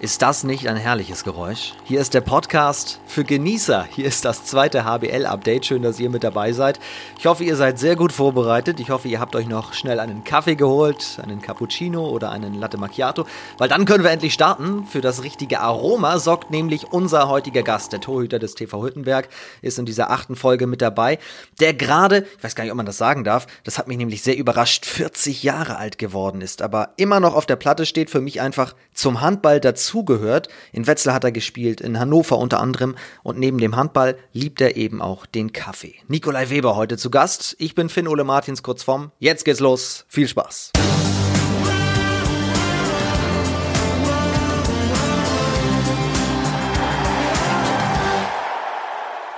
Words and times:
Ist 0.00 0.22
das 0.22 0.44
nicht 0.44 0.66
ein 0.66 0.78
herrliches 0.78 1.24
Geräusch? 1.24 1.74
Hier 1.84 2.00
ist 2.00 2.14
der 2.14 2.22
Podcast 2.22 3.00
für 3.04 3.22
Genießer. 3.22 3.84
Hier 3.84 4.06
ist 4.06 4.24
das 4.24 4.46
zweite 4.46 4.86
HBL-Update. 4.86 5.66
Schön, 5.66 5.82
dass 5.82 6.00
ihr 6.00 6.08
mit 6.08 6.24
dabei 6.24 6.54
seid. 6.54 6.80
Ich 7.18 7.26
hoffe, 7.26 7.44
ihr 7.44 7.54
seid 7.54 7.78
sehr 7.78 7.96
gut 7.96 8.10
vorbereitet. 8.10 8.80
Ich 8.80 8.88
hoffe, 8.88 9.08
ihr 9.08 9.20
habt 9.20 9.36
euch 9.36 9.46
noch 9.46 9.74
schnell 9.74 10.00
einen 10.00 10.24
Kaffee 10.24 10.54
geholt, 10.54 11.18
einen 11.22 11.42
Cappuccino 11.42 12.08
oder 12.08 12.30
einen 12.30 12.54
Latte 12.54 12.78
Macchiato, 12.78 13.26
weil 13.58 13.68
dann 13.68 13.84
können 13.84 14.02
wir 14.02 14.10
endlich 14.10 14.32
starten. 14.32 14.86
Für 14.86 15.02
das 15.02 15.22
richtige 15.22 15.60
Aroma 15.60 16.18
sorgt 16.18 16.50
nämlich 16.50 16.90
unser 16.90 17.28
heutiger 17.28 17.62
Gast, 17.62 17.92
der 17.92 18.00
Torhüter 18.00 18.38
des 18.38 18.54
TV 18.54 18.82
Hüttenberg, 18.82 19.28
ist 19.60 19.78
in 19.78 19.84
dieser 19.84 20.10
achten 20.10 20.34
Folge 20.34 20.66
mit 20.66 20.80
dabei, 20.80 21.18
der 21.60 21.74
gerade, 21.74 22.24
ich 22.38 22.42
weiß 22.42 22.54
gar 22.54 22.64
nicht, 22.64 22.70
ob 22.70 22.78
man 22.78 22.86
das 22.86 22.96
sagen 22.96 23.22
darf, 23.22 23.46
das 23.64 23.76
hat 23.76 23.86
mich 23.86 23.98
nämlich 23.98 24.22
sehr 24.22 24.38
überrascht, 24.38 24.86
40 24.86 25.42
Jahre 25.42 25.76
alt 25.76 25.98
geworden 25.98 26.40
ist, 26.40 26.62
aber 26.62 26.94
immer 26.96 27.20
noch 27.20 27.34
auf 27.34 27.44
der 27.44 27.56
Platte 27.56 27.84
steht 27.84 28.08
für 28.08 28.22
mich 28.22 28.40
einfach 28.40 28.74
zum 28.94 29.20
Handball 29.20 29.60
dazu 29.60 29.89
dazugehört. 29.90 30.48
In 30.72 30.86
Wetzlar 30.86 31.14
hat 31.14 31.24
er 31.24 31.32
gespielt, 31.32 31.80
in 31.80 31.98
Hannover 31.98 32.38
unter 32.38 32.60
anderem 32.60 32.94
und 33.22 33.38
neben 33.38 33.58
dem 33.58 33.76
Handball 33.76 34.16
liebt 34.32 34.60
er 34.60 34.76
eben 34.76 35.02
auch 35.02 35.26
den 35.26 35.52
Kaffee. 35.52 35.94
Nikolai 36.08 36.50
Weber 36.50 36.76
heute 36.76 36.96
zu 36.96 37.10
Gast. 37.10 37.56
Ich 37.58 37.74
bin 37.74 37.88
Finn 37.88 38.06
Ole 38.06 38.24
Martins 38.24 38.62
kurz 38.62 38.82
vorm. 38.82 39.10
Jetzt 39.18 39.44
geht's 39.44 39.60
los. 39.60 40.04
Viel 40.08 40.28
Spaß. 40.28 40.72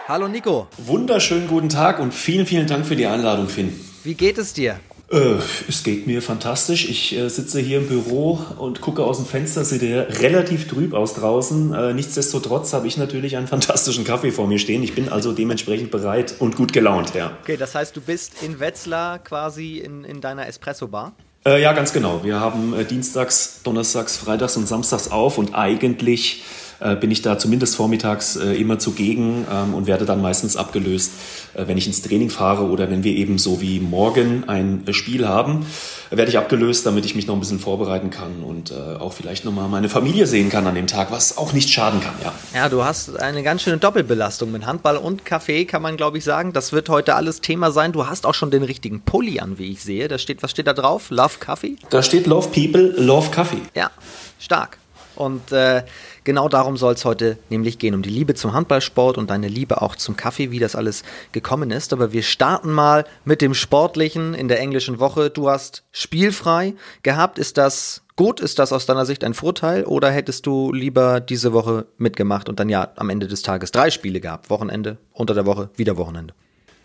Hallo 0.08 0.28
Nico. 0.28 0.66
Wunderschönen 0.76 1.48
guten 1.48 1.70
Tag 1.70 1.98
und 1.98 2.12
vielen, 2.12 2.44
vielen 2.44 2.66
Dank 2.66 2.84
für 2.84 2.96
die 2.96 3.06
Einladung, 3.06 3.48
Finn. 3.48 3.72
Wie 4.04 4.14
geht 4.14 4.36
es 4.36 4.52
dir? 4.52 4.78
Äh, 5.12 5.36
es 5.68 5.82
geht 5.82 6.06
mir 6.06 6.22
fantastisch. 6.22 6.88
Ich 6.88 7.14
äh, 7.14 7.28
sitze 7.28 7.60
hier 7.60 7.78
im 7.78 7.88
Büro 7.88 8.40
und 8.58 8.80
gucke 8.80 9.04
aus 9.04 9.18
dem 9.18 9.26
Fenster, 9.26 9.64
sieht 9.64 9.82
ja 9.82 10.02
relativ 10.02 10.68
trüb 10.68 10.94
aus 10.94 11.14
draußen. 11.14 11.74
Äh, 11.74 11.92
nichtsdestotrotz 11.92 12.72
habe 12.72 12.86
ich 12.86 12.96
natürlich 12.96 13.36
einen 13.36 13.46
fantastischen 13.46 14.04
Kaffee 14.04 14.30
vor 14.30 14.46
mir 14.46 14.58
stehen. 14.58 14.82
Ich 14.82 14.94
bin 14.94 15.10
also 15.10 15.32
dementsprechend 15.32 15.90
bereit 15.90 16.36
und 16.38 16.56
gut 16.56 16.72
gelaunt, 16.72 17.14
ja. 17.14 17.36
Okay, 17.42 17.58
das 17.58 17.74
heißt, 17.74 17.94
du 17.94 18.00
bist 18.00 18.42
in 18.42 18.58
Wetzlar 18.58 19.18
quasi 19.18 19.78
in, 19.78 20.04
in 20.04 20.22
deiner 20.22 20.46
Espresso-Bar? 20.46 21.12
Ja, 21.44 21.72
ganz 21.72 21.92
genau. 21.92 22.22
Wir 22.22 22.38
haben 22.38 22.72
dienstags, 22.88 23.62
donnerstags, 23.64 24.16
freitags 24.16 24.56
und 24.56 24.68
samstags 24.68 25.10
auf 25.10 25.38
und 25.38 25.56
eigentlich 25.56 26.44
äh, 26.82 26.96
bin 26.96 27.10
ich 27.10 27.22
da 27.22 27.38
zumindest 27.38 27.76
vormittags 27.76 28.36
äh, 28.36 28.54
immer 28.54 28.78
zugegen 28.78 29.46
ähm, 29.50 29.74
und 29.74 29.86
werde 29.86 30.04
dann 30.04 30.20
meistens 30.20 30.56
abgelöst, 30.56 31.12
äh, 31.54 31.66
wenn 31.66 31.78
ich 31.78 31.86
ins 31.86 32.02
Training 32.02 32.30
fahre 32.30 32.64
oder 32.64 32.90
wenn 32.90 33.04
wir 33.04 33.14
eben 33.14 33.38
so 33.38 33.60
wie 33.60 33.80
morgen 33.80 34.48
ein 34.48 34.84
Spiel 34.90 35.28
haben, 35.28 35.66
werde 36.10 36.30
ich 36.30 36.38
abgelöst, 36.38 36.84
damit 36.84 37.04
ich 37.04 37.14
mich 37.14 37.26
noch 37.26 37.34
ein 37.34 37.40
bisschen 37.40 37.58
vorbereiten 37.58 38.10
kann 38.10 38.42
und 38.42 38.72
auch 38.72 39.12
vielleicht 39.12 39.44
nochmal 39.44 39.68
meine 39.68 39.88
Familie 39.88 40.26
sehen 40.26 40.50
kann 40.50 40.66
an 40.66 40.74
dem 40.74 40.86
Tag, 40.86 41.10
was 41.10 41.38
auch 41.38 41.52
nicht 41.54 41.70
schaden 41.70 42.00
kann, 42.00 42.14
ja. 42.22 42.32
Ja, 42.54 42.68
du 42.68 42.84
hast 42.84 43.18
eine 43.18 43.42
ganz 43.42 43.62
schöne 43.62 43.78
Doppelbelastung 43.78 44.52
mit 44.52 44.66
Handball 44.66 44.98
und 44.98 45.24
Kaffee, 45.24 45.64
kann 45.64 45.80
man 45.80 45.96
glaube 45.96 46.18
ich 46.18 46.24
sagen. 46.24 46.52
Das 46.52 46.72
wird 46.72 46.88
heute 46.88 47.14
alles 47.14 47.40
Thema 47.40 47.70
sein. 47.70 47.92
Du 47.92 48.06
hast 48.06 48.26
auch 48.26 48.34
schon 48.34 48.50
den 48.50 48.62
richtigen 48.62 49.00
Pulli 49.00 49.40
an, 49.40 49.58
wie 49.58 49.70
ich 49.70 49.82
sehe. 49.82 50.08
Da 50.08 50.18
steht, 50.18 50.42
was 50.42 50.50
steht 50.50 50.66
da 50.66 50.74
drauf? 50.74 51.10
Love 51.10 51.38
Coffee? 51.40 51.76
Da 51.90 52.02
steht 52.02 52.26
Love 52.26 52.48
People, 52.48 52.94
Love 52.96 53.30
Coffee. 53.30 53.62
Ja, 53.74 53.90
stark. 54.38 54.78
Und 55.14 55.52
äh, 55.52 55.82
genau 56.24 56.48
darum 56.48 56.76
soll 56.76 56.94
es 56.94 57.04
heute 57.04 57.38
nämlich 57.50 57.78
gehen, 57.78 57.94
um 57.94 58.02
die 58.02 58.10
Liebe 58.10 58.34
zum 58.34 58.52
Handballsport 58.52 59.18
und 59.18 59.30
deine 59.30 59.48
Liebe 59.48 59.82
auch 59.82 59.96
zum 59.96 60.16
Kaffee, 60.16 60.50
wie 60.50 60.58
das 60.58 60.76
alles 60.76 61.02
gekommen 61.32 61.70
ist. 61.70 61.92
Aber 61.92 62.12
wir 62.12 62.22
starten 62.22 62.70
mal 62.70 63.04
mit 63.24 63.42
dem 63.42 63.54
Sportlichen 63.54 64.34
in 64.34 64.48
der 64.48 64.60
englischen 64.60 64.98
Woche. 64.98 65.30
Du 65.30 65.48
hast 65.48 65.84
spielfrei 65.92 66.74
gehabt. 67.02 67.38
Ist 67.38 67.58
das 67.58 68.02
gut? 68.16 68.40
Ist 68.40 68.58
das 68.58 68.72
aus 68.72 68.86
deiner 68.86 69.06
Sicht 69.06 69.24
ein 69.24 69.34
Vorteil? 69.34 69.84
Oder 69.84 70.10
hättest 70.10 70.46
du 70.46 70.72
lieber 70.72 71.20
diese 71.20 71.52
Woche 71.52 71.86
mitgemacht 71.98 72.48
und 72.48 72.60
dann 72.60 72.68
ja 72.68 72.88
am 72.96 73.10
Ende 73.10 73.26
des 73.26 73.42
Tages 73.42 73.72
drei 73.72 73.90
Spiele 73.90 74.20
gehabt? 74.20 74.50
Wochenende, 74.50 74.98
unter 75.12 75.34
der 75.34 75.46
Woche, 75.46 75.70
wieder 75.76 75.96
Wochenende. 75.96 76.34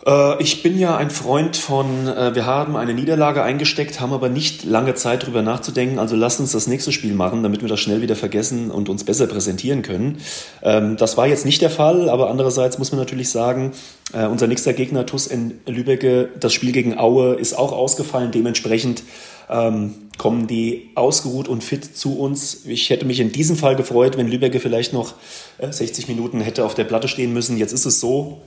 Äh, 0.08 0.42
ich 0.42 0.64
bin 0.64 0.80
ja 0.80 0.96
ein 0.96 1.10
Freund 1.10 1.58
von, 1.58 2.08
äh, 2.08 2.34
wir 2.34 2.46
haben 2.46 2.76
eine 2.76 2.94
Niederlage 2.94 3.44
eingesteckt, 3.44 4.00
haben 4.00 4.14
aber 4.14 4.30
nicht 4.30 4.64
lange 4.64 4.96
Zeit 4.96 5.24
darüber 5.24 5.42
nachzudenken. 5.42 6.00
Also 6.00 6.16
lasst 6.16 6.40
uns 6.40 6.54
das 6.54 6.68
nächste 6.68 6.92
Spiel 6.92 7.14
machen, 7.14 7.44
damit 7.44 7.62
wir 7.62 7.70
das 7.70 7.80
schnell 7.80 8.02
wieder 8.02 8.16
vergessen 8.16 8.72
und 8.72 8.90
uns 8.90 9.04
besser 9.04 9.28
präsentieren 9.28 9.82
können. 9.82 10.20
Ähm, 10.64 10.96
das 10.98 11.18
war 11.18 11.28
jetzt 11.28 11.46
nicht 11.46 11.62
der 11.62 11.70
Fall, 11.70 12.10
aber 12.10 12.30
andererseits 12.30 12.80
muss 12.80 12.92
man 12.92 13.00
natürlich 13.00 13.30
sagen, 13.30 13.74
äh, 14.14 14.26
unser 14.26 14.48
nächster 14.48 14.74
Gegner, 14.74 15.06
TUS 15.06 15.28
in 15.28 15.60
Lübecke, 15.66 16.30
das 16.40 16.54
Spiel 16.54 16.72
gegen 16.72 16.98
Aue 16.98 17.36
ist 17.36 17.58
auch 17.58 17.74
ausgefallen. 17.74 18.32
Dementsprechend 18.32 19.04
ähm, 19.50 19.96
kommen 20.18 20.48
die 20.48 20.90
ausgeruht 20.96 21.48
und 21.48 21.64
fit 21.64 21.98
zu 21.98 22.18
uns. 22.18 22.66
Ich 22.66 22.90
hätte 22.90 23.06
mich 23.06 23.20
in 23.20 23.32
diesem 23.32 23.56
Fall 23.56 23.76
gefreut, 23.76 24.18
wenn 24.18 24.28
Lübecke 24.28 24.60
vielleicht 24.60 24.94
noch 24.94 25.14
60 25.60 26.08
Minuten 26.08 26.42
hätte 26.42 26.66
auf 26.66 26.76
der 26.76 26.86
Platte 26.86 27.08
stehen 27.08 27.34
müssen. 27.34 27.58
Jetzt 27.58 27.72
ist 27.72 27.86
es 27.86 28.00
so, 28.00 28.42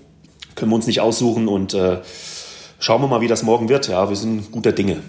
können 0.55 0.71
wir 0.71 0.77
uns 0.77 0.87
nicht 0.87 1.01
aussuchen 1.01 1.49
und 1.49 1.75
äh, 1.75 1.99
schauen 2.79 3.03
wir 3.03 3.09
mal, 3.09 3.21
wie 3.21 3.29
das 3.29 3.43
morgen 3.43 3.69
wird. 3.69 3.89
Ja, 3.89 4.09
wir 4.09 4.17
sind 4.17 4.51
guter 4.51 4.73
Dinge. 4.73 5.03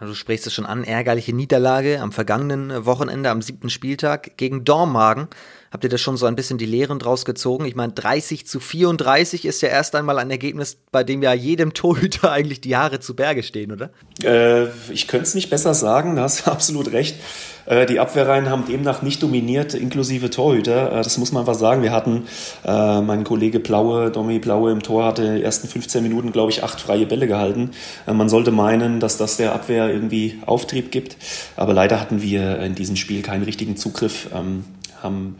Du 0.00 0.14
sprichst 0.14 0.46
es 0.46 0.54
schon 0.54 0.66
an, 0.66 0.84
ärgerliche 0.84 1.32
Niederlage 1.32 2.00
am 2.00 2.12
vergangenen 2.12 2.86
Wochenende, 2.86 3.30
am 3.30 3.42
siebten 3.42 3.68
Spieltag 3.68 4.36
gegen 4.36 4.64
Dormagen. 4.64 5.26
Habt 5.70 5.84
ihr 5.84 5.90
da 5.90 5.98
schon 5.98 6.16
so 6.16 6.26
ein 6.26 6.36
bisschen 6.36 6.56
die 6.56 6.66
Lehren 6.66 6.98
draus 6.98 7.24
gezogen? 7.24 7.66
Ich 7.66 7.74
meine, 7.74 7.92
30 7.92 8.46
zu 8.46 8.58
34 8.58 9.44
ist 9.44 9.60
ja 9.60 9.68
erst 9.68 9.94
einmal 9.94 10.18
ein 10.18 10.30
Ergebnis, 10.30 10.78
bei 10.90 11.04
dem 11.04 11.22
ja 11.22 11.34
jedem 11.34 11.74
Torhüter 11.74 12.32
eigentlich 12.32 12.60
die 12.60 12.76
Haare 12.76 13.00
zu 13.00 13.14
Berge 13.14 13.42
stehen, 13.42 13.72
oder? 13.72 13.90
Äh, 14.22 14.68
ich 14.90 15.08
könnte 15.08 15.24
es 15.24 15.34
nicht 15.34 15.50
besser 15.50 15.74
sagen, 15.74 16.16
da 16.16 16.22
hast 16.22 16.46
du 16.46 16.50
absolut 16.50 16.92
recht. 16.92 17.16
Äh, 17.66 17.84
die 17.84 18.00
Abwehrreihen 18.00 18.48
haben 18.48 18.64
demnach 18.66 19.02
nicht 19.02 19.22
dominiert, 19.22 19.74
inklusive 19.74 20.30
Torhüter. 20.30 20.92
Äh, 20.92 21.02
das 21.02 21.18
muss 21.18 21.32
man 21.32 21.42
einfach 21.42 21.54
sagen. 21.54 21.82
Wir 21.82 21.92
hatten, 21.92 22.26
äh, 22.64 23.00
mein 23.02 23.24
Kollege 23.24 23.60
Blaue, 23.60 24.10
Domi 24.10 24.38
Blaue 24.38 24.72
im 24.72 24.82
Tor 24.82 25.04
hatte 25.04 25.22
in 25.22 25.34
den 25.34 25.42
ersten 25.42 25.68
15 25.68 26.02
Minuten, 26.02 26.32
glaube 26.32 26.50
ich, 26.50 26.64
acht 26.64 26.80
freie 26.80 27.04
Bälle 27.04 27.26
gehalten. 27.26 27.72
Äh, 28.06 28.14
man 28.14 28.30
sollte 28.30 28.52
meinen, 28.52 29.00
dass 29.00 29.18
das 29.18 29.36
der 29.36 29.54
Abwehr 29.54 29.92
irgendwie 29.92 30.38
Auftrieb 30.46 30.90
gibt. 30.90 31.18
Aber 31.56 31.74
leider 31.74 32.00
hatten 32.00 32.22
wir 32.22 32.58
in 32.60 32.74
diesem 32.74 32.96
Spiel 32.96 33.20
keinen 33.20 33.44
richtigen 33.44 33.76
Zugriff. 33.76 34.30
Ähm, 34.34 34.64
haben 35.02 35.38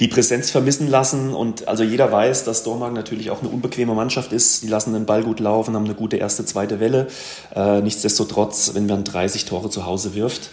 die 0.00 0.08
Präsenz 0.08 0.50
vermissen 0.50 0.88
lassen. 0.88 1.34
Und 1.34 1.68
also 1.68 1.82
jeder 1.82 2.10
weiß, 2.10 2.44
dass 2.44 2.62
Dormagen 2.62 2.94
natürlich 2.94 3.30
auch 3.30 3.40
eine 3.40 3.50
unbequeme 3.50 3.94
Mannschaft 3.94 4.32
ist. 4.32 4.62
Die 4.62 4.68
lassen 4.68 4.92
den 4.92 5.06
Ball 5.06 5.22
gut 5.22 5.40
laufen, 5.40 5.74
haben 5.74 5.84
eine 5.84 5.94
gute 5.94 6.16
erste, 6.16 6.44
zweite 6.44 6.80
Welle. 6.80 7.08
Äh, 7.54 7.80
nichtsdestotrotz, 7.80 8.72
wenn 8.74 8.86
man 8.86 9.04
30 9.04 9.44
Tore 9.44 9.70
zu 9.70 9.86
Hause 9.86 10.14
wirft, 10.14 10.50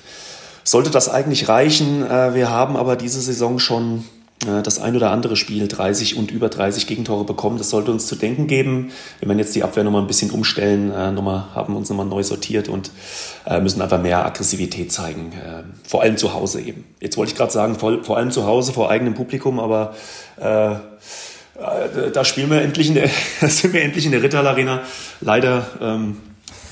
sollte 0.64 0.90
das 0.90 1.10
eigentlich 1.10 1.48
reichen. 1.48 2.04
Äh, 2.04 2.34
wir 2.34 2.50
haben 2.50 2.76
aber 2.76 2.96
diese 2.96 3.22
Saison 3.22 3.60
schon 3.60 4.04
das 4.64 4.80
ein 4.80 4.96
oder 4.96 5.12
andere 5.12 5.36
Spiel 5.36 5.68
30 5.68 6.18
und 6.18 6.32
über 6.32 6.50
30 6.50 6.88
Gegentore 6.88 7.24
bekommen. 7.24 7.58
Das 7.58 7.70
sollte 7.70 7.92
uns 7.92 8.08
zu 8.08 8.16
denken 8.16 8.48
geben. 8.48 8.92
Wir 9.20 9.28
werden 9.28 9.40
jetzt 9.40 9.56
die 9.56 9.64
Abwehr 9.64 9.84
nochmal 9.84 10.02
ein 10.02 10.08
bisschen 10.08 10.32
umstellen, 10.32 10.92
äh, 10.92 11.12
nochmal, 11.12 11.46
haben 11.54 11.76
uns 11.76 11.90
nochmal 11.90 12.06
neu 12.06 12.24
sortiert 12.24 12.70
und 12.70 12.92
äh, 13.46 13.60
müssen 13.60 13.82
einfach 13.82 14.02
mehr 14.02 14.26
Aggressivität 14.26 14.92
zeigen. 14.92 15.34
Vor 15.88 16.02
allem 16.02 16.18
zu 16.18 16.34
Hause 16.34 16.62
eben. 16.62 16.86
Jetzt 17.00 17.18
wollte 17.18 17.32
ich 17.32 17.38
gerade 17.38 17.52
sagen, 17.52 17.76
vor, 17.76 18.18
allem 18.18 18.32
zu 18.32 18.46
Hause, 18.46 18.74
vor 18.74 18.90
eigenem 18.90 19.14
Publikum, 19.14 19.60
aber 19.60 19.96
äh, 20.38 20.76
da 22.14 22.26
spielen 22.26 22.50
wir 22.50 22.62
endlich 22.62 22.90
in 22.90 22.96
der, 22.96 23.10
sind 23.48 23.74
wir 23.74 23.82
endlich 23.82 24.06
in 24.06 24.12
der 24.12 24.22
Rittal 24.22 24.46
Arena. 24.46 24.82
Leider 25.22 25.68
ähm, 25.82 26.18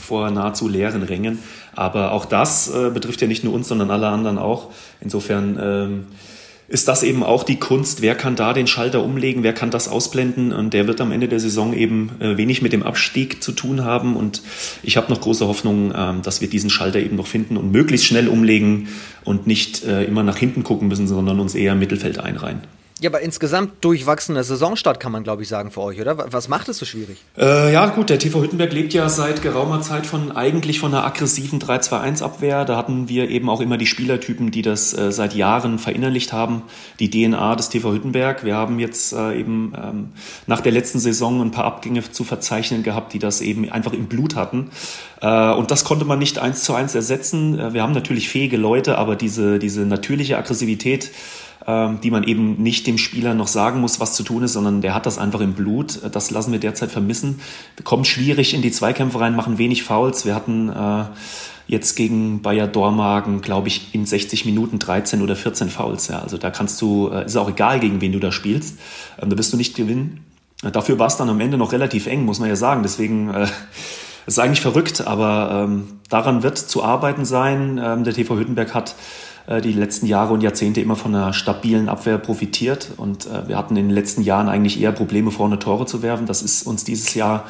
vor 0.04 0.30
nahezu 0.30 0.68
leeren 0.68 1.04
Rängen. 1.04 1.40
Aber 1.76 2.12
auch 2.12 2.26
das 2.26 2.70
äh, 2.70 2.90
betrifft 2.90 3.22
ja 3.22 3.28
nicht 3.28 3.44
nur 3.44 3.54
uns, 3.54 3.68
sondern 3.68 3.90
alle 3.90 4.08
anderen 4.08 4.38
auch. 4.38 4.70
Insofern 5.02 5.60
ähm, 5.62 6.08
ist 6.74 6.88
das 6.88 7.04
eben 7.04 7.22
auch 7.22 7.44
die 7.44 7.60
Kunst. 7.60 8.02
Wer 8.02 8.16
kann 8.16 8.36
da 8.36 8.52
den 8.52 8.66
Schalter 8.66 9.04
umlegen? 9.04 9.44
Wer 9.44 9.54
kann 9.54 9.70
das 9.70 9.88
ausblenden? 9.88 10.52
Und 10.52 10.74
der 10.74 10.88
wird 10.88 11.02
am 11.02 11.12
Ende 11.12 11.28
der 11.28 11.40
Saison 11.40 11.72
eben 11.74 12.10
äh, 12.20 12.36
wenig 12.36 12.64
mit 12.64 12.74
dem 12.74 12.82
Abstieg 12.82 13.44
zu 13.44 13.52
tun 13.52 13.86
haben. 13.86 14.16
Und 14.16 14.42
ich 14.82 14.98
habe 14.98 15.12
noch 15.14 15.22
große 15.22 15.48
Hoffnung, 15.48 15.92
äh, 15.92 16.20
dass 16.24 16.42
wir 16.42 16.50
diesen 16.50 16.72
Schalter 16.72 17.00
eben 17.00 17.16
noch 17.16 17.28
finden 17.28 17.58
und 17.58 17.72
möglichst 17.72 18.08
schnell 18.08 18.28
umlegen 18.28 18.88
und 19.24 19.46
nicht 19.46 19.86
äh, 19.86 20.04
immer 20.06 20.24
nach 20.24 20.38
hinten 20.38 20.64
gucken 20.64 20.88
müssen, 20.88 21.06
sondern 21.06 21.40
uns 21.40 21.54
eher 21.54 21.74
im 21.74 21.80
Mittelfeld 21.80 22.18
einreihen. 22.20 22.62
Ja, 23.04 23.10
aber 23.10 23.20
insgesamt 23.20 23.84
durchwachsener 23.84 24.46
Saisonstart 24.46 25.02
kann 25.02 25.12
man, 25.12 25.26
glaube 25.26 25.42
ich, 25.42 25.50
sagen 25.50 25.72
für 25.72 25.82
euch, 25.82 26.00
oder? 26.00 26.32
Was 26.32 26.48
macht 26.48 26.70
es 26.70 26.78
so 26.78 26.86
schwierig? 26.86 27.18
Äh, 27.38 27.74
ja, 27.74 27.88
gut, 27.88 28.10
der 28.10 28.18
TV 28.18 28.42
Hüttenberg 28.42 28.72
lebt 28.72 28.94
ja 28.94 29.10
seit 29.10 29.42
geraumer 29.42 29.82
Zeit 29.82 30.06
von 30.06 30.32
eigentlich 30.32 30.80
von 30.80 30.94
einer 30.94 31.04
aggressiven 31.04 31.60
3-2-1-Abwehr. 31.60 32.64
Da 32.64 32.78
hatten 32.78 33.10
wir 33.10 33.30
eben 33.30 33.50
auch 33.50 33.60
immer 33.60 33.78
die 33.78 33.88
Spielertypen, 33.88 34.52
die 34.52 34.62
das 34.62 34.98
äh, 34.98 35.12
seit 35.12 35.36
Jahren 35.36 35.80
verinnerlicht 35.80 36.32
haben, 36.32 36.62
die 37.02 37.10
DNA 37.10 37.58
des 37.58 37.68
TV 37.68 37.92
Hüttenberg. 37.92 38.46
Wir 38.46 38.56
haben 38.56 38.80
jetzt 38.80 39.12
äh, 39.12 39.38
eben 39.38 39.74
ähm, 39.76 40.10
nach 40.48 40.62
der 40.62 40.72
letzten 40.72 41.00
Saison 41.00 41.42
ein 41.42 41.52
paar 41.52 41.66
Abgänge 41.66 42.10
zu 42.10 42.24
verzeichnen 42.24 42.84
gehabt, 42.84 43.12
die 43.12 43.20
das 43.20 43.42
eben 43.42 43.70
einfach 43.70 43.92
im 43.92 44.06
Blut 44.06 44.38
hatten. 44.38 44.72
Äh, 45.20 45.52
und 45.52 45.72
das 45.72 45.84
konnte 45.84 46.06
man 46.06 46.20
nicht 46.20 46.40
eins 46.40 46.64
zu 46.64 46.74
eins 46.74 46.96
ersetzen. 46.96 47.60
Äh, 47.60 47.74
wir 47.74 47.84
haben 47.84 47.94
natürlich 47.94 48.30
fähige 48.30 48.56
Leute, 48.56 48.98
aber 48.98 49.18
diese, 49.18 49.60
diese 49.60 49.82
natürliche 49.82 50.38
Aggressivität, 50.38 51.12
ähm, 51.66 52.00
die 52.02 52.12
man 52.12 52.24
eben 52.24 52.62
nicht 52.62 52.88
dem 52.88 52.98
Spieler 52.98 53.34
noch 53.34 53.48
sagen 53.48 53.80
muss, 53.80 54.00
was 54.00 54.16
zu 54.16 54.24
tun 54.24 54.44
ist, 54.44 54.54
sondern 54.54 54.82
der 54.82 54.94
hat 54.94 55.06
das 55.06 55.18
einfach 55.18 55.40
im 55.40 55.54
Blut. 55.54 56.02
Das 56.12 56.32
lassen 56.32 56.52
wir 56.52 56.60
derzeit 56.60 56.92
vermissen. 56.92 57.40
Wir 57.76 57.86
kommen 57.86 58.06
schwierig 58.06 58.54
in 58.54 58.62
die 58.62 58.72
Zweikämpfe 58.72 59.20
rein, 59.20 59.36
machen 59.36 59.58
wenig 59.58 59.84
Fouls. 59.84 60.26
Wir 60.26 60.36
hatten 60.36 60.70
äh, 60.70 61.06
jetzt 61.68 61.96
gegen 61.96 62.42
Bayer 62.42 62.68
Dormagen, 62.68 63.42
glaube 63.42 63.70
ich, 63.70 63.94
in 63.94 64.06
60 64.06 64.46
Minuten 64.46 64.80
13 64.80 65.22
oder 65.22 65.36
14 65.36 65.70
Fouls. 65.70 66.08
Ja. 66.08 66.20
Also 66.20 66.38
da 66.38 66.50
kannst 66.50 66.82
du, 66.82 67.10
äh, 67.10 67.26
ist 67.26 67.38
auch 67.38 67.50
egal, 67.50 67.80
gegen 67.80 68.02
wen 68.02 68.12
du 68.12 68.20
da 68.20 68.32
spielst, 68.32 68.78
ähm, 69.22 69.30
da 69.30 69.38
wirst 69.38 69.54
du 69.54 69.58
nicht 69.58 69.76
gewinnen. 69.76 70.26
Dafür 70.62 70.98
war 70.98 71.08
es 71.08 71.18
dann 71.18 71.30
am 71.30 71.42
Ende 71.42 71.58
noch 71.58 71.74
relativ 71.74 72.08
eng, 72.08 72.24
muss 72.24 72.40
man 72.40 72.48
ja 72.48 72.56
sagen. 72.56 72.84
Deswegen 72.84 73.30
äh, 73.30 73.48
ist 74.26 74.40
eigentlich 74.40 74.62
verrückt, 74.62 75.06
aber 75.06 75.66
ähm, 75.66 76.00
daran 76.10 76.44
wird 76.44 76.58
zu 76.58 76.84
arbeiten 76.84 77.26
sein. 77.26 77.80
Ähm, 77.84 78.04
der 78.04 78.14
TV 78.14 78.38
Hüttenberg 78.38 78.74
hat 78.74 78.92
äh, 78.92 78.94
die 79.48 79.74
letzten 79.74 80.06
Jahre 80.06 80.34
und 80.34 80.42
Jahrzehnte 80.42 80.82
immer 80.82 80.96
von 80.96 81.14
einer 81.14 81.34
stabilen 81.34 81.90
Abwehr 81.90 82.18
profitiert 82.18 82.92
und 82.98 83.26
äh, 83.26 83.48
wir 83.48 83.58
hatten 83.58 83.76
in 83.76 83.88
den 83.88 83.96
letzten 83.96 84.22
Jahren 84.22 84.48
eigentlich 84.48 84.80
eher 84.80 84.92
Probleme, 84.92 85.32
vorne 85.32 85.60
Tore 85.60 85.86
zu 85.86 86.02
werfen. 86.02 86.26
Das 86.26 86.42
ist 86.42 86.66
uns 86.66 86.84
dieses 86.84 87.14
Jahr 87.14 87.46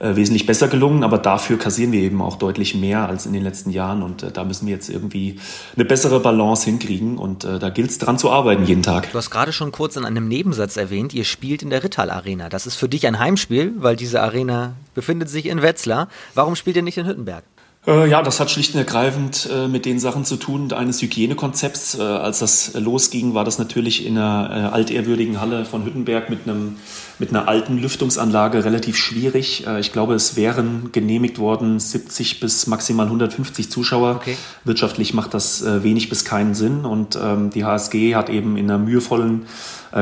äh, 0.00 0.14
wesentlich 0.14 0.46
besser 0.46 0.68
gelungen, 0.68 1.02
aber 1.02 1.18
dafür 1.18 1.58
kassieren 1.58 1.90
wir 1.92 2.00
eben 2.00 2.22
auch 2.22 2.36
deutlich 2.36 2.74
mehr 2.74 3.08
als 3.08 3.26
in 3.26 3.32
den 3.32 3.42
letzten 3.42 3.70
Jahren 3.70 4.02
und 4.02 4.22
äh, 4.22 4.30
da 4.30 4.44
müssen 4.44 4.66
wir 4.66 4.74
jetzt 4.74 4.88
irgendwie 4.88 5.40
eine 5.74 5.84
bessere 5.84 6.20
Balance 6.20 6.64
hinkriegen 6.64 7.18
und 7.18 7.44
äh, 7.44 7.58
da 7.58 7.68
gilt 7.68 7.90
es 7.90 7.98
dran 7.98 8.16
zu 8.16 8.30
arbeiten 8.30 8.64
jeden 8.64 8.82
Tag. 8.82 9.10
Du 9.10 9.18
hast 9.18 9.30
gerade 9.30 9.52
schon 9.52 9.72
kurz 9.72 9.96
in 9.96 10.04
einem 10.04 10.28
Nebensatz 10.28 10.76
erwähnt, 10.76 11.14
ihr 11.14 11.24
spielt 11.24 11.62
in 11.62 11.70
der 11.70 11.82
Rittal 11.82 12.10
Arena. 12.10 12.48
Das 12.48 12.66
ist 12.66 12.76
für 12.76 12.88
dich 12.88 13.06
ein 13.08 13.18
Heimspiel, 13.18 13.74
weil 13.76 13.96
diese 13.96 14.22
Arena 14.22 14.74
befindet 14.94 15.28
sich 15.30 15.46
in 15.46 15.62
Wetzlar. 15.62 16.08
Warum 16.34 16.54
spielt 16.54 16.76
ihr 16.76 16.82
nicht 16.82 16.98
in 16.98 17.06
Hüttenberg? 17.06 17.42
Äh, 17.86 18.10
ja, 18.10 18.22
das 18.22 18.40
hat 18.40 18.50
schlicht 18.50 18.74
und 18.74 18.80
ergreifend 18.80 19.48
äh, 19.52 19.68
mit 19.68 19.86
den 19.86 19.98
Sachen 19.98 20.24
zu 20.24 20.36
tun 20.36 20.72
eines 20.72 21.00
Hygienekonzepts. 21.00 21.98
Äh, 21.98 22.02
als 22.02 22.40
das 22.40 22.74
losging, 22.74 23.34
war 23.34 23.44
das 23.44 23.58
natürlich 23.58 24.04
in 24.04 24.18
einer 24.18 24.72
altehrwürdigen 24.72 25.40
Halle 25.40 25.64
von 25.64 25.84
Hüttenberg 25.84 26.28
mit, 26.28 26.40
einem, 26.46 26.76
mit 27.18 27.30
einer 27.30 27.48
alten 27.48 27.78
Lüftungsanlage 27.78 28.64
relativ 28.64 28.96
schwierig. 28.96 29.66
ich 29.80 29.92
glaube, 29.92 30.14
es 30.14 30.36
wären 30.36 30.90
genehmigt 30.92 31.38
worden 31.38 31.78
70 31.78 32.40
bis 32.40 32.66
maximal 32.66 33.06
150 33.06 33.70
Zuschauer. 33.70 34.16
Okay. 34.16 34.36
Wirtschaftlich 34.64 35.14
macht 35.14 35.34
das 35.34 35.64
wenig 35.64 36.08
bis 36.08 36.24
keinen 36.24 36.54
Sinn 36.54 36.84
und 36.84 37.18
ähm, 37.20 37.50
die 37.50 37.64
HSG 37.64 38.14
hat 38.14 38.28
eben 38.28 38.56
in 38.56 38.70
einer 38.70 38.78
mühevollen 38.78 39.46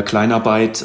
Kleinarbeit 0.04 0.84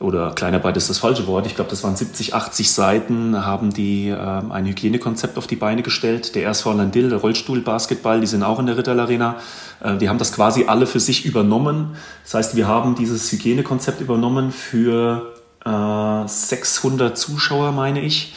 oder 0.00 0.32
Kleinarbeit 0.32 0.78
ist 0.78 0.88
das 0.88 0.98
falsche 0.98 1.26
Wort, 1.26 1.46
ich 1.46 1.54
glaube, 1.54 1.68
das 1.68 1.84
waren 1.84 1.94
70, 1.94 2.34
80 2.34 2.72
Seiten, 2.72 3.44
haben 3.44 3.70
die 3.70 4.08
äh, 4.08 4.16
ein 4.16 4.64
Hygienekonzept 4.64 5.36
auf 5.36 5.46
die 5.46 5.56
Beine 5.56 5.82
gestellt. 5.82 6.34
Der 6.34 6.48
RSV 6.48 6.64
Landil, 6.74 7.10
der 7.10 7.18
Rollstuhlbasketball, 7.18 8.20
die 8.22 8.26
sind 8.26 8.42
auch 8.42 8.58
in 8.58 8.64
der 8.64 8.78
Ritterl-Arena. 8.78 9.36
Äh, 9.84 9.98
die 9.98 10.08
haben 10.08 10.16
das 10.16 10.32
quasi 10.32 10.64
alle 10.66 10.86
für 10.86 11.00
sich 11.00 11.26
übernommen. 11.26 11.96
Das 12.24 12.32
heißt, 12.32 12.56
wir 12.56 12.66
haben 12.66 12.94
dieses 12.94 13.30
Hygienekonzept 13.30 14.00
übernommen 14.00 14.52
für 14.52 15.34
äh, 15.66 16.26
600 16.26 17.18
Zuschauer, 17.18 17.72
meine 17.72 18.00
ich. 18.00 18.34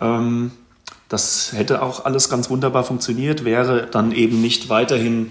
Ähm, 0.00 0.50
das 1.08 1.52
hätte 1.52 1.82
auch 1.82 2.04
alles 2.04 2.28
ganz 2.28 2.50
wunderbar 2.50 2.82
funktioniert, 2.82 3.44
wäre 3.44 3.86
dann 3.86 4.10
eben 4.10 4.40
nicht 4.42 4.70
weiterhin 4.70 5.30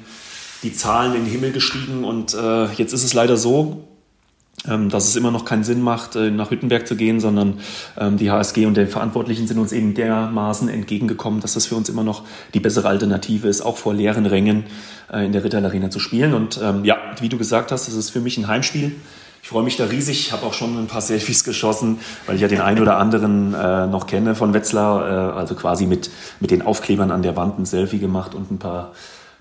die 0.63 0.71
Zahlen 0.71 1.15
in 1.15 1.25
den 1.25 1.31
Himmel 1.31 1.51
gestiegen. 1.51 2.05
Und 2.05 2.33
äh, 2.33 2.67
jetzt 2.75 2.93
ist 2.93 3.03
es 3.03 3.13
leider 3.13 3.35
so, 3.35 3.85
dass 4.89 5.07
es 5.07 5.15
immer 5.15 5.31
noch 5.31 5.45
keinen 5.45 5.63
Sinn 5.63 5.81
macht, 5.81 6.15
äh, 6.15 6.31
nach 6.31 6.51
Hüttenberg 6.51 6.87
zu 6.87 6.95
gehen, 6.95 7.19
sondern 7.19 7.59
ähm, 7.97 8.17
die 8.17 8.31
HSG 8.31 8.65
und 8.65 8.77
die 8.77 8.85
Verantwortlichen 8.85 9.47
sind 9.47 9.59
uns 9.59 9.71
eben 9.71 9.93
dermaßen 9.93 10.69
entgegengekommen, 10.69 11.41
dass 11.41 11.53
das 11.53 11.65
für 11.65 11.75
uns 11.75 11.89
immer 11.89 12.03
noch 12.03 12.23
die 12.53 12.59
bessere 12.59 12.87
Alternative 12.87 13.47
ist, 13.47 13.61
auch 13.61 13.77
vor 13.77 13.93
leeren 13.93 14.25
Rängen 14.25 14.65
äh, 15.11 15.25
in 15.25 15.31
der 15.31 15.43
Ritterarena 15.43 15.89
zu 15.89 15.99
spielen. 15.99 16.33
Und 16.33 16.59
ähm, 16.61 16.85
ja, 16.85 16.97
wie 17.19 17.29
du 17.29 17.37
gesagt 17.37 17.71
hast, 17.71 17.87
das 17.87 17.95
ist 17.95 18.09
für 18.09 18.21
mich 18.21 18.37
ein 18.37 18.47
Heimspiel. 18.47 18.93
Ich 19.45 19.49
freue 19.49 19.63
mich 19.63 19.77
da 19.77 19.85
riesig, 19.85 20.31
habe 20.31 20.43
auch 20.47 20.53
schon 20.53 20.75
ein 20.75 20.87
paar 20.87 21.01
Selfies 21.01 21.43
geschossen, 21.43 21.99
weil 22.25 22.35
ich 22.35 22.41
ja 22.41 22.47
den 22.47 22.61
einen 22.61 22.81
oder 22.81 22.97
anderen 22.97 23.53
äh, 23.53 23.85
noch 23.85 24.07
kenne 24.07 24.33
von 24.33 24.55
Wetzlar, 24.55 25.07
äh, 25.07 25.37
also 25.37 25.53
quasi 25.53 25.85
mit, 25.85 26.09
mit 26.39 26.49
den 26.49 26.63
Aufklebern 26.63 27.11
an 27.11 27.21
der 27.21 27.35
Wand 27.35 27.59
ein 27.59 27.65
Selfie 27.65 27.99
gemacht 27.99 28.33
und 28.33 28.49
ein 28.49 28.57
paar, 28.57 28.93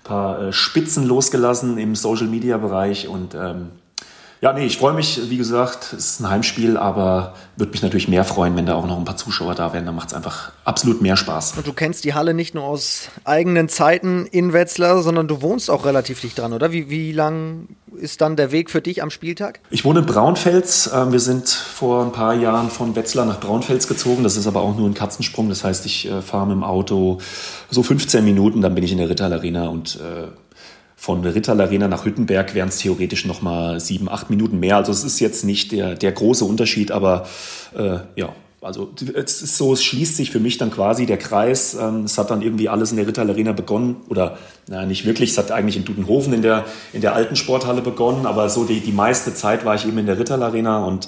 paar 0.03 0.39
äh, 0.39 0.53
Spitzen 0.53 1.07
losgelassen 1.07 1.79
im 1.79 1.95
Social-Media-Bereich 1.95 3.07
und 3.07 3.33
ähm, 3.33 3.71
ja, 4.45 4.53
nee, 4.53 4.67
ich 4.67 4.77
freue 4.77 4.93
mich, 4.93 5.19
wie 5.31 5.37
gesagt, 5.37 5.91
es 5.93 6.11
ist 6.11 6.19
ein 6.19 6.29
Heimspiel, 6.29 6.77
aber 6.77 7.33
würde 7.57 7.71
mich 7.71 7.81
natürlich 7.81 8.07
mehr 8.07 8.23
freuen, 8.23 8.55
wenn 8.55 8.67
da 8.67 8.75
auch 8.75 8.85
noch 8.85 8.99
ein 8.99 9.03
paar 9.03 9.17
Zuschauer 9.17 9.55
da 9.55 9.73
wären. 9.73 9.87
Da 9.87 9.91
macht 9.91 10.09
es 10.09 10.13
einfach 10.13 10.51
absolut 10.65 11.01
mehr 11.01 11.17
Spaß. 11.17 11.53
Und 11.57 11.65
du 11.65 11.73
kennst 11.73 12.03
die 12.03 12.13
Halle 12.13 12.35
nicht 12.35 12.53
nur 12.53 12.63
aus 12.63 13.09
eigenen 13.23 13.69
Zeiten 13.69 14.27
in 14.27 14.53
Wetzlar, 14.53 15.01
sondern 15.01 15.27
du 15.27 15.41
wohnst 15.41 15.71
auch 15.71 15.83
relativ 15.83 16.21
dicht 16.21 16.37
dran, 16.37 16.53
oder? 16.53 16.71
Wie, 16.71 16.91
wie 16.91 17.11
lang 17.11 17.69
ist 17.97 18.21
dann 18.21 18.35
der 18.35 18.51
Weg 18.51 18.69
für 18.69 18.81
dich 18.81 19.01
am 19.01 19.09
Spieltag? 19.09 19.61
Ich 19.71 19.83
wohne 19.83 20.01
in 20.01 20.05
Braunfels. 20.05 20.91
Ähm, 20.93 21.11
wir 21.11 21.19
sind 21.19 21.49
vor 21.49 22.05
ein 22.05 22.11
paar 22.11 22.35
Jahren 22.35 22.69
von 22.69 22.95
Wetzlar 22.95 23.25
nach 23.25 23.39
Braunfels 23.39 23.87
gezogen. 23.87 24.21
Das 24.21 24.37
ist 24.37 24.45
aber 24.45 24.61
auch 24.61 24.77
nur 24.77 24.87
ein 24.87 24.93
Katzensprung. 24.93 25.49
Das 25.49 25.63
heißt, 25.63 25.87
ich 25.87 26.07
äh, 26.07 26.21
fahre 26.21 26.45
mit 26.45 26.55
dem 26.55 26.63
Auto 26.63 27.17
so 27.71 27.81
15 27.81 28.23
Minuten, 28.23 28.61
dann 28.61 28.75
bin 28.75 28.83
ich 28.83 28.91
in 28.91 28.99
der 28.99 29.09
Rittal 29.09 29.33
Arena 29.33 29.69
und 29.69 29.95
äh, 29.95 30.27
von 31.05 31.23
Rittal 31.23 31.61
Arena 31.61 31.87
nach 31.87 32.03
Hüttenberg 32.03 32.55
wären 32.55 32.69
es 32.69 32.79
theoretisch 32.79 33.25
noch 33.25 33.43
mal 33.43 33.79
sieben, 33.79 34.09
acht 34.09 34.31
Minuten 34.31 34.59
mehr. 34.59 34.77
Also 34.77 34.91
es 34.91 35.03
ist 35.03 35.19
jetzt 35.19 35.45
nicht 35.45 35.71
der, 35.71 35.93
der 35.93 36.11
große 36.11 36.43
Unterschied, 36.43 36.91
aber 36.91 37.27
äh, 37.77 37.99
ja, 38.15 38.29
also 38.59 38.91
es 39.13 39.43
ist 39.43 39.55
so, 39.55 39.73
es 39.73 39.83
schließt 39.83 40.17
sich 40.17 40.31
für 40.31 40.39
mich 40.39 40.57
dann 40.57 40.71
quasi 40.71 41.05
der 41.05 41.17
Kreis. 41.17 41.75
Ähm, 41.79 42.05
es 42.05 42.17
hat 42.17 42.31
dann 42.31 42.41
irgendwie 42.41 42.69
alles 42.69 42.89
in 42.89 42.97
der 42.97 43.05
Rittal 43.05 43.29
Arena 43.29 43.51
begonnen 43.51 43.97
oder 44.09 44.39
na, 44.67 44.87
nicht 44.87 45.05
wirklich, 45.05 45.29
es 45.29 45.37
hat 45.37 45.51
eigentlich 45.51 45.77
in 45.77 45.85
Dudenhofen 45.85 46.33
in 46.33 46.41
der, 46.41 46.65
in 46.91 47.01
der 47.01 47.13
alten 47.13 47.35
Sporthalle 47.35 47.83
begonnen, 47.83 48.25
aber 48.25 48.49
so 48.49 48.65
die, 48.65 48.79
die 48.79 48.91
meiste 48.91 49.35
Zeit 49.35 49.63
war 49.63 49.75
ich 49.75 49.87
eben 49.87 49.99
in 49.99 50.07
der 50.07 50.17
Rittal 50.17 50.41
Arena 50.41 50.85
und 50.85 51.07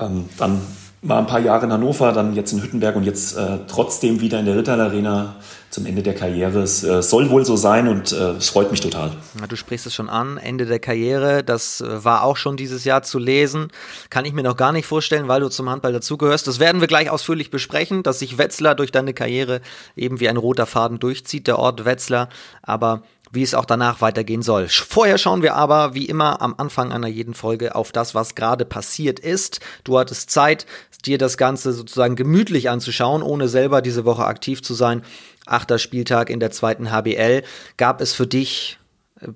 ähm, 0.00 0.30
dann 0.38 0.62
war 1.02 1.18
ein 1.18 1.26
paar 1.26 1.40
Jahre 1.40 1.66
in 1.66 1.72
Hannover, 1.72 2.12
dann 2.12 2.34
jetzt 2.34 2.52
in 2.52 2.62
Hüttenberg 2.62 2.96
und 2.96 3.04
jetzt 3.04 3.36
äh, 3.36 3.58
trotzdem 3.68 4.20
wieder 4.20 4.40
in 4.40 4.46
der 4.46 4.56
Rittal 4.56 4.80
Arena 4.80 5.36
zum 5.70 5.84
Ende 5.84 6.02
der 6.02 6.14
Karriere. 6.14 6.62
Es 6.62 6.82
äh, 6.84 7.02
soll 7.02 7.28
wohl 7.28 7.44
so 7.44 7.54
sein 7.54 7.86
und 7.86 8.12
äh, 8.12 8.32
es 8.32 8.48
freut 8.48 8.70
mich 8.70 8.80
total. 8.80 9.12
Na, 9.38 9.46
du 9.46 9.56
sprichst 9.56 9.86
es 9.86 9.94
schon 9.94 10.08
an, 10.08 10.38
Ende 10.38 10.64
der 10.64 10.78
Karriere, 10.78 11.44
das 11.44 11.80
äh, 11.80 12.04
war 12.04 12.24
auch 12.24 12.36
schon 12.36 12.56
dieses 12.56 12.84
Jahr 12.84 13.02
zu 13.02 13.18
lesen. 13.18 13.68
Kann 14.08 14.24
ich 14.24 14.32
mir 14.32 14.42
noch 14.42 14.56
gar 14.56 14.72
nicht 14.72 14.86
vorstellen, 14.86 15.28
weil 15.28 15.40
du 15.40 15.48
zum 15.48 15.68
Handball 15.68 15.92
dazugehörst. 15.92 16.46
Das 16.46 16.60
werden 16.60 16.80
wir 16.80 16.88
gleich 16.88 17.10
ausführlich 17.10 17.50
besprechen, 17.50 18.02
dass 18.02 18.20
sich 18.20 18.38
Wetzlar 18.38 18.74
durch 18.74 18.90
deine 18.90 19.12
Karriere 19.12 19.60
eben 19.96 20.18
wie 20.18 20.28
ein 20.28 20.38
roter 20.38 20.66
Faden 20.66 20.98
durchzieht, 20.98 21.46
der 21.46 21.58
Ort 21.58 21.84
Wetzlar. 21.84 22.30
Aber 22.62 23.02
wie 23.36 23.44
es 23.44 23.54
auch 23.54 23.64
danach 23.64 24.00
weitergehen 24.00 24.42
soll. 24.42 24.66
Vorher 24.68 25.18
schauen 25.18 25.42
wir 25.42 25.54
aber, 25.54 25.94
wie 25.94 26.06
immer, 26.06 26.42
am 26.42 26.54
Anfang 26.58 26.90
einer 26.90 27.06
jeden 27.06 27.34
Folge 27.34 27.76
auf 27.76 27.92
das, 27.92 28.16
was 28.16 28.34
gerade 28.34 28.64
passiert 28.64 29.20
ist. 29.20 29.60
Du 29.84 29.96
hattest 29.96 30.30
Zeit, 30.30 30.66
dir 31.06 31.18
das 31.18 31.36
Ganze 31.36 31.72
sozusagen 31.72 32.16
gemütlich 32.16 32.68
anzuschauen, 32.68 33.22
ohne 33.22 33.48
selber 33.48 33.80
diese 33.80 34.04
Woche 34.04 34.24
aktiv 34.24 34.62
zu 34.62 34.74
sein. 34.74 35.02
Achter 35.46 35.78
Spieltag 35.78 36.28
in 36.28 36.40
der 36.40 36.50
zweiten 36.50 36.90
HBL. 36.90 37.44
Gab 37.76 38.00
es 38.00 38.12
für 38.12 38.26
dich 38.26 38.78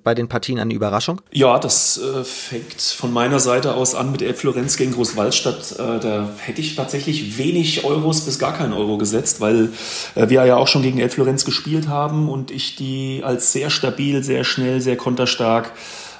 bei 0.03 0.13
den 0.13 0.27
Partien 0.27 0.59
eine 0.59 0.73
Überraschung? 0.73 1.21
Ja, 1.31 1.59
das 1.59 1.99
äh, 1.99 2.23
fängt 2.23 2.81
von 2.81 3.11
meiner 3.11 3.39
Seite 3.39 3.75
aus 3.75 3.95
an 3.95 4.11
mit 4.11 4.21
Florenz 4.37 4.77
gegen 4.77 4.93
Großwaldstadt. 4.93 5.73
Äh, 5.73 5.99
da 5.99 6.29
hätte 6.37 6.61
ich 6.61 6.75
tatsächlich 6.75 7.37
wenig 7.37 7.83
Euros 7.83 8.21
bis 8.21 8.39
gar 8.39 8.53
keinen 8.53 8.73
Euro 8.73 8.97
gesetzt, 8.97 9.41
weil 9.41 9.69
äh, 10.15 10.29
wir 10.29 10.45
ja 10.45 10.57
auch 10.57 10.67
schon 10.67 10.81
gegen 10.81 11.07
Florenz 11.09 11.45
gespielt 11.45 11.87
haben 11.87 12.29
und 12.29 12.51
ich 12.51 12.75
die 12.75 13.21
als 13.23 13.51
sehr 13.51 13.69
stabil, 13.69 14.23
sehr 14.23 14.43
schnell, 14.43 14.81
sehr 14.81 14.97
konterstark 14.97 15.73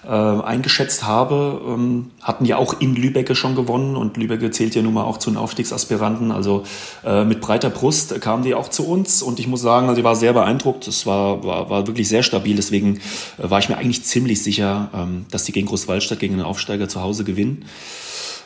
äh, 0.04 0.10
eingeschätzt 0.10 1.06
habe, 1.06 1.62
ähm, 1.68 2.12
hatten 2.22 2.46
ja 2.46 2.58
auch 2.58 2.80
in 2.80 2.96
Lübecke 2.96 3.36
schon 3.36 3.56
gewonnen 3.56 3.96
und 3.96 4.18
Lübecke 4.18 4.50
zählt 4.52 4.74
ja 4.76 4.82
nun 4.82 4.94
mal 4.94 5.04
auch 5.04 5.18
zu 5.18 5.30
den 5.30 5.38
Aufstiegsaspiranten. 5.38 6.32
Also 6.32 6.64
äh, 7.06 7.24
mit 7.24 7.42
breiter 7.42 7.70
Brust 7.70 8.20
kamen 8.22 8.44
die 8.44 8.56
auch 8.56 8.70
zu 8.70 8.88
uns 8.88 9.22
und 9.22 9.40
ich 9.40 9.48
muss 9.48 9.62
sagen, 9.62 9.90
also 9.90 10.00
ich 10.00 10.06
war 10.06 10.16
sehr 10.16 10.34
beeindruckt. 10.34 10.88
Es 10.88 11.06
war, 11.06 11.44
war, 11.44 11.70
war 11.70 11.88
wirklich 11.88 12.08
sehr 12.08 12.24
stabil, 12.24 12.56
deswegen 12.56 12.98
äh, 13.38 13.50
war 13.50 13.60
ich 13.60 13.70
mir 13.70 13.78
eigentlich 13.78 14.04
ziemlich 14.04 14.42
sicher, 14.42 14.90
ähm, 14.94 15.26
dass 15.30 15.44
die 15.44 15.52
gegen 15.52 15.68
Großwaldstadt, 15.68 16.20
gegen 16.20 16.34
einen 16.34 16.44
Aufsteiger 16.44 16.90
zu 16.90 17.02
Hause 17.02 17.24
gewinnen. 17.24 17.66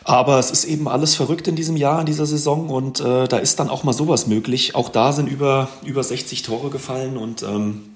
Aber 0.07 0.37
es 0.37 0.51
ist 0.51 0.65
eben 0.65 0.87
alles 0.87 1.15
verrückt 1.15 1.47
in 1.47 1.55
diesem 1.55 1.75
Jahr, 1.77 1.99
in 1.99 2.05
dieser 2.05 2.27
Saison 2.27 2.69
und 2.69 2.99
äh, 2.99 3.27
da 3.27 3.37
ist 3.37 3.59
dann 3.59 3.71
auch 3.71 3.83
mal 3.83 3.93
sowas 3.93 4.27
möglich. 4.27 4.75
Auch 4.75 4.89
da 4.89 5.11
sind 5.11 5.27
über, 5.27 5.67
über 5.83 6.03
60 6.03 6.43
Tore 6.43 6.69
gefallen 6.69 7.17
und 7.17 7.41
ähm, 7.41 7.94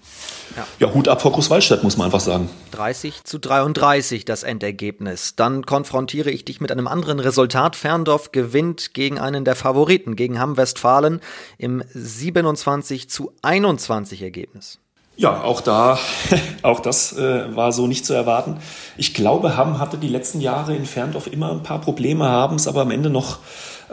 ja. 0.55 0.67
ja, 0.79 0.93
Hut 0.93 1.07
ab 1.07 1.21
vor 1.21 1.31
Großwaldstadt, 1.31 1.83
muss 1.83 1.97
man 1.97 2.05
einfach 2.05 2.19
sagen. 2.19 2.49
30 2.71 3.23
zu 3.23 3.39
33 3.39 4.25
das 4.25 4.43
Endergebnis. 4.43 5.35
Dann 5.35 5.65
konfrontiere 5.65 6.31
ich 6.31 6.45
dich 6.45 6.61
mit 6.61 6.71
einem 6.71 6.87
anderen 6.87 7.19
Resultat. 7.19 7.75
Ferndorf 7.75 8.31
gewinnt 8.31 8.93
gegen 8.93 9.19
einen 9.19 9.45
der 9.45 9.55
Favoriten, 9.55 10.15
gegen 10.15 10.39
Hamm 10.39 10.57
Westfalen 10.57 11.21
im 11.57 11.83
27 11.93 13.09
zu 13.09 13.33
21 13.41 14.21
Ergebnis. 14.21 14.79
Ja, 15.19 15.43
auch 15.43 15.59
da, 15.59 15.99
auch 16.61 16.79
das 16.79 17.17
äh, 17.17 17.53
war 17.53 17.73
so 17.73 17.87
nicht 17.87 18.05
zu 18.05 18.13
erwarten. 18.13 18.57
Ich 18.95 19.13
glaube, 19.13 19.57
Hamm 19.57 19.77
hatte 19.77 19.97
die 19.97 20.07
letzten 20.07 20.39
Jahre 20.39 20.73
in 20.73 20.85
Ferndorf 20.85 21.27
immer 21.27 21.51
ein 21.51 21.61
paar 21.61 21.81
Probleme, 21.81 22.29
haben 22.29 22.55
es 22.55 22.69
aber 22.69 22.81
am 22.83 22.91
Ende 22.91 23.09
noch 23.09 23.39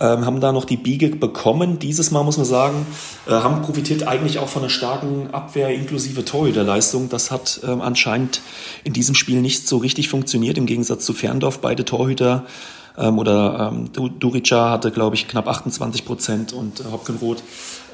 haben 0.05 0.41
da 0.41 0.53
noch 0.53 0.65
die 0.65 0.77
Biege 0.77 1.09
bekommen. 1.09 1.79
Dieses 1.79 2.11
Mal 2.11 2.23
muss 2.23 2.37
man 2.37 2.47
sagen, 2.47 2.87
äh, 3.27 3.31
haben 3.31 3.63
profitiert 3.63 4.07
eigentlich 4.07 4.39
auch 4.39 4.49
von 4.49 4.63
einer 4.63 4.71
starken 4.71 5.29
Abwehr 5.33 5.71
inklusive 5.71 6.25
Torhüterleistung. 6.25 7.09
Das 7.09 7.31
hat 7.31 7.61
ähm, 7.67 7.81
anscheinend 7.81 8.43
in 8.85 8.93
diesem 8.93 9.15
Spiel 9.15 9.41
nicht 9.41 9.67
so 9.67 9.79
richtig 9.79 10.09
funktioniert, 10.09 10.59
im 10.59 10.67
Gegensatz 10.67 11.05
zu 11.05 11.15
Ferndorf. 11.15 11.61
Beide 11.61 11.85
Torhüter 11.85 12.45
ähm, 12.99 13.19
oder 13.19 13.73
ähm, 13.73 13.91
Durica 14.19 14.71
hatte, 14.71 14.91
glaube 14.91 15.17
ich, 15.17 15.29
knapp 15.29 15.49
28 15.49 16.05
Prozent 16.05 16.53
und 16.53 16.81
äh, 16.81 16.85
Hopkenroth. 16.91 17.43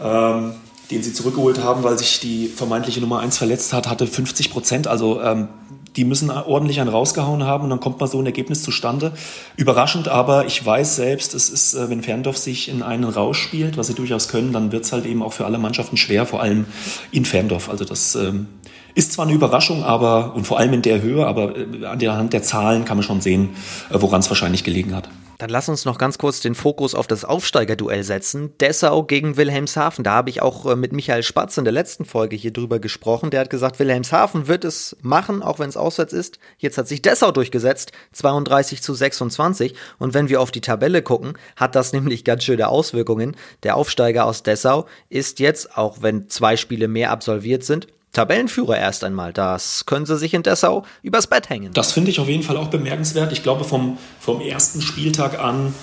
Ähm, 0.02 0.52
den 0.90 1.02
sie 1.02 1.14
zurückgeholt 1.14 1.62
haben, 1.62 1.84
weil 1.84 1.96
sich 1.96 2.20
die 2.20 2.48
vermeintliche 2.48 3.00
Nummer 3.00 3.20
1 3.20 3.38
verletzt 3.38 3.72
hat, 3.72 3.88
hatte 3.88 4.06
50 4.06 4.50
Prozent. 4.50 4.86
Also 4.86 5.22
ähm, 5.22 5.48
die 5.96 6.04
müssen 6.04 6.30
ordentlich 6.30 6.80
einen 6.80 6.88
rausgehauen 6.88 7.44
haben 7.44 7.64
und 7.64 7.70
dann 7.70 7.80
kommt 7.80 8.00
mal 8.00 8.06
so 8.06 8.18
ein 8.18 8.26
Ergebnis 8.26 8.62
zustande. 8.62 9.12
Überraschend, 9.56 10.08
aber 10.08 10.46
ich 10.46 10.64
weiß 10.64 10.96
selbst, 10.96 11.34
es 11.34 11.50
ist, 11.50 11.74
äh, 11.74 11.90
wenn 11.90 12.02
Ferndorf 12.02 12.36
sich 12.36 12.68
in 12.68 12.82
einen 12.82 13.04
Rausch 13.04 13.42
spielt, 13.42 13.76
was 13.76 13.88
sie 13.88 13.94
durchaus 13.94 14.28
können, 14.28 14.52
dann 14.52 14.72
wird 14.72 14.84
es 14.84 14.92
halt 14.92 15.06
eben 15.06 15.22
auch 15.22 15.32
für 15.32 15.44
alle 15.44 15.58
Mannschaften 15.58 15.96
schwer, 15.96 16.26
vor 16.26 16.40
allem 16.40 16.66
in 17.10 17.24
Ferndorf. 17.24 17.68
Also 17.68 17.84
das 17.84 18.14
ähm, 18.14 18.46
ist 18.94 19.12
zwar 19.12 19.26
eine 19.26 19.34
Überraschung, 19.34 19.84
aber 19.84 20.34
und 20.34 20.46
vor 20.46 20.58
allem 20.58 20.72
in 20.72 20.82
der 20.82 21.02
Höhe, 21.02 21.26
aber 21.26 21.56
äh, 21.56 21.84
an 21.84 21.98
der 21.98 22.16
Hand 22.16 22.32
der 22.32 22.42
Zahlen 22.42 22.84
kann 22.84 22.96
man 22.96 23.04
schon 23.04 23.20
sehen, 23.20 23.50
äh, 23.90 23.96
woran 24.00 24.20
es 24.20 24.30
wahrscheinlich 24.30 24.64
gelegen 24.64 24.94
hat. 24.94 25.08
Dann 25.42 25.50
lass 25.50 25.68
uns 25.68 25.84
noch 25.84 25.98
ganz 25.98 26.18
kurz 26.18 26.38
den 26.38 26.54
Fokus 26.54 26.94
auf 26.94 27.08
das 27.08 27.24
Aufsteigerduell 27.24 28.04
setzen. 28.04 28.56
Dessau 28.60 29.02
gegen 29.02 29.36
Wilhelmshaven. 29.36 30.04
Da 30.04 30.12
habe 30.12 30.30
ich 30.30 30.40
auch 30.40 30.66
äh, 30.66 30.76
mit 30.76 30.92
Michael 30.92 31.24
Spatz 31.24 31.58
in 31.58 31.64
der 31.64 31.72
letzten 31.72 32.04
Folge 32.04 32.36
hier 32.36 32.52
drüber 32.52 32.78
gesprochen. 32.78 33.30
Der 33.30 33.40
hat 33.40 33.50
gesagt, 33.50 33.80
Wilhelmshaven 33.80 34.46
wird 34.46 34.64
es 34.64 34.96
machen, 35.02 35.42
auch 35.42 35.58
wenn 35.58 35.68
es 35.68 35.76
auswärts 35.76 36.12
ist. 36.12 36.38
Jetzt 36.58 36.78
hat 36.78 36.86
sich 36.86 37.02
Dessau 37.02 37.32
durchgesetzt, 37.32 37.90
32 38.12 38.82
zu 38.82 38.94
26. 38.94 39.74
Und 39.98 40.14
wenn 40.14 40.28
wir 40.28 40.40
auf 40.40 40.52
die 40.52 40.60
Tabelle 40.60 41.02
gucken, 41.02 41.32
hat 41.56 41.74
das 41.74 41.92
nämlich 41.92 42.22
ganz 42.22 42.44
schöne 42.44 42.68
Auswirkungen. 42.68 43.36
Der 43.64 43.74
Aufsteiger 43.74 44.26
aus 44.26 44.44
Dessau 44.44 44.86
ist 45.08 45.40
jetzt, 45.40 45.76
auch 45.76 46.02
wenn 46.02 46.28
zwei 46.28 46.56
Spiele 46.56 46.86
mehr 46.86 47.10
absolviert 47.10 47.64
sind, 47.64 47.88
Tabellenführer 48.12 48.78
erst 48.78 49.04
einmal. 49.04 49.32
Das 49.32 49.86
können 49.86 50.06
sie 50.06 50.16
sich 50.16 50.34
in 50.34 50.42
Dessau 50.42 50.84
übers 51.02 51.26
Bett 51.26 51.48
hängen. 51.48 51.72
Das 51.72 51.92
finde 51.92 52.10
ich 52.10 52.20
auf 52.20 52.28
jeden 52.28 52.42
Fall 52.42 52.56
auch 52.56 52.68
bemerkenswert. 52.68 53.32
Ich 53.32 53.42
glaube, 53.42 53.64
vom, 53.64 53.98
vom 54.20 54.40
ersten 54.40 54.82
Spieltag 54.82 55.38
an 55.38 55.74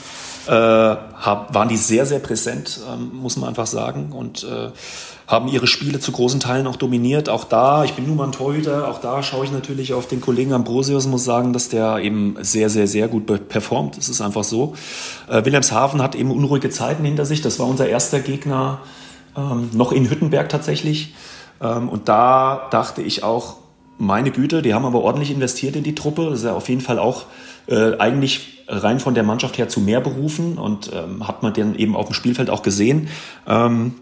äh, 0.48 0.51
hab, 0.51 1.53
waren 1.53 1.69
die 1.69 1.77
sehr, 1.77 2.05
sehr 2.05 2.19
präsent, 2.19 2.79
ähm, 2.91 3.12
muss 3.13 3.38
man 3.38 3.50
einfach 3.50 3.67
sagen. 3.67 4.12
Und 4.12 4.43
äh, 4.43 4.69
haben 5.29 5.48
ihre 5.48 5.67
Spiele 5.67 6.00
zu 6.00 6.12
großen 6.12 6.39
Teilen 6.39 6.65
auch 6.65 6.75
dominiert. 6.75 7.29
Auch 7.29 7.43
da, 7.43 7.83
ich 7.83 7.93
bin 7.93 8.07
nun 8.07 8.17
mal 8.17 8.25
ein 8.25 8.31
Torhüter, 8.31 8.88
auch 8.88 9.00
da 9.00 9.21
schaue 9.21 9.45
ich 9.45 9.51
natürlich 9.51 9.93
auf 9.93 10.07
den 10.07 10.21
Kollegen 10.21 10.53
Ambrosius, 10.53 11.05
muss 11.05 11.24
sagen, 11.24 11.53
dass 11.53 11.69
der 11.69 12.00
eben 12.00 12.36
sehr, 12.41 12.71
sehr, 12.71 12.88
sehr 12.88 13.07
gut 13.07 13.48
performt. 13.48 13.98
Das 13.98 14.09
ist 14.09 14.21
einfach 14.21 14.43
so. 14.43 14.74
Äh, 15.27 15.45
Wilhelmshaven 15.45 16.01
hat 16.01 16.15
eben 16.15 16.31
unruhige 16.31 16.71
Zeiten 16.71 17.05
hinter 17.05 17.25
sich. 17.25 17.41
Das 17.41 17.59
war 17.59 17.67
unser 17.67 17.88
erster 17.88 18.19
Gegner, 18.19 18.79
ähm, 19.38 19.69
noch 19.74 19.91
in 19.91 20.09
Hüttenberg 20.09 20.50
tatsächlich. 20.50 21.13
Ähm, 21.61 21.89
und 21.89 22.09
da 22.09 22.67
dachte 22.71 23.01
ich 23.01 23.23
auch, 23.23 23.57
meine 23.97 24.31
Güte, 24.31 24.61
die 24.61 24.73
haben 24.73 24.85
aber 24.85 25.01
ordentlich 25.01 25.31
investiert 25.31 25.75
in 25.75 25.83
die 25.83 25.95
Truppe. 25.95 26.29
Das 26.29 26.39
ist 26.39 26.45
ja 26.45 26.53
auf 26.53 26.69
jeden 26.69 26.81
Fall 26.81 26.99
auch 26.99 27.25
äh, 27.67 27.97
eigentlich 27.97 28.63
rein 28.67 28.99
von 28.99 29.13
der 29.13 29.23
Mannschaft 29.23 29.57
her 29.57 29.67
zu 29.67 29.81
mehr 29.81 29.99
berufen 29.99 30.57
und 30.57 30.91
ähm, 30.93 31.27
hat 31.27 31.43
man 31.43 31.53
dann 31.53 31.75
eben 31.75 31.95
auf 31.95 32.07
dem 32.07 32.13
Spielfeld 32.13 32.49
auch 32.49 32.61
gesehen. 32.61 33.09
Ähm, 33.47 33.95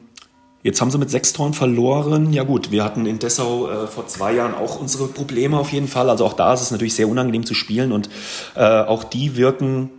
jetzt 0.62 0.82
haben 0.82 0.92
sie 0.92 0.98
mit 0.98 1.10
sechs 1.10 1.34
Toren 1.34 1.54
verloren. 1.54 2.32
Ja 2.32 2.44
gut, 2.44 2.70
wir 2.70 2.84
hatten 2.84 3.06
in 3.06 3.18
Dessau 3.18 3.70
äh, 3.70 3.88
vor 3.88 4.08
zwei 4.08 4.34
Jahren 4.34 4.54
auch 4.54 4.80
unsere 4.80 5.08
Probleme 5.08 5.58
auf 5.58 5.72
jeden 5.72 5.88
Fall. 5.88 6.10
Also 6.10 6.26
auch 6.26 6.34
da 6.34 6.54
ist 6.54 6.62
es 6.62 6.72
natürlich 6.72 6.96
sehr 6.96 7.10
unangenehm 7.10 7.46
zu 7.46 7.56
spielen 7.56 7.92
und 7.92 8.10
äh, 8.56 8.82
auch 8.82 9.04
die 9.04 9.36
wirken 9.36 9.90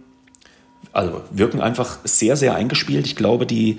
also 0.93 1.23
wirken 1.31 1.61
einfach 1.61 1.99
sehr, 2.05 2.37
sehr 2.37 2.55
eingespielt. 2.55 3.07
Ich 3.07 3.15
glaube, 3.15 3.47
die 3.47 3.79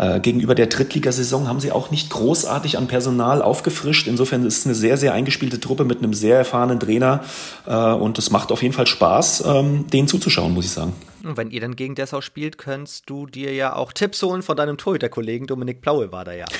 äh, 0.00 0.18
gegenüber 0.18 0.54
der 0.54 0.66
Drittligasaison 0.66 1.46
haben 1.46 1.60
sie 1.60 1.72
auch 1.72 1.90
nicht 1.90 2.08
großartig 2.08 2.78
an 2.78 2.88
Personal 2.88 3.42
aufgefrischt. 3.42 4.06
Insofern 4.06 4.46
ist 4.46 4.60
es 4.60 4.64
eine 4.64 4.74
sehr, 4.74 4.96
sehr 4.96 5.12
eingespielte 5.12 5.60
Truppe 5.60 5.84
mit 5.84 5.98
einem 5.98 6.14
sehr 6.14 6.38
erfahrenen 6.38 6.80
Trainer. 6.80 7.22
Äh, 7.66 7.74
und 7.74 8.18
es 8.18 8.30
macht 8.30 8.50
auf 8.50 8.62
jeden 8.62 8.72
Fall 8.72 8.86
Spaß, 8.86 9.44
ähm, 9.46 9.86
denen 9.88 10.08
zuzuschauen, 10.08 10.54
muss 10.54 10.64
ich 10.64 10.70
sagen. 10.70 10.94
Und 11.22 11.36
wenn 11.36 11.50
ihr 11.50 11.60
dann 11.60 11.76
gegen 11.76 11.94
Dessau 11.94 12.22
spielt, 12.22 12.56
könntest 12.56 13.10
du 13.10 13.26
dir 13.26 13.52
ja 13.52 13.76
auch 13.76 13.92
Tipps 13.92 14.22
holen 14.22 14.40
von 14.40 14.56
deinem 14.56 14.78
Torhüterkollegen. 14.78 15.46
Dominik 15.46 15.82
Plaue 15.82 16.10
war 16.12 16.24
da 16.24 16.32
ja. 16.32 16.46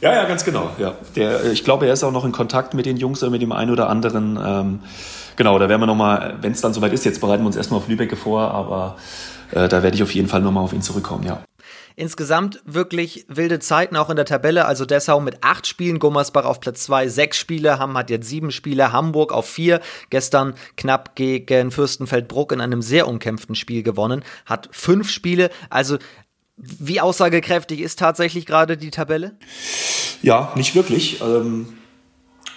Ja, 0.00 0.12
ja, 0.12 0.24
ganz 0.26 0.44
genau. 0.44 0.70
Ja. 0.78 0.94
Der, 1.16 1.44
ich 1.50 1.64
glaube, 1.64 1.86
er 1.86 1.92
ist 1.92 2.04
auch 2.04 2.12
noch 2.12 2.24
in 2.24 2.30
Kontakt 2.30 2.72
mit 2.72 2.86
den 2.86 2.98
Jungs 2.98 3.20
oder 3.22 3.30
mit 3.32 3.42
dem 3.42 3.50
einen 3.50 3.72
oder 3.72 3.88
anderen. 3.88 4.38
Ähm, 4.40 4.80
genau, 5.34 5.58
da 5.58 5.68
werden 5.68 5.80
wir 5.80 5.86
nochmal, 5.86 6.36
wenn 6.40 6.52
es 6.52 6.60
dann 6.60 6.72
soweit 6.72 6.92
ist, 6.92 7.04
jetzt 7.04 7.20
bereiten 7.20 7.42
wir 7.42 7.48
uns 7.48 7.56
erstmal 7.56 7.80
auf 7.80 7.88
Lübeck 7.88 8.16
vor, 8.16 8.52
aber 8.52 8.96
äh, 9.50 9.68
da 9.68 9.82
werde 9.82 9.96
ich 9.96 10.02
auf 10.04 10.14
jeden 10.14 10.28
Fall 10.28 10.40
nochmal 10.40 10.62
auf 10.62 10.72
ihn 10.72 10.82
zurückkommen, 10.82 11.24
ja. 11.24 11.42
Insgesamt 11.98 12.62
wirklich 12.64 13.24
wilde 13.26 13.58
Zeiten 13.58 13.96
auch 13.96 14.08
in 14.08 14.14
der 14.14 14.24
Tabelle. 14.24 14.66
Also 14.66 14.84
Dessau 14.84 15.18
mit 15.18 15.38
acht 15.40 15.66
Spielen, 15.66 15.98
Gummersbach 15.98 16.44
auf 16.44 16.60
Platz 16.60 16.84
zwei, 16.84 17.08
sechs 17.08 17.38
Spiele, 17.38 17.80
Hamm 17.80 17.98
hat 17.98 18.08
jetzt 18.08 18.28
sieben 18.28 18.52
Spiele, 18.52 18.92
Hamburg 18.92 19.32
auf 19.32 19.48
vier. 19.48 19.80
Gestern 20.08 20.54
knapp 20.76 21.16
gegen 21.16 21.72
Fürstenfeldbruck 21.72 22.52
in 22.52 22.60
einem 22.60 22.82
sehr 22.82 23.08
umkämpften 23.08 23.56
Spiel 23.56 23.82
gewonnen, 23.82 24.22
hat 24.46 24.68
fünf 24.70 25.10
Spiele. 25.10 25.50
Also 25.70 25.98
wie 26.56 27.00
aussagekräftig 27.00 27.80
ist 27.80 27.98
tatsächlich 27.98 28.46
gerade 28.46 28.76
die 28.76 28.92
Tabelle? 28.92 29.32
Ja, 30.22 30.52
nicht 30.54 30.76
wirklich. 30.76 31.20
Ähm, 31.20 31.66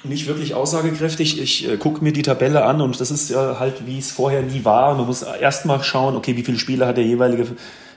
nicht 0.04 0.28
wirklich 0.28 0.54
aussagekräftig. 0.54 1.42
Ich 1.42 1.68
äh, 1.68 1.78
gucke 1.78 2.04
mir 2.04 2.14
die 2.14 2.22
Tabelle 2.22 2.64
an 2.64 2.80
und 2.80 3.02
das 3.02 3.10
ist 3.10 3.32
ja 3.32 3.58
halt, 3.60 3.88
wie 3.88 3.98
es 3.98 4.12
vorher 4.12 4.44
nie 4.44 4.64
war. 4.66 4.94
Man 4.94 5.08
muss 5.08 5.24
erstmal 5.24 5.84
schauen, 5.84 6.16
okay, 6.16 6.38
wie 6.38 6.44
viele 6.44 6.60
Spiele 6.60 6.86
hat 6.86 6.98
der 6.98 7.06
jeweilige 7.06 7.48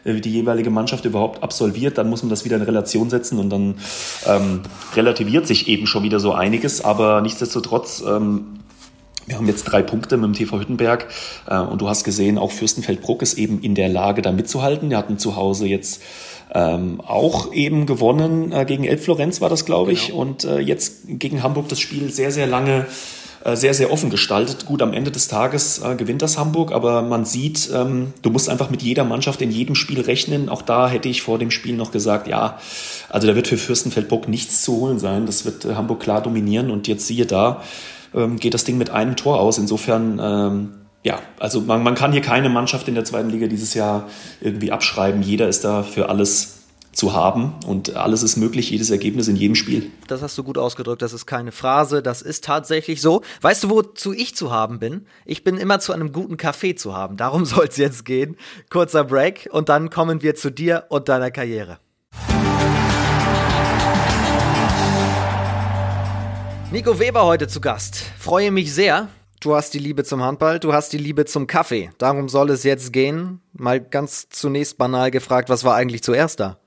äh, 0.05 0.21
die 0.21 0.31
jeweilige 0.31 0.71
Mannschaft 0.71 1.05
überhaupt 1.05 1.43
absolviert, 1.43 1.99
dann 1.99 2.09
muss 2.09 2.23
man 2.23 2.31
das 2.31 2.45
wieder 2.45 2.57
in 2.57 2.63
Relation 2.63 3.11
setzen 3.11 3.39
und 3.39 3.51
dann 3.51 3.77
ähm, 4.27 4.61
relativiert 4.95 5.47
sich 5.47 5.69
eben 5.69 5.87
schon 5.87 6.03
wieder 6.03 6.21
so 6.21 6.33
einiges. 6.33 6.85
Aber 6.85 7.21
nichtsdestotrotz 7.21 8.03
ähm, 8.07 8.61
wir 9.27 9.37
haben 9.37 9.47
jetzt 9.47 9.65
drei 9.65 9.83
Punkte 9.83 10.17
mit 10.17 10.27
dem 10.27 10.33
TV 10.35 10.61
Hüttenberg 10.61 11.09
äh, 11.47 11.59
und 11.59 11.81
du 11.81 11.89
hast 11.89 12.05
gesehen, 12.05 12.39
auch 12.39 12.51
Fürstenfeldbruck 12.51 13.23
ist 13.23 13.39
eben 13.39 13.61
in 13.61 13.75
der 13.75 13.89
Lage, 13.89 14.23
da 14.23 14.33
mitzuhalten. 14.33 14.91
Wir 14.91 14.99
hatten 14.99 15.19
zu 15.19 15.37
Hause 15.37 15.67
jetzt 15.67 16.03
ähm, 16.53 17.01
auch 17.01 17.53
eben 17.53 17.87
gewonnen 17.87 18.53
äh, 18.53 18.65
gegen 18.65 18.85
Elbflorenz 18.85 19.41
war 19.41 19.49
das, 19.49 19.65
glaube 19.65 19.93
ich, 19.93 20.09
genau. 20.09 20.21
und 20.21 20.45
äh, 20.45 20.59
jetzt 20.59 21.03
gegen 21.07 21.43
Hamburg 21.43 21.69
das 21.69 21.81
Spiel 21.81 22.13
sehr, 22.13 22.31
sehr 22.31 22.47
lange 22.47 22.87
sehr, 23.53 23.75
sehr 23.75 23.93
offen 23.93 24.09
gestaltet. 24.09 24.65
Gut, 24.65 24.81
am 24.81 24.95
Ende 24.95 25.11
des 25.11 25.29
Tages 25.29 25.83
äh, 25.85 25.95
gewinnt 25.97 26.23
das 26.23 26.39
Hamburg, 26.39 26.73
aber 26.73 27.03
man 27.03 27.27
sieht, 27.27 27.69
ähm, 27.75 28.15
du 28.23 28.31
musst 28.31 28.49
einfach 28.49 28.71
mit 28.71 28.83
jeder 28.83 29.05
Mannschaft 29.05 29.43
in 29.43 29.51
jedem 29.51 29.75
Spiel 29.75 30.01
rechnen. 30.01 30.49
Auch 30.49 30.63
da 30.63 30.89
hätte 30.89 31.11
ich 31.11 31.21
vor 31.21 31.39
dem 31.39 31.51
Spiel 31.51 31.77
noch 31.77 31.93
gesagt, 31.93 32.27
ja, 32.27 32.59
also 33.11 33.27
da 33.27 33.37
wird 33.37 33.47
für 33.47 33.59
Fürstenfeldbruck 33.59 34.29
nichts 34.29 34.63
zu 34.63 34.81
holen 34.81 34.99
sein. 34.99 35.27
Das 35.27 35.45
wird 35.45 35.67
äh, 35.67 35.75
Hamburg 35.75 36.01
klar 36.01 36.23
dominieren 36.23 36.71
und 36.71 36.89
jetzt 36.89 37.07
siehe 37.07 37.27
da, 37.27 37.63
ähm, 38.15 38.39
geht 38.39 38.55
das 38.55 38.65
Ding 38.65 38.79
mit 38.79 38.89
einem 38.89 39.15
Tor 39.15 39.41
aus. 39.41 39.59
Insofern, 39.59 40.19
ähm, 40.23 40.73
ja, 41.03 41.19
also 41.39 41.61
man, 41.61 41.83
man 41.83 41.95
kann 41.95 42.13
hier 42.13 42.23
keine 42.23 42.49
Mannschaft 42.49 42.89
in 42.89 42.95
der 42.95 43.05
zweiten 43.05 43.29
Liga 43.29 43.47
dieses 43.47 43.75
Jahr 43.75 44.09
irgendwie 44.41 44.73
abschreiben. 44.73 45.23
Jeder 45.23 45.49
ist 45.49 45.65
da 45.65 45.83
für 45.83 46.09
alles 46.09 46.54
zu 46.95 47.13
haben 47.13 47.55
und 47.67 47.97
alles 47.97 48.23
ist 48.23 48.37
möglich, 48.37 48.71
jedes 48.71 48.91
Ergebnis 48.91 49.29
in 49.29 49.37
jedem 49.37 49.55
Spiel. 49.55 49.91
Das 50.07 50.23
hast 50.23 50.37
du 50.39 50.45
gut 50.45 50.59
ausgedrückt, 50.59 51.03
das 51.03 51.13
ist 51.13 51.27
keine 51.27 51.53
Phrase, 51.53 52.03
das 52.03 52.23
ist 52.23 52.45
tatsächlich 52.45 53.01
so. 53.01 53.23
Weißt 53.41 53.65
du, 53.65 53.71
wozu 53.71 54.13
ich 54.13 54.35
zu 54.37 54.51
haben 54.51 54.79
bin? 54.79 55.07
Ich 55.25 55.45
bin 55.45 55.57
immer 55.57 55.81
zu 55.81 55.93
einem 55.93 56.13
guten 56.13 56.37
Kaffee 56.37 56.75
zu 56.75 56.95
haben, 56.95 57.17
darum 57.17 57.45
soll 57.45 57.67
es 57.67 57.77
jetzt 57.77 58.05
gehen. 58.05 58.37
Kurzer 58.71 59.05
Break 59.05 59.49
und 59.51 59.69
dann 59.69 59.91
kommen 59.91 60.23
wir 60.23 60.35
zu 60.35 60.51
dir 60.51 60.85
und 60.89 61.09
deiner 61.09 61.31
Karriere. 61.31 61.79
Nico 66.75 66.99
Weber 66.99 67.25
heute 67.25 67.47
zu 67.47 67.61
Gast. 67.61 68.03
Freue 68.19 68.51
mich 68.51 68.75
sehr. 68.75 69.09
Du 69.41 69.55
hast 69.55 69.75
die 69.75 69.79
Liebe 69.79 70.05
zum 70.05 70.23
Handball, 70.23 70.59
du 70.59 70.73
hast 70.73 70.93
die 70.93 70.99
Liebe 70.99 71.27
zum 71.27 71.47
Kaffee. 71.47 71.91
Darum 71.99 72.29
soll 72.29 72.51
es 72.51 72.65
jetzt 72.65 72.93
gehen. 72.93 73.43
Mal 73.53 73.79
ganz 73.79 74.29
zunächst 74.31 74.79
banal 74.79 75.11
gefragt, 75.11 75.51
was 75.51 75.65
war 75.65 75.75
eigentlich 75.75 76.03
zuerst 76.03 76.41
da? 76.41 76.59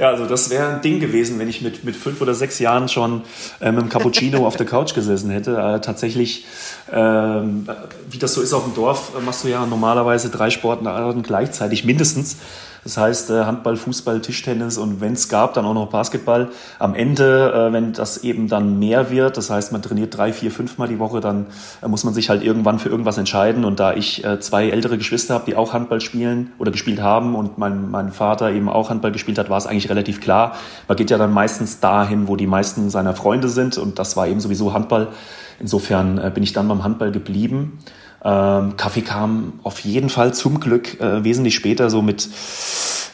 Ja, 0.00 0.08
also 0.08 0.24
das 0.24 0.48
wäre 0.48 0.66
ein 0.76 0.80
Ding 0.80 0.98
gewesen, 0.98 1.38
wenn 1.38 1.48
ich 1.50 1.60
mit, 1.60 1.84
mit 1.84 1.94
fünf 1.94 2.22
oder 2.22 2.32
sechs 2.34 2.58
Jahren 2.58 2.88
schon 2.88 3.20
äh, 3.60 3.70
mit 3.70 3.82
einem 3.82 3.88
Cappuccino 3.90 4.46
auf 4.46 4.56
der 4.56 4.64
Couch 4.64 4.94
gesessen 4.94 5.28
hätte. 5.28 5.58
Äh, 5.58 5.82
tatsächlich, 5.82 6.46
ähm, 6.90 7.68
wie 8.08 8.16
das 8.16 8.32
so 8.32 8.40
ist 8.40 8.54
auf 8.54 8.64
dem 8.64 8.74
Dorf, 8.74 9.12
machst 9.22 9.44
du 9.44 9.48
ja 9.48 9.66
normalerweise 9.66 10.30
drei 10.30 10.48
Sportarten 10.48 11.22
gleichzeitig 11.22 11.84
mindestens. 11.84 12.38
Das 12.84 12.96
heißt 12.96 13.30
äh, 13.30 13.44
Handball, 13.44 13.76
Fußball, 13.76 14.20
Tischtennis 14.20 14.78
und 14.78 15.00
wenn 15.00 15.12
es 15.12 15.28
gab, 15.28 15.54
dann 15.54 15.64
auch 15.66 15.74
noch 15.74 15.90
Basketball. 15.90 16.48
Am 16.78 16.94
Ende, 16.94 17.52
äh, 17.52 17.72
wenn 17.72 17.92
das 17.92 18.24
eben 18.24 18.48
dann 18.48 18.78
mehr 18.78 19.10
wird, 19.10 19.36
das 19.36 19.50
heißt 19.50 19.72
man 19.72 19.82
trainiert 19.82 20.16
drei, 20.16 20.32
vier, 20.32 20.50
fünfmal 20.50 20.88
die 20.88 20.98
Woche, 20.98 21.20
dann 21.20 21.46
äh, 21.82 21.88
muss 21.88 22.04
man 22.04 22.14
sich 22.14 22.30
halt 22.30 22.42
irgendwann 22.42 22.78
für 22.78 22.88
irgendwas 22.88 23.18
entscheiden. 23.18 23.64
Und 23.64 23.80
da 23.80 23.94
ich 23.94 24.24
zwei 24.40 24.68
ältere 24.68 24.98
Geschwister 24.98 25.34
habe, 25.34 25.44
die 25.46 25.56
auch 25.56 25.72
Handball 25.72 26.00
spielen 26.00 26.52
oder 26.58 26.70
gespielt 26.70 27.00
haben 27.00 27.34
und 27.34 27.58
mein, 27.58 27.90
mein 27.90 28.12
Vater 28.12 28.50
eben 28.50 28.68
auch 28.68 28.90
Handball 28.90 29.12
gespielt 29.12 29.38
hat, 29.38 29.50
war 29.50 29.58
es 29.58 29.66
eigentlich 29.66 29.88
relativ 29.90 30.20
klar. 30.20 30.56
Man 30.88 30.96
geht 30.96 31.10
ja 31.10 31.18
dann 31.18 31.32
meistens 31.32 31.80
dahin, 31.80 32.28
wo 32.28 32.36
die 32.36 32.46
meisten 32.46 32.90
seiner 32.90 33.14
Freunde 33.14 33.48
sind 33.48 33.78
und 33.78 33.98
das 33.98 34.16
war 34.16 34.26
eben 34.26 34.40
sowieso 34.40 34.72
Handball. 34.72 35.08
Insofern 35.58 36.32
bin 36.32 36.42
ich 36.42 36.52
dann 36.52 36.68
beim 36.68 36.84
Handball 36.84 37.12
geblieben. 37.12 37.78
Ähm, 38.22 38.76
Kaffee 38.76 39.00
kam 39.02 39.54
auf 39.62 39.80
jeden 39.80 40.10
Fall 40.10 40.34
zum 40.34 40.60
Glück 40.60 41.00
äh, 41.00 41.24
wesentlich 41.24 41.54
später, 41.54 41.88
so 41.88 42.02
mit, 42.02 42.28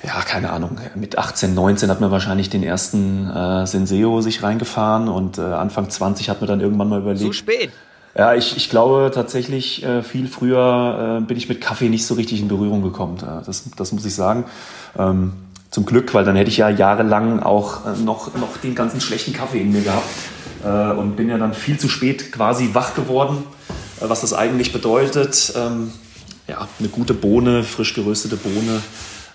ja, 0.05 0.21
keine 0.23 0.51
Ahnung, 0.51 0.79
mit 0.97 1.17
18, 1.17 1.55
19 1.55 1.91
hat 1.91 2.01
man 2.01 2.11
wahrscheinlich 2.11 2.51
den 2.51 2.65
ersten 2.65 3.31
äh, 3.31 3.67
Senseo 3.67 4.21
sich 4.21 4.43
reingefahren 4.43 5.09
und 5.09 5.39
äh, 5.39 5.43
Anfang 5.43 5.91
20 5.91 6.29
hat 6.29 6.41
man 6.41 6.49
dann 6.49 6.61
irgendwann 6.61 6.89
mal 6.89 7.01
überlegt. 7.01 7.25
Zu 7.25 7.33
spät. 7.33 7.71
Ja, 8.19 8.35
ich, 8.35 8.57
ich 8.57 8.71
glaube 8.71 9.13
tatsächlich, 9.15 9.85
äh, 9.85 10.03
viel 10.03 10.27
früher 10.27 11.19
äh, 11.21 11.25
bin 11.25 11.37
ich 11.37 11.49
mit 11.49 11.61
Kaffee 11.61 11.91
nicht 11.91 12.07
so 12.07 12.15
richtig 12.15 12.41
in 12.41 12.49
Berührung 12.49 12.83
gekommen. 12.83 13.19
Äh, 13.19 13.45
das, 13.45 13.65
das 13.77 13.93
muss 13.93 14.07
ich 14.07 14.15
sagen. 14.15 14.45
Ähm, 14.99 15.33
Zum 15.71 15.85
Glück, 15.85 16.15
weil 16.15 16.25
dann 16.25 16.35
hätte 16.35 16.49
ich 16.49 16.57
ja 16.57 16.71
jahrelang 16.71 17.41
auch 17.41 17.87
äh, 17.87 17.97
noch, 18.03 18.35
noch 18.35 18.57
den 18.57 18.75
ganzen 18.75 19.01
schlechten 19.01 19.35
Kaffee 19.35 19.61
in 19.61 19.73
mir 19.73 19.83
gehabt 19.83 20.09
und 20.99 21.15
bin 21.15 21.29
ja 21.29 21.39
dann 21.39 21.55
viel 21.55 21.79
zu 21.79 21.89
spät 21.89 22.33
quasi 22.33 22.71
wach 22.73 22.95
geworden, 22.95 23.45
was 24.01 24.21
das 24.21 24.33
eigentlich 24.33 24.73
bedeutet. 24.73 25.53
Ähm, 25.57 25.93
ja, 26.49 26.69
eine 26.79 26.89
gute 26.89 27.15
Bohne, 27.15 27.65
frisch 27.65 27.95
geröstete 27.95 28.37
Bohne, 28.37 28.83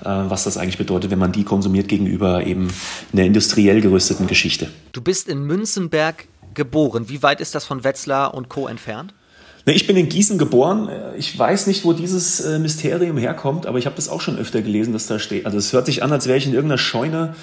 äh, 0.02 0.30
was 0.30 0.44
das 0.44 0.58
eigentlich 0.58 0.78
bedeutet, 0.78 1.12
wenn 1.12 1.20
man 1.20 1.32
die 1.32 1.44
konsumiert 1.44 1.88
gegenüber 1.88 2.46
eben 2.46 2.70
einer 3.14 3.24
industriell 3.24 3.82
gerösteten 3.82 4.28
Geschichte. 4.28 4.70
Du 4.92 5.02
bist 5.02 5.28
in 5.28 5.44
Münzenberg 5.44 6.28
geboren. 6.54 7.10
Wie 7.10 7.24
weit 7.24 7.42
ist 7.42 7.56
das 7.56 7.66
von 7.66 7.84
Wetzlar 7.84 8.34
und 8.34 8.50
Co. 8.50 8.68
entfernt? 8.68 9.14
Ich 9.66 9.86
bin 9.86 9.96
in 9.96 10.10
Gießen 10.10 10.40
geboren. 10.40 10.90
Ich 11.18 11.38
weiß 11.38 11.68
nicht, 11.68 11.86
wo 11.86 11.94
dieses 11.94 12.40
äh, 12.40 12.58
Mysterium 12.58 13.18
herkommt, 13.18 13.68
aber 13.68 13.78
ich 13.78 13.86
habe 13.86 13.96
das 13.96 14.10
auch 14.10 14.20
schon 14.20 14.38
öfter 14.38 14.62
gelesen, 14.62 14.92
dass 14.92 15.06
da 15.06 15.20
steht. 15.20 15.46
Also 15.46 15.58
es 15.58 15.72
hört 15.72 15.86
sich 15.86 16.02
an, 16.02 16.12
als 16.12 16.26
wäre 16.28 16.38
ich 16.38 16.48
in 16.48 16.54
irgendeiner 16.54 16.80
Scheune 16.80 17.36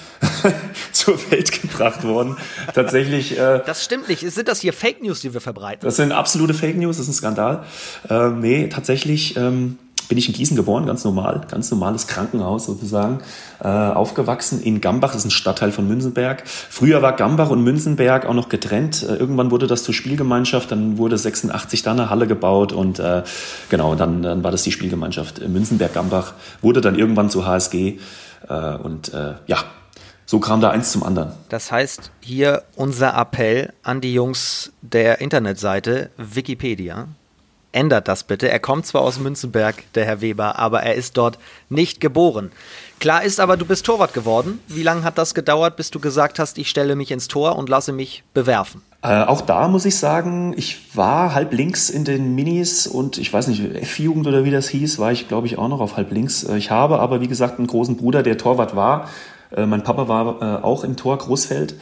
zur 0.92 1.18
Welt 1.30 1.62
gebracht 1.62 2.02
worden. 2.02 2.36
Tatsächlich. 2.74 3.38
Äh, 3.38 3.62
das 3.64 3.84
stimmt 3.84 4.08
nicht. 4.08 4.28
Sind 4.32 4.48
das 4.48 4.60
hier 4.60 4.72
Fake 4.72 5.00
News, 5.02 5.20
die 5.20 5.32
wir 5.32 5.40
verbreiten? 5.40 5.84
Das 5.84 5.96
sind 5.96 6.10
absolute 6.10 6.54
Fake 6.54 6.76
News. 6.76 6.96
Das 6.96 7.06
ist 7.06 7.14
ein 7.14 7.18
Skandal. 7.18 7.64
Äh, 8.08 8.30
nee, 8.30 8.68
tatsächlich. 8.68 9.36
Ähm, 9.36 9.78
bin 10.08 10.18
ich 10.18 10.28
in 10.28 10.34
Gießen 10.34 10.56
geboren, 10.56 10.86
ganz 10.86 11.04
normal, 11.04 11.42
ganz 11.50 11.70
normales 11.70 12.06
Krankenhaus 12.06 12.66
sozusagen, 12.66 13.20
äh, 13.62 13.68
aufgewachsen 13.68 14.62
in 14.62 14.80
Gambach, 14.80 15.12
das 15.12 15.18
ist 15.18 15.26
ein 15.26 15.30
Stadtteil 15.30 15.72
von 15.72 15.86
Münzenberg. 15.86 16.42
Früher 16.46 17.02
war 17.02 17.14
Gambach 17.14 17.50
und 17.50 17.62
Münzenberg 17.62 18.26
auch 18.26 18.34
noch 18.34 18.48
getrennt. 18.48 19.02
Äh, 19.02 19.16
irgendwann 19.16 19.50
wurde 19.50 19.66
das 19.66 19.84
zur 19.84 19.94
Spielgemeinschaft, 19.94 20.72
dann 20.72 20.98
wurde 20.98 21.18
86 21.18 21.82
da 21.82 21.92
eine 21.92 22.10
Halle 22.10 22.26
gebaut 22.26 22.72
und 22.72 22.98
äh, 22.98 23.22
genau, 23.68 23.94
dann, 23.94 24.22
dann 24.22 24.42
war 24.42 24.50
das 24.50 24.62
die 24.62 24.72
Spielgemeinschaft 24.72 25.46
Münzenberg-Gambach, 25.46 26.32
wurde 26.62 26.80
dann 26.80 26.98
irgendwann 26.98 27.30
zu 27.30 27.46
HSG 27.46 27.98
äh, 28.48 28.76
und 28.76 29.12
äh, 29.12 29.34
ja, 29.46 29.58
so 30.24 30.40
kam 30.40 30.60
da 30.60 30.70
eins 30.70 30.92
zum 30.92 31.02
anderen. 31.02 31.32
Das 31.48 31.72
heißt, 31.72 32.10
hier 32.20 32.62
unser 32.76 33.16
Appell 33.18 33.72
an 33.82 34.02
die 34.02 34.12
Jungs 34.12 34.72
der 34.82 35.22
Internetseite 35.22 36.10
Wikipedia 36.18 37.08
ändert 37.72 38.08
das 38.08 38.24
bitte. 38.24 38.48
Er 38.48 38.58
kommt 38.58 38.86
zwar 38.86 39.02
aus 39.02 39.18
Münzenberg, 39.18 39.92
der 39.94 40.04
Herr 40.04 40.20
Weber, 40.20 40.58
aber 40.58 40.82
er 40.82 40.94
ist 40.94 41.16
dort 41.16 41.38
nicht 41.68 42.00
geboren. 42.00 42.50
Klar 43.00 43.22
ist 43.22 43.38
aber, 43.38 43.56
du 43.56 43.64
bist 43.64 43.86
Torwart 43.86 44.14
geworden. 44.14 44.60
Wie 44.66 44.82
lange 44.82 45.04
hat 45.04 45.18
das 45.18 45.34
gedauert, 45.34 45.76
bis 45.76 45.90
du 45.90 46.00
gesagt 46.00 46.38
hast, 46.38 46.58
ich 46.58 46.68
stelle 46.68 46.96
mich 46.96 47.10
ins 47.10 47.28
Tor 47.28 47.56
und 47.56 47.68
lasse 47.68 47.92
mich 47.92 48.24
bewerfen? 48.34 48.82
Äh, 49.02 49.22
auch 49.22 49.42
da 49.42 49.68
muss 49.68 49.84
ich 49.84 49.96
sagen, 49.96 50.54
ich 50.56 50.96
war 50.96 51.34
halb 51.34 51.52
links 51.52 51.88
in 51.88 52.04
den 52.04 52.34
Minis 52.34 52.88
und 52.88 53.18
ich 53.18 53.32
weiß 53.32 53.46
nicht, 53.46 53.62
F-Jugend 53.62 54.26
oder 54.26 54.44
wie 54.44 54.50
das 54.50 54.68
hieß, 54.68 54.98
war 54.98 55.12
ich 55.12 55.28
glaube 55.28 55.46
ich 55.46 55.56
auch 55.56 55.68
noch 55.68 55.80
auf 55.80 55.96
halb 55.96 56.10
links. 56.10 56.42
Äh, 56.42 56.56
ich 56.56 56.70
habe 56.70 56.98
aber, 56.98 57.20
wie 57.20 57.28
gesagt, 57.28 57.58
einen 57.58 57.68
großen 57.68 57.96
Bruder, 57.96 58.24
der 58.24 58.38
Torwart 58.38 58.74
war. 58.74 59.08
Äh, 59.54 59.66
mein 59.66 59.84
Papa 59.84 60.08
war 60.08 60.42
äh, 60.42 60.62
auch 60.62 60.82
im 60.82 60.96
Tor 60.96 61.16
Großfeld 61.18 61.76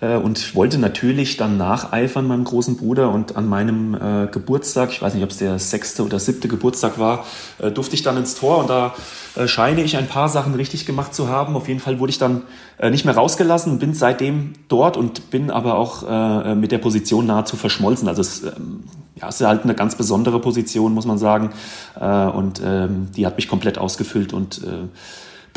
und 0.00 0.54
wollte 0.54 0.78
natürlich 0.78 1.36
dann 1.36 1.56
nacheifern 1.56 2.26
meinem 2.26 2.44
großen 2.44 2.76
Bruder 2.76 3.10
und 3.10 3.36
an 3.36 3.48
meinem 3.48 3.94
äh, 3.94 4.28
Geburtstag, 4.30 4.90
ich 4.90 5.02
weiß 5.02 5.14
nicht, 5.14 5.24
ob 5.24 5.30
es 5.30 5.38
der 5.38 5.58
sechste 5.58 6.04
oder 6.04 6.20
siebte 6.20 6.46
Geburtstag 6.46 7.00
war, 7.00 7.24
äh, 7.58 7.72
durfte 7.72 7.96
ich 7.96 8.02
dann 8.02 8.16
ins 8.16 8.36
Tor 8.36 8.58
und 8.58 8.70
da 8.70 8.94
äh, 9.34 9.48
scheine 9.48 9.82
ich 9.82 9.96
ein 9.96 10.06
paar 10.06 10.28
Sachen 10.28 10.54
richtig 10.54 10.86
gemacht 10.86 11.14
zu 11.14 11.28
haben. 11.28 11.56
Auf 11.56 11.66
jeden 11.66 11.80
Fall 11.80 11.98
wurde 11.98 12.10
ich 12.10 12.18
dann 12.18 12.42
äh, 12.78 12.90
nicht 12.90 13.04
mehr 13.04 13.16
rausgelassen 13.16 13.72
und 13.72 13.78
bin 13.80 13.92
seitdem 13.92 14.52
dort 14.68 14.96
und 14.96 15.30
bin 15.30 15.50
aber 15.50 15.76
auch 15.76 16.04
äh, 16.08 16.54
mit 16.54 16.70
der 16.70 16.78
Position 16.78 17.26
nahezu 17.26 17.56
verschmolzen. 17.56 18.06
Also 18.06 18.22
es, 18.22 18.44
ähm, 18.44 18.84
ja, 19.16 19.28
es 19.28 19.40
ist 19.40 19.46
halt 19.48 19.64
eine 19.64 19.74
ganz 19.74 19.96
besondere 19.96 20.40
Position, 20.40 20.94
muss 20.94 21.06
man 21.06 21.18
sagen. 21.18 21.50
und 21.96 22.62
ähm, 22.64 23.08
die 23.16 23.26
hat 23.26 23.34
mich 23.34 23.48
komplett 23.48 23.76
ausgefüllt 23.76 24.32
und 24.32 24.60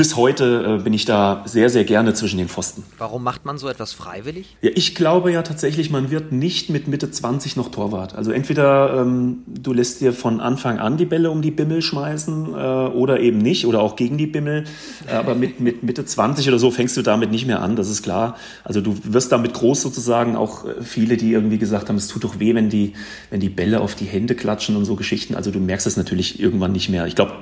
bis 0.02 0.16
heute 0.16 0.80
äh, 0.80 0.84
bin 0.84 0.94
ich 0.94 1.06
da 1.06 1.44
sehr, 1.46 1.70
sehr 1.70 1.84
gerne 1.84 2.16
zwischen 2.16 2.40
den 2.40 2.48
Pfosten. 2.48 2.84
Warum 2.98 3.24
macht 3.24 3.46
man 3.46 3.60
so 3.60 3.70
etwas 3.70 3.94
freiwillig? 3.94 4.58
Ja, 4.64 4.72
ich 4.74 4.96
glaube 4.96 5.32
ja 5.32 5.44
tatsächlich, 5.44 5.92
man 5.92 6.10
wird 6.10 6.32
nicht 6.32 6.72
mit 6.72 6.88
Mitte 6.88 7.12
20 7.12 7.56
noch 7.56 7.70
Torwart. 7.70 8.16
Also 8.16 8.32
entweder 8.32 9.00
ähm, 9.00 9.44
du 9.46 9.74
lässt 9.74 10.02
dir 10.02 10.12
von 10.12 10.40
Anfang 10.40 10.80
an 10.80 10.98
die 10.98 11.06
Bälle 11.06 11.30
um 11.30 11.44
die 11.44 11.52
Bimmel 11.52 11.84
schmeißen 11.84 12.48
äh, 12.48 12.58
oder 12.58 13.20
eben 13.20 13.38
nicht 13.38 13.68
oder 13.68 13.80
auch 13.82 13.96
gegen 13.96 14.18
die 14.18 14.26
Bimmel. 14.26 14.64
Äh, 15.08 15.14
aber 15.14 15.36
mit, 15.36 15.60
mit 15.60 15.84
Mitte 15.84 16.04
20 16.04 16.48
oder 16.48 16.58
so 16.58 16.72
fängst 16.72 16.98
du 16.98 17.04
damit 17.04 17.30
nicht 17.30 17.46
mehr 17.46 17.62
an, 17.62 17.76
das 17.76 17.88
ist 17.88 18.02
klar. 18.02 18.38
Also 18.64 18.82
du 18.82 18.98
wirst 19.04 19.32
damit 19.32 19.54
groß 19.54 19.84
sozusagen. 19.84 20.36
Auch 20.36 20.66
äh, 20.66 20.82
viele, 20.82 21.16
die 21.16 21.32
irgendwie 21.32 21.60
gesagt 21.60 21.90
haben, 21.90 21.98
es 21.98 22.08
tut 22.08 22.24
doch 22.24 22.40
weh, 22.40 22.56
wenn 22.56 22.70
die, 22.70 22.94
wenn 23.30 23.40
die 23.40 23.50
Bälle 23.50 23.80
auf 23.82 23.94
die 23.94 24.06
Hände 24.06 24.34
klatschen 24.34 24.78
und 24.78 24.86
so 24.86 24.96
Geschichten. 24.96 25.36
Also 25.36 25.52
du 25.52 25.60
merkst 25.60 25.86
es 25.86 25.96
natürlich 25.96 26.40
irgendwann 26.40 26.72
nicht 26.72 26.90
mehr. 26.90 27.06
Ich 27.06 27.14
glaube, 27.14 27.34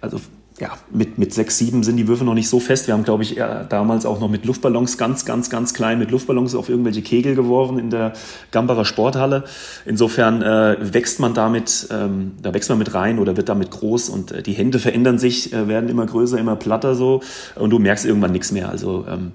also 0.00 0.18
ja, 0.60 0.72
mit, 0.90 1.16
mit 1.16 1.32
sechs, 1.32 1.56
sieben 1.56 1.82
sind 1.82 1.96
die 1.96 2.06
Würfe 2.06 2.24
noch 2.24 2.34
nicht 2.34 2.48
so 2.48 2.60
fest. 2.60 2.86
Wir 2.86 2.94
haben, 2.94 3.04
glaube 3.04 3.22
ich, 3.22 3.36
damals 3.68 4.04
auch 4.04 4.20
noch 4.20 4.28
mit 4.28 4.44
Luftballons 4.44 4.98
ganz, 4.98 5.24
ganz, 5.24 5.48
ganz 5.48 5.72
klein 5.72 5.98
mit 5.98 6.10
Luftballons 6.10 6.54
auf 6.54 6.68
irgendwelche 6.68 7.00
Kegel 7.00 7.34
geworfen 7.34 7.78
in 7.78 7.88
der 7.88 8.12
Gambacher 8.50 8.84
Sporthalle. 8.84 9.44
Insofern 9.86 10.42
äh, 10.42 10.76
wächst 10.80 11.18
man 11.18 11.32
damit, 11.32 11.88
ähm, 11.90 12.32
da 12.42 12.52
wächst 12.52 12.68
man 12.68 12.78
mit 12.78 12.92
rein 12.92 13.18
oder 13.18 13.38
wird 13.38 13.48
damit 13.48 13.70
groß 13.70 14.10
und 14.10 14.32
äh, 14.32 14.42
die 14.42 14.52
Hände 14.52 14.78
verändern 14.78 15.18
sich, 15.18 15.52
äh, 15.54 15.66
werden 15.66 15.88
immer 15.88 16.04
größer, 16.04 16.38
immer 16.38 16.56
platter 16.56 16.94
so 16.94 17.22
und 17.54 17.70
du 17.70 17.78
merkst 17.78 18.04
irgendwann 18.04 18.32
nichts 18.32 18.52
mehr. 18.52 18.68
Also 18.68 19.06
ähm, 19.08 19.32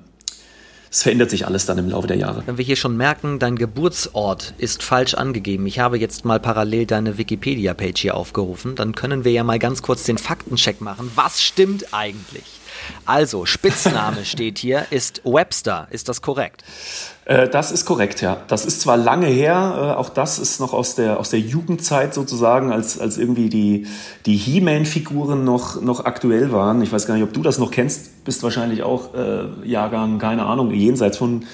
es 0.92 1.04
verändert 1.04 1.30
sich 1.30 1.46
alles 1.46 1.66
dann 1.66 1.78
im 1.78 1.90
Laufe 1.90 2.08
der 2.08 2.18
Jahre. 2.18 2.44
Wenn 2.46 2.58
wir 2.58 2.66
hier 2.66 2.76
schon 2.76 2.98
merken, 2.98 3.40
dein 3.40 3.56
Geburtsort 3.58 4.54
ist 4.58 4.84
falsch 4.84 5.14
angegeben. 5.14 5.66
Ich 5.68 5.80
habe 5.80 5.98
jetzt 5.98 6.26
mal 6.26 6.40
parallel 6.40 6.86
deine 6.86 7.18
Wikipedia-Page 7.18 8.02
hier 8.02 8.16
aufgerufen. 8.16 8.76
Dann 8.76 8.96
können 8.96 9.24
wir 9.24 9.32
ja 9.32 9.44
mal 9.44 9.60
ganz 9.60 9.82
kurz 9.82 10.04
den 10.04 10.18
Faktencheck 10.18 10.82
machen. 10.82 11.12
Was 11.16 11.42
stimmt 11.42 11.94
eigentlich? 11.94 12.44
Also, 13.06 13.46
Spitzname 13.46 14.26
steht 14.26 14.58
hier, 14.58 14.86
ist 14.90 15.22
Webster. 15.24 15.88
Ist 15.92 16.10
das 16.10 16.22
korrekt? 16.22 16.64
Äh, 17.26 17.50
das 17.50 17.72
ist 17.72 17.86
korrekt, 17.86 18.22
ja. 18.22 18.38
Das 18.48 18.66
ist 18.66 18.82
zwar 18.82 18.98
lange 18.98 19.28
her, 19.28 19.94
äh, 19.96 20.00
auch 20.00 20.10
das 20.10 20.40
ist 20.40 20.60
noch 20.60 20.74
aus 20.74 20.96
der, 20.96 21.20
aus 21.20 21.30
der 21.30 21.40
Jugendzeit 21.40 22.14
sozusagen, 22.14 22.72
als, 22.72 23.00
als 23.00 23.18
irgendwie 23.18 23.50
die, 23.50 23.88
die 24.26 24.38
He-Man-Figuren 24.38 25.44
noch, 25.44 25.82
noch 25.82 26.06
aktuell 26.06 26.52
waren. 26.52 26.82
Ich 26.82 26.92
weiß 26.92 27.08
gar 27.08 27.16
nicht, 27.16 27.24
ob 27.24 27.34
du 27.34 27.42
das 27.42 27.58
noch 27.58 27.72
kennst, 27.72 28.24
bist 28.26 28.44
wahrscheinlich 28.44 28.84
auch 28.84 29.14
äh, 29.16 29.46
Jahrgang, 29.64 30.20
keine 30.20 30.46
Ahnung, 30.46 30.72
jenseits 30.72 31.18
von, 31.18 31.46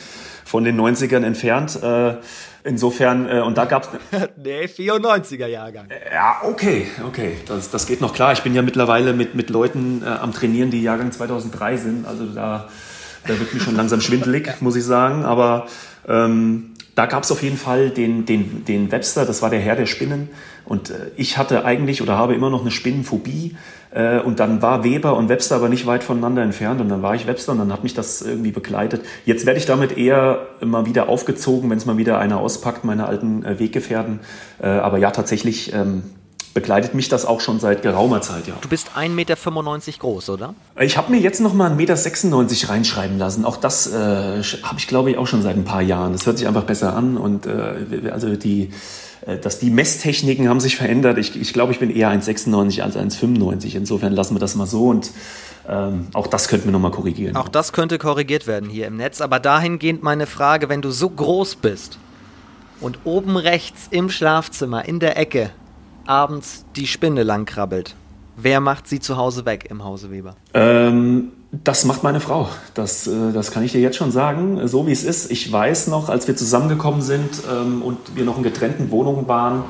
von 0.44 0.64
den 0.64 0.80
90ern 0.80 1.24
entfernt. 1.24 1.82
Äh, 1.82 2.16
Insofern, 2.64 3.28
äh, 3.28 3.40
und 3.42 3.58
da 3.58 3.66
gab's 3.66 3.90
Nee, 4.38 4.66
94er 4.66 5.48
Jahrgang. 5.48 5.88
Ja, 6.12 6.42
okay, 6.44 6.88
okay. 7.08 7.38
Das, 7.48 7.72
das 7.72 7.88
geht 7.88 8.02
noch 8.02 8.14
klar. 8.14 8.34
Ich 8.34 8.42
bin 8.42 8.54
ja 8.54 8.62
mittlerweile 8.62 9.14
mit, 9.14 9.36
mit 9.36 9.50
Leuten 9.50 10.04
äh, 10.04 10.10
am 10.10 10.34
Trainieren, 10.34 10.72
die 10.72 10.82
Jahrgang 10.82 11.12
2003 11.12 11.78
sind. 11.78 12.08
Also 12.08 12.26
da, 12.26 12.70
da 13.26 13.40
wird 13.40 13.54
mir 13.54 13.60
schon 13.60 13.76
langsam 13.76 14.02
schwindelig, 14.02 14.48
muss 14.62 14.76
ich 14.76 14.84
sagen. 14.84 15.26
Aber 15.26 15.68
ähm, 16.08 16.74
da 16.96 17.06
gab 17.06 17.24
es 17.24 17.32
auf 17.32 17.42
jeden 17.42 17.58
Fall 17.58 17.90
den, 17.90 18.26
den, 18.26 18.66
den 18.66 18.92
Webster, 18.92 19.26
das 19.26 19.42
war 19.42 19.50
der 19.50 19.60
Herr 19.60 19.76
der 19.76 19.86
Spinnen. 19.86 20.30
Und 20.66 20.92
äh, 20.92 21.12
ich 21.16 21.38
hatte 21.38 21.66
eigentlich 21.66 22.02
oder 22.02 22.18
habe 22.18 22.36
immer 22.36 22.50
noch 22.50 22.62
eine 22.62 22.72
Spinnenphobie. 22.72 23.56
Äh, 23.94 24.20
und 24.20 24.40
dann 24.40 24.62
war 24.62 24.84
Weber 24.84 25.18
und 25.18 25.30
Webster 25.30 25.56
aber 25.56 25.70
nicht 25.70 25.86
weit 25.86 26.04
voneinander 26.04 26.42
entfernt. 26.42 26.82
Und 26.82 26.90
dann 26.90 27.02
war 27.02 27.16
ich 27.16 27.28
Webster 27.28 27.52
und 27.52 27.60
dann 27.60 27.72
hat 27.72 27.84
mich 27.84 27.94
das 27.94 28.22
irgendwie 28.22 28.52
begleitet. 28.52 29.04
Jetzt 29.26 29.46
werde 29.46 29.60
ich 29.60 29.66
damit 29.66 29.98
eher 29.98 30.48
immer 30.62 30.86
wieder 30.86 31.10
aufgezogen, 31.10 31.70
wenn 31.70 31.78
es 31.78 31.86
mal 31.86 31.98
wieder 31.98 32.20
einer 32.20 32.40
auspackt, 32.40 32.84
meine 32.84 33.06
alten 33.06 33.44
äh, 33.44 33.60
Weggefährten. 33.60 34.20
Äh, 34.62 34.68
aber 34.68 34.98
ja, 34.98 35.12
tatsächlich 35.12 35.74
ähm, 35.74 36.04
begleitet 36.54 36.94
mich 36.94 37.10
das 37.10 37.26
auch 37.26 37.42
schon 37.42 37.60
seit 37.60 37.82
geraumer 37.82 38.22
Zeit, 38.22 38.48
ja. 38.48 38.54
Du 38.62 38.68
bist 38.68 38.92
1,95 38.96 39.10
Meter 39.10 39.36
groß, 40.00 40.30
oder? 40.30 40.54
Ich 40.80 40.98
habe 40.98 41.12
mir 41.12 41.20
jetzt 41.20 41.40
noch 41.40 41.54
mal 41.54 41.72
1,96 41.72 41.76
Meter 41.76 42.70
reinschreiben 42.70 43.18
lassen. 43.18 43.46
Auch 43.46 43.58
das 43.58 43.88
äh, 43.88 44.42
habe 44.44 44.78
ich, 44.78 44.88
glaube 44.88 45.12
ich, 45.12 45.18
auch 45.18 45.28
schon 45.28 45.42
seit 45.42 45.56
ein 45.56 45.64
paar 45.64 45.82
Jahren. 45.82 46.14
Das 46.14 46.26
hört 46.26 46.38
sich 46.38 46.48
einfach 46.48 46.64
besser 46.64 46.96
an 46.96 47.18
und 47.18 47.46
äh, 47.46 48.10
also 48.12 48.36
die 48.36 48.72
dass 49.42 49.60
die 49.60 49.70
Messtechniken 49.70 50.50
haben 50.50 50.60
sich 50.60 50.76
verändert. 50.76 51.18
Ich, 51.18 51.40
ich 51.40 51.54
glaube, 51.54 51.72
ich 51.72 51.80
bin 51.80 51.90
eher 51.96 52.10
1,96 52.10 52.82
als 52.82 52.98
1,95. 52.98 53.76
Insofern 53.76 54.14
lassen 54.14 54.36
wir 54.36 54.40
das 54.40 54.56
mal 54.56 54.66
so 54.66 54.88
und 54.88 55.12
ähm, 55.68 56.08
auch 56.14 56.28
das 56.28 56.48
könnten 56.48 56.66
wir 56.66 56.72
nochmal 56.72 56.92
korrigieren. 56.92 57.36
Auch 57.36 57.50
das 57.50 57.72
könnte 57.72 57.98
korrigiert 57.98 58.48
werden 58.48 58.70
hier 58.70 58.88
im 58.88 58.98
Netz. 58.98 59.22
Aber 59.22 59.40
dahingehend 59.40 60.02
meine 60.04 60.26
Frage, 60.26 60.70
wenn 60.70 60.82
du 60.82 60.92
so 60.92 61.10
groß 61.10 61.58
bist 61.58 61.98
und 62.80 63.00
oben 63.04 63.38
rechts 63.38 63.88
im 63.92 64.10
Schlafzimmer 64.10 64.86
in 64.86 65.00
der 65.00 65.18
Ecke 65.18 65.52
abends 66.06 66.66
die 66.76 66.88
Spinne 66.88 67.24
lang 67.24 67.46
krabbelt, 67.46 67.96
wer 68.36 68.60
macht 68.60 68.88
sie 68.88 69.00
zu 69.00 69.18
Hause 69.18 69.46
weg 69.46 69.68
im 69.70 69.84
Hause 69.84 70.12
Weber? 70.12 70.36
Ähm, 70.54 71.32
das 71.52 71.86
macht 71.86 72.04
meine 72.04 72.20
Frau. 72.20 72.50
Das, 72.74 73.08
äh, 73.08 73.32
das 73.34 73.52
kann 73.52 73.64
ich 73.64 73.74
dir 73.74 73.82
jetzt 73.82 73.98
schon 73.98 74.12
sagen. 74.12 74.68
So 74.68 74.88
wie 74.88 74.92
es 74.92 75.04
ist. 75.04 75.32
Ich 75.32 75.52
weiß 75.52 75.88
noch, 75.88 76.10
als 76.10 76.28
wir 76.28 76.36
zusammengekommen 76.36 77.02
sind 77.02 77.30
ähm, 77.52 77.82
und 77.82 77.98
wir 78.16 78.24
noch 78.24 78.38
in 78.38 78.44
getrennten 78.44 78.92
Wohnungen 78.92 79.28
waren, 79.28 79.64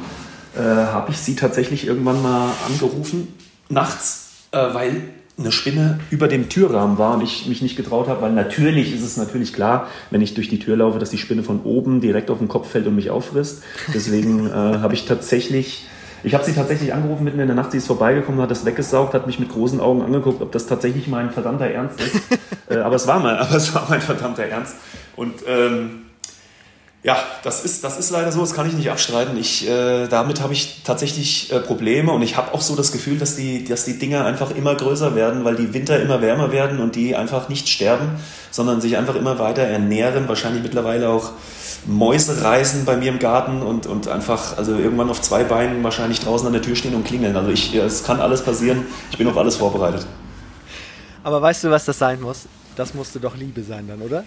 äh, 0.56 0.62
habe 0.62 1.12
ich 1.12 1.18
sie 1.18 1.36
tatsächlich 1.36 1.88
irgendwann 1.88 2.22
mal 2.22 2.52
angerufen, 2.68 3.28
nachts, 3.70 4.48
äh, 4.52 4.58
weil 4.74 5.02
eine 5.40 5.52
Spinne 5.52 6.00
über 6.12 6.28
dem 6.28 6.50
Türrahmen 6.50 6.98
war 7.00 7.16
und 7.16 7.24
ich 7.24 7.48
mich 7.48 7.62
nicht 7.64 7.76
getraut 7.76 8.08
habe, 8.08 8.22
weil 8.22 8.34
natürlich 8.34 8.94
ist 8.94 9.02
es 9.02 9.18
natürlich 9.18 9.54
klar, 9.54 9.88
wenn 10.12 10.22
ich 10.22 10.36
durch 10.36 10.50
die 10.50 10.60
Tür 10.60 10.78
laufe, 10.78 11.00
dass 11.00 11.10
die 11.10 11.18
Spinne 11.18 11.42
von 11.42 11.62
oben 11.64 12.00
direkt 12.00 12.30
auf 12.30 12.38
den 12.38 12.48
Kopf 12.48 12.70
fällt 12.70 12.86
und 12.86 12.96
mich 12.96 13.10
auffrisst. 13.10 13.64
Deswegen 13.94 14.48
äh, 14.48 14.52
habe 14.52 14.94
ich 14.94 15.06
tatsächlich 15.06 15.88
Ich 16.24 16.34
habe 16.34 16.44
sie 16.44 16.54
tatsächlich 16.54 16.94
angerufen 16.94 17.24
mitten 17.24 17.40
in 17.40 17.48
der 17.48 17.56
Nacht, 17.56 17.72
sie 17.72 17.78
ist 17.78 17.88
vorbeigekommen, 17.88 18.42
hat 18.42 18.52
das 18.52 18.66
weggesaugt, 18.66 19.14
hat 19.14 19.28
mich 19.28 19.40
mit 19.40 19.50
großen 19.50 19.80
Augen 19.80 20.02
angeguckt, 20.02 20.42
ob 20.42 20.52
das 20.52 20.68
tatsächlich 20.68 21.08
mein 21.08 21.32
verdammter 21.32 21.66
Ernst 21.66 22.00
ist. 22.00 22.16
äh, 22.70 22.78
aber, 22.78 22.96
es 22.96 23.08
war 23.08 23.20
mein, 23.20 23.36
aber 23.38 23.56
es 23.56 23.74
war 23.74 23.86
mein 23.90 24.02
verdammter 24.02 24.44
Ernst. 24.44 24.76
Und 25.16 25.36
ähm, 25.48 26.01
ja, 27.04 27.18
das 27.44 27.66
ist, 27.66 27.84
das 27.84 27.98
ist 27.98 28.12
leider 28.12 28.32
so, 28.32 28.42
das 28.42 28.54
kann 28.54 28.68
ich 28.68 28.74
nicht 28.74 28.92
abstreiten. 28.92 29.36
Ich, 29.36 29.68
äh, 29.68 30.08
damit 30.08 30.40
habe 30.40 30.54
ich 30.54 30.84
tatsächlich 30.84 31.52
äh, 31.52 31.60
Probleme 31.60 32.12
und 32.12 32.22
ich 32.22 32.38
habe 32.38 32.54
auch 32.54 32.62
so 32.62 32.76
das 32.76 32.92
Gefühl, 32.92 33.18
dass 33.18 33.36
die, 33.36 33.64
dass 33.64 33.86
die 33.86 33.98
Dinger 33.98 34.24
einfach 34.26 34.52
immer 34.52 34.76
größer 34.76 35.16
werden, 35.16 35.44
weil 35.44 35.56
die 35.56 35.74
Winter 35.74 36.00
immer 36.00 36.22
wärmer 36.22 36.52
werden 36.52 36.80
und 36.80 36.96
die 36.96 37.16
einfach 37.16 37.50
nicht 37.50 37.68
sterben, 37.70 38.20
sondern 38.52 38.82
sich 38.82 38.98
einfach 38.98 39.16
immer 39.16 39.40
weiter 39.40 39.64
ernähren. 39.64 40.28
Wahrscheinlich 40.28 40.62
mittlerweile 40.62 41.10
auch 41.10 41.32
Mäuse 41.88 42.44
reisen 42.44 42.86
bei 42.86 42.96
mir 42.98 43.10
im 43.10 43.18
Garten 43.18 43.64
und, 43.64 43.88
und 43.88 44.08
einfach, 44.08 44.60
also 44.60 44.78
irgendwann 44.78 45.10
auf 45.10 45.22
zwei 45.22 45.44
Beinen 45.44 45.84
wahrscheinlich 45.84 46.20
draußen 46.20 46.46
an 46.46 46.54
der 46.54 46.62
Tür 46.62 46.76
stehen 46.76 46.94
und 46.94 47.04
klingeln. 47.04 47.36
Also 47.36 47.50
ich, 47.50 47.74
es 47.74 48.04
kann 48.04 48.20
alles 48.20 48.44
passieren. 48.44 48.86
Ich 49.10 49.18
bin 49.18 49.28
auf 49.28 49.38
alles 49.38 49.56
vorbereitet. 49.56 50.06
Aber 51.24 51.42
weißt 51.42 51.64
du, 51.64 51.72
was 51.72 51.86
das 51.86 51.98
sein 51.98 52.22
muss? 52.22 52.44
Das 52.76 52.94
musste 52.94 53.20
doch 53.20 53.36
Liebe 53.36 53.64
sein 53.64 53.88
dann, 53.88 54.04
oder? 54.04 54.24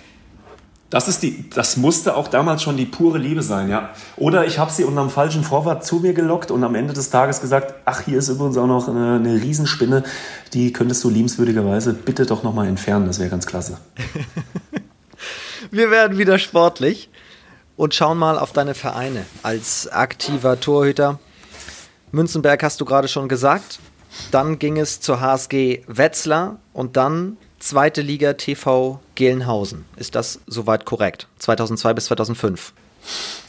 Das, 0.94 1.08
ist 1.08 1.24
die, 1.24 1.50
das 1.50 1.76
musste 1.76 2.14
auch 2.14 2.28
damals 2.28 2.62
schon 2.62 2.76
die 2.76 2.86
pure 2.86 3.18
Liebe 3.18 3.42
sein, 3.42 3.68
ja. 3.68 3.90
Oder 4.14 4.46
ich 4.46 4.60
habe 4.60 4.70
sie 4.70 4.84
unter 4.84 5.00
einem 5.00 5.10
falschen 5.10 5.42
Vorwart 5.42 5.84
zu 5.84 5.96
mir 5.96 6.14
gelockt 6.14 6.52
und 6.52 6.62
am 6.62 6.76
Ende 6.76 6.94
des 6.94 7.10
Tages 7.10 7.40
gesagt, 7.40 7.74
ach, 7.84 8.02
hier 8.02 8.18
ist 8.18 8.28
übrigens 8.28 8.56
auch 8.56 8.68
noch 8.68 8.86
eine, 8.86 9.16
eine 9.16 9.42
Riesenspinne, 9.42 10.04
die 10.52 10.72
könntest 10.72 11.02
du 11.02 11.10
liebenswürdigerweise 11.10 11.94
bitte 11.94 12.26
doch 12.26 12.44
nochmal 12.44 12.68
entfernen, 12.68 13.08
das 13.08 13.18
wäre 13.18 13.28
ganz 13.28 13.44
klasse. 13.44 13.78
Wir 15.72 15.90
werden 15.90 16.16
wieder 16.16 16.38
sportlich 16.38 17.10
und 17.74 17.92
schauen 17.92 18.16
mal 18.16 18.38
auf 18.38 18.52
deine 18.52 18.74
Vereine 18.74 19.26
als 19.42 19.88
aktiver 19.88 20.60
Torhüter. 20.60 21.18
Münzenberg 22.12 22.62
hast 22.62 22.80
du 22.80 22.84
gerade 22.84 23.08
schon 23.08 23.28
gesagt. 23.28 23.80
Dann 24.30 24.60
ging 24.60 24.78
es 24.78 25.00
zur 25.00 25.20
HSG 25.20 25.82
Wetzlar 25.88 26.60
und 26.72 26.96
dann 26.96 27.36
zweite 27.58 28.02
Liga 28.02 28.34
TV 28.34 29.00
Gelnhausen. 29.14 29.84
Ist 29.96 30.14
das 30.14 30.40
soweit 30.46 30.84
korrekt? 30.84 31.28
2002 31.38 31.94
bis 31.94 32.04
2005. 32.06 32.72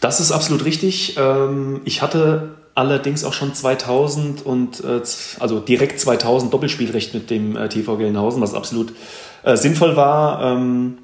Das 0.01 0.19
ist 0.19 0.31
absolut 0.31 0.65
richtig. 0.65 1.15
Ähm, 1.17 1.81
ich 1.85 2.01
hatte 2.01 2.55
allerdings 2.75 3.23
auch 3.23 3.33
schon 3.33 3.53
2000 3.53 4.45
und 4.45 4.83
äh, 4.83 5.01
also 5.39 5.59
direkt 5.59 5.99
2000 5.99 6.53
Doppelspielrecht 6.53 7.13
mit 7.13 7.29
dem 7.29 7.55
äh, 7.55 7.69
TV 7.69 7.97
Gelnhausen, 7.97 8.41
was 8.41 8.53
absolut 8.53 8.93
äh, 9.43 9.55
sinnvoll 9.55 9.95
war, 9.95 10.41
ähm, 10.43 10.97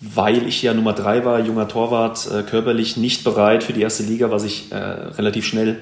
weil 0.00 0.46
ich 0.46 0.62
ja 0.62 0.74
Nummer 0.74 0.92
drei 0.92 1.24
war, 1.24 1.40
junger 1.40 1.66
Torwart, 1.66 2.28
körperlich 2.48 2.96
nicht 2.96 3.24
bereit 3.24 3.64
für 3.64 3.72
die 3.72 3.82
erste 3.82 4.04
Liga, 4.04 4.30
was 4.30 4.44
ich 4.44 4.68
relativ 4.70 5.44
schnell 5.44 5.80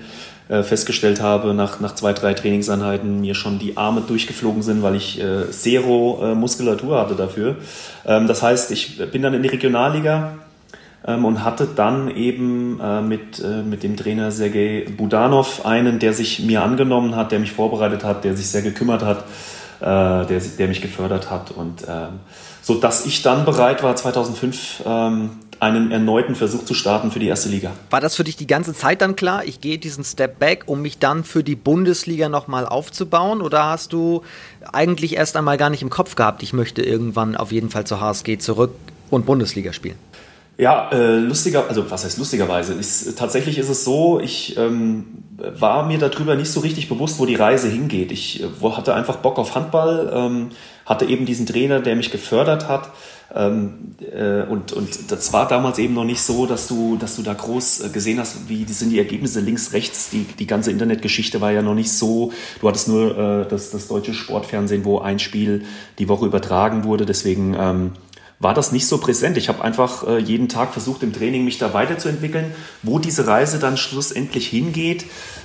äh, 0.49 0.63
festgestellt 0.63 1.21
habe, 1.21 1.55
nach, 1.55 1.81
nach 1.81 1.95
zwei, 1.95 2.13
drei 2.13 2.35
Trainingseinheiten 2.35 3.21
mir 3.21 3.35
schon 3.35 3.59
die 3.59 3.77
Arme 3.77 4.03
durchgeflogen 4.03 4.63
sind, 4.63 4.83
weil 4.83 4.95
ich 4.95 5.21
äh, 5.21 5.51
Zero 5.51 6.21
äh, 6.23 6.35
Muskulatur 6.35 7.01
hatte 7.01 7.15
dafür. 7.15 7.57
Ähm, 8.05 8.27
das 8.27 8.43
heißt, 8.43 8.71
ich 8.71 8.99
bin 9.11 9.23
dann 9.23 9.35
in 9.35 9.43
die 9.43 9.49
Regionalliga 9.49 10.35
ähm, 11.07 11.25
und 11.25 11.45
hatte 11.45 11.67
dann 11.75 12.11
eben 12.15 12.81
äh, 12.81 13.01
mit, 13.03 13.41
äh, 13.41 13.63
mit 13.63 13.83
dem 13.83 13.97
Trainer 13.97 14.31
Sergei 14.31 14.87
Budanov 14.97 15.67
einen, 15.67 15.99
der 15.99 16.13
sich 16.13 16.41
mir 16.41 16.63
angenommen 16.63 17.17
hat, 17.17 17.33
der 17.33 17.39
mich 17.39 17.53
vorbereitet 17.53 18.05
hat, 18.05 18.25
der 18.25 18.37
sich 18.37 18.49
sehr 18.49 18.63
gekümmert 18.63 19.03
hat, 19.03 19.25
äh, 19.81 20.27
der, 20.27 20.41
der 20.59 20.69
mich 20.69 20.81
gefördert 20.81 21.31
hat 21.31 21.51
und 21.51 21.83
ähm, 21.89 22.21
so 22.63 22.75
dass 22.75 23.07
ich 23.07 23.23
dann 23.23 23.45
bereit 23.45 23.83
war 23.83 23.95
2005 23.95 24.83
ähm, 24.87 25.31
einen 25.61 25.91
erneuten 25.91 26.35
Versuch 26.35 26.65
zu 26.65 26.75
starten 26.75 27.11
für 27.11 27.19
die 27.19 27.29
erste 27.29 27.49
Liga. 27.49 27.73
War 27.91 28.01
das 28.01 28.17
für 28.17 28.25
dich 28.25 28.37
die 28.37 28.47
ganze 28.47 28.75
Zeit 28.75 29.01
dann 29.01 29.17
klar? 29.17 29.45
Ich 29.45 29.61
gehe 29.61 29.79
diesen 29.79 30.05
Step 30.05 30.39
back, 30.39 30.65
um 30.67 30.83
mich 30.83 30.99
dann 30.99 31.25
für 31.25 31.43
die 31.43 31.57
Bundesliga 31.57 32.29
nochmal 32.29 32.67
aufzubauen? 32.67 33.43
Oder 33.43 33.65
hast 33.65 33.93
du 33.93 34.23
eigentlich 34.73 35.17
erst 35.17 35.37
einmal 35.37 35.57
gar 35.57 35.71
nicht 35.71 35.83
im 35.83 35.91
Kopf 35.91 36.15
gehabt, 36.15 36.43
ich 36.43 36.53
möchte 36.53 36.83
irgendwann 36.83 37.37
auf 37.37 37.53
jeden 37.53 37.71
Fall 37.71 37.87
zur 37.87 38.01
HSG 38.01 38.39
zurück 38.39 38.73
und 39.11 39.27
Bundesliga 39.27 39.73
spielen? 39.73 39.97
Ja, 40.59 40.89
äh, 40.91 41.19
lustiger, 41.19 41.69
also 41.69 41.91
was 41.91 42.05
heißt 42.05 42.19
lustigerweise? 42.19 42.75
Ich, 42.81 43.15
tatsächlich 43.15 43.59
ist 43.59 43.69
es 43.69 43.85
so, 43.85 44.21
ich 44.21 44.57
ähm, 44.57 45.05
war 45.37 45.85
mir 45.87 45.99
darüber 45.99 46.35
nicht 46.35 46.51
so 46.51 46.61
richtig 46.61 46.89
bewusst, 46.89 47.19
wo 47.19 47.27
die 47.27 47.35
Reise 47.35 47.69
hingeht. 47.69 48.11
Ich 48.11 48.43
äh, 48.43 48.47
hatte 48.71 48.95
einfach 48.95 49.17
Bock 49.17 49.39
auf 49.39 49.55
Handball, 49.55 50.11
ähm, 50.15 50.49
hatte 50.87 51.05
eben 51.05 51.27
diesen 51.27 51.45
Trainer, 51.45 51.81
der 51.81 51.95
mich 51.95 52.11
gefördert 52.11 52.69
hat 52.69 52.91
ähm, 53.35 53.97
äh, 54.01 54.43
und, 54.43 54.73
und 54.73 55.11
das 55.11 55.33
war 55.33 55.49
damals 55.49 55.79
eben 55.79 55.95
noch 55.95 56.05
nicht 56.05 56.21
so, 56.21 56.47
dass 56.47 56.69
du, 56.69 56.97
dass 56.97 57.17
du 57.17 57.23
da 57.23 57.35
groß 57.35 57.81
äh, 57.81 57.89
gesehen 57.89 58.21
hast, 58.21 58.49
wie 58.49 58.65
sind 58.65 58.91
die 58.91 58.99
Ergebnisse 58.99 59.41
links, 59.41 59.73
rechts. 59.73 60.11
Die, 60.11 60.25
die 60.25 60.47
ganze 60.47 60.71
Internetgeschichte 60.71 61.41
war 61.41 61.51
ja 61.51 61.63
noch 61.63 61.75
nicht 61.75 61.91
so. 61.91 62.33
Du 62.61 62.69
hattest 62.69 62.89
nur 62.89 63.19
äh, 63.19 63.49
das, 63.49 63.71
das 63.71 63.89
deutsche 63.89 64.15
Sportfernsehen, 64.15 64.85
wo 64.85 65.01
ein 65.01 65.19
Spiel 65.19 65.65
die 65.99 66.09
Woche 66.09 66.27
übertragen 66.27 66.85
wurde. 66.85 67.05
Deswegen 67.05 67.57
ähm, 67.59 67.93
war 68.39 68.55
das 68.55 68.71
nicht 68.71 68.87
so 68.87 68.99
präsent. 68.99 69.37
Ich 69.37 69.49
habe 69.49 69.63
einfach 69.63 70.07
äh, 70.07 70.19
jeden 70.19 70.49
Tag 70.49 70.73
versucht, 70.73 71.03
im 71.03 71.13
Training 71.13 71.45
mich 71.45 71.59
da 71.59 71.75
weiterzuentwickeln. 71.75 72.53
Wo 72.83 72.99
diese 72.99 73.27
Reise 73.27 73.59
dann 73.59 73.77
schlussendlich 73.77 74.47
hingeht, 74.47 75.05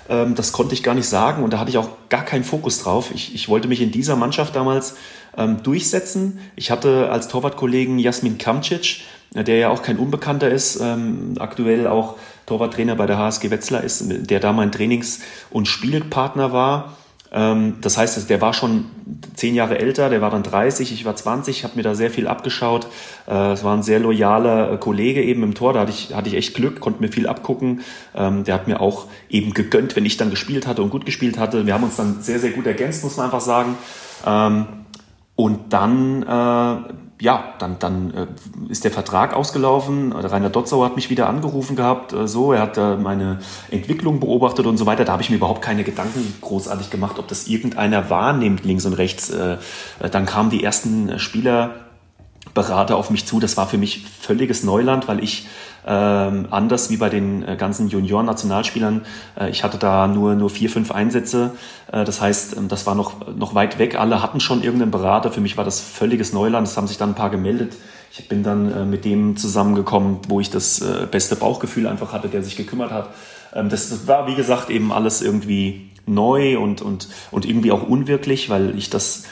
ähm, 0.09 0.35
das 0.35 0.51
konnte 0.51 0.73
ich 0.73 0.83
gar 0.83 0.93
nicht 0.93 1.07
sagen 1.07 1.43
und 1.43 1.53
da 1.53 1.59
hatte 1.59 1.69
ich 1.69 1.77
auch 1.77 1.89
gar 2.09 2.25
keinen 2.25 2.43
Fokus 2.43 2.83
drauf. 2.83 3.11
Ich, 3.13 3.33
ich 3.33 3.49
wollte 3.49 3.67
mich 3.67 3.81
in 3.81 3.91
dieser 3.91 4.15
Mannschaft 4.15 4.55
damals 4.55 4.95
ähm, 5.37 5.63
durchsetzen. 5.63 6.39
Ich 6.55 6.71
hatte 6.71 7.09
als 7.09 7.27
Torwartkollegen 7.27 7.99
Jasmin 7.99 8.37
Kamcic, 8.37 9.01
äh, 9.35 9.43
der 9.43 9.57
ja 9.57 9.69
auch 9.69 9.81
kein 9.81 9.97
Unbekannter 9.97 10.49
ist, 10.49 10.79
ähm, 10.81 11.35
aktuell 11.39 11.87
auch 11.87 12.17
Torwarttrainer 12.45 12.95
bei 12.95 13.05
der 13.05 13.17
HSG 13.17 13.49
Wetzlar 13.49 13.83
ist, 13.83 14.03
der 14.07 14.39
da 14.39 14.51
mein 14.53 14.71
Trainings- 14.71 15.21
und 15.49 15.67
Spielpartner 15.67 16.51
war. 16.51 16.97
Ähm, 17.33 17.77
das 17.79 17.97
heißt, 17.97 18.29
der 18.29 18.41
war 18.41 18.53
schon 18.53 18.85
zehn 19.35 19.55
Jahre 19.55 19.79
älter, 19.79 20.09
der 20.09 20.21
war 20.21 20.31
dann 20.31 20.43
30, 20.43 20.91
ich 20.91 21.05
war 21.05 21.15
20, 21.15 21.63
habe 21.63 21.77
mir 21.77 21.83
da 21.83 21.95
sehr 21.95 22.11
viel 22.11 22.27
abgeschaut. 22.27 22.87
Äh, 23.27 23.53
es 23.53 23.63
war 23.63 23.75
ein 23.75 23.83
sehr 23.83 23.99
loyaler 23.99 24.73
äh, 24.73 24.77
Kollege 24.77 25.23
eben 25.23 25.43
im 25.43 25.53
Tor, 25.53 25.71
da 25.71 25.81
hatte 25.81 25.91
ich, 25.91 26.13
hatte 26.13 26.27
ich 26.27 26.35
echt 26.35 26.53
Glück, 26.53 26.81
konnte 26.81 27.01
mir 27.01 27.09
viel 27.09 27.27
abgucken. 27.27 27.81
Ähm, 28.13 28.43
der 28.43 28.55
hat 28.55 28.67
mir 28.67 28.81
auch 28.81 29.05
eben 29.29 29.53
gegönnt, 29.53 29.95
wenn 29.95 30.05
ich 30.05 30.17
dann 30.17 30.29
gespielt 30.29 30.67
hatte 30.67 30.81
und 30.81 30.89
gut 30.89 31.05
gespielt 31.05 31.37
hatte. 31.37 31.65
Wir 31.65 31.73
haben 31.73 31.85
uns 31.85 31.95
dann 31.95 32.21
sehr, 32.21 32.39
sehr 32.39 32.51
gut 32.51 32.67
ergänzt, 32.67 33.03
muss 33.03 33.15
man 33.15 33.27
einfach 33.27 33.41
sagen. 33.41 33.77
Ähm, 34.25 34.65
und 35.41 35.73
dann, 35.73 36.21
äh, 36.21 36.93
ja, 37.23 37.53
dann, 37.57 37.79
dann 37.79 38.13
äh, 38.13 38.27
ist 38.69 38.83
der 38.83 38.91
Vertrag 38.91 39.33
ausgelaufen. 39.33 40.13
Rainer 40.13 40.51
Dotzauer 40.51 40.85
hat 40.85 40.95
mich 40.95 41.09
wieder 41.09 41.27
angerufen 41.27 41.75
gehabt. 41.75 42.13
Äh, 42.13 42.27
so, 42.27 42.53
er 42.53 42.61
hat 42.61 42.77
äh, 42.77 42.95
meine 42.95 43.39
Entwicklung 43.71 44.19
beobachtet 44.19 44.67
und 44.67 44.77
so 44.77 44.85
weiter. 44.85 45.03
Da 45.03 45.13
habe 45.13 45.23
ich 45.23 45.31
mir 45.31 45.37
überhaupt 45.37 45.63
keine 45.63 45.83
Gedanken 45.83 46.31
großartig 46.41 46.91
gemacht, 46.91 47.17
ob 47.17 47.27
das 47.27 47.47
irgendeiner 47.47 48.11
wahrnimmt, 48.11 48.63
links 48.65 48.85
und 48.85 48.93
rechts. 48.93 49.31
Äh, 49.31 49.57
dann 50.11 50.27
kamen 50.27 50.51
die 50.51 50.63
ersten 50.63 51.17
Spielerberater 51.17 52.95
auf 52.95 53.09
mich 53.09 53.25
zu. 53.25 53.39
Das 53.39 53.57
war 53.57 53.65
für 53.65 53.79
mich 53.79 54.05
völliges 54.05 54.63
Neuland, 54.63 55.07
weil 55.07 55.23
ich 55.23 55.47
ähm, 55.85 56.47
anders 56.51 56.89
wie 56.89 56.97
bei 56.97 57.09
den 57.09 57.47
äh, 57.47 57.55
ganzen 57.55 57.89
Junioren-Nationalspielern. 57.89 59.01
Äh, 59.39 59.49
ich 59.49 59.63
hatte 59.63 59.77
da 59.77 60.07
nur, 60.07 60.35
nur 60.35 60.49
vier, 60.49 60.69
fünf 60.69 60.91
Einsätze. 60.91 61.51
Äh, 61.91 62.05
das 62.05 62.21
heißt, 62.21 62.57
ähm, 62.57 62.67
das 62.67 62.85
war 62.85 62.95
noch, 62.95 63.35
noch 63.35 63.55
weit 63.55 63.79
weg. 63.79 63.99
Alle 63.99 64.21
hatten 64.21 64.39
schon 64.39 64.63
irgendeinen 64.63 64.91
Berater. 64.91 65.31
Für 65.31 65.41
mich 65.41 65.57
war 65.57 65.65
das 65.65 65.79
völliges 65.79 66.33
Neuland. 66.33 66.67
Es 66.67 66.77
haben 66.77 66.87
sich 66.87 66.97
dann 66.97 67.09
ein 67.09 67.15
paar 67.15 67.31
gemeldet. 67.31 67.73
Ich 68.11 68.27
bin 68.27 68.43
dann 68.43 68.71
äh, 68.71 68.85
mit 68.85 69.05
dem 69.05 69.37
zusammengekommen, 69.37 70.19
wo 70.27 70.39
ich 70.39 70.49
das 70.49 70.81
äh, 70.81 71.07
beste 71.09 71.35
Bauchgefühl 71.35 71.87
einfach 71.87 72.13
hatte, 72.13 72.27
der 72.27 72.43
sich 72.43 72.57
gekümmert 72.57 72.91
hat. 72.91 73.09
Ähm, 73.53 73.69
das 73.69 74.07
war, 74.07 74.27
wie 74.27 74.35
gesagt, 74.35 74.69
eben 74.69 74.91
alles 74.91 75.21
irgendwie 75.21 75.89
neu 76.05 76.59
und, 76.59 76.81
und, 76.81 77.07
und 77.31 77.45
irgendwie 77.45 77.71
auch 77.71 77.87
unwirklich, 77.87 78.49
weil 78.49 78.77
ich 78.77 78.89
das 78.89 79.23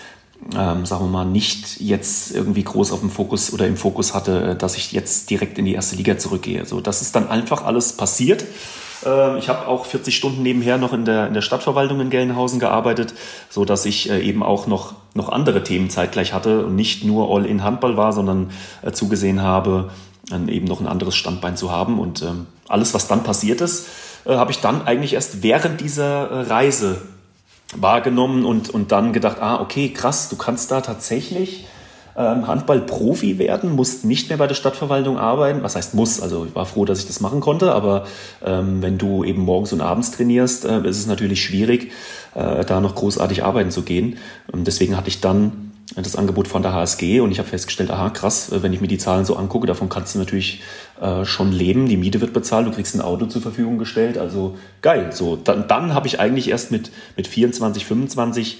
ähm, 0.56 0.86
sagen 0.86 1.06
wir 1.06 1.10
mal, 1.10 1.26
nicht 1.26 1.80
jetzt 1.80 2.34
irgendwie 2.34 2.64
groß 2.64 2.92
auf 2.92 3.02
dem 3.02 3.10
Fokus 3.10 3.54
oder 3.54 3.68
im 3.68 3.78
Fokus 3.78 4.14
hatte, 4.14 4.52
äh, 4.52 4.56
dass 4.56 4.78
ich 4.78 4.92
jetzt 4.92 5.30
direkt 5.30 5.58
in 5.58 5.66
die 5.66 5.74
erste 5.74 5.96
Liga 5.96 6.18
zurückgehe. 6.18 6.66
So, 6.66 6.82
das 6.82 7.02
ist 7.02 7.16
dann 7.16 7.30
einfach 7.30 7.64
alles 7.64 7.94
passiert. 7.94 8.46
Ähm, 9.06 9.38
ich 9.38 9.50
habe 9.50 9.68
auch 9.68 9.86
40 9.86 10.16
Stunden 10.16 10.42
nebenher 10.42 10.78
noch 10.78 10.94
in 10.94 11.06
der, 11.06 11.28
in 11.28 11.34
der 11.34 11.42
Stadtverwaltung 11.42 12.00
in 12.00 12.10
Gelnhausen 12.10 12.60
gearbeitet, 12.60 13.14
so 13.50 13.66
dass 13.66 13.86
ich 13.86 14.10
äh, 14.10 14.22
eben 14.22 14.42
auch 14.42 14.66
noch, 14.66 14.96
noch 15.14 15.30
andere 15.30 15.64
Themen 15.64 15.90
zeitgleich 15.90 16.34
hatte 16.34 16.66
und 16.66 16.76
nicht 16.76 17.04
nur 17.04 17.34
All-in 17.34 17.64
Handball 17.64 17.98
war, 17.98 18.14
sondern 18.14 18.52
äh, 18.82 18.92
zugesehen 18.92 19.42
habe, 19.42 19.92
eben 20.48 20.68
noch 20.68 20.80
ein 20.80 20.86
anderes 20.86 21.16
Standbein 21.16 21.58
zu 21.58 21.72
haben. 21.72 22.00
Und 22.00 22.22
ähm, 22.22 22.46
alles, 22.68 22.94
was 22.94 23.08
dann 23.08 23.24
passiert 23.24 23.62
ist, 23.62 23.88
habe 24.28 24.52
ich 24.52 24.60
dann 24.60 24.86
eigentlich 24.86 25.14
erst 25.14 25.42
während 25.42 25.82
dieser 25.82 26.50
Reise 26.52 27.02
wahrgenommen 27.76 28.46
und, 28.46 28.70
und 28.70 28.92
dann 28.92 29.14
gedacht, 29.14 29.38
ah, 29.42 29.62
okay, 29.62 29.90
krass, 29.90 30.30
du 30.30 30.36
kannst 30.36 30.72
da 30.72 30.82
tatsächlich 30.82 31.68
ähm, 32.18 32.48
Handball-Profi 32.48 33.38
werden, 33.38 33.76
musst 33.76 34.06
nicht 34.06 34.30
mehr 34.30 34.38
bei 34.38 34.48
der 34.48 34.56
Stadtverwaltung 34.56 35.18
arbeiten. 35.18 35.64
Was 35.64 35.76
heißt 35.76 35.94
muss? 35.94 36.20
Also 36.22 36.46
ich 36.46 36.56
war 36.56 36.66
froh, 36.66 36.86
dass 36.86 37.00
ich 37.00 37.08
das 37.08 37.22
machen 37.22 37.40
konnte, 37.40 37.74
aber 37.74 38.06
ähm, 38.44 38.82
wenn 38.82 38.98
du 38.98 39.24
eben 39.24 39.44
morgens 39.44 39.72
und 39.72 39.82
abends 39.82 40.12
trainierst, 40.12 40.66
äh, 40.66 40.82
ist 40.82 40.98
es 40.98 41.08
natürlich 41.08 41.44
schwierig, 41.44 41.92
äh, 42.36 42.66
da 42.66 42.82
noch 42.82 42.96
großartig 42.96 43.44
arbeiten 43.44 43.72
zu 43.72 43.84
gehen. 43.84 44.18
Und 44.52 44.68
deswegen 44.68 44.98
hatte 44.98 45.08
ich 45.08 45.22
dann 45.22 45.69
das 45.96 46.16
Angebot 46.16 46.48
von 46.48 46.62
der 46.62 46.74
HSG 46.74 47.20
und 47.20 47.32
ich 47.32 47.40
habe 47.40 47.50
festgestellt, 47.50 47.90
aha, 47.90 48.12
krass, 48.12 48.52
wenn 48.52 48.74
ich 48.74 48.82
mir 48.82 48.88
die 48.88 49.00
Zahlen 49.00 49.26
so 49.26 49.36
angucke, 49.36 49.66
davon 49.66 49.90
kannst 49.90 50.14
du 50.14 50.20
natürlich 50.20 50.62
äh, 51.02 51.26
schon 51.26 51.52
leben, 51.52 51.88
die 51.88 51.98
Miete 51.98 52.22
wird 52.22 52.34
bezahlt, 52.34 52.68
du 52.68 52.72
kriegst 52.72 52.96
ein 52.96 53.02
Auto 53.02 53.26
zur 53.26 53.42
Verfügung 53.42 53.80
gestellt, 53.80 54.18
also 54.18 54.58
geil. 54.82 55.10
So, 55.12 55.36
dann, 55.36 55.68
dann 55.68 55.94
habe 55.96 56.08
ich 56.08 56.20
eigentlich 56.20 56.50
erst 56.50 56.72
mit, 56.72 56.92
mit 57.18 57.28
24, 57.28 57.86
25 57.86 58.60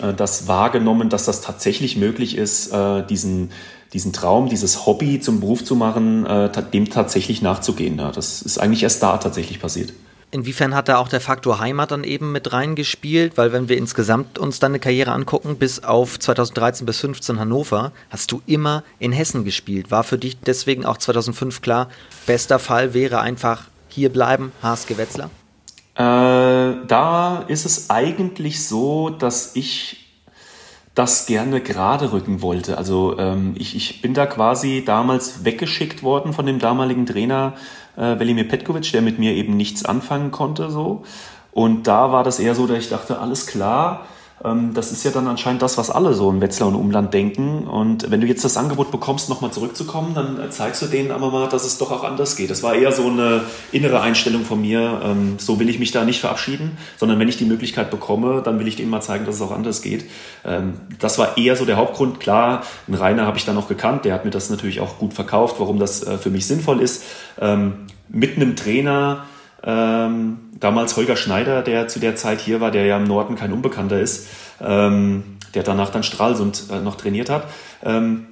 äh, 0.00 0.14
das 0.14 0.48
wahrgenommen, 0.48 1.08
dass 1.10 1.26
das 1.26 1.42
tatsächlich 1.42 1.96
möglich 1.96 2.36
ist, 2.36 2.72
äh, 2.72 3.06
diesen, 3.06 3.50
diesen 3.92 4.12
Traum, 4.12 4.48
dieses 4.48 4.86
Hobby 4.86 5.20
zum 5.20 5.40
Beruf 5.40 5.64
zu 5.64 5.76
machen, 5.76 6.24
äh, 6.24 6.50
dem 6.72 6.88
tatsächlich 6.88 7.42
nachzugehen. 7.42 7.98
Ja, 7.98 8.12
das 8.12 8.40
ist 8.42 8.58
eigentlich 8.58 8.82
erst 8.82 9.02
da 9.02 9.18
tatsächlich 9.18 9.60
passiert. 9.60 9.92
Inwiefern 10.34 10.74
hat 10.74 10.88
da 10.88 10.96
auch 10.96 11.08
der 11.08 11.20
Faktor 11.20 11.60
Heimat 11.60 11.90
dann 11.90 12.04
eben 12.04 12.32
mit 12.32 12.54
reingespielt? 12.54 13.36
Weil 13.36 13.52
wenn 13.52 13.68
wir 13.68 13.76
insgesamt 13.76 14.38
uns 14.38 14.58
deine 14.60 14.78
Karriere 14.78 15.12
angucken, 15.12 15.56
bis 15.58 15.84
auf 15.84 16.18
2013 16.18 16.86
bis 16.86 17.00
15 17.00 17.38
Hannover, 17.38 17.92
hast 18.08 18.32
du 18.32 18.40
immer 18.46 18.82
in 18.98 19.12
Hessen 19.12 19.44
gespielt. 19.44 19.90
War 19.90 20.04
für 20.04 20.16
dich 20.16 20.40
deswegen 20.40 20.86
auch 20.86 20.96
2005 20.96 21.60
klar, 21.60 21.90
bester 22.26 22.58
Fall 22.58 22.94
wäre 22.94 23.20
einfach 23.20 23.64
hier 23.90 24.08
bleiben, 24.08 24.52
HSG 24.62 24.96
Wetzlar? 24.96 25.28
Äh, 25.96 26.86
da 26.86 27.44
ist 27.48 27.66
es 27.66 27.90
eigentlich 27.90 28.66
so, 28.66 29.10
dass 29.10 29.54
ich 29.54 30.02
das 30.94 31.26
gerne 31.26 31.60
gerade 31.60 32.12
rücken 32.12 32.40
wollte. 32.40 32.78
Also 32.78 33.18
ähm, 33.18 33.54
ich, 33.58 33.76
ich 33.76 34.00
bin 34.00 34.14
da 34.14 34.24
quasi 34.24 34.82
damals 34.84 35.44
weggeschickt 35.44 36.02
worden 36.02 36.32
von 36.32 36.46
dem 36.46 36.58
damaligen 36.58 37.04
Trainer 37.04 37.52
äh, 37.96 38.18
Velimir 38.18 38.48
Petkovic, 38.48 38.92
der 38.92 39.02
mit 39.02 39.18
mir 39.18 39.34
eben 39.34 39.56
nichts 39.56 39.84
anfangen 39.84 40.30
konnte. 40.30 40.70
so. 40.70 41.02
Und 41.52 41.86
da 41.86 42.12
war 42.12 42.24
das 42.24 42.38
eher 42.38 42.54
so, 42.54 42.66
dass 42.66 42.78
ich 42.78 42.88
dachte, 42.88 43.18
alles 43.18 43.46
klar, 43.46 44.06
das 44.42 44.90
ist 44.90 45.04
ja 45.04 45.12
dann 45.12 45.28
anscheinend 45.28 45.62
das, 45.62 45.78
was 45.78 45.88
alle 45.88 46.14
so 46.14 46.28
im 46.28 46.40
Wetzlar 46.40 46.68
und 46.68 46.74
Umland 46.74 47.14
denken. 47.14 47.68
Und 47.68 48.10
wenn 48.10 48.20
du 48.20 48.26
jetzt 48.26 48.44
das 48.44 48.56
Angebot 48.56 48.90
bekommst, 48.90 49.28
nochmal 49.28 49.52
zurückzukommen, 49.52 50.14
dann 50.14 50.40
äh, 50.40 50.50
zeigst 50.50 50.82
du 50.82 50.86
denen 50.86 51.12
aber 51.12 51.30
mal, 51.30 51.48
dass 51.48 51.64
es 51.64 51.78
doch 51.78 51.92
auch 51.92 52.02
anders 52.02 52.34
geht. 52.34 52.50
Das 52.50 52.64
war 52.64 52.74
eher 52.74 52.90
so 52.90 53.06
eine 53.06 53.42
innere 53.70 54.00
Einstellung 54.00 54.44
von 54.44 54.60
mir. 54.60 55.00
Ähm, 55.04 55.34
so 55.38 55.60
will 55.60 55.68
ich 55.68 55.78
mich 55.78 55.92
da 55.92 56.04
nicht 56.04 56.20
verabschieden, 56.20 56.76
sondern 56.96 57.20
wenn 57.20 57.28
ich 57.28 57.36
die 57.36 57.44
Möglichkeit 57.44 57.92
bekomme, 57.92 58.42
dann 58.42 58.58
will 58.58 58.66
ich 58.66 58.74
denen 58.74 58.90
mal 58.90 59.00
zeigen, 59.00 59.26
dass 59.26 59.36
es 59.36 59.42
auch 59.42 59.52
anders 59.52 59.80
geht. 59.80 60.06
Ähm, 60.44 60.74
das 60.98 61.18
war 61.18 61.38
eher 61.38 61.54
so 61.54 61.64
der 61.64 61.76
Hauptgrund. 61.76 62.18
Klar, 62.18 62.64
einen 62.88 62.96
Rainer 62.96 63.26
habe 63.26 63.38
ich 63.38 63.44
dann 63.44 63.54
noch 63.54 63.68
gekannt. 63.68 64.04
Der 64.04 64.12
hat 64.12 64.24
mir 64.24 64.32
das 64.32 64.50
natürlich 64.50 64.80
auch 64.80 64.98
gut 64.98 65.14
verkauft, 65.14 65.56
warum 65.60 65.78
das 65.78 66.02
äh, 66.02 66.18
für 66.18 66.30
mich 66.30 66.46
sinnvoll 66.46 66.80
ist. 66.80 67.04
Mit 68.08 68.36
einem 68.36 68.56
Trainer, 68.56 69.24
ähm, 69.64 70.38
damals 70.58 70.96
Holger 70.96 71.16
Schneider, 71.16 71.62
der 71.62 71.88
zu 71.88 72.00
der 72.00 72.16
Zeit 72.16 72.40
hier 72.40 72.60
war, 72.60 72.70
der 72.70 72.84
ja 72.84 72.96
im 72.96 73.04
Norden 73.04 73.36
kein 73.36 73.52
Unbekannter 73.52 74.00
ist, 74.00 74.28
ähm, 74.60 75.22
der 75.54 75.62
danach 75.62 75.90
dann 75.90 76.02
Stralsund 76.02 76.64
äh, 76.70 76.80
noch 76.80 76.96
trainiert 76.96 77.30
hat. 77.30 77.44
Ähm, 77.84 78.26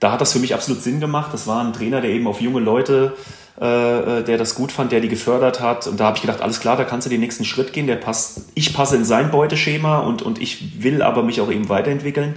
da 0.00 0.12
hat 0.12 0.20
das 0.20 0.32
für 0.32 0.38
mich 0.38 0.54
absolut 0.54 0.82
Sinn 0.82 1.00
gemacht. 1.00 1.32
Das 1.32 1.46
war 1.46 1.64
ein 1.64 1.72
Trainer, 1.72 2.00
der 2.00 2.10
eben 2.10 2.26
auf 2.26 2.40
junge 2.40 2.60
Leute, 2.60 3.14
äh, 3.60 4.18
äh, 4.18 4.24
der 4.24 4.36
das 4.36 4.54
gut 4.54 4.72
fand, 4.72 4.92
der 4.92 5.00
die 5.00 5.08
gefördert 5.08 5.60
hat. 5.60 5.86
Und 5.86 6.00
da 6.00 6.06
habe 6.06 6.16
ich 6.16 6.22
gedacht, 6.22 6.42
alles 6.42 6.60
klar, 6.60 6.76
da 6.76 6.84
kannst 6.84 7.06
du 7.06 7.10
den 7.10 7.20
nächsten 7.20 7.44
Schritt 7.44 7.72
gehen. 7.72 7.86
Der 7.86 7.96
passt, 7.96 8.50
ich 8.54 8.74
passe 8.74 8.96
in 8.96 9.04
sein 9.04 9.30
Beuteschema 9.30 10.00
und, 10.00 10.22
und 10.22 10.40
ich 10.40 10.82
will 10.82 11.02
aber 11.02 11.22
mich 11.22 11.40
auch 11.40 11.50
eben 11.50 11.68
weiterentwickeln. 11.68 12.34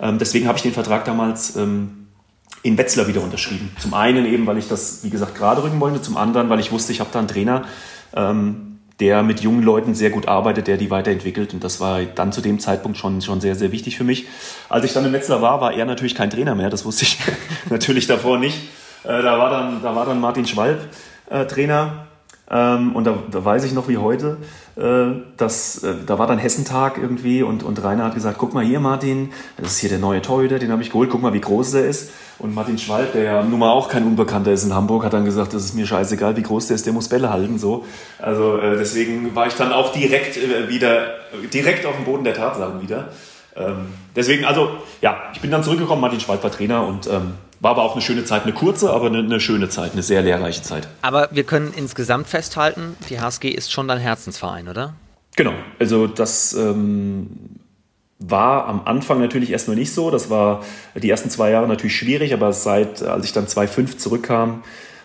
Ähm, 0.00 0.18
deswegen 0.18 0.46
habe 0.46 0.56
ich 0.56 0.62
den 0.62 0.72
Vertrag 0.72 1.04
damals 1.04 1.56
ähm, 1.56 2.06
in 2.62 2.78
Wetzlar 2.78 3.08
wieder 3.08 3.22
unterschrieben. 3.22 3.70
Zum 3.78 3.94
einen 3.94 4.26
eben, 4.26 4.46
weil 4.46 4.58
ich 4.58 4.68
das, 4.68 5.02
wie 5.02 5.10
gesagt, 5.10 5.34
gerade 5.34 5.62
rücken 5.62 5.80
wollte. 5.80 6.00
Zum 6.02 6.16
anderen, 6.16 6.48
weil 6.50 6.60
ich 6.60 6.72
wusste, 6.72 6.92
ich 6.92 7.00
habe 7.00 7.10
da 7.12 7.18
einen 7.18 7.28
Trainer, 7.28 7.64
ähm, 8.14 8.78
der 9.00 9.22
mit 9.22 9.40
jungen 9.40 9.62
Leuten 9.62 9.94
sehr 9.94 10.10
gut 10.10 10.28
arbeitet, 10.28 10.66
der 10.66 10.76
die 10.76 10.90
weiterentwickelt. 10.90 11.54
Und 11.54 11.64
das 11.64 11.80
war 11.80 12.02
dann 12.02 12.32
zu 12.32 12.40
dem 12.40 12.60
Zeitpunkt 12.60 12.98
schon, 12.98 13.22
schon 13.22 13.40
sehr, 13.40 13.54
sehr 13.54 13.72
wichtig 13.72 13.96
für 13.96 14.04
mich. 14.04 14.26
Als 14.68 14.84
ich 14.84 14.92
dann 14.92 15.06
in 15.06 15.12
Wetzlar 15.12 15.40
war, 15.40 15.60
war 15.60 15.72
er 15.72 15.86
natürlich 15.86 16.14
kein 16.14 16.30
Trainer 16.30 16.54
mehr. 16.54 16.68
Das 16.70 16.84
wusste 16.84 17.04
ich 17.04 17.18
natürlich 17.70 18.06
davor 18.06 18.38
nicht. 18.38 18.58
Äh, 19.04 19.22
da, 19.22 19.38
war 19.38 19.50
dann, 19.50 19.82
da 19.82 19.96
war 19.96 20.04
dann 20.04 20.20
Martin 20.20 20.46
Schwalb 20.46 20.80
äh, 21.30 21.46
Trainer. 21.46 22.06
Ähm, 22.52 22.96
und 22.96 23.04
da, 23.04 23.16
da, 23.30 23.44
weiß 23.44 23.62
ich 23.64 23.72
noch 23.72 23.86
wie 23.88 23.98
heute, 23.98 24.36
äh, 24.76 25.20
dass, 25.36 25.84
äh, 25.84 25.94
da 26.04 26.18
war 26.18 26.26
dann 26.26 26.38
Hessentag 26.38 26.98
irgendwie 26.98 27.44
und, 27.44 27.62
und 27.62 27.82
Rainer 27.82 28.04
hat 28.04 28.14
gesagt, 28.14 28.38
guck 28.38 28.54
mal 28.54 28.64
hier 28.64 28.80
Martin, 28.80 29.30
das 29.56 29.72
ist 29.72 29.78
hier 29.78 29.88
der 29.88 30.00
neue 30.00 30.20
Torhüter, 30.20 30.58
den 30.58 30.72
habe 30.72 30.82
ich 30.82 30.90
geholt, 30.90 31.10
guck 31.10 31.22
mal 31.22 31.32
wie 31.32 31.40
groß 31.40 31.72
der 31.72 31.86
ist. 31.86 32.10
Und 32.40 32.54
Martin 32.54 32.78
Schwalb, 32.78 33.12
der 33.12 33.22
ja 33.22 33.42
nun 33.44 33.60
mal 33.60 33.70
auch 33.70 33.88
kein 33.88 34.04
Unbekannter 34.04 34.50
ist 34.50 34.64
in 34.64 34.74
Hamburg, 34.74 35.04
hat 35.04 35.12
dann 35.12 35.26
gesagt, 35.26 35.54
das 35.54 35.64
ist 35.64 35.74
mir 35.74 35.86
scheißegal, 35.86 36.36
wie 36.36 36.42
groß 36.42 36.66
der 36.68 36.74
ist, 36.74 36.86
der 36.86 36.92
muss 36.92 37.08
Bälle 37.08 37.30
halten. 37.30 37.58
So. 37.58 37.84
Also 38.18 38.58
äh, 38.58 38.76
deswegen 38.76 39.34
war 39.36 39.46
ich 39.46 39.54
dann 39.54 39.72
auch 39.72 39.92
direkt 39.92 40.36
äh, 40.36 40.68
wieder, 40.68 41.06
direkt 41.52 41.86
auf 41.86 41.94
dem 41.94 42.04
Boden 42.04 42.24
der 42.24 42.34
Tatsachen 42.34 42.82
wieder. 42.82 43.10
Ähm, 43.60 43.86
deswegen, 44.16 44.44
also 44.44 44.70
ja, 45.00 45.30
ich 45.34 45.40
bin 45.40 45.50
dann 45.50 45.62
zurückgekommen, 45.62 46.00
Martin 46.00 46.20
Schwalb 46.20 46.42
war 46.42 46.50
Trainer 46.50 46.86
und 46.86 47.06
ähm, 47.06 47.34
war 47.60 47.72
aber 47.72 47.82
auch 47.82 47.92
eine 47.92 48.02
schöne 48.02 48.24
Zeit, 48.24 48.44
eine 48.44 48.52
kurze, 48.52 48.90
aber 48.92 49.06
eine, 49.06 49.18
eine, 49.18 49.38
schöne 49.38 49.68
Zeit, 49.68 49.92
eine 49.92 50.02
sehr 50.02 50.22
lehrreiche 50.22 50.62
Zeit. 50.62 50.88
Aber 51.02 51.28
wir 51.30 51.44
können 51.44 51.72
insgesamt 51.76 52.26
festhalten, 52.26 52.96
die 53.08 53.20
HSG 53.20 53.50
ist 53.50 53.70
schon 53.70 53.86
dein 53.86 53.98
Herzensverein, 53.98 54.68
oder? 54.68 54.94
Genau, 55.36 55.52
also 55.78 56.06
das 56.06 56.54
ähm, 56.54 57.28
war 58.18 58.66
am 58.66 58.82
Anfang 58.84 59.20
natürlich 59.20 59.50
erstmal 59.50 59.76
nicht 59.76 59.92
so. 59.92 60.10
Das 60.10 60.30
war 60.30 60.62
die 60.94 61.08
ersten 61.10 61.30
zwei 61.30 61.50
Jahre 61.50 61.68
natürlich 61.68 61.96
schwierig, 61.96 62.32
aber 62.32 62.52
seit, 62.52 63.02
als 63.02 63.24
ich 63.24 63.32
dann 63.32 63.46
2005 63.46 63.98
zurückkam 63.98 64.62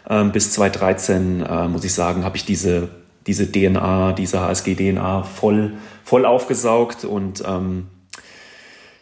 ähm, 0.10 0.32
bis 0.32 0.52
2013, 0.52 1.46
äh, 1.46 1.68
muss 1.68 1.84
ich 1.84 1.94
sagen, 1.94 2.24
habe 2.24 2.38
ich 2.38 2.46
diese, 2.46 2.90
diese 3.28 3.52
DNA, 3.52 4.14
diese 4.14 4.42
HSG-DNA 4.42 5.24
voll, 5.24 5.74
voll 6.04 6.26
aufgesaugt 6.26 7.06
und 7.06 7.44
ähm, 7.46 7.88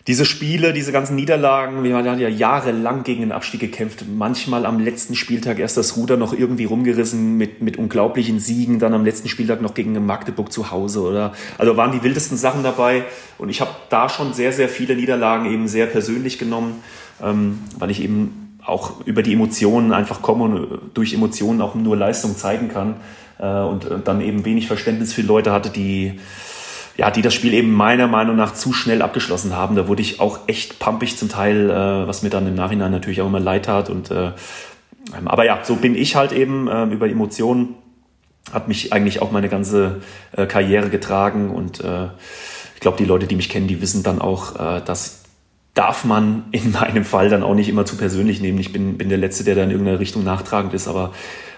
diese 0.06 0.26
Spiele, 0.26 0.74
diese 0.74 0.92
ganzen 0.92 1.16
Niederlagen, 1.16 1.84
wir 1.84 1.96
haben 1.96 2.20
ja 2.20 2.28
jahrelang 2.28 3.04
gegen 3.04 3.22
den 3.22 3.32
Abstieg 3.32 3.62
gekämpft, 3.62 4.04
manchmal 4.14 4.66
am 4.66 4.80
letzten 4.80 5.16
Spieltag 5.16 5.60
erst 5.60 5.78
das 5.78 5.96
Ruder 5.96 6.18
noch 6.18 6.34
irgendwie 6.34 6.66
rumgerissen 6.66 7.38
mit, 7.38 7.62
mit 7.62 7.78
unglaublichen 7.78 8.42
Siegen, 8.42 8.80
dann 8.80 8.94
am 8.94 9.06
letzten 9.06 9.30
Spieltag 9.30 9.62
noch 9.62 9.74
gegen 9.74 10.06
Magdeburg 10.06 10.52
zu 10.52 10.72
Hause 10.72 11.02
oder? 11.02 11.34
Also 11.58 11.78
waren 11.78 11.94
die 11.94 12.04
wildesten 12.04 12.38
Sachen 12.38 12.64
dabei. 12.64 13.06
Und 13.38 13.48
ich 13.48 13.62
habe 13.62 13.72
da 13.90 14.10
schon 14.10 14.34
sehr, 14.34 14.52
sehr 14.52 14.68
viele 14.68 14.96
Niederlagen 14.98 15.46
eben 15.46 15.70
sehr 15.70 15.86
persönlich 15.86 16.38
genommen, 16.38 16.84
ähm, 17.22 17.60
weil 17.80 17.90
ich 17.90 18.04
eben 18.04 18.58
auch 18.66 19.06
über 19.06 19.24
die 19.24 19.34
Emotionen 19.34 19.94
einfach 19.94 20.22
komme 20.22 20.44
und 20.44 20.80
durch 20.94 21.14
Emotionen 21.14 21.62
auch 21.62 21.76
nur 21.76 21.96
Leistung 21.96 22.36
zeigen 22.36 22.68
kann 22.68 22.96
äh, 23.40 23.62
und, 23.62 23.86
und 23.86 24.08
dann 24.08 24.20
eben 24.20 24.44
wenig 24.44 24.68
Verständnis 24.68 25.14
für 25.14 25.22
Leute 25.22 25.54
hatte, 25.54 25.70
die 25.70 26.20
ja, 26.98 27.10
die 27.10 27.22
das 27.22 27.34
Spiel 27.34 27.54
eben 27.54 27.72
meiner 27.72 28.08
Meinung 28.08 28.36
nach 28.36 28.54
zu 28.54 28.74
schnell 28.74 29.02
abgeschlossen 29.02 29.56
haben. 29.56 29.76
Da 29.76 29.88
wurde 29.88 30.02
ich 30.02 30.20
auch 30.20 30.40
echt 30.48 30.80
pumpig 30.80 31.18
zum 31.18 31.30
Teil, 31.30 31.70
äh, 31.70 32.08
was 32.08 32.22
mir 32.22 32.30
dann 32.30 32.48
im 32.48 32.56
Nachhinein 32.56 32.92
natürlich 32.92 33.22
auch 33.22 33.28
immer 33.28 33.40
leid 33.40 33.66
tat. 33.66 33.90
Und, 33.90 34.12
äh, 34.12 34.32
ähm, 35.18 35.28
aber 35.28 35.46
ja, 35.46 35.60
so 35.64 35.76
bin 35.76 35.96
ich 35.96 36.16
halt 36.16 36.32
eben 36.32 36.68
äh, 36.68 36.84
über 36.86 37.10
Emotionen, 37.10 37.76
hat 38.52 38.68
mich 38.68 38.94
eigentlich 38.94 39.22
auch 39.22 39.32
meine 39.32 39.50
ganze 39.50 40.02
äh, 40.36 40.46
Karriere 40.46 40.90
getragen. 40.90 41.50
Und 41.50 41.80
äh, 41.80 42.10
ich 42.76 42.82
glaube, 42.82 42.98
die 42.98 43.06
Leute, 43.06 43.26
die 43.26 43.36
mich 43.36 43.50
kennen, 43.50 43.68
die 43.68 43.82
wissen 43.82 44.04
dann 44.04 44.22
auch, 44.22 44.56
äh, 44.56 44.82
dass 44.86 45.24
darf 45.74 46.06
man 46.06 46.46
in 46.52 46.72
meinem 46.72 47.06
Fall 47.06 47.30
dann 47.30 47.42
auch 47.42 47.56
nicht 47.56 47.70
immer 47.70 47.86
zu 47.88 47.98
persönlich 47.98 48.40
nehmen. 48.40 48.60
Ich 48.60 48.72
bin, 48.72 49.00
bin 49.00 49.10
der 49.10 49.18
Letzte, 49.18 49.44
der 49.44 49.56
da 49.56 49.64
in 49.64 49.72
irgendeiner 49.72 50.00
Richtung 50.00 50.24
nachtragend 50.24 50.76
ist, 50.76 50.88
aber 50.88 51.12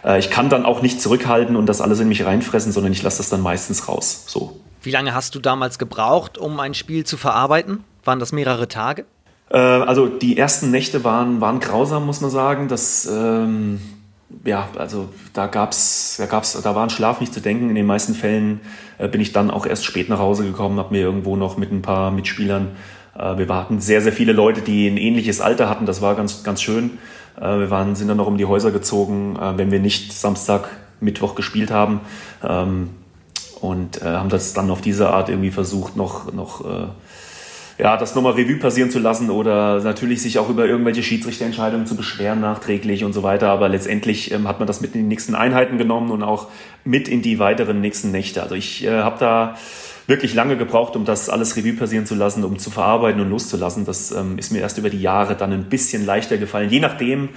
äh, 0.06 0.18
ich 0.18 0.30
kann 0.30 0.48
dann 0.48 0.66
auch 0.66 0.82
nicht 0.82 1.02
zurückhalten 1.02 1.58
und 1.58 1.66
das 1.68 1.82
alles 1.82 2.00
in 2.00 2.08
mich 2.08 2.26
reinfressen, 2.26 2.72
sondern 2.72 2.94
ich 2.94 3.04
lasse 3.04 3.18
das 3.18 3.30
dann 3.30 3.42
meistens 3.42 3.90
raus. 3.90 4.24
So. 4.28 4.62
Wie 4.86 4.92
lange 4.92 5.14
hast 5.16 5.34
du 5.34 5.40
damals 5.40 5.80
gebraucht, 5.80 6.38
um 6.38 6.60
ein 6.60 6.76
Spiel 6.76 7.06
zu 7.06 7.18
verarbeiten? 7.18 7.84
Waren 8.04 8.20
das 8.20 8.32
mehrere 8.32 8.68
Tage? 8.68 9.06
Äh, 9.50 9.58
also 9.58 10.08
die 10.08 10.38
ersten 10.38 10.70
Nächte 10.70 11.04
waren, 11.04 11.42
waren 11.42 11.60
grausam, 11.60 12.06
muss 12.06 12.22
man 12.22 12.30
sagen. 12.30 12.68
Das, 12.68 13.10
ähm, 13.12 13.82
ja, 14.46 14.70
also 14.78 15.10
da 15.34 15.48
gab's, 15.48 16.18
da 16.18 16.28
gab's, 16.28 16.62
da 16.62 16.76
war 16.76 16.84
an 16.84 16.92
Schlaf 16.92 17.20
nicht 17.20 17.34
zu 17.34 17.42
denken. 17.42 17.70
In 17.70 17.76
den 17.76 17.88
meisten 17.88 18.14
Fällen 18.14 18.62
äh, 19.00 19.08
bin 19.08 19.22
ich 19.22 19.34
dann 19.34 19.50
auch 19.50 19.66
erst 19.66 19.86
spät 19.86 20.08
nach 20.08 20.20
Hause 20.20 20.46
gekommen, 20.46 20.78
habe 20.78 20.94
mir 20.94 21.02
irgendwo 21.02 21.36
noch 21.36 21.58
mit 21.58 21.72
ein 21.72 21.82
paar 21.82 22.12
Mitspielern, 22.12 22.76
äh, 23.18 23.38
wir 23.38 23.48
hatten 23.48 23.80
sehr, 23.80 24.02
sehr 24.02 24.14
viele 24.14 24.34
Leute, 24.34 24.62
die 24.62 24.88
ein 24.88 24.98
ähnliches 24.98 25.42
Alter 25.42 25.68
hatten. 25.68 25.88
Das 25.88 26.04
war 26.04 26.14
ganz, 26.16 26.44
ganz 26.44 26.62
schön. 26.62 27.00
Äh, 27.38 27.42
wir 27.42 27.72
waren, 27.72 27.96
sind 27.96 28.08
dann 28.08 28.18
noch 28.18 28.28
um 28.28 28.38
die 28.38 28.46
Häuser 28.46 28.70
gezogen, 28.70 29.36
äh, 29.36 29.58
wenn 29.58 29.72
wir 29.72 29.80
nicht 29.80 30.14
Samstag, 30.14 30.70
Mittwoch 31.02 31.36
gespielt 31.36 31.72
haben. 31.72 32.00
Ähm, 32.42 32.90
und 33.62 34.02
äh, 34.02 34.06
haben 34.06 34.30
das 34.30 34.54
dann 34.54 34.70
auf 34.70 34.82
diese 34.82 35.10
Art 35.10 35.30
irgendwie 35.30 35.52
versucht, 35.52 35.96
noch, 35.96 36.32
noch 36.34 36.66
äh, 36.66 36.88
ja, 37.78 37.98
das 37.98 38.16
nochmal 38.16 38.34
Revue 38.34 38.56
passieren 38.56 38.90
zu 38.90 39.00
lassen 39.00 39.30
oder 39.30 39.82
natürlich 39.82 40.22
sich 40.22 40.40
auch 40.40 40.50
über 40.50 40.66
irgendwelche 40.66 41.04
Schiedsrichterentscheidungen 41.04 41.86
zu 41.86 41.96
beschweren 41.96 42.40
nachträglich 42.40 43.04
und 43.04 43.12
so 43.12 43.22
weiter. 43.22 43.50
Aber 43.50 43.68
letztendlich 43.68 44.32
ähm, 44.32 44.48
hat 44.48 44.60
man 44.60 44.68
das 44.68 44.80
mit 44.80 44.96
in 44.96 45.02
die 45.02 45.08
nächsten 45.08 45.36
Einheiten 45.36 45.78
genommen 45.78 46.12
und 46.12 46.24
auch 46.24 46.48
mit 46.86 47.10
in 47.10 47.22
die 47.22 47.38
weiteren 47.40 47.82
nächsten 47.82 48.12
Nächte. 48.12 48.42
Also 48.42 48.56
ich 48.56 48.86
äh, 48.86 49.02
habe 49.02 49.18
da 49.20 49.58
wirklich 50.08 50.34
lange 50.34 50.56
gebraucht, 50.56 50.96
um 50.96 51.04
das 51.04 51.30
alles 51.30 51.58
Revue 51.58 51.74
passieren 51.74 52.06
zu 52.06 52.16
lassen, 52.16 52.46
um 52.46 52.60
zu 52.60 52.70
verarbeiten 52.72 53.20
und 53.20 53.30
loszulassen. 53.30 53.86
Das 53.86 54.12
ähm, 54.12 54.38
ist 54.38 54.52
mir 54.52 54.60
erst 54.60 54.78
über 54.78 54.90
die 54.90 55.02
Jahre 55.02 55.36
dann 55.36 55.52
ein 55.52 55.66
bisschen 55.66 56.06
leichter 56.06 56.38
gefallen, 56.38 56.70
je 56.70 56.80
nachdem, 56.80 57.30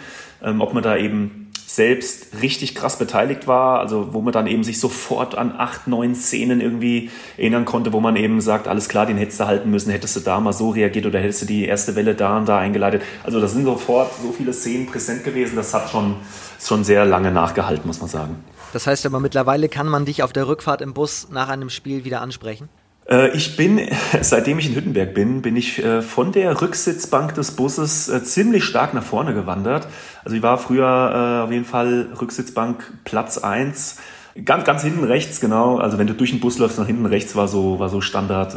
ähm, 0.43 0.61
ob 0.61 0.73
man 0.73 0.85
da 0.85 0.97
eben 0.97 1.48
selbst 1.79 2.43
richtig 2.43 2.75
krass 2.75 2.99
beteiligt 2.99 3.47
war, 3.47 3.79
also 3.79 4.13
wo 4.13 4.21
man 4.21 4.33
dann 4.33 4.49
eben 4.49 4.65
sich 4.65 4.81
sofort 4.81 5.39
an 5.39 5.55
acht, 5.57 5.87
neun 5.87 6.17
Szenen 6.17 6.61
irgendwie 6.61 7.09
erinnern 7.37 7.65
konnte, 7.65 7.93
wo 7.93 8.01
man 8.01 8.17
eben 8.17 8.41
sagt, 8.41 8.67
alles 8.67 8.89
klar, 8.89 9.07
den 9.07 9.17
hättest 9.17 9.39
du 9.39 9.47
halten 9.47 9.71
müssen, 9.71 9.93
hättest 9.93 10.17
du 10.17 10.21
da 10.21 10.41
mal 10.41 10.53
so 10.53 10.71
reagiert 10.71 11.07
oder 11.07 11.21
hättest 11.21 11.43
du 11.43 11.47
die 11.47 11.67
erste 11.67 11.95
Welle 11.95 12.17
da 12.17 12.37
und 12.37 12.49
da 12.49 12.59
eingeleitet. 12.59 13.03
Also 13.23 13.41
da 13.41 13.47
sind 13.47 13.65
sofort 13.65 14.11
so 14.21 14.33
viele 14.33 14.53
Szenen 14.53 14.87
präsent 14.87 15.23
gewesen, 15.23 15.55
das 15.55 15.73
hat 15.73 15.89
schon, 15.89 16.17
schon 16.61 16.83
sehr 16.83 17.07
lange 17.07 17.31
nachgehalten, 17.31 17.87
muss 17.87 18.01
man 18.01 18.11
sagen. 18.11 18.35
Das 18.73 18.89
heißt 18.89 19.07
aber 19.07 19.21
mittlerweile 19.21 19.69
kann 19.69 19.87
man 19.87 20.05
dich 20.05 20.25
auf 20.25 20.33
der 20.33 20.49
Rückfahrt 20.49 20.83
im 20.83 20.95
Bus 20.95 21.29
nach 21.31 21.49
einem 21.49 21.71
Spiel 21.71 22.05
wieder 22.05 22.23
ansprechen? 22.23 22.69
Äh, 23.09 23.37
ich 23.37 23.57
bin, 23.57 23.81
seitdem 24.21 24.59
ich 24.59 24.67
in 24.67 24.75
Hüttenberg 24.75 25.15
bin, 25.15 25.43
bin 25.43 25.57
ich 25.57 25.83
äh, 25.83 26.03
von 26.03 26.33
der 26.33 26.61
Rücksitzbank 26.61 27.35
des 27.35 27.53
Busses 27.53 28.09
äh, 28.09 28.23
ziemlich 28.23 28.65
stark 28.65 28.95
nach 28.95 29.03
vorne 29.03 29.35
gewandert. 29.35 29.89
Also 30.25 30.37
ich 30.37 30.43
war 30.43 30.59
früher 30.59 31.43
auf 31.45 31.51
jeden 31.51 31.65
Fall 31.65 32.09
Rücksitzbank 32.21 32.93
Platz 33.05 33.39
1. 33.39 33.97
Ganz, 34.45 34.65
ganz 34.65 34.83
hinten 34.83 35.05
rechts, 35.05 35.41
genau. 35.41 35.79
Also 35.79 35.99
wenn 35.99 36.07
du 36.07 36.15
durch 36.15 36.31
den 36.31 36.41
Bus 36.41 36.59
läufst, 36.59 36.79
nach 36.79 36.87
hinten 36.87 37.07
rechts 37.07 37.35
war 37.35 37.49
so, 37.49 37.79
war 37.79 37.89
so 37.89 38.03
Standard. 38.03 38.55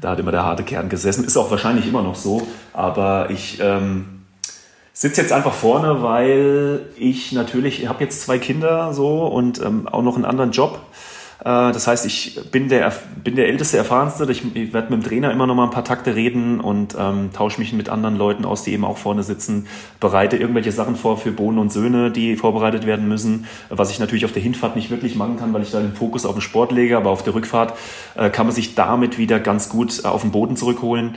Da 0.00 0.10
hat 0.10 0.18
immer 0.18 0.30
der 0.30 0.44
harte 0.44 0.62
Kern 0.62 0.88
gesessen. 0.88 1.24
Ist 1.24 1.36
auch 1.36 1.50
wahrscheinlich 1.50 1.86
immer 1.86 2.02
noch 2.02 2.14
so. 2.14 2.46
Aber 2.72 3.28
ich 3.28 3.58
ähm, 3.60 4.22
sitze 4.94 5.20
jetzt 5.20 5.32
einfach 5.32 5.52
vorne, 5.52 6.02
weil 6.02 6.86
ich 6.96 7.32
natürlich, 7.32 7.82
ich 7.82 7.88
habe 7.88 8.02
jetzt 8.02 8.22
zwei 8.22 8.38
Kinder 8.38 8.94
so 8.94 9.26
und 9.26 9.60
ähm, 9.60 9.86
auch 9.86 10.02
noch 10.02 10.16
einen 10.16 10.24
anderen 10.24 10.52
Job. 10.52 10.80
Äh, 11.40 11.72
das 11.72 11.86
heißt, 11.86 12.06
ich 12.06 12.38
bin 12.50 12.68
der, 12.68 12.92
bin 13.22 13.36
der 13.36 13.48
älteste, 13.48 13.78
erfahrenste. 13.78 14.30
Ich, 14.30 14.44
werde 14.72 14.94
mit 14.94 15.02
dem 15.02 15.08
Trainer 15.08 15.30
immer 15.30 15.46
noch 15.46 15.54
mal 15.54 15.64
ein 15.64 15.70
paar 15.70 15.84
Takte 15.84 16.14
reden 16.14 16.60
und 16.60 16.94
ähm, 16.98 17.30
tausche 17.32 17.58
mich 17.60 17.72
mit 17.72 17.88
anderen 17.88 18.16
Leuten 18.16 18.44
aus, 18.44 18.62
die 18.62 18.72
eben 18.72 18.84
auch 18.84 18.98
vorne 18.98 19.22
sitzen, 19.22 19.66
bereite 19.98 20.36
irgendwelche 20.36 20.72
Sachen 20.72 20.96
vor 20.96 21.16
für 21.16 21.32
Bohnen 21.32 21.58
und 21.58 21.72
Söhne, 21.72 22.10
die 22.10 22.36
vorbereitet 22.36 22.86
werden 22.86 23.08
müssen, 23.08 23.46
was 23.68 23.90
ich 23.90 23.98
natürlich 23.98 24.24
auf 24.24 24.32
der 24.32 24.42
Hinfahrt 24.42 24.76
nicht 24.76 24.90
wirklich 24.90 25.16
machen 25.16 25.38
kann, 25.38 25.52
weil 25.52 25.62
ich 25.62 25.70
da 25.70 25.80
den 25.80 25.94
Fokus 25.94 26.26
auf 26.26 26.34
den 26.34 26.42
Sport 26.42 26.72
lege, 26.72 26.96
aber 26.96 27.10
auf 27.10 27.22
der 27.22 27.34
Rückfahrt 27.34 27.74
äh, 28.16 28.30
kann 28.30 28.46
man 28.46 28.54
sich 28.54 28.74
damit 28.74 29.18
wieder 29.18 29.40
ganz 29.40 29.68
gut 29.68 30.04
äh, 30.04 30.08
auf 30.08 30.22
den 30.22 30.30
Boden 30.30 30.56
zurückholen. 30.56 31.16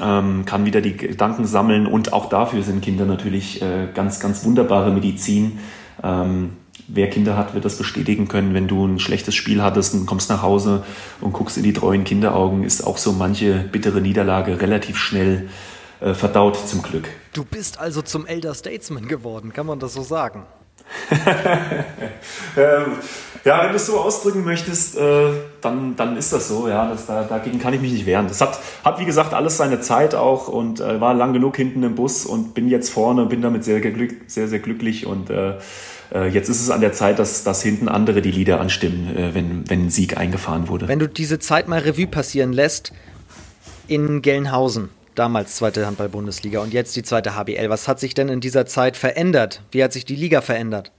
Ähm, 0.00 0.46
kann 0.46 0.64
wieder 0.64 0.80
die 0.80 0.96
Gedanken 0.96 1.44
sammeln 1.44 1.86
und 1.86 2.14
auch 2.14 2.30
dafür 2.30 2.62
sind 2.62 2.80
Kinder 2.80 3.04
natürlich 3.04 3.60
äh, 3.60 3.88
ganz, 3.92 4.20
ganz 4.20 4.42
wunderbare 4.42 4.90
Medizin. 4.90 5.58
Ähm, 6.02 6.52
wer 6.94 7.08
Kinder 7.10 7.36
hat, 7.36 7.54
wird 7.54 7.64
das 7.64 7.76
bestätigen 7.76 8.28
können. 8.28 8.54
Wenn 8.54 8.68
du 8.68 8.86
ein 8.86 8.98
schlechtes 8.98 9.34
Spiel 9.34 9.62
hattest 9.62 9.94
und 9.94 10.06
kommst 10.06 10.30
nach 10.30 10.42
Hause 10.42 10.84
und 11.20 11.32
guckst 11.32 11.56
in 11.56 11.62
die 11.62 11.72
treuen 11.72 12.04
Kinderaugen, 12.04 12.64
ist 12.64 12.82
auch 12.82 12.98
so 12.98 13.12
manche 13.12 13.54
bittere 13.72 14.00
Niederlage 14.00 14.60
relativ 14.60 14.98
schnell 14.98 15.48
äh, 16.00 16.14
verdaut 16.14 16.56
zum 16.68 16.82
Glück. 16.82 17.08
Du 17.32 17.44
bist 17.44 17.78
also 17.78 18.02
zum 18.02 18.26
Elder 18.26 18.54
Statesman 18.54 19.08
geworden, 19.08 19.52
kann 19.52 19.66
man 19.66 19.78
das 19.78 19.94
so 19.94 20.02
sagen? 20.02 20.44
ähm, 22.56 22.92
ja, 23.44 23.62
wenn 23.62 23.70
du 23.70 23.76
es 23.76 23.86
so 23.86 23.98
ausdrücken 23.98 24.44
möchtest, 24.44 24.96
äh, 24.96 25.30
dann, 25.60 25.96
dann 25.96 26.16
ist 26.16 26.32
das 26.32 26.48
so. 26.48 26.68
Ja, 26.68 26.88
das, 26.88 27.06
da, 27.06 27.24
dagegen 27.24 27.58
kann 27.58 27.74
ich 27.74 27.80
mich 27.80 27.92
nicht 27.92 28.06
wehren. 28.06 28.28
Das 28.28 28.40
hat, 28.40 28.58
hat 28.84 29.00
wie 29.00 29.04
gesagt, 29.04 29.34
alles 29.34 29.56
seine 29.56 29.80
Zeit 29.80 30.14
auch 30.14 30.48
und 30.48 30.80
äh, 30.80 31.00
war 31.00 31.14
lang 31.14 31.32
genug 31.32 31.56
hinten 31.56 31.82
im 31.82 31.94
Bus 31.94 32.26
und 32.26 32.54
bin 32.54 32.68
jetzt 32.68 32.90
vorne, 32.90 33.26
bin 33.26 33.42
damit 33.42 33.64
sehr, 33.64 33.80
sehr, 34.26 34.48
sehr 34.48 34.58
glücklich 34.58 35.06
und 35.06 35.30
äh, 35.30 35.54
jetzt 36.28 36.48
ist 36.48 36.60
es 36.60 36.70
an 36.70 36.80
der 36.80 36.92
Zeit, 36.92 37.18
dass, 37.18 37.44
dass 37.44 37.62
hinten 37.62 37.88
andere 37.88 38.22
die 38.22 38.30
Lieder 38.30 38.60
anstimmen, 38.60 39.16
äh, 39.16 39.34
wenn, 39.34 39.68
wenn 39.68 39.86
ein 39.86 39.90
Sieg 39.90 40.16
eingefahren 40.16 40.68
wurde. 40.68 40.88
Wenn 40.88 40.98
du 40.98 41.08
diese 41.08 41.38
Zeit 41.38 41.68
mal 41.68 41.80
Revue 41.80 42.06
passieren 42.06 42.52
lässt, 42.52 42.92
in 43.88 44.22
Gelnhausen, 44.22 44.90
damals 45.14 45.56
zweite 45.56 45.86
Handball-Bundesliga 45.86 46.60
und 46.60 46.72
jetzt 46.72 46.96
die 46.96 47.02
zweite 47.02 47.34
HBL, 47.36 47.68
was 47.68 47.88
hat 47.88 48.00
sich 48.00 48.14
denn 48.14 48.28
in 48.28 48.40
dieser 48.40 48.66
Zeit 48.66 48.96
verändert? 48.96 49.62
Wie 49.70 49.82
hat 49.82 49.92
sich 49.92 50.04
die 50.04 50.16
Liga 50.16 50.40
verändert? 50.40 50.92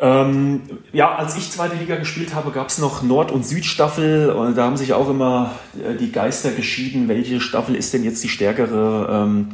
Ähm, 0.00 0.62
ja, 0.92 1.14
als 1.14 1.36
ich 1.36 1.50
zweite 1.50 1.76
Liga 1.76 1.96
gespielt 1.96 2.34
habe, 2.34 2.50
gab 2.50 2.68
es 2.68 2.78
noch 2.78 3.02
Nord- 3.02 3.30
und 3.30 3.46
Südstaffel. 3.46 4.30
Und 4.30 4.56
da 4.56 4.64
haben 4.64 4.76
sich 4.76 4.92
auch 4.92 5.08
immer 5.08 5.54
äh, 5.78 5.94
die 5.94 6.10
Geister 6.10 6.50
geschieden, 6.50 7.08
welche 7.08 7.40
Staffel 7.40 7.76
ist 7.76 7.94
denn 7.94 8.02
jetzt 8.02 8.22
die 8.24 8.28
stärkere. 8.28 9.08
Ähm, 9.10 9.50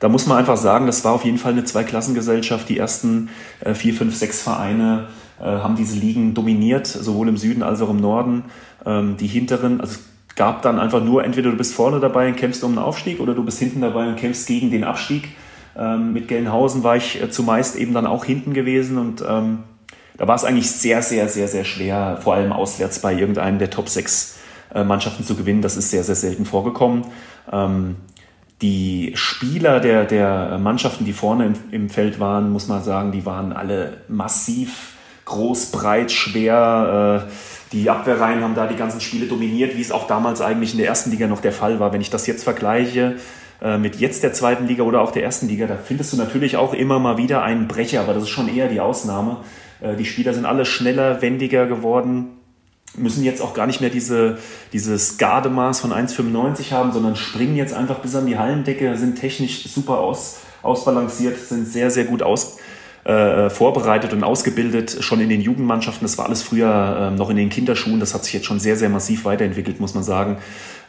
da 0.00 0.08
muss 0.08 0.26
man 0.26 0.38
einfach 0.38 0.56
sagen, 0.56 0.86
das 0.86 1.04
war 1.04 1.12
auf 1.12 1.24
jeden 1.24 1.38
Fall 1.38 1.52
eine 1.52 1.64
Zweiklassengesellschaft. 1.64 2.68
Die 2.68 2.78
ersten 2.78 3.28
äh, 3.60 3.74
vier, 3.74 3.94
fünf, 3.94 4.16
sechs 4.16 4.42
Vereine 4.42 5.08
äh, 5.38 5.44
haben 5.44 5.76
diese 5.76 5.98
Ligen 5.98 6.34
dominiert, 6.34 6.86
sowohl 6.86 7.28
im 7.28 7.36
Süden 7.36 7.62
als 7.62 7.82
auch 7.82 7.90
im 7.90 7.98
Norden. 8.00 8.44
Ähm, 8.84 9.18
die 9.18 9.26
hinteren, 9.26 9.80
also 9.80 9.94
es 9.94 10.36
gab 10.36 10.62
dann 10.62 10.80
einfach 10.80 11.04
nur, 11.04 11.22
entweder 11.22 11.50
du 11.50 11.56
bist 11.56 11.74
vorne 11.74 12.00
dabei 12.00 12.28
und 12.28 12.36
kämpfst 12.36 12.64
um 12.64 12.70
einen 12.70 12.78
Aufstieg 12.78 13.20
oder 13.20 13.34
du 13.34 13.44
bist 13.44 13.58
hinten 13.58 13.82
dabei 13.82 14.08
und 14.08 14.16
kämpfst 14.16 14.46
gegen 14.46 14.70
den 14.70 14.84
Abstieg. 14.84 15.28
Ähm, 15.76 16.14
mit 16.14 16.28
Gelnhausen 16.28 16.82
war 16.82 16.96
ich 16.96 17.22
äh, 17.22 17.30
zumeist 17.30 17.76
eben 17.76 17.92
dann 17.92 18.06
auch 18.06 18.24
hinten 18.24 18.54
gewesen 18.54 18.96
und 18.96 19.22
ähm, 19.28 19.60
da 20.16 20.26
war 20.26 20.34
es 20.34 20.44
eigentlich 20.44 20.70
sehr, 20.70 21.02
sehr, 21.02 21.28
sehr, 21.28 21.48
sehr 21.48 21.64
schwer, 21.64 22.18
vor 22.22 22.34
allem 22.34 22.52
auswärts 22.52 22.98
bei 22.98 23.14
irgendeinem 23.14 23.58
der 23.58 23.70
Top 23.70 23.88
6 23.88 24.38
äh, 24.74 24.84
Mannschaften 24.84 25.24
zu 25.24 25.34
gewinnen. 25.34 25.62
Das 25.62 25.76
ist 25.76 25.90
sehr, 25.90 26.04
sehr 26.04 26.14
selten 26.14 26.44
vorgekommen. 26.44 27.04
Ähm, 27.50 27.96
die 28.62 29.12
Spieler 29.14 29.80
der, 29.80 30.04
der 30.04 30.58
Mannschaften, 30.58 31.04
die 31.04 31.12
vorne 31.12 31.46
im, 31.46 31.54
im 31.70 31.90
Feld 31.90 32.20
waren, 32.20 32.50
muss 32.50 32.68
man 32.68 32.82
sagen, 32.82 33.12
die 33.12 33.24
waren 33.24 33.52
alle 33.52 33.98
massiv 34.08 34.94
groß, 35.24 35.70
breit, 35.70 36.12
schwer. 36.12 37.26
Äh, 37.26 37.30
die 37.72 37.88
Abwehrreihen 37.88 38.42
haben 38.42 38.54
da 38.54 38.66
die 38.66 38.76
ganzen 38.76 39.00
Spiele 39.00 39.26
dominiert, 39.26 39.76
wie 39.76 39.80
es 39.80 39.92
auch 39.92 40.06
damals 40.06 40.40
eigentlich 40.40 40.72
in 40.72 40.78
der 40.78 40.88
ersten 40.88 41.10
Liga 41.10 41.26
noch 41.26 41.40
der 41.40 41.52
Fall 41.52 41.80
war. 41.80 41.92
Wenn 41.92 42.00
ich 42.00 42.10
das 42.10 42.26
jetzt 42.26 42.44
vergleiche 42.44 43.16
äh, 43.62 43.78
mit 43.78 43.96
jetzt 43.96 44.22
der 44.22 44.32
zweiten 44.32 44.66
Liga 44.66 44.82
oder 44.82 45.00
auch 45.00 45.12
der 45.12 45.22
ersten 45.22 45.48
Liga, 45.48 45.66
da 45.66 45.76
findest 45.76 46.12
du 46.12 46.16
natürlich 46.16 46.56
auch 46.56 46.74
immer 46.74 46.98
mal 46.98 47.16
wieder 47.16 47.42
einen 47.42 47.68
Brecher, 47.68 48.00
aber 48.00 48.12
das 48.12 48.24
ist 48.24 48.30
schon 48.30 48.54
eher 48.54 48.68
die 48.68 48.80
Ausnahme. 48.80 49.38
Äh, 49.80 49.96
die 49.96 50.04
Spieler 50.04 50.34
sind 50.34 50.44
alle 50.44 50.66
schneller, 50.66 51.22
wendiger 51.22 51.66
geworden 51.66 52.39
müssen 52.96 53.24
jetzt 53.24 53.40
auch 53.40 53.54
gar 53.54 53.66
nicht 53.66 53.80
mehr 53.80 53.90
diese, 53.90 54.38
dieses 54.72 55.18
Gardemaß 55.18 55.80
von 55.80 55.92
1,95 55.92 56.72
haben, 56.72 56.92
sondern 56.92 57.16
springen 57.16 57.56
jetzt 57.56 57.72
einfach 57.74 58.00
bis 58.00 58.14
an 58.14 58.26
die 58.26 58.38
Hallendecke, 58.38 58.96
sind 58.96 59.18
technisch 59.18 59.64
super 59.64 59.98
aus, 59.98 60.40
ausbalanciert, 60.62 61.38
sind 61.38 61.66
sehr, 61.66 61.90
sehr 61.90 62.04
gut 62.04 62.22
aus, 62.22 62.58
äh, 63.04 63.48
vorbereitet 63.48 64.12
und 64.12 64.24
ausgebildet, 64.24 64.98
schon 65.00 65.20
in 65.20 65.28
den 65.28 65.40
Jugendmannschaften. 65.40 66.04
Das 66.04 66.18
war 66.18 66.26
alles 66.26 66.42
früher 66.42 67.10
äh, 67.12 67.16
noch 67.16 67.30
in 67.30 67.36
den 67.36 67.48
Kinderschuhen. 67.48 68.00
Das 68.00 68.12
hat 68.12 68.24
sich 68.24 68.34
jetzt 68.34 68.46
schon 68.46 68.60
sehr, 68.60 68.76
sehr 68.76 68.88
massiv 68.88 69.24
weiterentwickelt, 69.24 69.80
muss 69.80 69.94
man 69.94 70.02
sagen. 70.04 70.38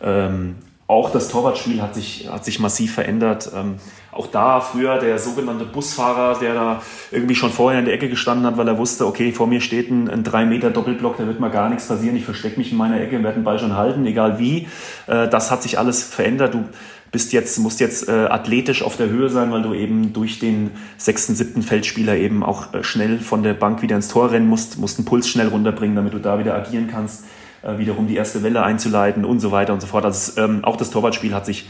Ähm, 0.01 0.55
auch 0.91 1.09
das 1.09 1.29
Torwartspiel 1.29 1.81
hat 1.81 1.95
sich, 1.95 2.27
hat 2.29 2.43
sich 2.43 2.59
massiv 2.59 2.93
verändert. 2.93 3.49
Ähm, 3.55 3.75
auch 4.11 4.27
da 4.27 4.59
früher 4.59 4.99
der 4.99 5.17
sogenannte 5.19 5.63
Busfahrer, 5.63 6.37
der 6.37 6.53
da 6.53 6.81
irgendwie 7.11 7.33
schon 7.33 7.49
vorher 7.49 7.79
in 7.79 7.85
der 7.85 7.93
Ecke 7.93 8.09
gestanden 8.09 8.45
hat, 8.45 8.57
weil 8.57 8.67
er 8.67 8.77
wusste, 8.77 9.07
okay, 9.07 9.31
vor 9.31 9.47
mir 9.47 9.61
steht 9.61 9.89
ein, 9.89 10.09
ein 10.09 10.25
3 10.25 10.45
Meter 10.45 10.69
Doppelblock, 10.69 11.15
da 11.15 11.25
wird 11.25 11.39
mal 11.39 11.49
gar 11.49 11.69
nichts 11.69 11.87
passieren, 11.87 12.17
ich 12.17 12.25
verstecke 12.25 12.59
mich 12.59 12.73
in 12.73 12.77
meiner 12.77 12.99
Ecke 12.99 13.15
und 13.15 13.23
werde 13.23 13.39
den 13.39 13.45
Ball 13.45 13.57
schon 13.57 13.77
halten, 13.77 14.05
egal 14.05 14.37
wie. 14.37 14.67
Äh, 15.07 15.29
das 15.29 15.49
hat 15.49 15.63
sich 15.63 15.79
alles 15.79 16.03
verändert. 16.03 16.55
Du 16.55 16.65
bist 17.09 17.31
jetzt, 17.31 17.57
musst 17.59 17.79
jetzt 17.79 18.09
äh, 18.09 18.27
athletisch 18.29 18.83
auf 18.83 18.97
der 18.97 19.07
Höhe 19.07 19.29
sein, 19.29 19.49
weil 19.53 19.61
du 19.61 19.73
eben 19.73 20.11
durch 20.11 20.39
den 20.39 20.71
sechsten, 20.97 21.35
siebten 21.35 21.61
Feldspieler 21.61 22.17
eben 22.17 22.43
auch 22.43 22.73
äh, 22.73 22.83
schnell 22.83 23.19
von 23.19 23.43
der 23.43 23.53
Bank 23.53 23.81
wieder 23.81 23.95
ins 23.95 24.09
Tor 24.09 24.31
rennen 24.31 24.47
musst, 24.47 24.77
musst 24.77 24.97
einen 24.97 25.05
Puls 25.05 25.29
schnell 25.29 25.47
runterbringen, 25.47 25.95
damit 25.95 26.13
du 26.13 26.19
da 26.19 26.37
wieder 26.37 26.53
agieren 26.53 26.89
kannst 26.91 27.23
äh, 27.63 27.77
wiederum 27.77 28.07
die 28.07 28.15
erste 28.15 28.43
Welle 28.43 28.63
einzuleiten 28.63 29.25
und 29.25 29.39
so 29.39 29.51
weiter 29.51 29.73
und 29.73 29.81
so 29.81 29.87
fort. 29.87 30.05
Also 30.05 30.39
ähm, 30.41 30.63
auch 30.63 30.77
das 30.77 30.89
Torwartspiel 30.89 31.33
hat 31.33 31.45
sich 31.45 31.69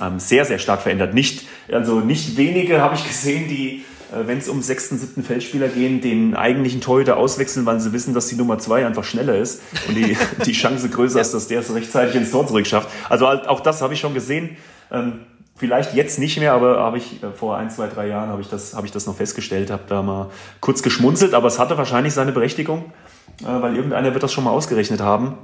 ähm, 0.00 0.18
sehr, 0.18 0.44
sehr 0.44 0.58
stark 0.58 0.82
verändert. 0.82 1.14
Nicht, 1.14 1.46
also 1.70 2.00
nicht 2.00 2.36
wenige 2.36 2.80
habe 2.80 2.94
ich 2.94 3.06
gesehen, 3.06 3.48
die, 3.48 3.84
äh, 4.12 4.26
wenn 4.26 4.38
es 4.38 4.48
um 4.48 4.62
sechsten, 4.62 4.98
siebten 4.98 5.22
Feldspieler 5.22 5.68
gehen, 5.68 6.00
den 6.00 6.34
eigentlichen 6.34 6.80
Torhüter 6.80 7.16
auswechseln, 7.16 7.66
weil 7.66 7.80
sie 7.80 7.92
wissen, 7.92 8.14
dass 8.14 8.28
die 8.28 8.36
Nummer 8.36 8.58
zwei 8.58 8.86
einfach 8.86 9.04
schneller 9.04 9.36
ist 9.36 9.62
und 9.88 9.96
die, 9.96 10.16
die 10.44 10.52
Chance 10.52 10.88
größer 10.88 11.20
ist, 11.20 11.34
dass 11.34 11.48
der 11.48 11.60
es 11.60 11.74
rechtzeitig 11.74 12.14
ins 12.14 12.30
Tor 12.30 12.46
zurückschafft. 12.46 12.88
Also 13.08 13.26
auch 13.26 13.60
das 13.60 13.82
habe 13.82 13.94
ich 13.94 14.00
schon 14.00 14.14
gesehen. 14.14 14.56
Ähm, 14.90 15.20
vielleicht 15.56 15.94
jetzt 15.94 16.18
nicht 16.18 16.38
mehr, 16.38 16.54
aber 16.54 16.78
habe 16.78 16.98
ich 16.98 17.22
äh, 17.22 17.30
vor 17.30 17.56
ein, 17.56 17.70
zwei, 17.70 17.86
drei 17.86 18.08
Jahren 18.08 18.30
habe 18.30 18.40
ich 18.40 18.48
das, 18.48 18.74
habe 18.74 18.86
ich 18.86 18.92
das 18.92 19.06
noch 19.06 19.16
festgestellt, 19.16 19.70
habe 19.70 19.82
da 19.86 20.02
mal 20.02 20.30
kurz 20.60 20.82
geschmunzelt, 20.82 21.34
aber 21.34 21.48
es 21.48 21.58
hatte 21.58 21.76
wahrscheinlich 21.76 22.14
seine 22.14 22.32
Berechtigung. 22.32 22.92
Äh, 23.42 23.62
weil 23.62 23.76
irgendeiner 23.76 24.12
wird 24.12 24.22
das 24.22 24.32
schon 24.32 24.44
mal 24.44 24.50
ausgerechnet 24.50 25.00
haben, 25.00 25.38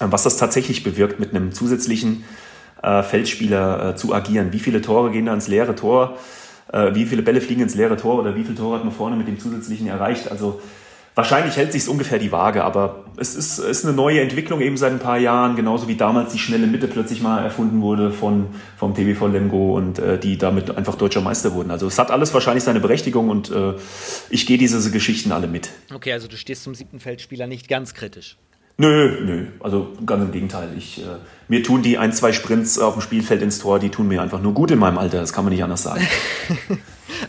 äh, 0.00 0.06
was 0.08 0.22
das 0.22 0.36
tatsächlich 0.36 0.82
bewirkt, 0.82 1.20
mit 1.20 1.34
einem 1.34 1.52
zusätzlichen 1.52 2.24
äh, 2.82 3.02
Feldspieler 3.02 3.96
zu 3.96 4.14
agieren. 4.14 4.52
Wie 4.52 4.58
viele 4.58 4.82
Tore 4.82 5.10
gehen 5.10 5.26
da 5.26 5.34
ins 5.34 5.48
leere 5.48 5.74
Tor? 5.74 6.18
Wie 6.92 7.04
viele 7.04 7.20
Bälle 7.20 7.42
fliegen 7.42 7.60
ins 7.60 7.74
leere 7.74 7.98
Tor 7.98 8.18
oder 8.18 8.34
wie 8.34 8.44
viele 8.44 8.54
Tore 8.54 8.76
hat 8.76 8.84
man 8.84 8.94
vorne 8.94 9.14
mit 9.14 9.28
dem 9.28 9.38
zusätzlichen 9.38 9.88
erreicht? 9.88 10.30
Also 10.30 10.62
Wahrscheinlich 11.14 11.56
hält 11.56 11.72
sich 11.72 11.86
ungefähr 11.88 12.18
die 12.18 12.32
Waage, 12.32 12.64
aber 12.64 13.04
es 13.18 13.34
ist, 13.34 13.58
ist 13.58 13.84
eine 13.84 13.94
neue 13.94 14.22
Entwicklung 14.22 14.62
eben 14.62 14.78
seit 14.78 14.92
ein 14.92 14.98
paar 14.98 15.18
Jahren, 15.18 15.56
genauso 15.56 15.86
wie 15.86 15.94
damals 15.94 16.32
die 16.32 16.38
schnelle 16.38 16.66
Mitte 16.66 16.88
plötzlich 16.88 17.20
mal 17.20 17.44
erfunden 17.44 17.82
wurde 17.82 18.12
von, 18.12 18.46
vom 18.78 18.94
TBV 18.94 19.26
Lemgo 19.26 19.76
und 19.76 19.98
äh, 19.98 20.18
die 20.18 20.38
damit 20.38 20.74
einfach 20.74 20.94
deutscher 20.94 21.20
Meister 21.20 21.52
wurden. 21.52 21.70
Also 21.70 21.86
es 21.86 21.98
hat 21.98 22.10
alles 22.10 22.32
wahrscheinlich 22.32 22.64
seine 22.64 22.80
Berechtigung 22.80 23.28
und 23.28 23.50
äh, 23.50 23.74
ich 24.30 24.46
gehe 24.46 24.56
diese 24.56 24.90
Geschichten 24.90 25.32
alle 25.32 25.48
mit. 25.48 25.68
Okay, 25.94 26.14
also 26.14 26.28
du 26.28 26.36
stehst 26.38 26.62
zum 26.62 26.74
siebten 26.74 26.98
Feldspieler 26.98 27.46
nicht 27.46 27.68
ganz 27.68 27.92
kritisch. 27.92 28.38
Nö, 28.78 29.20
nö, 29.22 29.46
also 29.60 29.92
ganz 30.06 30.24
im 30.24 30.32
Gegenteil. 30.32 30.70
Ich, 30.78 31.02
äh, 31.02 31.18
mir 31.48 31.62
tun 31.62 31.82
die 31.82 31.98
ein, 31.98 32.14
zwei 32.14 32.32
Sprints 32.32 32.78
auf 32.78 32.94
dem 32.94 33.02
Spielfeld 33.02 33.42
ins 33.42 33.58
Tor, 33.58 33.78
die 33.78 33.90
tun 33.90 34.08
mir 34.08 34.22
einfach 34.22 34.40
nur 34.40 34.54
gut 34.54 34.70
in 34.70 34.78
meinem 34.78 34.96
Alter, 34.96 35.20
das 35.20 35.34
kann 35.34 35.44
man 35.44 35.52
nicht 35.52 35.62
anders 35.62 35.82
sagen. 35.82 36.06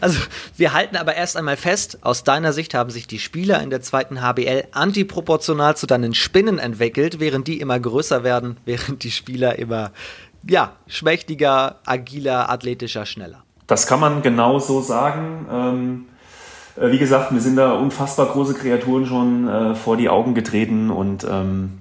Also 0.02 0.20
wir 0.58 0.74
halten 0.74 0.96
aber 0.96 1.16
erst 1.16 1.38
einmal 1.38 1.58
fest, 1.58 2.00
aus 2.02 2.24
deiner 2.24 2.54
Sicht 2.54 2.74
haben 2.74 2.90
sich 2.90 3.08
die 3.08 3.20
Spieler 3.20 3.62
in 3.62 3.70
der 3.70 3.82
zweiten 3.82 4.22
HBL 4.22 4.66
antiproportional 4.72 5.78
zu 5.78 5.88
deinen 5.88 6.14
Spinnen 6.14 6.60
entwickelt, 6.60 7.20
während 7.20 7.48
die 7.48 7.60
immer 7.60 7.80
größer 7.80 8.24
werden, 8.24 8.58
während 8.66 9.04
die 9.04 9.12
Spieler 9.12 9.58
immer 9.60 9.92
ja, 10.48 10.74
schmächtiger, 10.88 11.78
agiler, 11.86 12.50
athletischer, 12.50 13.06
schneller. 13.06 13.44
Das 13.68 13.88
kann 13.88 14.00
man 14.00 14.22
genau 14.22 14.60
so 14.60 14.82
sagen. 14.82 15.48
Ähm, 15.50 16.06
äh, 16.76 16.92
wie 16.92 17.00
gesagt, 17.00 17.32
mir 17.32 17.40
sind 17.40 17.56
da 17.56 17.74
unfassbar 17.74 18.28
große 18.28 18.54
Kreaturen 18.54 19.06
schon 19.06 19.48
äh, 19.48 19.76
vor 19.76 19.98
die 19.98 20.10
Augen 20.10 20.34
getreten 20.34 20.90
und 20.90 21.26
ähm, 21.30 21.80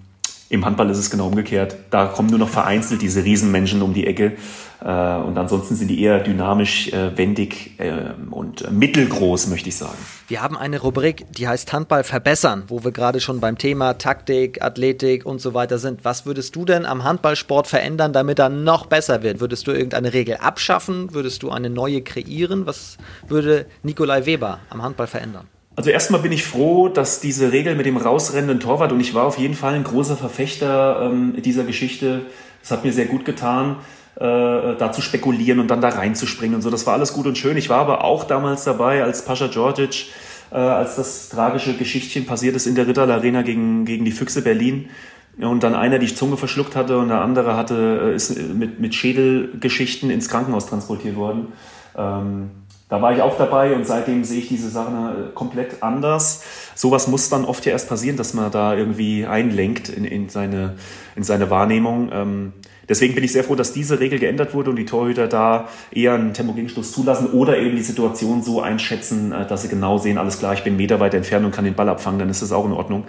im 0.53 0.67
Handball 0.67 0.91
ist 0.91 0.99
es 0.99 1.11
genau 1.11 1.29
umgekehrt. 1.29 1.77
Da 1.91 2.07
kommen 2.07 2.29
nur 2.29 2.39
noch 2.39 2.49
vereinzelt 2.51 3.01
diese 3.01 3.25
Riesenmenschen 3.25 3.81
um 3.81 3.95
die 3.95 4.07
Ecke. 4.07 4.33
Äh, 4.81 4.85
und 4.85 5.39
ansonsten 5.39 5.77
sind 5.77 5.89
die 5.89 6.03
eher 6.03 6.21
dynamisch, 6.21 6.93
äh, 6.93 7.17
wendig 7.17 7.81
äh, 7.81 8.13
und 8.31 8.71
mittelgroß, 8.71 9.47
möchte 9.47 9.71
ich 9.71 9.77
sagen. 9.77 9.97
Wir 10.29 10.43
haben 10.43 10.59
eine 10.59 10.79
Rubrik, 10.79 11.25
die 11.33 11.49
heißt 11.49 11.73
Handball 11.73 12.05
verbessern, 12.05 12.65
wo 12.69 12.85
wir 12.85 12.93
gerade 12.93 13.21
schon 13.21 13.41
beim 13.41 13.57
Thema 13.57 13.95
Taktik, 13.95 14.61
Athletik 14.61 15.25
und 15.25 15.41
so 15.41 15.55
weiter 15.55 15.79
sind. 15.79 16.05
Was 16.05 16.27
würdest 16.27 16.55
du 16.55 16.67
denn 16.67 16.85
am 16.85 17.03
Handballsport 17.03 17.67
verändern, 17.67 18.13
damit 18.13 18.39
er 18.39 18.51
noch 18.51 18.85
besser 18.85 19.23
wird? 19.23 19.41
Würdest 19.41 19.67
du 19.67 19.71
irgendeine 19.71 20.13
Regel 20.13 20.37
abschaffen? 20.37 21.15
Würdest 21.15 21.43
du 21.43 21.51
eine 21.51 21.71
neue 21.71 22.03
kreieren? 22.03 22.67
Was 22.67 22.99
würde 23.27 23.65
Nikolai 23.83 24.27
Weber 24.27 24.59
am 24.69 24.83
Handball 24.83 25.07
verändern? 25.07 25.47
Also 25.75 25.91
erstmal 25.91 26.21
bin 26.21 26.33
ich 26.33 26.45
froh, 26.45 26.89
dass 26.89 27.21
diese 27.21 27.53
Regel 27.53 27.75
mit 27.75 27.87
dem 27.87 27.97
rausrennenden 27.97 28.61
Torwart 28.61 28.93
und 28.93 29.01
ich 29.01 29.15
war 29.15 29.25
auf 29.25 29.39
jeden 29.39 29.55
Fall 29.55 29.75
ein 29.75 29.85
großer 29.85 30.17
Verfechter 30.17 31.09
ähm, 31.11 31.35
dieser 31.43 31.65
Geschichte. 31.65 32.27
Das 32.61 32.71
hat 32.71 32.85
mir 32.85 32.93
sehr 32.93 33.07
gut 33.07 33.25
getan, 33.25 33.77
äh, 34.17 34.21
da 34.21 34.93
zu 34.93 35.01
spekulieren 35.01 35.61
und 35.61 35.69
dann 35.69 35.81
da 35.81 35.89
reinzuspringen 35.89 36.57
und 36.57 36.63
so. 36.63 36.69
Das 36.69 36.87
war 36.87 36.93
alles 36.93 37.15
gut 37.15 37.27
und 37.27 37.39
schön. 37.39 37.57
Ich 37.57 37.71
war 37.71 37.79
aber 37.79 38.05
auch 38.05 38.25
damals 38.25 38.65
dabei, 38.65 39.03
als 39.03 39.25
Pascha 39.25 39.49
Djordjic, 39.49 40.09
äh, 40.51 40.57
als 40.57 40.97
das 40.97 41.31
tragische 41.31 41.75
Geschichtchen 41.75 42.27
passiert 42.27 42.55
ist 42.55 42.67
in 42.67 42.75
der 42.75 42.87
Ritterl 42.87 43.11
Arena 43.11 43.41
gegen, 43.41 43.87
gegen 43.87 44.05
die 44.05 44.13
Füchse 44.13 44.43
Berlin. 44.43 44.91
Und 45.39 45.63
dann 45.63 45.75
einer 45.75 45.99
die 45.99 46.15
Zunge 46.15 46.37
verschluckt 46.37 46.77
hatte 46.77 46.99
und 46.99 47.09
der 47.09 47.23
andere 47.23 47.57
hatte, 47.57 48.11
äh, 48.13 48.15
ist 48.15 48.37
mit, 48.37 48.79
mit 48.79 48.95
Schädelgeschichten 48.95 50.11
ins 50.11 50.29
Krankenhaus 50.29 50.67
transportiert 50.67 51.17
worden. 51.17 51.49
Ähm, 51.97 52.51
da 52.93 53.01
war 53.01 53.15
ich 53.15 53.23
auch 53.23 53.39
dabei 53.39 53.75
und 53.75 53.87
seitdem 53.87 54.23
sehe 54.23 54.41
ich 54.41 54.49
diese 54.49 54.69
Sachen 54.69 54.95
äh, 54.95 55.33
komplett 55.33 55.83
anders. 55.83 56.43
Sowas 56.75 57.09
muss 57.09 57.31
dann 57.31 57.47
oft 57.47 57.65
ja 57.65 57.73
erst 57.73 57.89
passieren, 57.89 58.19
dass 58.19 58.35
man 58.35 58.51
da 58.51 58.77
irgendwie 58.77 59.25
einlenkt 59.25 59.89
in, 59.89 60.05
in, 60.05 60.29
seine, 60.29 60.75
in 61.17 61.23
seine 61.23 61.49
Wahrnehmung. 61.49 62.11
Ähm, 62.13 62.53
deswegen 62.91 63.15
bin 63.15 63.25
ich 63.25 63.33
sehr 63.33 63.45
froh, 63.45 63.55
dass 63.55 63.73
diese 63.73 63.99
Regel 63.99 64.19
geändert 64.19 64.53
wurde 64.53 64.69
und 64.69 64.77
die 64.77 64.85
Torhüter 64.85 65.27
da 65.27 65.71
eher 65.91 66.13
einen 66.13 66.35
Tempogegenstoß 66.35 66.93
zulassen 66.93 67.31
oder 67.31 67.57
eben 67.57 67.77
die 67.77 67.83
Situation 67.83 68.43
so 68.43 68.61
einschätzen, 68.61 69.33
äh, 69.33 69.47
dass 69.47 69.63
sie 69.63 69.69
genau 69.69 69.97
sehen, 69.97 70.19
alles 70.19 70.39
klar, 70.39 70.53
ich 70.53 70.63
bin 70.63 70.77
Meter 70.77 71.01
weit 71.01 71.15
entfernt 71.15 71.47
und 71.47 71.53
kann 71.53 71.65
den 71.65 71.73
Ball 71.73 71.89
abfangen, 71.89 72.19
dann 72.19 72.29
ist 72.29 72.43
das 72.43 72.53
auch 72.53 72.67
in 72.67 72.73
Ordnung. 72.73 73.05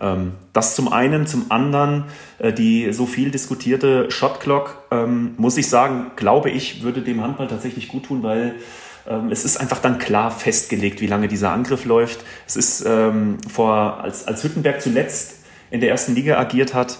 Ähm, 0.00 0.32
das 0.52 0.74
zum 0.74 0.92
einen, 0.92 1.28
zum 1.28 1.52
anderen 1.52 2.06
äh, 2.40 2.52
die 2.52 2.92
so 2.92 3.06
viel 3.06 3.30
diskutierte 3.30 4.10
Shotclock, 4.10 4.82
ähm, 4.90 5.34
muss 5.36 5.56
ich 5.56 5.68
sagen, 5.68 6.10
glaube 6.16 6.50
ich, 6.50 6.82
würde 6.82 7.02
dem 7.02 7.22
Handball 7.22 7.46
tatsächlich 7.46 7.86
gut 7.86 8.06
tun, 8.06 8.24
weil 8.24 8.56
es 9.30 9.44
ist 9.44 9.58
einfach 9.58 9.78
dann 9.78 9.98
klar 9.98 10.30
festgelegt, 10.30 11.00
wie 11.00 11.06
lange 11.06 11.28
dieser 11.28 11.50
Angriff 11.50 11.84
läuft. 11.84 12.20
Es 12.46 12.56
ist 12.56 12.84
ähm, 12.86 13.38
vor, 13.48 14.00
als, 14.02 14.26
als 14.26 14.44
Hüttenberg 14.44 14.82
zuletzt 14.82 15.36
in 15.70 15.80
der 15.80 15.90
ersten 15.90 16.14
Liga 16.14 16.38
agiert 16.38 16.74
hat, 16.74 16.98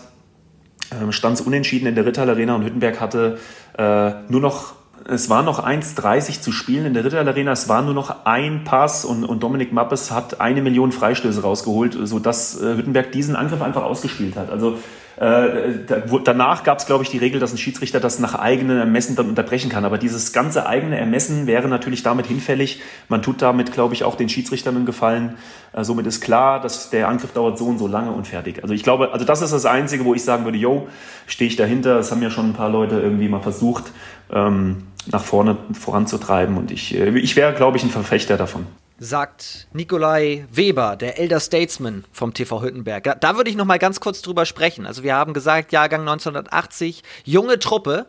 ähm, 0.91 1.13
stand 1.13 1.39
es 1.39 1.47
unentschieden 1.47 1.87
in 1.87 1.95
der 1.95 2.07
Rittal 2.07 2.31
Arena 2.31 2.55
und 2.55 2.65
Hüttenberg 2.65 3.01
hatte 3.01 3.39
äh, 3.77 4.13
nur 4.29 4.41
noch 4.41 4.79
es 5.07 5.31
war 5.31 5.43
noch 5.43 5.65
1,30 5.65 6.43
zu 6.43 6.53
spielen 6.53 6.85
in 6.85 6.93
der 6.93 7.05
Rittal 7.05 7.27
Arena. 7.27 7.53
Es 7.53 7.69
war 7.69 7.83
nur 7.83 7.95
noch 7.95 8.27
ein 8.27 8.65
Pass 8.65 9.05
und, 9.05 9.25
und 9.25 9.43
Dominik 9.43 9.73
Mappes 9.73 10.11
hat 10.11 10.41
eine 10.41 10.61
Million 10.61 10.93
Freistöße 10.93 11.41
rausgeholt, 11.41 11.97
sodass 12.03 12.61
äh, 12.61 12.77
Hüttenberg 12.77 13.13
diesen 13.13 13.37
Angriff 13.37 13.63
einfach 13.63 13.85
ausgespielt 13.85 14.37
hat. 14.37 14.51
Also 14.51 14.79
danach 15.21 16.63
gab 16.63 16.79
es, 16.79 16.87
glaube 16.87 17.03
ich, 17.03 17.11
die 17.11 17.19
Regel, 17.19 17.41
dass 17.41 17.53
ein 17.53 17.59
Schiedsrichter 17.59 17.99
das 17.99 18.21
nach 18.21 18.37
eigenem 18.37 18.79
Ermessen 18.79 19.17
dann 19.17 19.29
unterbrechen 19.29 19.69
kann. 19.69 19.85
Aber 19.85 19.99
dieses 19.99 20.33
ganze 20.33 20.67
eigene 20.67 20.97
Ermessen 20.97 21.47
wäre 21.47 21.67
natürlich 21.67 22.05
damit 22.05 22.27
hinfällig. 22.27 22.81
Man 23.09 23.21
tut 23.21 23.43
damit, 23.43 23.73
glaube 23.73 23.95
ich, 23.95 24.05
auch 24.05 24.15
den 24.15 24.29
Schiedsrichtern 24.29 24.77
einen 24.77 24.87
Gefallen. 24.87 25.37
Äh, 25.73 25.83
somit 25.83 26.07
ist 26.07 26.21
klar, 26.21 26.61
dass 26.61 26.91
der 26.91 27.09
Angriff 27.09 27.33
dauert 27.33 27.59
so 27.59 27.67
und 27.67 27.79
so 27.79 27.89
lange 27.89 28.13
und 28.13 28.29
fertig. 28.29 28.63
Also 28.63 28.75
ich 28.75 28.85
glaube, 28.85 29.13
also 29.13 29.25
das 29.25 29.43
ist 29.43 29.53
das 29.53 29.67
Einzige, 29.67 30.05
wo 30.05 30.15
ich 30.15 30.23
sagen 30.23 30.45
würde, 30.45 30.59
yo, 30.59 30.89
stehe 31.27 31.49
ich 31.49 31.57
dahinter. 31.57 31.97
Das 31.97 32.13
haben 32.13 32.23
ja 32.23 32.31
schon 32.31 32.51
ein 32.51 32.55
paar 32.55 32.71
Leute 32.71 33.01
irgendwie 33.01 33.29
mal 33.29 33.41
versucht, 33.41 33.93
ähm, 34.33 34.85
nach 35.11 35.25
vorne 35.25 35.57
voranzutreiben. 35.73 36.57
Und 36.57 36.71
ich, 36.71 36.95
äh, 36.95 37.19
ich 37.19 37.35
wäre, 37.35 37.55
glaube 37.55 37.77
ich, 37.77 37.83
ein 37.83 37.91
Verfechter 37.91 38.37
davon 38.37 38.67
sagt 38.99 39.69
Nikolai 39.73 40.45
Weber, 40.51 40.97
der 40.97 41.19
Elder 41.19 41.41
Statesman 41.41 42.05
vom 42.13 42.35
TV 42.35 42.63
Hüttenberg. 42.63 43.05
Da, 43.05 43.15
da 43.15 43.37
würde 43.37 43.51
ich 43.51 43.57
noch 43.57 43.65
mal 43.65 43.79
ganz 43.79 44.01
kurz 44.01 44.23
drüber 44.23 44.45
sprechen. 44.45 44.87
Also 44.87 45.03
wir 45.03 45.15
haben 45.15 45.33
gesagt, 45.33 45.73
Jahrgang 45.73 46.01
1980, 46.01 47.03
junge 47.25 47.59
Truppe 47.59 48.07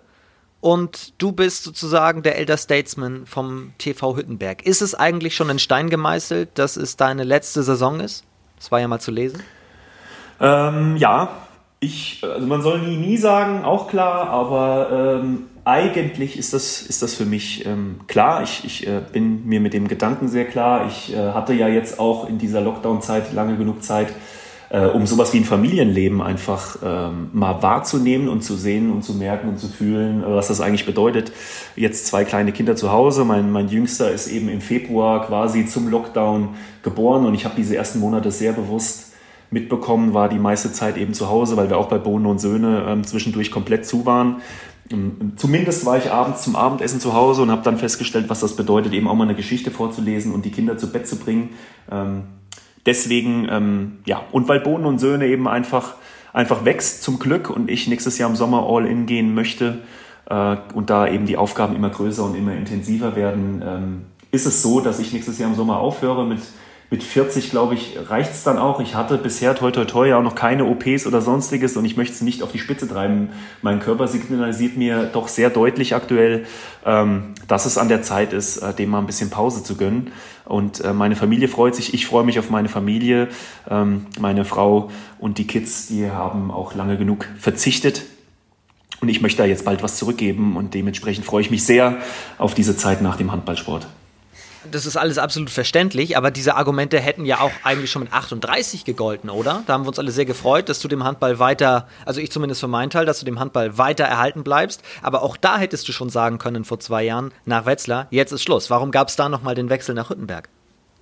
und 0.62 1.14
du 1.22 1.32
bist 1.32 1.64
sozusagen 1.64 2.24
der 2.24 2.38
Elder 2.38 2.58
Statesman 2.58 3.26
vom 3.26 3.74
TV 3.78 4.18
Hüttenberg. 4.18 4.66
Ist 4.66 4.82
es 4.82 4.96
eigentlich 4.96 5.36
schon 5.36 5.50
in 5.50 5.60
Stein 5.60 5.90
gemeißelt, 5.90 6.50
dass 6.56 6.76
es 6.76 6.98
deine 6.98 7.24
letzte 7.24 7.64
Saison 7.64 8.00
ist? 8.00 8.26
Das 8.58 8.72
war 8.72 8.80
ja 8.80 8.88
mal 8.88 9.00
zu 9.00 9.12
lesen. 9.12 9.42
Ähm, 10.42 10.98
ja, 10.98 11.30
ich, 11.80 12.22
also 12.24 12.46
man 12.46 12.62
soll 12.62 12.80
nie, 12.80 12.98
nie 12.98 13.18
sagen, 13.18 13.64
auch 13.64 13.88
klar, 13.88 14.30
aber 14.30 15.20
ähm, 15.22 15.46
eigentlich 15.70 16.38
ist 16.38 16.53
das, 16.53 16.82
ist 16.82 17.03
das 17.03 17.13
für 17.13 17.26
mich 17.26 17.65
ähm, 17.65 17.99
klar. 18.07 18.41
Ich, 18.41 18.65
ich 18.65 18.88
äh, 18.88 19.01
bin 19.11 19.45
mir 19.45 19.59
mit 19.59 19.74
dem 19.74 19.88
Gedanken 19.88 20.28
sehr 20.28 20.45
klar. 20.45 20.88
Ich 20.88 21.13
äh, 21.13 21.17
hatte 21.17 21.53
ja 21.53 21.67
jetzt 21.67 21.99
auch 21.99 22.28
in 22.28 22.39
dieser 22.39 22.61
Lockdown-Zeit 22.61 23.34
lange 23.34 23.55
genug 23.55 23.84
Zeit, 23.84 24.07
äh, 24.72 24.86
um 24.88 25.05
sowas 25.05 25.32
wie 25.34 25.38
ein 25.38 25.45
Familienleben 25.45 26.22
einfach 26.24 26.78
ähm, 26.84 27.30
mal 27.34 27.61
wahrzunehmen 27.61 28.30
und 28.30 28.43
zu 28.43 28.55
sehen 28.55 28.91
und 28.91 29.03
zu 29.03 29.13
merken 29.13 29.47
und 29.47 29.59
zu 29.59 29.67
fühlen, 29.67 30.24
was 30.26 30.47
das 30.47 30.59
eigentlich 30.59 30.88
bedeutet. 30.88 31.32
Jetzt 31.76 32.07
zwei 32.07 32.26
kleine 32.26 32.51
Kinder 32.51 32.76
zu 32.76 32.91
Hause. 32.91 33.24
Mein, 33.24 33.51
mein 33.51 33.70
Jüngster 33.70 34.11
ist 34.11 34.28
eben 34.28 34.49
im 34.49 34.61
Februar 34.61 35.28
quasi 35.28 35.67
zum 35.67 35.88
Lockdown 35.88 36.49
geboren 36.82 37.28
und 37.28 37.36
ich 37.36 37.45
habe 37.45 37.53
diese 37.55 37.76
ersten 37.76 37.99
Monate 37.99 38.32
sehr 38.32 38.53
bewusst 38.53 39.09
mitbekommen, 39.51 40.13
war 40.13 40.30
die 40.30 40.39
meiste 40.39 40.72
Zeit 40.72 40.97
eben 40.97 41.13
zu 41.13 41.30
Hause, 41.30 41.57
weil 41.57 41.70
wir 41.70 41.78
auch 41.78 41.89
bei 41.89 41.97
Bohnen 41.97 42.26
und 42.26 42.39
Söhne 42.39 42.86
ähm, 42.88 43.03
zwischendurch 43.03 43.51
komplett 43.51 43.86
zu 43.86 44.05
waren. 44.05 44.41
Zumindest 45.36 45.86
war 45.86 45.98
ich 45.98 46.12
abends 46.12 46.42
zum 46.42 46.56
Abendessen 46.56 47.00
zu 47.00 47.14
Hause 47.14 47.44
und 47.44 47.52
habe 47.52 47.62
dann 47.62 47.78
festgestellt, 47.78 48.28
was 48.28 48.40
das 48.40 48.56
bedeutet, 48.56 48.94
eben 48.94 49.08
auch 49.08 49.16
mal 49.16 49.26
eine 49.26 49.36
Geschichte 49.36 49.70
vorzulesen 49.70 50.34
und 50.34 50.46
die 50.46 50.52
Kinder 50.52 50.78
zu 50.78 50.92
Bett 50.92 51.08
zu 51.08 51.18
bringen. 51.18 51.52
Ähm, 51.92 52.24
deswegen, 52.88 53.48
ähm, 53.52 54.00
ja, 54.06 54.24
und 54.32 54.48
weil 54.48 54.60
Bohnen 54.60 54.86
und 54.86 54.98
Söhne 54.98 55.28
eben 55.28 55.48
einfach, 55.48 55.94
einfach 56.34 56.66
wächst 56.66 57.04
zum 57.04 57.20
Glück 57.20 57.52
und 57.52 57.70
ich 57.70 57.88
nächstes 57.88 58.18
Jahr 58.18 58.30
im 58.32 58.36
Sommer 58.36 58.66
all 58.68 58.88
in 58.88 59.06
gehen 59.06 59.36
möchte 59.36 59.80
äh, 60.28 60.58
und 60.74 60.90
da 60.90 61.08
eben 61.08 61.28
die 61.28 61.38
Aufgaben 61.38 61.76
immer 61.76 61.90
größer 61.90 62.24
und 62.24 62.36
immer 62.36 62.56
intensiver 62.56 63.16
werden, 63.16 63.64
ähm, 63.64 64.02
ist 64.32 64.48
es 64.48 64.64
so, 64.64 64.80
dass 64.80 65.00
ich 65.00 65.14
nächstes 65.14 65.38
Jahr 65.38 65.52
im 65.52 65.56
Sommer 65.56 65.80
aufhöre 65.80 66.26
mit 66.26 66.40
mit 66.92 67.04
40, 67.04 67.52
glaube 67.52 67.76
ich, 67.76 67.98
reicht 68.10 68.32
es 68.32 68.44
dann 68.44 68.58
auch. 68.58 68.80
Ich 68.80 68.96
hatte 68.96 69.20
bisher 69.20 69.54
toi 69.54 69.70
toi 69.70 69.86
toi 69.86 70.14
auch 70.16 70.24
noch 70.24 70.34
keine 70.34 70.66
OPs 70.66 71.06
oder 71.06 71.22
sonstiges 71.22 71.78
und 71.78 71.86
ich 71.86 71.98
möchte 71.98 72.16
es 72.16 72.22
nicht 72.22 72.42
auf 72.42 72.52
die 72.52 72.58
Spitze 72.58 72.88
treiben. 72.88 73.30
Mein 73.62 73.80
Körper 73.80 74.08
signalisiert 74.08 74.76
mir 74.76 75.04
doch 75.04 75.28
sehr 75.28 75.52
deutlich 75.52 75.94
aktuell, 75.94 76.46
ähm, 76.86 77.36
dass 77.48 77.68
es 77.68 77.78
an 77.78 77.90
der 77.90 78.02
Zeit 78.02 78.34
ist, 78.34 78.58
äh, 78.58 78.74
dem 78.74 78.90
mal 78.90 79.00
ein 79.00 79.06
bisschen 79.06 79.30
Pause 79.30 79.64
zu 79.64 79.76
gönnen. 79.76 80.12
Und 80.46 80.84
äh, 80.84 80.94
meine 80.94 81.16
Familie 81.16 81.48
freut 81.48 81.76
sich, 81.76 81.94
ich 81.94 82.08
freue 82.08 82.24
mich 82.24 82.40
auf 82.40 82.50
meine 82.50 82.70
Familie. 82.70 83.28
Ähm, 83.70 84.08
meine 84.20 84.44
Frau 84.44 84.90
und 85.20 85.38
die 85.38 85.46
Kids, 85.46 85.88
die 85.88 86.10
haben 86.10 86.50
auch 86.50 86.74
lange 86.74 86.98
genug 86.98 87.28
verzichtet. 87.38 88.04
Und 89.00 89.10
ich 89.10 89.22
möchte 89.22 89.44
da 89.44 89.48
jetzt 89.48 89.64
bald 89.64 89.84
was 89.84 89.98
zurückgeben 89.98 90.58
und 90.58 90.74
dementsprechend 90.74 91.24
freue 91.24 91.42
ich 91.42 91.52
mich 91.52 91.64
sehr 91.64 92.00
auf 92.40 92.56
diese 92.56 92.76
Zeit 92.76 93.02
nach 93.04 93.16
dem 93.16 93.32
Handballsport 93.32 93.88
das 94.70 94.86
ist 94.86 94.97
alles 94.97 95.18
absolut 95.18 95.49
verständlich, 95.49 96.18
aber 96.18 96.32
diese 96.32 96.55
Argumente 96.55 96.99
hätten 96.99 97.26
ja 97.26 97.39
auch 97.39 97.51
eigentlich 97.64 97.91
schon 97.91 98.03
mit 98.03 98.14
38 98.14 98.86
gegolten, 98.86 99.30
oder? 99.30 99.64
Da 99.68 99.74
haben 99.74 99.84
wir 99.84 99.89
uns 99.89 99.99
alle 99.99 100.12
sehr 100.12 100.26
gefreut, 100.26 100.70
dass 100.70 100.80
du 100.80 100.88
dem 100.88 101.03
Handball 101.03 101.39
weiter, 101.39 101.88
also 102.05 102.22
ich 102.22 102.32
zumindest 102.32 102.62
für 102.62 102.68
meinen 102.68 102.89
Teil, 102.89 103.05
dass 103.05 103.20
du 103.20 103.26
dem 103.26 103.39
Handball 103.39 103.78
weiter 103.78 104.05
erhalten 104.05 104.43
bleibst. 104.43 104.82
Aber 105.01 105.24
auch 105.24 105.38
da 105.38 105.57
hättest 105.57 105.88
du 105.88 105.91
schon 105.91 106.10
sagen 106.10 106.38
können 106.38 106.66
vor 106.66 106.80
zwei 106.80 107.03
Jahren 107.03 107.32
nach 107.45 107.66
Wetzlar, 107.66 108.07
jetzt 108.10 108.32
ist 108.32 108.43
Schluss. 108.43 108.70
Warum 108.70 108.91
gab 108.91 109.10
es 109.10 109.16
da 109.16 109.30
nochmal 109.30 109.55
den 109.55 109.70
Wechsel 109.70 109.95
nach 109.95 110.10
Hüttenberg? 110.10 110.49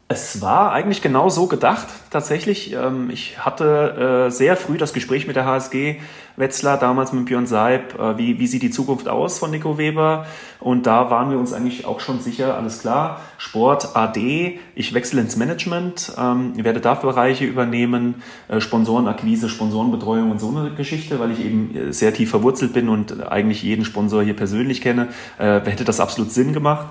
Es 0.09 0.41
war 0.41 0.71
eigentlich 0.71 1.01
genau 1.01 1.27
so 1.27 1.47
gedacht, 1.47 1.87
tatsächlich. 2.11 2.71
Ähm, 2.71 3.09
ich 3.09 3.39
hatte 3.39 4.27
äh, 4.27 4.31
sehr 4.31 4.55
früh 4.55 4.77
das 4.77 4.93
Gespräch 4.93 5.27
mit 5.27 5.35
der 5.35 5.45
HSG 5.45 5.99
Wetzlar, 6.37 6.77
damals 6.77 7.13
mit 7.13 7.25
Björn 7.25 7.47
Seib, 7.47 7.99
äh, 7.99 8.17
wie, 8.19 8.39
wie 8.39 8.45
sieht 8.45 8.61
die 8.61 8.69
Zukunft 8.69 9.09
aus 9.09 9.39
von 9.39 9.49
Nico 9.49 9.79
Weber? 9.79 10.27
Und 10.59 10.85
da 10.85 11.09
waren 11.09 11.31
wir 11.31 11.39
uns 11.39 11.51
eigentlich 11.51 11.85
auch 11.85 11.99
schon 11.99 12.19
sicher, 12.19 12.55
alles 12.55 12.79
klar, 12.81 13.21
Sport 13.39 13.95
AD, 13.95 14.59
ich 14.75 14.93
wechsle 14.93 15.19
ins 15.19 15.35
Management, 15.35 16.13
ähm, 16.17 16.53
werde 16.63 16.79
da 16.79 16.93
Bereiche 16.93 17.45
übernehmen, 17.45 18.21
äh, 18.47 18.61
Sponsorenakquise, 18.61 19.49
Sponsorenbetreuung 19.49 20.29
und 20.29 20.39
so 20.39 20.49
eine 20.49 20.69
Geschichte, 20.75 21.19
weil 21.19 21.31
ich 21.31 21.43
eben 21.43 21.91
sehr 21.91 22.13
tief 22.13 22.29
verwurzelt 22.29 22.71
bin 22.71 22.87
und 22.87 23.27
eigentlich 23.27 23.63
jeden 23.63 23.83
Sponsor 23.83 24.23
hier 24.23 24.35
persönlich 24.35 24.81
kenne, 24.81 25.09
hätte 25.37 25.83
das 25.83 25.99
absolut 25.99 26.31
Sinn 26.31 26.53
gemacht. 26.53 26.87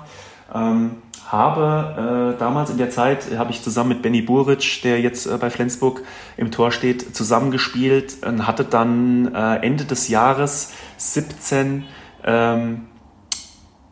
Ähm, 0.53 0.91
habe 1.31 2.33
äh, 2.35 2.39
damals 2.39 2.69
in 2.69 2.77
der 2.77 2.89
Zeit, 2.89 3.37
habe 3.37 3.51
ich 3.51 3.61
zusammen 3.61 3.89
mit 3.89 4.01
Benny 4.01 4.21
Buric, 4.21 4.81
der 4.83 5.01
jetzt 5.01 5.25
äh, 5.25 5.37
bei 5.37 5.49
Flensburg 5.49 6.03
im 6.37 6.51
Tor 6.51 6.71
steht, 6.71 7.15
zusammengespielt 7.15 8.25
und 8.25 8.47
hatte 8.47 8.63
dann 8.63 9.33
äh, 9.33 9.57
Ende 9.57 9.85
des 9.85 10.07
Jahres 10.07 10.73
17 10.97 11.83
ähm, 12.23 12.87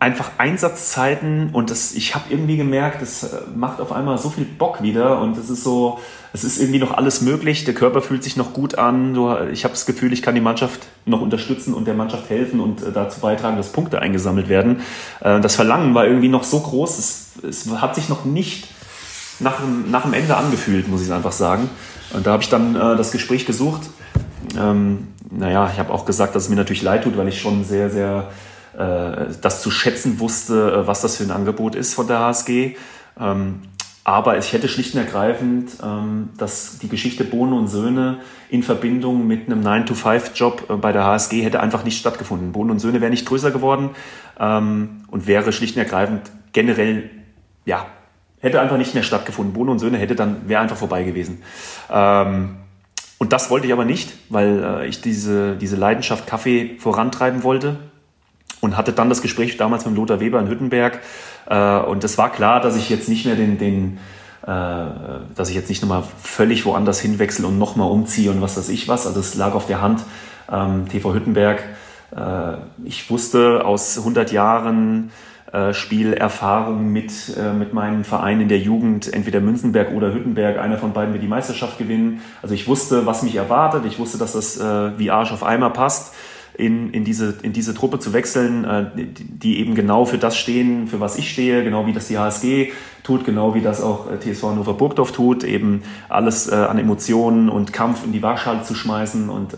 einfach 0.06 0.34
Einsatzzeiten 0.38 1.50
und 1.52 1.72
das, 1.72 1.94
ich 1.94 2.14
habe 2.14 2.26
irgendwie 2.30 2.58
gemerkt, 2.58 3.02
das 3.02 3.24
äh, 3.24 3.38
macht 3.56 3.82
auf 3.82 3.92
einmal 3.92 4.20
so 4.20 4.30
viel 4.30 4.46
Bock 4.46 4.84
wieder 4.84 5.20
und 5.20 5.36
es 5.36 5.50
ist 5.50 5.64
so, 5.64 6.00
es 6.32 6.44
ist 6.44 6.60
irgendwie 6.60 6.78
noch 6.78 6.96
alles 6.96 7.22
möglich, 7.22 7.64
der 7.64 7.74
Körper 7.74 8.04
fühlt 8.04 8.24
sich 8.24 8.38
noch 8.38 8.54
gut 8.54 8.78
an, 8.78 9.18
ich 9.52 9.64
habe 9.64 9.74
das 9.74 9.88
Gefühl, 9.88 10.14
ich 10.14 10.22
kann 10.22 10.36
die 10.36 10.42
Mannschaft 10.42 10.82
noch 11.08 11.22
unterstützen 11.22 11.74
und 11.74 11.88
der 11.88 11.96
Mannschaft 11.96 12.30
helfen 12.30 12.60
und 12.60 12.84
äh, 12.84 12.92
dazu 12.94 13.20
beitragen, 13.20 13.58
dass 13.58 13.70
Punkte 13.72 14.00
eingesammelt 14.00 14.48
werden. 14.48 14.82
Äh, 15.22 15.42
das 15.42 15.56
Verlangen 15.56 15.96
war 15.96 16.06
irgendwie 16.06 16.30
noch 16.30 16.44
so 16.44 16.60
groß, 16.60 17.00
es, 17.00 17.32
es 17.42 17.68
hat 17.82 17.96
sich 17.96 18.08
noch 18.08 18.26
nicht 18.26 18.68
nach, 19.40 19.60
nach 19.90 20.04
dem 20.04 20.14
Ende 20.14 20.38
angefühlt, 20.38 20.88
muss 20.88 21.02
ich 21.02 21.12
einfach 21.12 21.32
sagen. 21.32 21.68
Und 22.14 22.28
da 22.28 22.34
habe 22.34 22.44
ich 22.44 22.50
dann 22.50 22.76
das 22.76 23.12
Gespräch 23.12 23.48
gesucht. 23.48 23.82
Ähm, 24.58 25.08
naja, 25.32 25.70
ich 25.74 25.80
habe 25.80 25.92
auch 25.92 26.06
gesagt, 26.06 26.36
dass 26.36 26.44
es 26.44 26.50
mir 26.50 26.56
natürlich 26.56 26.84
leid 26.84 27.04
tut, 27.04 27.18
weil 27.18 27.28
ich 27.28 27.42
schon 27.42 27.66
sehr, 27.66 27.90
sehr 27.90 28.30
das 29.42 29.62
zu 29.62 29.72
schätzen 29.72 30.20
wusste, 30.20 30.72
äh, 30.72 30.88
was 30.88 31.02
das 31.02 31.18
für 31.18 31.24
ein 31.24 31.32
Angebot 31.32 31.76
ist 31.76 31.94
von 31.94 32.08
der 32.08 32.20
HSG. 32.20 32.76
Ähm, 33.20 33.62
aber 34.04 34.38
ich 34.38 34.54
hätte 34.54 34.68
schlicht 34.68 34.94
und 34.94 35.02
ergreifend, 35.02 35.72
ähm, 35.84 36.30
dass 36.38 36.78
die 36.78 36.90
Geschichte 36.90 37.24
Bohne 37.24 37.56
und 37.56 37.68
Söhne 37.68 38.20
in 38.50 38.62
Verbindung 38.62 39.26
mit 39.26 39.48
einem 39.48 39.62
9-to-5-Job 39.64 40.70
äh, 40.70 40.74
bei 40.76 40.92
der 40.92 41.06
HSG 41.06 41.42
hätte 41.42 41.60
einfach 41.60 41.84
nicht 41.84 41.98
stattgefunden. 41.98 42.52
Bohne 42.52 42.72
und 42.72 42.80
Söhne 42.80 43.02
wäre 43.02 43.10
nicht 43.10 43.26
größer 43.26 43.50
geworden 43.50 43.92
ähm, 44.40 45.06
und 45.10 45.26
wäre 45.26 45.52
schlicht 45.52 45.76
und 45.76 45.82
ergreifend 45.82 46.30
generell, 46.54 47.10
ja, 47.66 47.88
hätte 48.40 48.62
einfach 48.62 48.78
nicht 48.78 48.94
mehr 48.94 49.04
stattgefunden. 49.04 49.54
Bohne 49.54 49.72
und 49.72 49.80
Söhne 49.80 49.98
hätte 49.98 50.16
dann, 50.16 50.48
wäre 50.48 50.62
einfach 50.62 50.78
vorbei 50.78 51.04
gewesen. 51.04 51.42
und 51.90 53.34
das 53.34 53.50
wollte 53.50 53.66
ich 53.66 53.74
aber 53.74 53.86
nicht, 53.86 54.14
weil 54.30 54.86
ich 54.88 55.02
diese, 55.02 55.56
diese 55.56 55.76
Leidenschaft 55.76 56.28
Kaffee 56.28 56.78
vorantreiben 56.78 57.42
wollte 57.42 57.80
und 58.62 58.78
hatte 58.78 58.94
dann 58.94 59.10
das 59.10 59.22
Gespräch 59.22 59.58
damals 59.58 59.86
mit 59.86 59.96
Lothar 59.96 60.20
Weber 60.20 60.40
in 60.40 60.48
Hüttenberg. 60.48 61.00
Äh, 61.50 61.78
und 61.80 62.04
es 62.04 62.18
war 62.18 62.32
klar, 62.32 62.62
dass 62.62 62.76
ich 62.76 62.90
jetzt 62.90 63.10
nicht 63.10 63.26
mehr 63.26 63.36
den, 63.36 63.58
den 63.58 63.98
äh, 64.46 64.50
dass 65.36 65.50
ich 65.50 65.56
jetzt 65.56 65.70
nicht 65.70 65.82
nochmal 65.82 66.04
völlig 66.22 66.66
woanders 66.66 67.00
hinwechsel 67.00 67.46
und 67.46 67.58
nochmal 67.58 67.90
umziehe 67.90 68.30
und 68.30 68.42
was 68.42 68.58
weiß 68.58 68.70
ich 68.70 68.88
was. 68.88 69.08
Also 69.08 69.20
es 69.20 69.36
lag 69.36 69.54
auf 69.56 69.66
der 69.66 69.82
Hand. 69.82 70.02
Ähm, 70.52 70.88
TV 70.88 71.14
Hüttenberg. 71.14 71.64
Äh, 72.16 72.58
ich 72.84 73.10
wusste 73.10 73.66
aus 73.66 73.98
100 73.98 74.32
Jahren 74.32 75.12
äh, 75.52 75.74
Spielerfahrung 75.74 76.92
mit, 76.92 77.12
äh, 77.38 77.54
mit 77.54 77.74
meinem 77.74 78.04
Verein 78.04 78.42
in 78.42 78.48
der 78.48 78.60
Jugend, 78.60 79.12
entweder 79.12 79.40
Münzenberg 79.42 79.92
oder 79.92 80.14
Hüttenberg, 80.14 80.60
einer 80.60 80.78
von 80.78 80.94
beiden 80.94 81.14
wird 81.14 81.24
die 81.24 81.28
Meisterschaft 81.28 81.80
gewinnen. 81.80 82.22
Also 82.44 82.54
ich 82.54 82.68
wusste, 82.68 83.06
was 83.06 83.24
mich 83.24 83.36
erwartet. 83.36 83.84
Ich 83.86 83.98
wusste, 83.98 84.18
dass 84.18 84.34
das 84.34 84.58
äh, 84.60 85.00
wie 85.00 85.10
Arsch 85.10 85.32
auf 85.32 85.44
Eimer 85.44 85.72
passt 85.72 86.14
in, 86.58 86.92
in, 86.92 87.04
diese, 87.04 87.36
in 87.42 87.54
diese 87.54 87.74
Truppe 87.74 88.00
zu 88.00 88.14
wechseln, 88.14 88.64
äh, 88.64 88.86
die, 88.96 89.14
die, 89.14 89.60
eben 89.60 89.76
genau 89.76 90.06
für 90.06 90.18
das 90.18 90.38
stehen, 90.38 90.88
für 90.88 91.00
was 91.00 91.18
ich 91.18 91.32
stehe, 91.32 91.64
genau 91.64 91.86
wie 91.88 91.94
das 91.94 92.08
die 92.08 92.18
HSG 92.18 92.72
tut, 93.04 93.26
genau 93.26 93.54
wie 93.56 93.62
das 93.62 93.82
auch 93.82 94.10
äh, 94.12 94.20
TSV 94.20 94.44
Hannover 94.44 94.74
Burgdorf 94.74 95.12
tut, 95.12 95.44
eben 95.44 95.84
alles 96.10 96.48
äh, 96.48 96.56
an 96.56 96.78
Emotionen 96.78 97.50
und 97.50 97.74
Kampf 97.74 98.06
in 98.06 98.12
die 98.12 98.24
Waagschale 98.24 98.64
zu 98.64 98.76
schmeißen 98.76 99.30
und 99.30 99.54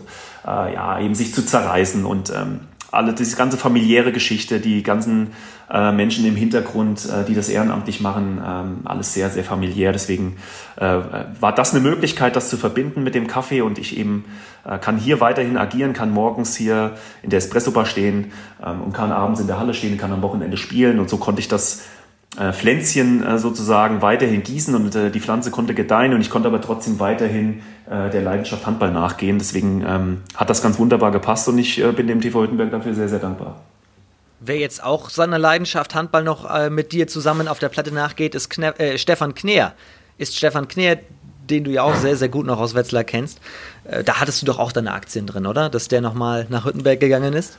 äh, 0.46 0.74
ja, 0.74 1.00
eben 1.00 1.14
sich 1.14 1.34
zu 1.34 1.44
zerreißen 1.44 2.04
und 2.04 2.30
ähm, 2.30 2.60
alle, 2.90 3.12
diese 3.12 3.36
ganze 3.36 3.56
familiäre 3.58 4.12
Geschichte, 4.12 4.60
die 4.60 4.82
ganzen 4.82 5.32
äh, 5.70 5.92
Menschen 5.92 6.24
im 6.24 6.34
Hintergrund, 6.34 7.06
äh, 7.06 7.24
die 7.24 7.34
das 7.34 7.48
ehrenamtlich 7.48 8.00
machen, 8.00 8.40
ähm, 8.44 8.78
alles 8.84 9.12
sehr, 9.12 9.28
sehr 9.28 9.44
familiär. 9.44 9.92
Deswegen 9.92 10.36
äh, 10.76 10.98
war 11.40 11.54
das 11.54 11.74
eine 11.74 11.82
Möglichkeit, 11.82 12.36
das 12.36 12.48
zu 12.48 12.56
verbinden 12.56 13.02
mit 13.02 13.14
dem 13.14 13.26
Kaffee 13.26 13.60
und 13.60 13.78
ich 13.78 13.98
eben 13.98 14.24
äh, 14.64 14.78
kann 14.78 14.96
hier 14.96 15.20
weiterhin 15.20 15.58
agieren, 15.58 15.92
kann 15.92 16.10
morgens 16.10 16.56
hier 16.56 16.92
in 17.22 17.30
der 17.30 17.38
Espresso-Bar 17.38 17.84
stehen 17.84 18.32
ähm, 18.64 18.80
und 18.80 18.92
kann 18.94 19.12
abends 19.12 19.40
in 19.40 19.46
der 19.46 19.58
Halle 19.58 19.74
stehen, 19.74 19.98
kann 19.98 20.10
am 20.12 20.22
Wochenende 20.22 20.56
spielen 20.56 20.98
und 21.00 21.10
so 21.10 21.18
konnte 21.18 21.40
ich 21.40 21.48
das 21.48 21.84
äh, 22.38 22.52
Pflänzchen 22.52 23.22
äh, 23.22 23.38
sozusagen 23.38 24.00
weiterhin 24.00 24.42
gießen 24.42 24.74
und 24.74 24.94
die 24.94 25.20
Pflanze 25.20 25.50
konnte 25.50 25.74
gedeihen 25.74 26.14
und 26.14 26.22
ich 26.22 26.30
konnte 26.30 26.48
aber 26.48 26.60
trotzdem 26.60 26.98
weiterhin 26.98 27.62
der 27.90 28.20
Leidenschaft 28.20 28.66
Handball 28.66 28.92
nachgehen. 28.92 29.38
Deswegen 29.38 29.82
ähm, 29.86 30.18
hat 30.34 30.50
das 30.50 30.60
ganz 30.60 30.78
wunderbar 30.78 31.10
gepasst 31.10 31.48
und 31.48 31.56
ich 31.56 31.82
bin 31.96 32.06
dem 32.06 32.20
TV 32.20 32.42
Hüttenberg 32.42 32.70
dafür 32.70 32.92
sehr, 32.92 33.08
sehr 33.08 33.18
dankbar. 33.18 33.56
Wer 34.40 34.58
jetzt 34.58 34.82
auch 34.82 35.10
seiner 35.10 35.38
Leidenschaft 35.38 35.94
Handball 35.94 36.22
noch 36.22 36.48
äh, 36.48 36.70
mit 36.70 36.92
dir 36.92 37.08
zusammen 37.08 37.48
auf 37.48 37.58
der 37.58 37.68
Platte 37.68 37.92
nachgeht, 37.92 38.34
ist 38.34 38.50
Kne 38.50 38.74
Stefan 38.96 39.34
Kneer. 39.34 39.74
Ist 40.16 40.36
Stefan 40.36 40.68
Kneer, 40.68 40.98
den 41.48 41.64
du 41.64 41.70
ja 41.70 41.82
auch 41.82 41.94
sehr, 41.96 42.16
sehr 42.16 42.28
gut 42.28 42.46
noch 42.46 42.60
aus 42.60 42.74
Wetzlar 42.74 43.04
kennst. 43.04 43.40
da 44.04 44.20
hattest 44.20 44.42
du 44.42 44.46
doch 44.46 44.58
auch 44.58 44.70
deine 44.70 44.92
Aktien 44.92 45.26
drin, 45.26 45.46
oder? 45.46 45.70
Dass 45.70 45.88
der 45.88 46.00
nochmal 46.00 46.46
nach 46.50 46.66
Hüttenberg 46.66 47.00
gegangen 47.00 47.32
ist? 47.32 47.56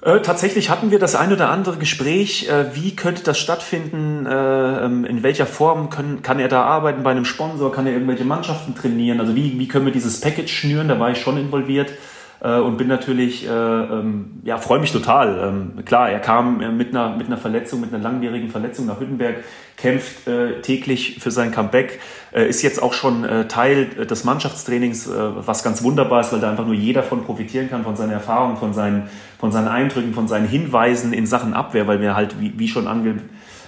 Äh, 0.00 0.20
tatsächlich 0.20 0.70
hatten 0.70 0.92
wir 0.92 1.00
das 1.00 1.16
ein 1.16 1.32
oder 1.32 1.50
andere 1.50 1.76
Gespräch. 1.76 2.48
Äh, 2.48 2.74
wie 2.76 2.94
könnte 2.94 3.24
das 3.24 3.38
stattfinden? 3.38 4.26
Äh, 4.26 4.84
ähm, 4.84 5.04
in 5.04 5.24
welcher 5.24 5.46
Form 5.46 5.90
können, 5.90 6.22
kann 6.22 6.38
er 6.38 6.48
da 6.48 6.62
arbeiten 6.62 7.02
bei 7.02 7.10
einem 7.10 7.24
Sponsor? 7.24 7.72
Kann 7.72 7.86
er 7.86 7.94
irgendwelche 7.94 8.24
Mannschaften 8.24 8.76
trainieren? 8.76 9.18
Also 9.18 9.34
wie, 9.34 9.58
wie 9.58 9.66
können 9.66 9.86
wir 9.86 9.92
dieses 9.92 10.20
Package 10.20 10.52
schnüren? 10.52 10.86
Da 10.86 11.00
war 11.00 11.10
ich 11.10 11.20
schon 11.20 11.36
involviert 11.36 11.90
äh, 12.40 12.58
und 12.58 12.76
bin 12.76 12.86
natürlich, 12.86 13.46
äh, 13.46 13.50
ähm, 13.50 14.40
ja, 14.44 14.58
freue 14.58 14.78
mich 14.78 14.92
total. 14.92 15.48
Ähm, 15.48 15.84
klar, 15.84 16.10
er 16.10 16.20
kam 16.20 16.60
äh, 16.60 16.70
mit 16.70 16.90
einer, 16.90 17.16
mit 17.16 17.26
einer 17.26 17.36
Verletzung, 17.36 17.80
mit 17.80 17.92
einer 17.92 18.02
langjährigen 18.02 18.48
Verletzung 18.48 18.86
nach 18.86 19.00
Hüttenberg, 19.00 19.36
kämpft 19.76 20.28
äh, 20.28 20.60
täglich 20.60 21.18
für 21.20 21.30
sein 21.30 21.50
Comeback, 21.50 22.00
äh, 22.32 22.48
ist 22.48 22.62
jetzt 22.62 22.82
auch 22.82 22.92
schon 22.92 23.26
Teil 23.48 23.86
des 23.86 24.24
Mannschaftstrainings, 24.24 25.08
was 25.10 25.62
ganz 25.62 25.82
wunderbar 25.82 26.20
ist, 26.20 26.32
weil 26.32 26.40
da 26.40 26.50
einfach 26.50 26.66
nur 26.66 26.74
jeder 26.74 27.02
von 27.02 27.24
profitieren 27.24 27.68
kann, 27.68 27.84
von 27.84 27.96
seiner 27.96 28.14
Erfahrung, 28.14 28.56
von 28.56 28.72
seinen, 28.72 29.08
von 29.38 29.50
seinen 29.50 29.68
Eindrücken, 29.68 30.14
von 30.14 30.28
seinen 30.28 30.48
Hinweisen 30.48 31.12
in 31.12 31.26
Sachen 31.26 31.54
Abwehr, 31.54 31.86
weil 31.86 32.00
wir 32.00 32.14
halt, 32.14 32.40
wie, 32.40 32.58
wie 32.58 32.68
schon 32.68 32.86
ange 32.86 33.16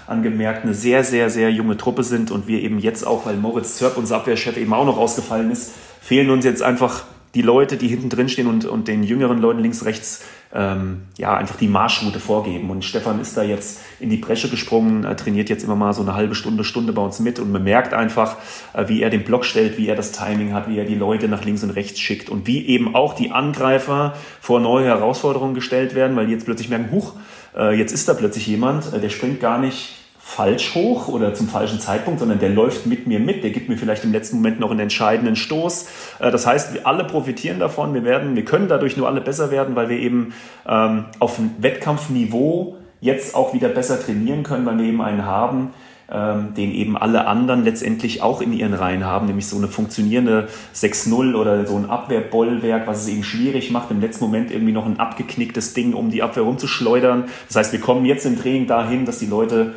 angemerkt, 0.07 0.65
eine 0.65 0.75
sehr, 0.75 1.05
sehr, 1.05 1.31
sehr 1.31 1.53
junge 1.53 1.77
Truppe 1.77 2.03
sind 2.03 2.33
und 2.33 2.49
wir 2.49 2.61
eben 2.61 2.81
jetzt 2.81 3.07
auch, 3.07 3.27
weil 3.27 3.37
Moritz 3.37 3.77
Zörp, 3.77 3.97
unser 3.97 4.17
Abwehrchef, 4.17 4.57
eben 4.57 4.73
auch 4.73 4.85
noch 4.85 4.99
ausgefallen 4.99 5.53
ist, 5.53 5.73
fehlen 6.01 6.31
uns 6.31 6.45
jetzt 6.45 6.63
einfach 6.63 7.05
die 7.35 7.43
Leute, 7.43 7.77
die 7.77 7.89
hinten 7.89 8.09
drin 8.09 8.29
stehen 8.29 8.47
und, 8.47 8.65
und 8.65 8.89
den 8.89 9.03
jüngeren 9.03 9.41
Leuten 9.41 9.61
links, 9.61 9.85
rechts 9.85 10.25
ähm, 10.53 11.03
ja, 11.17 11.37
einfach 11.37 11.57
die 11.57 11.69
Marschroute 11.69 12.19
vorgeben. 12.19 12.71
Und 12.71 12.85
Stefan 12.85 13.21
ist 13.21 13.37
da 13.37 13.43
jetzt 13.43 13.81
in 14.01 14.11
die 14.11 14.17
Bresche 14.17 14.49
gesprungen, 14.49 15.05
äh, 15.05 15.15
trainiert 15.15 15.49
jetzt 15.49 15.63
immer 15.63 15.77
mal 15.77 15.93
so 15.93 16.03
eine 16.03 16.15
halbe 16.15 16.35
Stunde, 16.35 16.65
Stunde 16.65 16.93
bei 16.93 17.03
uns 17.03 17.21
mit 17.21 17.39
und 17.39 17.53
man 17.53 17.63
merkt 17.63 17.95
einfach, 17.95 18.37
äh, 18.73 18.89
wie 18.89 19.03
er 19.03 19.11
den 19.11 19.23
Block 19.23 19.45
stellt, 19.45 19.79
wie 19.79 19.87
er 19.87 19.95
das 19.95 20.11
Timing 20.11 20.53
hat, 20.53 20.69
wie 20.69 20.79
er 20.79 20.85
die 20.85 20.97
Leute 20.97 21.29
nach 21.29 21.45
links 21.45 21.63
und 21.63 21.71
rechts 21.71 22.01
schickt 22.01 22.31
und 22.31 22.49
wie 22.49 22.67
eben 22.67 22.97
auch 22.97 23.15
die 23.15 23.31
Angreifer 23.31 24.15
vor 24.41 24.59
neue 24.59 24.87
Herausforderungen 24.87 25.55
gestellt 25.55 25.95
werden, 25.95 26.17
weil 26.17 26.27
die 26.27 26.33
jetzt 26.33 26.47
plötzlich 26.47 26.69
merken, 26.69 26.91
huch, 26.91 27.15
äh, 27.57 27.79
jetzt 27.79 27.93
ist 27.93 28.09
da 28.09 28.15
plötzlich 28.15 28.49
jemand, 28.49 28.93
äh, 28.93 28.99
der 28.99 29.11
springt 29.11 29.39
gar 29.41 29.59
nicht 29.59 30.00
falsch 30.31 30.77
hoch 30.77 31.09
oder 31.09 31.35
zum 31.35 31.49
falschen 31.49 31.81
Zeitpunkt, 31.81 32.21
sondern 32.21 32.39
der 32.39 32.51
läuft 32.51 32.87
mit 32.87 33.09
mir 33.09 33.19
mit. 33.19 33.43
Der 33.43 33.51
gibt 33.51 33.69
mir 33.69 33.77
vielleicht 33.77 34.05
im 34.05 34.13
letzten 34.13 34.37
Moment 34.37 34.61
noch 34.61 34.71
einen 34.71 34.81
entscheidenden 34.81 35.35
Stoß. 35.35 35.89
Äh, 36.21 36.31
das 36.31 36.47
heißt, 36.47 36.73
wir 36.73 36.87
alle 36.87 37.05
profitieren 37.05 37.59
davon. 37.59 37.95
Wir 37.95 38.05
werden, 38.05 38.37
wir 38.37 38.45
können 38.45 38.69
dadurch 38.69 38.97
nur 38.97 39.09
alle 39.09 39.21
besser 39.21 39.51
werden, 39.51 39.75
weil 39.75 39.89
wir 39.89 39.99
eben 39.99 40.33
ähm, 40.69 41.07
auf 41.19 41.41
Wettkampfniveau 41.59 42.77
jetzt 43.01 43.35
auch 43.35 43.55
wieder 43.55 43.69
besser 43.69 44.01
trainieren 44.01 44.45
können, 44.45 44.65
weil 44.67 44.79
wir 44.79 44.85
eben 44.85 45.03
einen 45.03 45.25
haben, 45.25 45.73
ähm, 46.13 46.55
den 46.55 46.73
eben 46.73 46.97
alle 46.97 47.27
anderen 47.27 47.65
letztendlich 47.65 48.23
auch 48.23 48.41
in 48.41 48.53
ihren 48.53 48.75
Reihen 48.75 49.05
haben, 49.05 49.27
nämlich 49.27 49.49
so 49.49 49.57
eine 49.57 49.67
funktionierende 49.67 50.47
6-0 50.77 51.35
oder 51.35 51.67
so 51.67 51.77
ein 51.77 51.91
Abwehrbollwerk, 51.91 52.87
was 52.87 53.03
es 53.03 53.09
eben 53.09 53.25
schwierig 53.25 53.73
macht, 53.73 53.91
im 53.91 54.01
letzten 54.01 54.25
Moment 54.25 54.53
irgendwie 54.53 54.73
noch 54.73 54.87
ein 54.87 55.01
abgeknicktes 55.01 55.75
Ding, 55.75 55.93
um 55.93 56.11
die 56.11 56.23
Abwehr 56.23 56.45
rumzuschleudern. 56.45 57.25
Das 57.49 57.57
heißt, 57.57 57.73
wir 57.73 57.81
kommen 57.81 58.05
jetzt 58.05 58.27
im 58.27 58.39
Training 58.39 58.69
dahin, 58.69 59.07
dass 59.07 59.19
die 59.19 59.27
Leute 59.27 59.75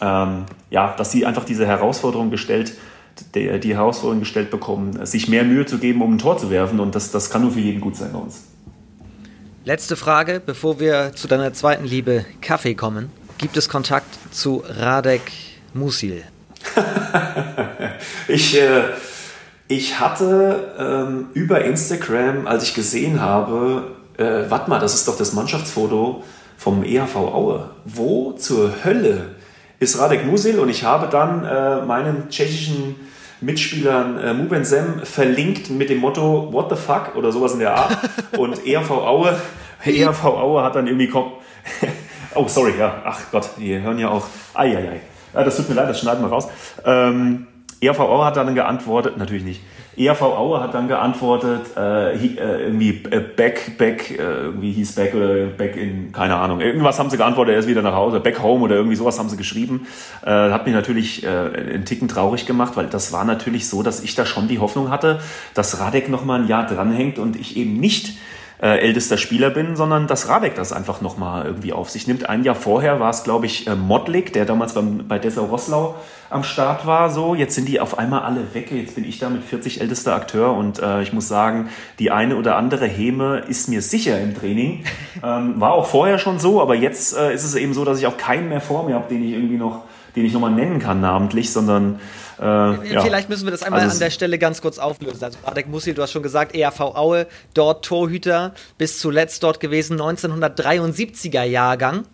ähm, 0.00 0.44
ja, 0.70 0.94
dass 0.96 1.12
sie 1.12 1.26
einfach 1.26 1.44
diese 1.44 1.66
Herausforderung 1.66 2.30
gestellt, 2.30 2.72
die, 3.34 3.58
die 3.60 3.74
Herausforderung 3.74 4.20
gestellt 4.20 4.50
bekommen, 4.50 5.04
sich 5.06 5.28
mehr 5.28 5.44
Mühe 5.44 5.66
zu 5.66 5.78
geben, 5.78 6.02
um 6.02 6.14
ein 6.14 6.18
Tor 6.18 6.38
zu 6.38 6.50
werfen. 6.50 6.80
Und 6.80 6.94
das, 6.94 7.10
das 7.10 7.30
kann 7.30 7.42
nur 7.42 7.52
für 7.52 7.60
jeden 7.60 7.80
gut 7.80 7.96
sein 7.96 8.12
bei 8.12 8.18
uns. 8.18 8.44
Letzte 9.64 9.96
Frage, 9.96 10.40
bevor 10.44 10.80
wir 10.80 11.12
zu 11.14 11.28
deiner 11.28 11.52
zweiten 11.52 11.84
Liebe 11.84 12.24
Kaffee 12.40 12.74
kommen. 12.74 13.10
Gibt 13.38 13.56
es 13.56 13.68
Kontakt 13.68 14.18
zu 14.30 14.62
Radek 14.66 15.30
Musil? 15.74 16.22
ich, 18.28 18.58
äh, 18.58 18.84
ich 19.68 20.00
hatte 20.00 20.74
ähm, 20.78 21.26
über 21.34 21.64
Instagram, 21.64 22.46
als 22.46 22.64
ich 22.64 22.74
gesehen 22.74 23.20
habe, 23.20 23.96
äh, 24.16 24.44
warte 24.48 24.70
mal, 24.70 24.80
das 24.80 24.94
ist 24.94 25.06
doch 25.06 25.16
das 25.16 25.32
Mannschaftsfoto 25.32 26.24
vom 26.56 26.82
EHV 26.82 27.16
Aue. 27.16 27.70
Wo 27.84 28.32
zur 28.32 28.84
Hölle 28.84 29.36
ist 29.80 29.98
Radek 29.98 30.26
Musil 30.26 30.58
und 30.58 30.68
ich 30.68 30.84
habe 30.84 31.08
dann 31.08 31.44
äh, 31.44 31.84
meinen 31.84 32.28
tschechischen 32.30 32.96
Mitspielern 33.40 34.18
äh, 34.18 34.34
Muben 34.34 34.64
Sem 34.64 35.00
verlinkt 35.04 35.70
mit 35.70 35.90
dem 35.90 35.98
Motto 35.98 36.52
What 36.52 36.70
the 36.70 36.76
fuck 36.76 37.14
oder 37.14 37.30
sowas 37.30 37.52
in 37.52 37.60
der 37.60 37.74
Art 37.74 37.96
und 38.38 38.66
ERV 38.66 38.90
Aue, 38.90 39.36
ERV 39.84 40.24
Aue 40.24 40.62
hat 40.62 40.74
dann 40.74 40.86
irgendwie 40.86 41.08
kommt 41.08 41.32
oh 42.34 42.46
sorry, 42.48 42.74
ja, 42.78 43.02
ach 43.04 43.20
Gott, 43.30 43.50
die 43.58 43.80
hören 43.80 43.98
ja 43.98 44.10
auch, 44.10 44.26
eieiei. 44.54 45.00
Ja, 45.34 45.44
das 45.44 45.56
tut 45.56 45.68
mir 45.68 45.74
leid, 45.74 45.90
das 45.90 46.00
schneiden 46.00 46.22
wir 46.22 46.30
raus. 46.30 46.48
Ähm, 46.84 47.46
ERV 47.80 48.00
Aue 48.00 48.24
hat 48.24 48.36
dann 48.36 48.54
geantwortet, 48.54 49.16
natürlich 49.16 49.44
nicht. 49.44 49.60
ERV 49.96 50.22
Aue 50.22 50.60
hat 50.60 50.74
dann 50.74 50.86
geantwortet, 50.86 51.76
äh, 51.76 52.14
äh, 52.14 52.62
irgendwie 52.62 53.02
äh, 53.10 53.20
back, 53.20 53.76
back, 53.78 54.10
äh, 54.10 54.22
irgendwie 54.22 54.72
hieß 54.72 54.94
back 54.94 55.14
oder 55.14 55.46
back 55.46 55.76
in, 55.76 56.12
keine 56.12 56.36
Ahnung. 56.36 56.60
Irgendwas 56.60 56.98
haben 56.98 57.10
sie 57.10 57.16
geantwortet, 57.16 57.54
er 57.54 57.60
ist 57.60 57.68
wieder 57.68 57.82
nach 57.82 57.94
Hause, 57.94 58.20
back 58.20 58.40
home 58.42 58.64
oder 58.64 58.76
irgendwie 58.76 58.96
sowas 58.96 59.18
haben 59.18 59.28
sie 59.28 59.36
geschrieben. 59.36 59.86
Hat 60.22 60.66
mich 60.66 60.74
natürlich 60.74 61.24
äh, 61.24 61.28
einen 61.28 61.84
Ticken 61.84 62.08
traurig 62.08 62.46
gemacht, 62.46 62.76
weil 62.76 62.86
das 62.86 63.12
war 63.12 63.24
natürlich 63.24 63.68
so, 63.68 63.82
dass 63.82 64.02
ich 64.02 64.14
da 64.14 64.24
schon 64.24 64.48
die 64.48 64.58
Hoffnung 64.58 64.90
hatte, 64.90 65.20
dass 65.54 65.80
Radek 65.80 66.08
noch 66.08 66.24
mal 66.24 66.40
ein 66.40 66.48
Jahr 66.48 66.66
dranhängt 66.66 67.18
und 67.18 67.36
ich 67.36 67.56
eben 67.56 67.78
nicht 67.80 68.16
äh, 68.60 68.78
ältester 68.78 69.18
Spieler 69.18 69.50
bin, 69.50 69.76
sondern 69.76 70.06
dass 70.06 70.28
Radek 70.28 70.54
das 70.54 70.72
einfach 70.72 71.00
nochmal 71.00 71.46
irgendwie 71.46 71.72
auf 71.72 71.90
sich 71.90 72.06
nimmt. 72.06 72.28
Ein 72.28 72.44
Jahr 72.44 72.54
vorher 72.54 72.98
war 72.98 73.10
es, 73.10 73.22
glaube 73.22 73.46
ich, 73.46 73.66
äh, 73.66 73.76
Modlik, 73.76 74.32
der 74.32 74.46
damals 74.46 74.74
beim, 74.74 75.06
bei 75.06 75.18
Dessau 75.18 75.44
Rosslau 75.44 75.94
am 76.30 76.42
Start 76.42 76.84
war. 76.86 77.10
So, 77.10 77.34
jetzt 77.34 77.54
sind 77.54 77.68
die 77.68 77.80
auf 77.80 77.98
einmal 77.98 78.22
alle 78.22 78.54
weg. 78.54 78.70
Jetzt 78.72 78.96
bin 78.96 79.04
ich 79.04 79.18
da 79.18 79.30
mit 79.30 79.44
40 79.44 79.80
ältester 79.80 80.14
Akteur 80.14 80.54
und 80.54 80.80
äh, 80.80 81.02
ich 81.02 81.12
muss 81.12 81.28
sagen, 81.28 81.68
die 81.98 82.10
eine 82.10 82.36
oder 82.36 82.56
andere 82.56 82.86
Häme 82.86 83.44
ist 83.48 83.68
mir 83.68 83.82
sicher 83.82 84.20
im 84.20 84.34
Training. 84.34 84.84
Ähm, 85.20 85.60
war 85.60 85.72
auch 85.72 85.86
vorher 85.86 86.18
schon 86.18 86.38
so, 86.38 86.62
aber 86.62 86.76
jetzt 86.76 87.16
äh, 87.16 87.34
ist 87.34 87.42
es 87.42 87.56
eben 87.56 87.74
so, 87.74 87.84
dass 87.84 87.98
ich 87.98 88.06
auch 88.06 88.16
keinen 88.16 88.48
mehr 88.48 88.60
vor 88.60 88.84
mir 88.84 88.94
habe, 88.94 89.08
den 89.08 89.24
ich 89.24 89.32
irgendwie 89.32 89.56
noch, 89.56 89.82
den 90.14 90.24
ich 90.24 90.32
nochmal 90.32 90.52
nennen 90.52 90.78
kann 90.78 91.00
namentlich, 91.00 91.50
sondern 91.50 91.98
äh, 92.40 92.92
ja. 92.92 93.02
Vielleicht 93.02 93.28
müssen 93.28 93.46
wir 93.46 93.50
das 93.50 93.62
einmal 93.62 93.80
also 93.80 93.94
an 93.94 93.98
der 93.98 94.10
Stelle 94.10 94.38
ganz 94.38 94.62
kurz 94.62 94.78
auflösen. 94.78 95.24
Also 95.24 95.38
Radek 95.44 95.68
Musil, 95.68 95.94
du 95.94 96.02
hast 96.02 96.12
schon 96.12 96.22
gesagt, 96.22 96.54
ERV 96.54 96.80
Aue, 96.80 97.26
dort 97.54 97.84
Torhüter, 97.84 98.54
bis 98.76 98.98
zuletzt 99.00 99.42
dort 99.42 99.60
gewesen, 99.60 100.00
1973er 100.00 101.42
Jahrgang. 101.42 102.04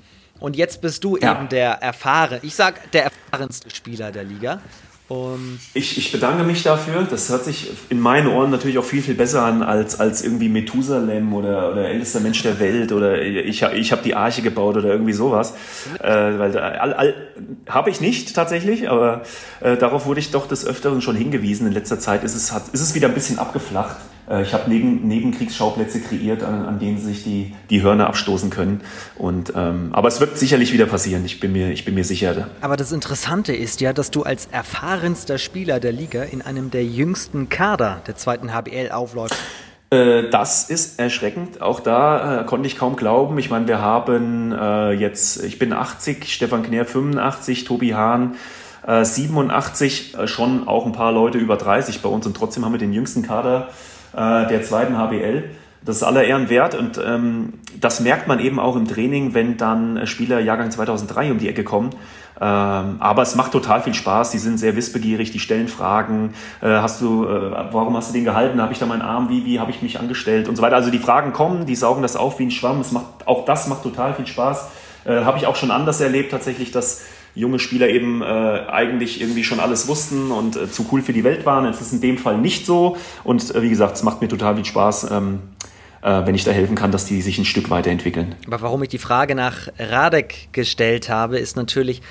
Und 0.41 0.57
jetzt 0.57 0.81
bist 0.81 1.05
du 1.05 1.17
ja. 1.17 1.33
eben 1.33 1.49
der 1.49 1.73
erfahrene, 1.75 2.41
ich 2.43 2.55
sag 2.55 2.91
der 2.93 3.05
erfahrenste 3.05 3.71
Spieler 3.71 4.11
der 4.13 4.25
Liga. 4.25 4.61
Und 5.07 5.59
ich, 5.75 5.99
ich 5.99 6.13
bedanke 6.13 6.45
mich 6.45 6.63
dafür. 6.63 7.07
Das 7.09 7.29
hört 7.29 7.45
sich 7.45 7.71
in 7.91 8.01
meinen 8.01 8.27
Ohren 8.27 8.51
natürlich 8.51 8.79
auch 8.79 8.85
viel, 8.85 9.03
viel 9.03 9.15
besser 9.15 9.45
an 9.45 9.63
als, 9.63 10.01
als 10.01 10.25
irgendwie 10.25 10.49
Methusalem 10.49 11.35
oder, 11.35 11.73
oder 11.73 11.89
ältester 11.89 12.21
Mensch 12.21 12.43
der 12.43 12.59
Welt 12.59 12.91
oder 12.91 13.21
ich, 13.21 13.63
ich 13.63 13.93
habe 13.93 14.03
die 14.03 14.15
Arche 14.15 14.41
gebaut 14.41 14.79
oder 14.79 14.89
irgendwie 14.89 15.13
sowas. 15.13 15.53
Äh, 16.03 16.09
weil 16.09 16.57
all, 16.57 16.95
all, 16.95 17.15
habe 17.69 17.91
ich 17.91 18.01
nicht 18.01 18.35
tatsächlich, 18.35 18.89
aber 18.89 19.23
äh, 19.61 19.77
darauf 19.77 20.07
wurde 20.07 20.21
ich 20.21 20.31
doch 20.31 20.49
des 20.49 20.67
Öfteren 20.67 21.03
schon 21.03 21.17
hingewiesen. 21.17 21.67
In 21.67 21.75
letzter 21.75 21.99
Zeit 21.99 22.25
ist 22.25 22.35
es, 22.35 22.53
hat, 22.53 22.69
ist 22.73 22.81
es 22.81 22.95
wieder 22.95 23.09
ein 23.09 23.15
bisschen 23.15 23.39
abgeflacht. 23.39 23.97
Äh, 24.29 24.43
ich 24.43 24.55
habe 24.55 24.69
neben, 24.69 25.07
Nebenkriegsschauplätze 25.07 26.01
kreiert, 26.01 26.43
an, 26.43 26.65
an 26.65 26.79
denen 26.79 26.99
sich 26.99 27.25
die, 27.25 27.55
die 27.71 27.83
Hörner 27.83 28.07
abstoßen 28.07 28.51
können. 28.51 28.81
Und, 29.17 29.53
ähm, 29.57 29.91
aber 29.93 30.09
es 30.09 30.21
wird 30.21 30.39
sicherlich 30.39 30.73
wieder 30.73 30.87
passieren, 30.87 31.25
ich 31.25 31.41
bin, 31.41 31.53
mir, 31.53 31.71
ich 31.71 31.85
bin 31.85 31.95
mir 31.95 32.05
sicher. 32.05 32.49
Aber 32.61 32.77
das 32.77 32.93
Interessante 32.93 33.55
ist 33.55 33.81
ja, 33.81 33.93
dass 33.93 34.11
du 34.11 34.23
als 34.23 34.47
erfahrenster 34.47 35.39
Spieler 35.39 35.81
der 35.81 35.93
Liga 35.93 36.23
in 36.23 36.43
einem 36.43 36.71
der 36.71 36.85
jüngsten 36.85 37.49
Kader 37.49 38.03
der 38.07 38.17
zweiten 38.17 38.53
HBL 38.53 38.91
aufläufst. 38.93 39.37
Äh, 39.91 40.31
das 40.31 40.71
ist 40.71 40.99
erschreckend. 40.99 41.61
Auch 41.61 41.81
da 41.81 42.41
äh, 42.41 42.45
konnte 42.45 42.67
ich 42.67 42.77
kaum 42.77 42.97
glauben. 42.97 43.39
Ich 43.39 43.51
meine, 43.51 43.69
wir 43.69 43.81
haben 43.81 44.53
äh, 44.53 44.93
jetzt, 44.93 45.43
ich 45.45 45.59
bin 45.59 45.73
80, 45.73 46.33
Stefan 46.33 46.63
Knär 46.63 46.87
85, 46.87 47.65
Tobi 47.65 47.95
Hahn 47.95 48.37
87, 48.87 50.15
äh, 50.15 50.27
schon 50.27 50.69
auch 50.69 50.85
ein 50.85 50.93
paar 50.93 51.11
Leute 51.11 51.39
über 51.39 51.57
30 51.57 52.03
bei 52.03 52.09
uns 52.11 52.27
und 52.27 52.37
trotzdem 52.37 52.67
haben 52.67 52.73
wir 52.73 52.79
den 52.79 52.93
jüngsten 52.93 53.23
Kader 53.23 53.71
äh, 54.17 54.47
der 54.49 54.63
zweiten 54.63 54.97
HBL. 54.97 55.45
Das 55.85 55.97
ist 55.97 56.03
aller 56.03 56.25
Ehren 56.25 56.49
wert 56.49 56.75
und 56.75 56.99
ähm, 57.05 57.55
das 57.79 58.01
merkt 58.01 58.27
man 58.27 58.41
eben 58.41 58.59
auch 58.59 58.75
im 58.75 58.89
Training, 58.89 59.35
wenn 59.35 59.59
dann 59.59 60.07
Spieler 60.07 60.41
Jahrgang 60.41 60.71
2003 60.71 61.31
um 61.31 61.39
die 61.39 61.49
Ecke 61.49 61.63
kommen. 61.63 61.91
Ähm, 62.41 62.97
aber 62.99 63.23
es 63.23 63.37
macht 63.37 63.53
total 63.53 63.83
viel 63.83 63.95
Spaß. 63.95 64.31
Die 64.31 64.39
sind 64.39 64.59
sehr 64.59 64.77
wissbegierig, 64.77 65.31
die 65.31 65.39
stellen 65.39 65.69
Fragen. 65.69 66.35
Äh, 66.61 66.69
hast 66.69 67.01
du, 67.01 67.27
äh, 67.27 67.53
warum 67.73 67.97
hast 67.97 68.11
du 68.11 68.13
den 68.13 68.25
gehalten? 68.25 68.61
Habe 68.61 68.73
ich 68.73 68.79
da 68.79 68.87
meinen 68.87 69.03
Arm? 69.03 69.29
Wie, 69.29 69.45
wie 69.45 69.61
habe 69.61 69.71
ich 69.71 69.83
mich 69.83 70.01
angestellt? 70.01 70.49
Und 70.49 70.57
so 70.57 70.63
weiter. 70.63 70.77
Also 70.77 70.91
die 70.91 70.99
Fragen 70.99 71.33
kommen, 71.33 71.67
die 71.67 71.77
saugen 71.77 72.03
das 72.03 72.17
auf 72.17 72.39
wie 72.39 72.47
ein 72.47 72.51
Schwamm. 72.51 72.81
Es 72.81 72.91
macht, 72.91 73.27
auch 73.27 73.45
das 73.45 73.69
macht 73.69 73.83
total 73.83 74.15
viel 74.15 74.27
Spaß. 74.27 74.69
Äh, 75.05 75.25
habe 75.25 75.39
ich 75.39 75.47
auch 75.47 75.57
schon 75.57 75.71
anders 75.71 76.01
erlebt 76.01 76.31
tatsächlich, 76.33 76.73
dass 76.73 77.05
junge 77.35 77.59
Spieler 77.59 77.89
eben 77.89 78.23
äh, 78.23 78.25
eigentlich 78.25 79.21
irgendwie 79.21 79.45
schon 79.45 79.61
alles 79.61 79.89
wussten 79.89 80.31
und 80.31 80.57
äh, 80.57 80.71
zu 80.71 80.87
cool 80.93 81.03
für 81.03 81.13
die 81.13 81.25
Welt 81.25 81.45
waren. 81.47 81.65
Es 81.67 81.81
ist 81.81 81.93
in 81.93 82.01
dem 82.01 82.19
Fall 82.19 82.39
nicht 82.39 82.67
so. 82.67 82.97
Und 83.25 83.55
äh, 83.55 83.63
wie 83.63 83.71
gesagt, 83.71 83.97
es 83.97 84.03
macht 84.03 84.21
mir 84.21 84.29
total 84.29 84.55
viel 84.55 84.65
Spaß, 84.65 85.11
ähm, 85.11 85.41
äh, 86.03 86.27
wenn 86.27 86.35
ich 86.35 86.45
da 86.45 86.53
helfen 86.53 86.77
kann, 86.77 86.93
dass 86.93 87.07
die 87.07 87.21
sich 87.23 87.39
ein 87.39 87.45
Stück 87.45 87.71
weiterentwickeln. 87.71 88.37
Aber 88.47 88.63
warum 88.63 88.83
ich 88.83 88.89
die 88.89 88.99
Frage 88.99 89.35
nach 89.35 89.69
Radek 89.79 90.49
gestellt 90.53 91.09
habe, 91.09 91.39
ist 91.39 91.57
natürlich, 91.57 92.03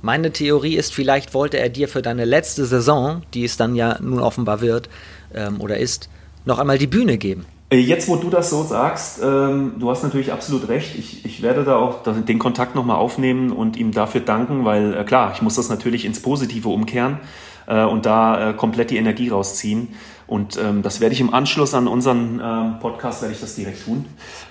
meine 0.00 0.32
Theorie 0.32 0.74
ist, 0.74 0.92
vielleicht 0.92 1.32
wollte 1.32 1.58
er 1.58 1.68
dir 1.68 1.88
für 1.88 2.02
deine 2.02 2.24
letzte 2.24 2.64
Saison, 2.66 3.22
die 3.34 3.44
es 3.44 3.56
dann 3.56 3.76
ja 3.76 3.98
nun 4.00 4.18
offenbar 4.18 4.60
wird 4.60 4.88
ähm, 5.32 5.60
oder 5.60 5.76
ist, 5.76 6.08
noch 6.44 6.58
einmal 6.58 6.78
die 6.78 6.88
Bühne 6.88 7.18
geben. 7.18 7.46
Äh, 7.72 7.78
jetzt, 7.78 8.06
wo 8.08 8.16
du 8.16 8.28
das 8.28 8.50
so 8.50 8.62
sagst, 8.64 9.20
ähm, 9.22 9.76
du 9.78 9.90
hast 9.90 10.02
natürlich 10.02 10.30
absolut 10.30 10.68
recht. 10.68 10.94
Ich, 10.94 11.24
ich 11.24 11.40
werde 11.40 11.64
da 11.64 11.76
auch 11.76 12.02
den 12.02 12.38
Kontakt 12.38 12.74
nochmal 12.74 12.96
aufnehmen 12.96 13.50
und 13.50 13.78
ihm 13.78 13.92
dafür 13.92 14.20
danken, 14.20 14.66
weil 14.66 14.94
äh, 14.94 15.04
klar, 15.04 15.32
ich 15.34 15.40
muss 15.40 15.54
das 15.54 15.70
natürlich 15.70 16.04
ins 16.04 16.20
Positive 16.20 16.68
umkehren 16.68 17.20
äh, 17.66 17.82
und 17.82 18.04
da 18.04 18.50
äh, 18.50 18.52
komplett 18.52 18.90
die 18.90 18.98
Energie 18.98 19.30
rausziehen. 19.30 19.88
Und 20.26 20.58
ähm, 20.58 20.82
das 20.82 21.00
werde 21.00 21.14
ich 21.14 21.20
im 21.20 21.32
Anschluss 21.32 21.72
an 21.72 21.88
unseren 21.88 22.40
ähm, 22.42 22.78
Podcast, 22.78 23.22
werde 23.22 23.34
ich 23.34 23.40
das 23.40 23.54
direkt 23.54 23.84
tun. 23.84 24.04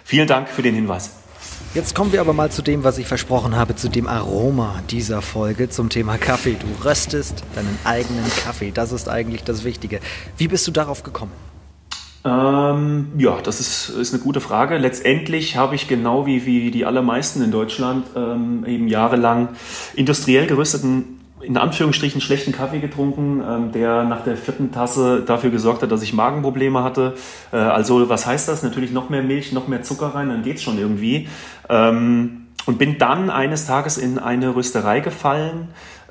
Vielen 0.03 0.28
Dank 0.28 0.49
für 0.49 0.63
den 0.63 0.74
Hinweis. 0.74 1.11
Jetzt 1.76 1.95
kommen 1.95 2.11
wir 2.11 2.22
aber 2.22 2.34
mal 2.34 2.51
zu 2.51 2.61
dem, 2.61 2.84
was 2.84 2.97
ich 2.97 3.07
versprochen 3.07 3.55
habe, 3.55 3.76
zu 3.76 3.88
dem 3.88 4.07
Aroma 4.07 4.82
dieser 4.89 5.22
Folge, 5.22 5.69
zum 5.69 5.89
Thema 5.89 6.17
Kaffee. 6.17 6.55
Du 6.55 6.67
röstest 6.84 7.43
deinen 7.55 7.78
eigenen 7.84 8.26
Kaffee. 8.43 8.72
Das 8.72 8.91
ist 8.91 9.07
eigentlich 9.07 9.43
das 9.43 9.63
Wichtige. 9.63 9.99
Wie 10.38 10.47
bist 10.47 10.67
du 10.67 10.72
darauf 10.72 11.03
gekommen? 11.03 11.32
Ähm, 12.24 13.07
ja, 13.17 13.39
das 13.41 13.59
ist, 13.59 13.89
ist 13.89 14.13
eine 14.13 14.22
gute 14.22 14.41
Frage. 14.41 14.78
Letztendlich 14.78 15.57
habe 15.57 15.76
ich 15.76 15.88
genau 15.88 16.26
wie, 16.26 16.45
wie 16.45 16.69
die 16.69 16.86
allermeisten 16.86 17.41
in 17.41 17.51
Deutschland 17.51 18.05
ähm, 18.15 18.63
eben 18.67 18.88
jahrelang 18.88 19.49
industriell 19.95 20.45
gerüsteten, 20.45 21.19
in 21.41 21.57
Anführungsstrichen 21.57 22.22
schlechten 22.22 22.51
Kaffee 22.51 22.80
getrunken, 22.80 23.41
ähm, 23.47 23.72
der 23.72 24.03
nach 24.03 24.24
der 24.24 24.38
vierten 24.38 24.72
Tasse 24.72 25.24
dafür 25.26 25.49
gesorgt 25.49 25.82
hat, 25.82 25.91
dass 25.91 26.03
ich 26.03 26.13
Magenprobleme 26.13 26.84
hatte. 26.84 27.15
Äh, 27.51 27.57
also 27.57 28.07
was 28.09 28.28
heißt 28.28 28.47
das? 28.47 28.61
Natürlich 28.61 28.91
noch 28.91 29.09
mehr 29.09 29.24
Milch, 29.24 29.51
noch 29.51 29.67
mehr 29.67 29.82
Zucker 29.82 30.07
rein, 30.07 30.30
dann 30.30 30.43
geht's 30.43 30.61
schon 30.61 30.78
irgendwie. 30.78 31.28
Ähm, 31.69 32.38
und 32.67 32.78
bin 32.78 32.99
dann 32.99 33.32
eines 33.32 33.65
Tages 33.65 33.97
in 33.97 34.19
eine 34.19 34.55
Rösterei 34.55 34.99
gefallen, 34.99 35.69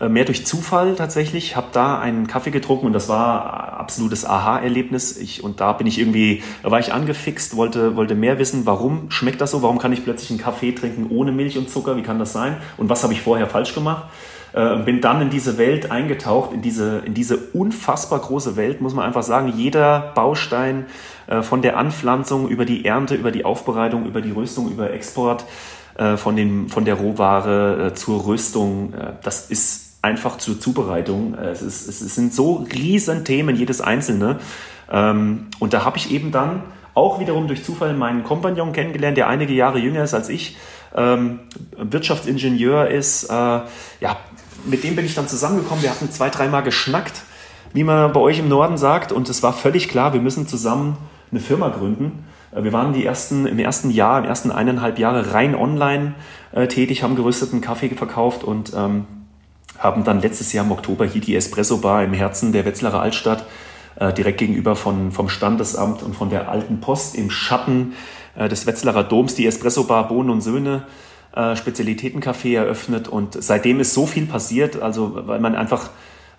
mehr 0.09 0.25
durch 0.25 0.47
Zufall 0.47 0.95
tatsächlich, 0.95 1.57
habe 1.57 1.69
da 1.73 1.99
einen 1.99 2.27
Kaffee 2.27 2.51
getrunken 2.51 2.87
und 2.87 2.93
das 2.93 3.09
war 3.09 3.79
absolutes 3.79 4.25
Aha-Erlebnis. 4.25 5.17
Ich, 5.19 5.45
und 5.45 5.61
da 5.61 5.73
bin 5.73 5.87
ich 5.87 5.99
irgendwie, 5.99 6.43
da 6.63 6.71
war 6.71 6.81
ich 6.81 6.93
angefixt, 6.93 7.57
wollte, 7.57 7.97
wollte 7.97 8.15
mehr 8.15 8.39
wissen, 8.39 8.65
warum 8.65 9.11
schmeckt 9.11 9.41
das 9.41 9.51
so, 9.51 9.63
warum 9.63 9.79
kann 9.79 9.93
ich 9.93 10.03
plötzlich 10.03 10.31
einen 10.31 10.41
Kaffee 10.41 10.73
trinken 10.73 11.09
ohne 11.11 11.33
Milch 11.33 11.59
und 11.59 11.69
Zucker, 11.69 11.97
wie 11.97 12.03
kann 12.03 12.19
das 12.19 12.33
sein 12.33 12.57
und 12.79 12.89
was 12.89 13.03
habe 13.03 13.13
ich 13.13 13.21
vorher 13.21 13.47
falsch 13.47 13.75
gemacht. 13.75 14.05
Äh, 14.53 14.79
bin 14.79 15.01
dann 15.01 15.21
in 15.21 15.31
diese 15.31 15.59
Welt 15.59 15.91
eingetaucht, 15.91 16.53
in 16.53 16.63
diese, 16.63 17.03
in 17.05 17.15
diese 17.15 17.37
unfassbar 17.37 18.19
große 18.21 18.57
Welt, 18.57 18.81
muss 18.81 18.95
man 18.95 19.05
einfach 19.05 19.23
sagen. 19.23 19.53
Jeder 19.55 20.13
Baustein 20.15 20.87
äh, 21.27 21.43
von 21.43 21.63
der 21.63 21.77
Anpflanzung 21.77 22.49
über 22.49 22.65
die 22.65 22.85
Ernte, 22.85 23.15
über 23.15 23.31
die 23.31 23.45
Aufbereitung, 23.45 24.07
über 24.07 24.21
die 24.21 24.33
Rüstung, 24.33 24.71
über 24.71 24.91
Export, 24.93 25.45
äh, 25.97 26.17
von, 26.17 26.35
dem, 26.35 26.69
von 26.69 26.85
der 26.85 26.95
Rohware 26.95 27.89
äh, 27.89 27.95
zur 27.95 28.27
Rüstung, 28.27 28.95
äh, 28.95 29.13
das 29.23 29.51
ist 29.51 29.90
einfach 30.03 30.39
zur 30.39 30.59
Zubereitung. 30.61 31.35
Es, 31.35 31.63
ist, 31.63 31.89
es 31.89 32.15
sind 32.15 32.35
so 32.35 32.67
riesen 32.73 33.25
Themen, 33.25 33.57
jedes 33.57 33.81
einzelne. 33.81 34.39
Ähm, 34.91 35.47
und 35.59 35.73
da 35.73 35.85
habe 35.85 35.99
ich 35.99 36.11
eben 36.11 36.33
dann 36.33 36.63
auch 36.95 37.21
wiederum 37.21 37.47
durch 37.47 37.65
Zufall 37.65 37.95
meinen 37.95 38.25
Kompagnon 38.25 38.73
kennengelernt, 38.73 39.17
der 39.17 39.29
einige 39.29 39.53
Jahre 39.53 39.79
jünger 39.79 40.03
ist 40.03 40.15
als 40.15 40.29
ich, 40.29 40.57
ähm, 40.95 41.41
Wirtschaftsingenieur 41.77 42.89
ist. 42.89 43.25
Äh, 43.25 43.33
ja, 43.35 44.17
mit 44.67 44.85
dem 44.85 44.97
bin 44.97 45.05
ich 45.05 45.15
dann 45.15 45.29
zusammengekommen. 45.29 45.83
Wir 45.83 45.91
hatten 45.91 46.11
zwei, 46.11 46.31
dreimal 46.31 46.63
geschnackt, 46.63 47.23
wie 47.73 47.85
man 47.85 48.13
bei 48.13 48.21
euch 48.21 48.39
im 48.39 48.49
Norden 48.49 48.77
sagt. 48.77 49.13
Und 49.13 49.29
es 49.29 49.43
war 49.43 49.53
völlig 49.53 49.89
klar, 49.89 50.13
wir 50.13 50.21
müssen 50.21 50.49
zusammen 50.49 50.97
eine 51.31 51.41
Firma 51.41 51.69
gründen. 51.69 52.25
Äh, 52.53 52.65
wir 52.65 52.73
waren 52.73 52.93
die 52.93 53.05
ersten, 53.05 53.47
im 53.47 53.59
ersten 53.59 53.91
Jahr, 53.91 54.19
im 54.19 54.25
ersten 54.25 54.51
eineinhalb 54.51 54.99
Jahre 54.99 55.33
rein 55.33 55.55
online 55.55 56.15
äh, 56.53 56.67
tätig, 56.67 57.03
haben 57.03 57.17
gerüsteten 57.17 57.61
Kaffee 57.61 57.91
verkauft 57.91 58.43
und 58.43 58.73
ähm, 58.77 59.07
haben 59.81 60.05
dann 60.05 60.21
letztes 60.21 60.53
Jahr 60.53 60.65
im 60.65 60.71
Oktober 60.71 61.07
hier 61.07 61.21
die 61.21 61.35
Espresso 61.35 61.79
Bar 61.79 62.05
im 62.05 62.13
Herzen 62.13 62.53
der 62.53 62.65
Wetzlarer 62.65 63.01
Altstadt, 63.01 63.47
äh, 63.97 64.13
direkt 64.13 64.39
gegenüber 64.39 64.77
von, 64.77 65.11
vom 65.11 65.29
Standesamt 65.29 66.03
und 66.03 66.15
von 66.15 66.31
der 66.31 66.49
Alten 66.49 66.81
Post 66.81 67.17
im 67.17 67.31
Schatten 67.31 67.95
äh, 68.37 68.49
des 68.49 68.67
Wetzlarer 68.67 69.05
Doms, 69.05 69.35
die 69.35 69.47
Espresso 69.47 69.85
Bar 69.85 70.09
Bohnen 70.09 70.31
und 70.31 70.43
Söhne, 70.43 70.85
äh, 71.35 71.57
Spezialitätencafé 71.57 72.57
eröffnet. 72.57 73.09
Und 73.09 73.43
seitdem 73.43 73.81
ist 73.81 73.95
so 73.95 74.07
viel 74.07 74.27
passiert, 74.27 74.81
also 74.81 75.27
weil 75.27 75.41
man 75.41 75.55
einfach 75.55 75.91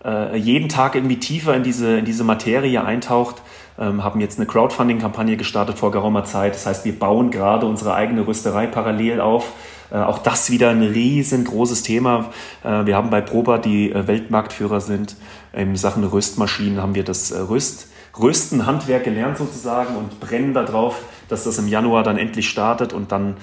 äh, 0.05 0.37
jeden 0.37 0.69
Tag 0.69 0.95
irgendwie 0.95 1.17
tiefer 1.17 1.55
in 1.55 1.63
diese, 1.63 1.97
in 1.97 2.05
diese 2.05 2.23
Materie 2.23 2.83
eintaucht, 2.83 3.41
ähm, 3.79 4.03
haben 4.03 4.21
jetzt 4.21 4.37
eine 4.37 4.45
Crowdfunding-Kampagne 4.45 5.37
gestartet 5.37 5.79
vor 5.79 5.91
geraumer 5.91 6.25
Zeit. 6.25 6.53
Das 6.53 6.65
heißt, 6.65 6.85
wir 6.85 6.97
bauen 6.97 7.31
gerade 7.31 7.65
unsere 7.65 7.95
eigene 7.95 8.27
Rüsterei 8.27 8.67
parallel 8.67 9.19
auf 9.21 9.51
auch 9.97 10.19
das 10.19 10.49
wieder 10.49 10.69
ein 10.69 10.81
riesengroßes 10.81 11.83
Thema. 11.83 12.31
Äh, 12.63 12.85
wir 12.85 12.95
haben 12.95 13.09
bei 13.09 13.21
Proba, 13.21 13.57
die 13.57 13.91
äh, 13.91 14.07
Weltmarktführer 14.07 14.81
sind, 14.81 15.15
in 15.53 15.75
Sachen 15.75 16.03
Röstmaschinen 16.03 16.81
haben 16.81 16.95
wir 16.95 17.03
das 17.03 17.33
Röst, 17.33 17.87
Röstenhandwerk 18.17 19.03
gelernt 19.03 19.37
sozusagen 19.37 19.95
und 19.95 20.19
brennen 20.19 20.53
darauf, 20.53 21.03
dass 21.27 21.43
das 21.43 21.57
im 21.57 21.67
Januar 21.67 22.03
dann 22.03 22.17
endlich 22.17 22.49
startet 22.49 22.93
und 22.93 23.11
dann 23.11 23.35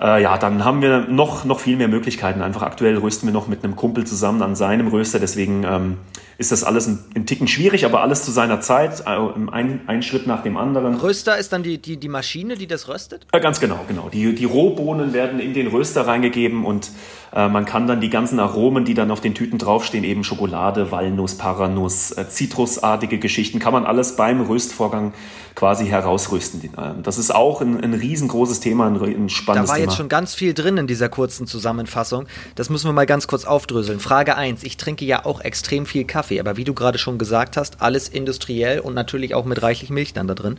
äh, 0.00 0.22
ja, 0.22 0.38
dann 0.38 0.64
haben 0.64 0.82
wir 0.82 1.06
noch, 1.08 1.44
noch 1.44 1.60
viel 1.60 1.76
mehr 1.76 1.88
Möglichkeiten. 1.88 2.42
Einfach 2.42 2.62
aktuell 2.62 2.96
rösten 2.98 3.26
wir 3.26 3.32
noch 3.32 3.48
mit 3.48 3.64
einem 3.64 3.76
Kumpel 3.76 4.06
zusammen 4.06 4.42
an 4.42 4.54
seinem 4.54 4.88
Röster, 4.88 5.18
deswegen 5.18 5.64
ähm, 5.64 5.98
ist 6.38 6.52
das 6.52 6.62
alles 6.62 6.86
ein, 6.86 7.00
ein 7.16 7.26
Ticken 7.26 7.48
schwierig, 7.48 7.84
aber 7.84 8.00
alles 8.02 8.24
zu 8.24 8.30
seiner 8.30 8.60
Zeit, 8.60 9.00
äh, 9.00 9.18
ein, 9.50 9.80
ein 9.86 10.02
Schritt 10.02 10.26
nach 10.26 10.42
dem 10.42 10.56
anderen. 10.56 10.94
Röster 10.96 11.36
ist 11.36 11.52
dann 11.52 11.62
die, 11.62 11.78
die, 11.78 11.96
die 11.96 12.08
Maschine, 12.08 12.56
die 12.56 12.66
das 12.66 12.88
röstet? 12.88 13.26
Äh, 13.32 13.40
ganz 13.40 13.58
genau, 13.58 13.80
genau. 13.88 14.08
Die, 14.08 14.34
die 14.34 14.44
Rohbohnen 14.44 15.12
werden 15.12 15.40
in 15.40 15.52
den 15.52 15.66
Röster 15.66 16.06
reingegeben 16.06 16.64
und 16.64 16.90
äh, 17.32 17.48
man 17.48 17.64
kann 17.64 17.86
dann 17.86 18.00
die 18.00 18.10
ganzen 18.10 18.40
Aromen, 18.40 18.84
die 18.84 18.94
dann 18.94 19.10
auf 19.10 19.20
den 19.20 19.34
Tüten 19.34 19.58
draufstehen, 19.58 20.04
eben 20.04 20.24
Schokolade, 20.24 20.90
Walnuss, 20.90 21.36
Paranuss, 21.36 22.12
äh, 22.12 22.28
zitrusartige 22.28 23.18
Geschichten, 23.18 23.58
kann 23.58 23.72
man 23.72 23.84
alles 23.84 24.16
beim 24.16 24.40
Röstvorgang 24.40 25.12
quasi 25.54 25.86
herausrüsten. 25.86 26.62
Äh, 26.64 27.02
das 27.02 27.18
ist 27.18 27.34
auch 27.34 27.60
ein, 27.60 27.82
ein 27.82 27.94
riesengroßes 27.94 28.60
Thema, 28.60 28.86
ein, 28.86 28.94
ein 28.94 29.28
spannendes 29.28 29.36
Thema. 29.36 29.54
Da 29.54 29.68
war 29.68 29.74
Thema. 29.74 29.78
jetzt 29.78 29.96
schon 29.96 30.08
ganz 30.08 30.34
viel 30.34 30.54
drin 30.54 30.78
in 30.78 30.86
dieser 30.86 31.08
kurzen 31.08 31.46
Zusammenfassung. 31.46 32.26
Das 32.54 32.70
müssen 32.70 32.88
wir 32.88 32.92
mal 32.92 33.06
ganz 33.06 33.26
kurz 33.26 33.44
aufdröseln. 33.44 34.00
Frage 34.00 34.36
1. 34.36 34.62
Ich 34.62 34.76
trinke 34.76 35.04
ja 35.04 35.24
auch 35.24 35.40
extrem 35.40 35.84
viel 35.84 36.04
Kaffee, 36.04 36.40
aber 36.40 36.56
wie 36.56 36.64
du 36.64 36.74
gerade 36.74 36.98
schon 36.98 37.18
gesagt 37.18 37.56
hast, 37.56 37.82
alles 37.82 38.08
industriell 38.08 38.80
und 38.80 38.94
natürlich 38.94 39.34
auch 39.34 39.44
mit 39.44 39.60
reichlich 39.62 39.90
Milch 39.90 40.12
dann 40.12 40.28
da 40.28 40.34
drin. 40.34 40.58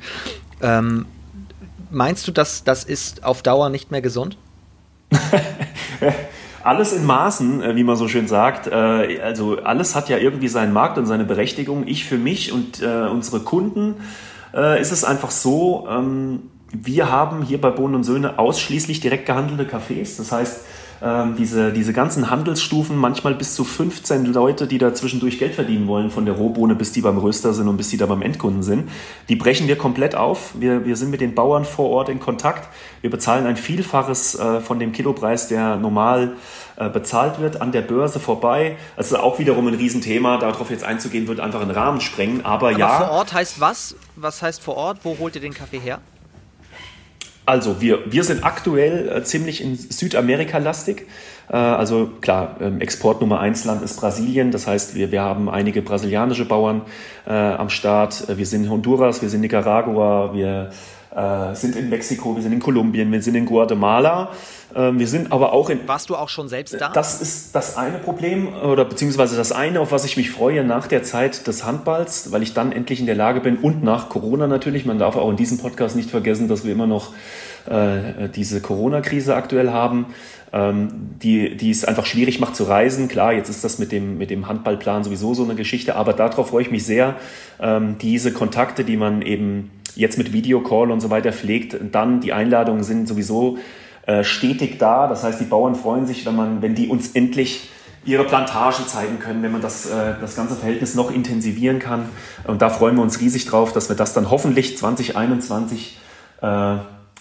Ähm, 0.62 1.06
meinst 1.90 2.28
du, 2.28 2.32
dass 2.32 2.64
das 2.64 2.84
ist 2.84 3.24
auf 3.24 3.42
Dauer 3.42 3.70
nicht 3.70 3.92
mehr 3.92 4.02
gesund? 4.02 4.38
alles 6.70 6.94
in 6.94 7.04
Maßen, 7.06 7.64
äh, 7.64 7.76
wie 7.76 7.84
man 7.84 7.96
so 7.96 8.08
schön 8.08 8.28
sagt. 8.28 8.68
Äh, 8.68 9.20
also 9.22 9.58
alles 9.64 9.96
hat 9.96 10.08
ja 10.08 10.18
irgendwie 10.18 10.48
seinen 10.48 10.72
Markt 10.72 10.98
und 11.00 11.08
seine 11.08 11.26
Berechtigung. 11.26 11.88
Ich 11.88 12.06
für 12.06 12.18
mich 12.18 12.54
und 12.54 12.82
äh, 12.82 13.08
unsere 13.12 13.42
Kunden 13.42 13.96
ist 14.52 14.92
es 14.92 15.04
einfach 15.04 15.30
so, 15.30 15.88
ähm, 15.88 16.40
wir 16.72 17.12
haben 17.12 17.44
hier 17.44 17.62
bei 17.62 17.70
Bohnen 17.70 17.94
und 17.94 18.04
Söhne 18.04 18.40
ausschließlich 18.40 19.00
direkt 19.00 19.28
gehandelte 19.28 19.64
Cafés. 19.64 20.18
Das 20.18 20.32
heißt, 20.32 20.62
ähm, 21.02 21.36
diese, 21.38 21.72
diese 21.72 21.94
ganzen 21.94 22.30
Handelsstufen, 22.30 22.98
manchmal 22.98 23.36
bis 23.36 23.56
zu 23.56 23.64
15 23.64 24.26
Leute, 24.26 24.68
die 24.68 24.78
da 24.78 24.94
zwischendurch 24.94 25.40
Geld 25.40 25.56
verdienen 25.56 25.88
wollen, 25.88 26.12
von 26.12 26.26
der 26.26 26.36
Rohbohne 26.36 26.76
bis 26.76 26.92
die 26.92 27.02
beim 27.02 27.18
Röster 27.18 27.54
sind 27.54 27.68
und 27.68 27.78
bis 27.78 27.90
die 27.90 27.98
da 27.98 28.06
beim 28.06 28.22
Endkunden 28.22 28.64
sind, 28.64 28.90
die 29.30 29.36
brechen 29.36 29.68
wir 29.68 29.78
komplett 29.78 30.16
auf. 30.16 30.54
Wir, 30.60 30.86
wir 30.86 30.96
sind 30.96 31.12
mit 31.12 31.22
den 31.22 31.36
Bauern 31.36 31.66
vor 31.66 31.90
Ort 31.90 32.10
in 32.10 32.20
Kontakt. 32.20 32.68
Wir 33.02 33.10
bezahlen 33.10 33.46
ein 33.46 33.56
Vielfaches 33.58 34.38
äh, 34.38 34.60
von 34.60 34.80
dem 34.80 34.92
Kilopreis, 34.92 35.48
der 35.48 35.78
normal 35.78 36.34
äh, 36.76 36.90
bezahlt 36.90 37.40
wird, 37.40 37.62
an 37.62 37.72
der 37.72 37.82
Börse 37.82 38.20
vorbei. 38.20 38.78
Das 38.96 39.08
ist 39.08 39.18
auch 39.18 39.40
wiederum 39.40 39.68
ein 39.68 39.76
Riesenthema. 39.76 40.38
Darauf 40.38 40.70
jetzt 40.70 40.84
einzugehen, 40.84 41.28
wird 41.28 41.40
einfach 41.40 41.62
einen 41.62 41.72
Rahmen 41.72 42.02
sprengen. 42.02 42.46
Aber, 42.46 42.70
Aber 42.70 42.78
ja. 42.78 42.98
Vor 43.00 43.12
Ort 43.12 43.34
heißt 43.34 43.60
was? 43.60 43.96
Was 44.16 44.42
heißt 44.42 44.62
vor 44.62 44.76
Ort? 44.76 45.00
Wo 45.04 45.18
holt 45.20 45.36
ihr 45.36 45.42
den 45.42 45.54
Kaffee 45.54 45.80
her? 45.80 46.00
Also 47.50 47.82
wir, 47.82 48.12
wir 48.12 48.24
sind 48.24 48.44
aktuell 48.44 49.10
äh, 49.10 49.24
ziemlich 49.24 49.64
in 49.64 49.76
Südamerika 49.76 50.60
lastig. 50.60 51.08
Äh, 51.50 51.56
also 51.56 52.12
klar, 52.22 52.58
ähm, 52.62 52.80
Export 52.80 53.22
Nummer 53.22 53.40
1 53.40 53.66
Land 53.66 53.82
ist 53.82 54.00
Brasilien. 54.00 54.52
Das 54.52 54.68
heißt, 54.68 54.94
wir, 54.94 55.12
wir 55.12 55.24
haben 55.24 55.50
einige 55.50 55.82
brasilianische 55.82 56.46
Bauern 56.46 56.84
äh, 57.26 57.32
am 57.32 57.72
Start. 57.72 58.38
Wir 58.38 58.46
sind 58.46 58.66
in 58.66 58.70
Honduras, 58.70 59.24
wir 59.24 59.30
sind 59.30 59.40
in 59.40 59.42
Nicaragua, 59.42 60.32
wir 60.32 60.70
äh, 61.16 61.56
sind 61.56 61.76
in 61.76 61.90
Mexiko, 61.90 62.36
wir 62.36 62.44
sind 62.44 62.54
in 62.54 62.60
Kolumbien, 62.60 63.12
wir 63.12 63.22
sind 63.22 63.36
in 63.36 63.46
Guatemala. 63.46 64.32
Ähm, 64.76 65.00
wir 65.00 65.08
sind 65.08 65.32
aber 65.32 65.54
auch 65.54 65.70
in. 65.70 65.88
Warst 65.88 66.10
du 66.10 66.16
auch 66.16 66.30
schon 66.30 66.48
selbst 66.48 66.80
da? 66.80 66.90
Das 66.90 67.22
ist 67.22 67.56
das 67.56 67.78
eine 67.78 67.98
Problem 67.98 68.54
oder 68.54 68.86
beziehungsweise 68.86 69.36
das 69.36 69.52
eine, 69.52 69.80
auf 69.80 69.92
was 69.92 70.06
ich 70.06 70.18
mich 70.18 70.30
freue 70.30 70.64
nach 70.64 70.88
der 70.88 71.02
Zeit 71.02 71.48
des 71.48 71.66
Handballs, 71.66 72.32
weil 72.32 72.44
ich 72.44 72.54
dann 72.54 72.72
endlich 72.72 73.00
in 73.00 73.08
der 73.08 73.16
Lage 73.16 73.42
bin 73.42 73.58
und 73.58 73.84
nach 73.84 74.10
Corona 74.10 74.48
natürlich. 74.48 74.86
Man 74.86 75.00
darf 75.00 75.16
auch 75.16 75.30
in 75.32 75.38
diesem 75.38 75.58
Podcast 75.58 75.96
nicht 75.96 76.12
vergessen, 76.12 76.48
dass 76.48 76.64
wir 76.64 76.72
immer 76.72 76.88
noch 76.88 77.14
äh, 77.68 78.30
diese 78.30 78.62
Corona-Krise 78.62 79.36
aktuell 79.36 79.72
haben. 79.72 80.08
Ähm, 80.52 81.12
die, 81.22 81.56
die 81.58 81.70
es 81.70 81.86
einfach 81.86 82.08
schwierig 82.08 82.40
macht 82.40 82.56
zu 82.56 82.64
reisen. 82.64 83.08
Klar, 83.08 83.34
jetzt 83.34 83.50
ist 83.50 83.64
das 83.64 83.78
mit 83.78 83.92
dem, 83.92 84.18
mit 84.18 84.32
dem 84.32 84.48
Handballplan 84.48 85.04
sowieso 85.04 85.36
so 85.36 85.44
eine 85.44 85.54
Geschichte, 85.54 85.96
aber 85.96 86.14
darauf 86.14 86.50
freue 86.50 86.64
ich 86.64 86.72
mich 86.72 86.84
sehr, 86.84 87.18
ähm, 87.62 87.98
diese 88.02 88.34
Kontakte, 88.34 88.84
die 88.84 88.98
man 88.98 89.22
eben 89.22 89.70
jetzt 89.96 90.18
mit 90.18 90.34
Videocall 90.34 90.92
und 90.92 91.02
so 91.02 91.10
weiter 91.10 91.32
pflegt, 91.32 91.76
dann 91.92 92.22
die 92.22 92.34
Einladungen 92.34 92.84
sind 92.84 93.08
sowieso 93.08 93.58
äh, 94.06 94.24
stetig 94.24 94.78
da. 94.80 95.08
Das 95.08 95.24
heißt, 95.24 95.40
die 95.40 95.46
Bauern 95.46 95.76
freuen 95.76 96.06
sich, 96.06 96.26
wenn, 96.26 96.36
man, 96.36 96.62
wenn 96.62 96.76
die 96.76 96.88
uns 96.88 97.12
endlich 97.12 97.70
ihre 98.06 98.24
Plantage 98.24 98.86
zeigen 98.86 99.20
können, 99.20 99.44
wenn 99.44 99.52
man 99.52 99.62
das, 99.62 99.86
äh, 99.86 100.16
das 100.20 100.36
ganze 100.36 100.56
Verhältnis 100.56 100.96
noch 100.96 101.12
intensivieren 101.12 101.80
kann. 101.80 102.10
Und 102.48 102.62
da 102.62 102.70
freuen 102.70 102.96
wir 102.96 103.02
uns 103.02 103.20
riesig 103.20 103.46
drauf, 103.46 103.74
dass 103.74 103.90
wir 103.90 103.96
das 103.96 104.14
dann 104.14 104.32
hoffentlich 104.32 104.78
2021 104.78 106.00
äh, 106.42 106.78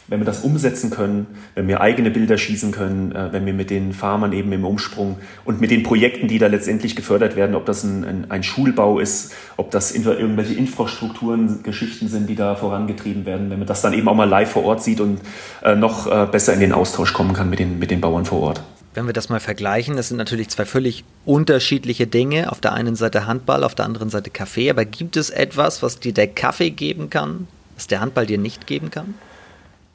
wenn 0.08 0.20
wir 0.20 0.24
das 0.24 0.40
umsetzen 0.40 0.90
können, 0.90 1.26
wenn 1.54 1.68
wir 1.68 1.80
eigene 1.80 2.10
Bilder 2.10 2.38
schießen 2.38 2.72
können, 2.72 3.12
äh, 3.12 3.32
wenn 3.32 3.46
wir 3.46 3.52
mit 3.52 3.70
den 3.70 3.92
Farmern 3.92 4.32
eben 4.32 4.50
im 4.52 4.64
Umsprung 4.64 5.18
und 5.44 5.60
mit 5.60 5.70
den 5.70 5.82
Projekten, 5.82 6.28
die 6.28 6.38
da 6.38 6.46
letztendlich 6.46 6.96
gefördert 6.96 7.36
werden, 7.36 7.54
ob 7.54 7.66
das 7.66 7.84
ein, 7.84 8.04
ein, 8.04 8.30
ein 8.30 8.42
Schulbau 8.42 8.98
ist, 8.98 9.34
ob 9.56 9.70
das 9.70 9.92
irgendwelche 9.92 10.54
Infrastrukturen, 10.54 11.62
Geschichten 11.62 12.08
sind, 12.08 12.28
die 12.28 12.36
da 12.36 12.56
vorangetrieben 12.56 13.26
werden, 13.26 13.50
wenn 13.50 13.58
man 13.58 13.68
das 13.68 13.82
dann 13.82 13.92
eben 13.92 14.08
auch 14.08 14.14
mal 14.14 14.28
live 14.28 14.50
vor 14.50 14.64
Ort 14.64 14.82
sieht 14.82 15.00
und 15.00 15.20
äh, 15.62 15.74
noch 15.74 16.06
äh, 16.06 16.26
besser 16.30 16.54
in 16.54 16.60
den 16.60 16.72
Austausch 16.72 17.12
kommen 17.12 17.34
kann 17.34 17.50
mit 17.50 17.58
den, 17.58 17.78
mit 17.78 17.90
den 17.90 18.00
Bauern 18.00 18.24
vor 18.24 18.40
Ort. 18.40 18.62
Wenn 18.94 19.06
wir 19.06 19.12
das 19.12 19.28
mal 19.28 19.38
vergleichen, 19.38 19.96
das 19.96 20.08
sind 20.08 20.16
natürlich 20.16 20.48
zwei 20.48 20.64
völlig 20.64 21.04
unterschiedliche 21.24 22.06
Dinge. 22.06 22.50
Auf 22.50 22.60
der 22.60 22.72
einen 22.72 22.96
Seite 22.96 23.26
Handball, 23.26 23.62
auf 23.62 23.74
der 23.74 23.84
anderen 23.84 24.10
Seite 24.10 24.30
Kaffee. 24.30 24.70
Aber 24.70 24.84
gibt 24.84 25.16
es 25.16 25.30
etwas, 25.30 25.82
was 25.82 26.00
dir 26.00 26.12
der 26.12 26.26
Kaffee 26.26 26.70
geben 26.70 27.10
kann, 27.10 27.46
was 27.76 27.86
der 27.86 28.00
Handball 28.00 28.26
dir 28.26 28.38
nicht 28.38 28.66
geben 28.66 28.90
kann? 28.90 29.14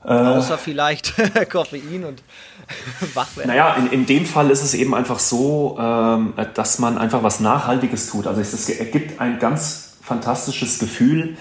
Äh, 0.05 0.09
Außer 0.09 0.57
vielleicht 0.57 1.13
Koffein 1.49 2.03
und 2.03 2.23
Wachwerden. 3.13 3.49
Naja, 3.49 3.75
in, 3.75 3.91
in 3.91 4.05
dem 4.05 4.25
Fall 4.25 4.49
ist 4.49 4.63
es 4.63 4.73
eben 4.73 4.93
einfach 4.95 5.19
so, 5.19 5.77
ähm, 5.79 6.33
dass 6.53 6.79
man 6.79 6.97
einfach 6.97 7.23
was 7.23 7.39
Nachhaltiges 7.39 8.09
tut. 8.09 8.27
Also 8.27 8.41
es 8.41 8.69
ergibt 8.69 9.19
ein 9.19 9.39
ganz 9.39 9.97
fantastisches 10.01 10.79
Gefühl, 10.79 11.37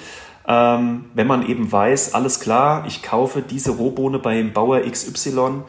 ähm, 0.46 1.06
wenn 1.14 1.26
man 1.26 1.46
eben 1.46 1.70
weiß, 1.70 2.14
alles 2.14 2.40
klar, 2.40 2.84
ich 2.86 3.02
kaufe 3.02 3.42
diese 3.42 3.72
Rohbohne 3.72 4.18
beim 4.18 4.52
Bauer 4.52 4.80
XY 4.80 5.62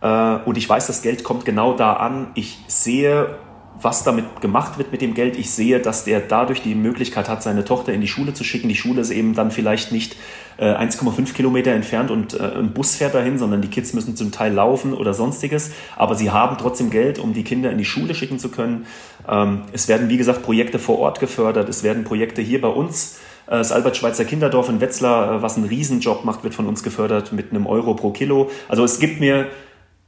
äh, 0.00 0.36
und 0.44 0.58
ich 0.58 0.68
weiß, 0.68 0.86
das 0.88 1.02
Geld 1.02 1.22
kommt 1.22 1.44
genau 1.44 1.74
da 1.74 1.94
an. 1.94 2.28
Ich 2.34 2.58
sehe 2.66 3.38
was 3.80 4.04
damit 4.04 4.40
gemacht 4.40 4.78
wird 4.78 4.92
mit 4.92 5.02
dem 5.02 5.14
Geld. 5.14 5.38
Ich 5.38 5.50
sehe, 5.50 5.80
dass 5.80 6.04
der 6.04 6.20
dadurch 6.20 6.62
die 6.62 6.74
Möglichkeit 6.74 7.28
hat, 7.28 7.42
seine 7.42 7.64
Tochter 7.64 7.92
in 7.92 8.00
die 8.00 8.08
Schule 8.08 8.34
zu 8.34 8.44
schicken. 8.44 8.68
Die 8.68 8.76
Schule 8.76 9.00
ist 9.00 9.10
eben 9.10 9.34
dann 9.34 9.50
vielleicht 9.50 9.92
nicht 9.92 10.16
äh, 10.56 10.64
1,5 10.64 11.34
Kilometer 11.34 11.72
entfernt 11.72 12.10
und 12.10 12.34
äh, 12.34 12.42
ein 12.58 12.72
Bus 12.72 12.96
fährt 12.96 13.14
dahin, 13.14 13.38
sondern 13.38 13.60
die 13.60 13.68
Kids 13.68 13.92
müssen 13.92 14.16
zum 14.16 14.32
Teil 14.32 14.52
laufen 14.52 14.94
oder 14.94 15.14
sonstiges. 15.14 15.72
Aber 15.96 16.14
sie 16.14 16.30
haben 16.30 16.56
trotzdem 16.58 16.90
Geld, 16.90 17.18
um 17.18 17.34
die 17.34 17.44
Kinder 17.44 17.70
in 17.70 17.78
die 17.78 17.84
Schule 17.84 18.14
schicken 18.14 18.38
zu 18.38 18.50
können. 18.50 18.86
Ähm, 19.28 19.62
es 19.72 19.88
werden, 19.88 20.08
wie 20.08 20.16
gesagt, 20.16 20.42
Projekte 20.42 20.78
vor 20.78 20.98
Ort 20.98 21.20
gefördert. 21.20 21.68
Es 21.68 21.82
werden 21.82 22.04
Projekte 22.04 22.42
hier 22.42 22.60
bei 22.60 22.68
uns 22.68 23.18
äh, 23.46 23.58
das 23.58 23.72
Albert-Schweitzer 23.72 24.24
Kinderdorf 24.24 24.68
in 24.68 24.80
Wetzlar, 24.80 25.36
äh, 25.36 25.42
was 25.42 25.56
einen 25.56 25.66
Riesenjob 25.66 26.24
macht, 26.24 26.44
wird 26.44 26.54
von 26.54 26.66
uns 26.66 26.82
gefördert 26.82 27.32
mit 27.32 27.50
einem 27.50 27.66
Euro 27.66 27.94
pro 27.94 28.10
Kilo. 28.10 28.50
Also 28.68 28.84
es 28.84 28.98
gibt 28.98 29.20
mir 29.20 29.48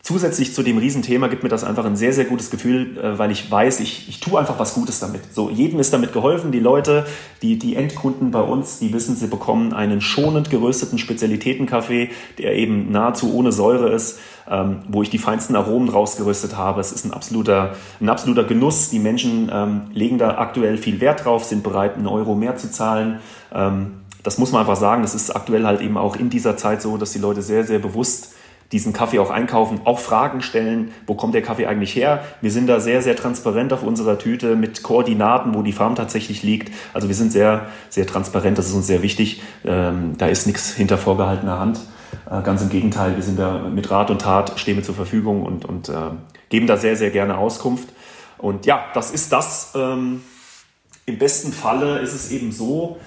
zusätzlich 0.09 0.55
zu 0.55 0.63
dem 0.63 0.79
Riesenthema 0.79 1.27
gibt 1.27 1.43
mir 1.43 1.51
das 1.51 1.65
einfach 1.65 1.85
ein 1.85 1.95
sehr, 1.95 2.15
sehr 2.15 2.25
gutes 2.25 2.51
Gefühl, 2.51 2.97
äh, 2.97 3.19
weil 3.19 3.31
ich 3.31 3.51
weiß, 3.51 3.81
ich, 3.81 4.09
ich 4.09 4.21
tue 4.21 4.39
einfach 4.39 4.59
was 4.59 4.73
Gutes 4.73 5.01
damit. 5.01 5.35
So, 5.35 5.51
jedem 5.51 5.81
ist 5.81 5.93
damit 5.93 6.15
geholfen. 6.15 6.51
Die 6.51 6.61
Leute, 6.61 7.05
die, 7.43 7.59
die 7.59 7.77
Endkunden 7.77 8.31
bei 8.31 8.41
uns, 8.41 8.79
die 8.79 8.91
wissen, 8.95 9.17
sie 9.17 9.27
bekommen 9.27 9.75
einen 9.75 10.01
schonend 10.01 10.49
gerösteten 10.49 10.97
Spezialitätenkaffee, 10.97 12.09
der 12.39 12.55
eben 12.55 12.91
nahezu 12.91 13.35
ohne 13.35 13.53
Säure 13.53 13.91
ist, 13.91 14.19
ähm, 14.51 14.79
wo 14.89 15.03
ich 15.03 15.11
die 15.11 15.19
feinsten 15.19 15.55
Aromen 15.55 15.91
rausgeröstet 15.91 16.57
habe. 16.57 16.81
Es 16.81 16.91
ist 16.91 17.05
ein 17.05 17.13
absoluter, 17.13 17.75
ein 18.01 18.09
absoluter 18.09 18.45
Genuss. 18.45 18.89
Die 18.89 19.01
Menschen 19.01 19.51
ähm, 19.53 19.83
legen 19.93 20.17
da 20.17 20.39
aktuell 20.39 20.79
viel 20.79 21.03
Wert 21.03 21.27
drauf, 21.27 21.45
sind 21.45 21.63
bereit, 21.63 21.97
einen 21.97 22.07
Euro 22.07 22.35
mehr 22.35 22.57
zu 22.57 22.71
zahlen. 22.71 23.19
Ähm, 23.53 23.99
das 24.23 24.39
muss 24.39 24.53
man 24.53 24.63
einfach 24.63 24.77
sagen. 24.77 25.03
Das 25.03 25.15
ist 25.15 25.37
aktuell 25.37 25.67
halt 25.67 25.83
eben 25.83 25.99
auch 25.99 26.17
in 26.17 26.31
dieser 26.31 26.57
Zeit 26.57 26.81
so, 26.81 26.97
dass 26.97 27.13
die 27.13 27.19
Leute 27.19 27.43
sehr, 27.43 27.65
sehr 27.65 27.79
bewusst 27.79 28.38
diesen 28.73 28.93
Kaffee 28.93 29.19
auch 29.19 29.31
einkaufen, 29.31 29.81
auch 29.85 29.99
Fragen 29.99 30.43
stellen, 30.43 30.93
wo 31.07 31.15
kommt 31.15 31.35
der 31.35 31.43
Kaffee 31.43 31.67
eigentlich 31.67 31.97
her? 31.97 32.23
Wir 32.43 32.51
sind 32.51 32.67
da 32.67 32.81
sehr, 32.81 33.01
sehr 33.01 33.17
transparent 33.17 33.73
auf 33.73 33.83
unserer 33.83 34.19
Tüte 34.19 34.57
mit 34.57 34.83
Koordinaten, 34.83 35.55
wo 35.55 35.63
die 35.63 35.73
Farm 35.73 35.95
tatsächlich 35.95 36.43
liegt. 36.43 36.73
Also 36.93 37.09
wir 37.09 37.15
sind 37.15 37.33
sehr, 37.33 37.67
sehr 37.89 38.07
transparent, 38.07 38.59
das 38.59 38.67
ist 38.67 38.75
uns 38.75 38.87
sehr 38.87 39.03
wichtig. 39.03 39.43
Ähm, 39.65 40.19
da 40.19 40.27
ist 40.27 40.47
nichts 40.47 40.75
hinter 40.75 40.99
vorgehaltener 40.99 41.59
Hand. 41.59 41.81
Äh, 42.31 42.43
ganz 42.43 42.61
im 42.61 42.69
Gegenteil, 42.69 43.17
wir 43.17 43.23
sind 43.23 43.39
da 43.39 43.59
mit 43.59 43.91
Rat 43.91 44.11
und 44.11 44.21
Tat, 44.21 44.59
stehen 44.61 44.77
wir 44.77 44.85
zur 44.85 44.95
Verfügung 44.95 45.43
und, 45.43 45.65
und 45.65 45.89
äh, 45.89 45.93
geben 46.51 46.67
da 46.67 46.77
sehr, 46.77 46.97
sehr 46.97 47.11
gerne 47.11 47.39
Auskunft. 47.39 47.89
Und 48.37 48.67
ja, 48.67 48.85
das 48.95 49.11
ist 49.11 49.33
das. 49.33 49.73
Ähm, 49.75 50.23
Im 51.07 51.19
besten 51.19 51.53
Falle 51.53 52.01
ist 52.01 52.15
es 52.15 52.31
eben 52.31 52.53
so, 52.53 52.99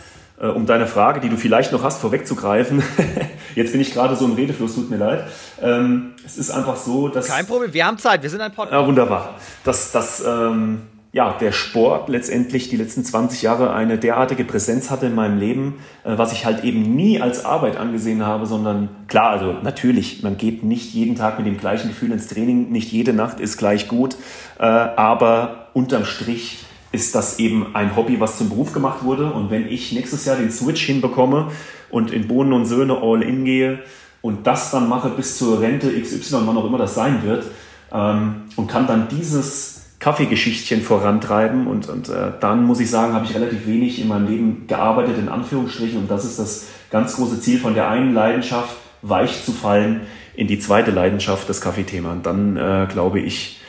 um 0.48 0.66
deine 0.66 0.88
Frage, 0.88 1.20
die 1.20 1.30
du 1.30 1.38
vielleicht 1.38 1.72
noch 1.72 1.84
hast, 1.84 2.02
vorwegzugreifen. 2.02 2.84
Jetzt 3.56 3.72
bin 3.72 3.82
ich 3.82 3.94
gerade 3.94 4.16
so 4.16 4.26
im 4.26 4.34
Redefluss, 4.34 4.76
tut 4.76 4.90
mir 4.90 4.98
leid. 4.98 5.28
Ähm, 5.62 6.14
es 6.26 6.38
ist 6.38 6.52
einfach 6.52 6.76
so, 6.76 7.08
dass. 7.10 7.28
Kein 7.28 7.46
Problem, 7.46 7.74
wir 7.74 7.86
haben 7.86 7.98
Zeit, 7.98 8.24
wir 8.24 8.30
sind 8.30 8.42
ein 8.42 8.52
Podcast. 8.52 8.74
Ja, 8.74 8.88
wunderbar. 8.88 9.36
Dass, 9.64 9.92
dass 9.92 10.24
ähm, 10.26 10.82
ja, 11.14 11.34
der 11.34 11.52
Sport 11.52 12.08
letztendlich 12.08 12.70
die 12.70 12.78
letzten 12.78 13.04
20 13.04 13.42
Jahre 13.42 13.74
eine 13.74 13.98
derartige 13.98 14.46
Präsenz 14.46 14.90
hatte 14.90 15.08
in 15.08 15.16
meinem 15.16 15.40
Leben, 15.40 15.80
äh, 16.04 16.18
was 16.18 16.32
ich 16.32 16.46
halt 16.46 16.64
eben 16.64 16.96
nie 16.96 17.22
als 17.22 17.44
Arbeit 17.44 17.78
angesehen 17.78 18.26
habe, 18.26 18.46
sondern 18.46 18.90
klar, 19.08 19.32
also 19.32 19.56
natürlich, 19.62 20.24
man 20.24 20.38
geht 20.38 20.64
nicht 20.64 20.94
jeden 20.94 21.16
Tag 21.16 21.38
mit 21.38 21.48
dem 21.48 21.58
gleichen 21.58 21.90
Gefühl 21.90 22.14
ins 22.14 22.28
Training, 22.28 22.72
nicht 22.72 22.92
jede 22.92 23.12
Nacht 23.12 23.40
ist 23.42 23.58
gleich 23.58 23.90
gut, 23.90 24.16
äh, 24.58 24.64
aber 24.64 25.68
unterm 25.74 26.06
Strich 26.06 26.66
ist 26.92 27.16
das 27.16 27.40
eben 27.40 27.76
ein 27.76 27.96
Hobby, 27.96 28.20
was 28.20 28.38
zum 28.38 28.50
Beruf 28.50 28.74
gemacht 28.74 29.04
wurde. 29.04 29.32
Und 29.32 29.50
wenn 29.50 29.68
ich 29.68 29.92
nächstes 29.92 30.26
Jahr 30.26 30.36
den 30.36 30.52
Switch 30.52 30.86
hinbekomme 30.86 31.52
und 31.90 32.12
in 32.12 32.28
Bohnen 32.28 32.54
und 32.54 32.66
Söhne 32.66 32.98
all 33.02 33.22
in 33.24 33.46
gehe 33.46 33.80
und 34.22 34.46
das 34.46 34.72
dann 34.72 34.90
mache 34.90 35.10
bis 35.10 35.38
zur 35.38 35.62
Rente 35.62 35.90
XY, 35.90 36.42
wann 36.46 36.58
auch 36.58 36.66
immer 36.66 36.78
das 36.78 36.96
sein 36.96 37.24
wird, 37.24 37.46
ähm, 37.94 38.44
und 38.56 38.68
kann 38.68 38.88
dann 38.88 39.08
dieses 39.10 39.82
Kaffeegeschichtchen 40.00 40.82
vorantreiben 40.82 41.68
und, 41.68 41.88
und 41.88 42.10
äh, 42.10 42.32
dann 42.40 42.66
muss 42.66 42.80
ich 42.80 42.90
sagen, 42.90 43.14
habe 43.14 43.26
ich 43.26 43.36
relativ 43.36 43.68
wenig 43.68 44.02
in 44.02 44.08
meinem 44.08 44.28
Leben 44.28 44.66
gearbeitet, 44.68 45.18
in 45.20 45.30
Anführungsstrichen. 45.30 46.00
Und 46.00 46.10
das 46.10 46.26
ist 46.26 46.40
das 46.40 46.68
ganz 46.90 47.16
große 47.16 47.40
Ziel 47.40 47.60
von 47.60 47.76
der 47.76 47.88
einen 47.90 48.14
Leidenschaft, 48.14 48.76
weich 49.04 49.46
zu 49.46 49.52
fallen 49.52 50.02
in 50.34 50.48
die 50.48 50.58
zweite 50.58 50.92
Leidenschaft, 50.92 51.48
das 51.48 51.62
Kaffeethema. 51.62 52.12
Und 52.12 52.26
dann 52.26 52.58
äh, 52.58 52.88
glaube 52.92 53.20
ich, 53.20 53.62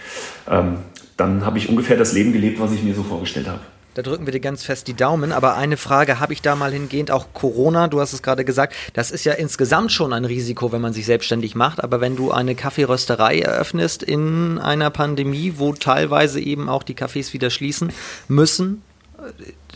ähm, 0.51 0.77
dann 1.23 1.45
habe 1.45 1.59
ich 1.59 1.69
ungefähr 1.69 1.97
das 1.97 2.13
Leben 2.13 2.33
gelebt, 2.33 2.61
was 2.61 2.73
ich 2.73 2.83
mir 2.83 2.95
so 2.95 3.03
vorgestellt 3.03 3.49
habe. 3.49 3.61
Da 3.95 4.01
drücken 4.01 4.27
wir 4.27 4.33
dir 4.33 4.41
ganz 4.41 4.63
fest 4.63 4.89
die 4.89 4.95
Daumen. 4.95 5.33
Aber 5.33 5.57
eine 5.57 5.77
Frage 5.77 6.19
habe 6.19 6.33
ich 6.33 6.41
da 6.41 6.57
mal 6.57 6.73
hingehend, 6.73 7.11
auch 7.11 7.27
Corona, 7.35 7.89
du 7.89 8.01
hast 8.01 8.15
es 8.15 8.23
gerade 8.23 8.45
gesagt, 8.45 8.75
das 8.95 9.11
ist 9.11 9.25
ja 9.25 9.35
insgesamt 9.35 9.93
schon 9.93 10.13
ein 10.15 10.25
Risiko, 10.25 10.73
wenn 10.73 10.81
man 10.81 10.95
sich 10.95 11.05
selbstständig 11.05 11.55
macht. 11.55 11.85
Aber 11.85 12.01
wenn 12.01 12.17
du 12.17 12.31
eine 12.33 12.55
Kaffeerösterei 12.55 13.41
eröffnest 13.41 14.03
in 14.03 14.59
einer 14.59 14.91
Pandemie, 14.91 15.55
wo 15.57 15.75
teilweise 15.75 16.41
eben 16.41 16.69
auch 16.69 16.83
die 16.83 16.95
Cafés 16.95 17.35
wieder 17.35 17.51
schließen 17.51 17.93
müssen, 18.29 18.83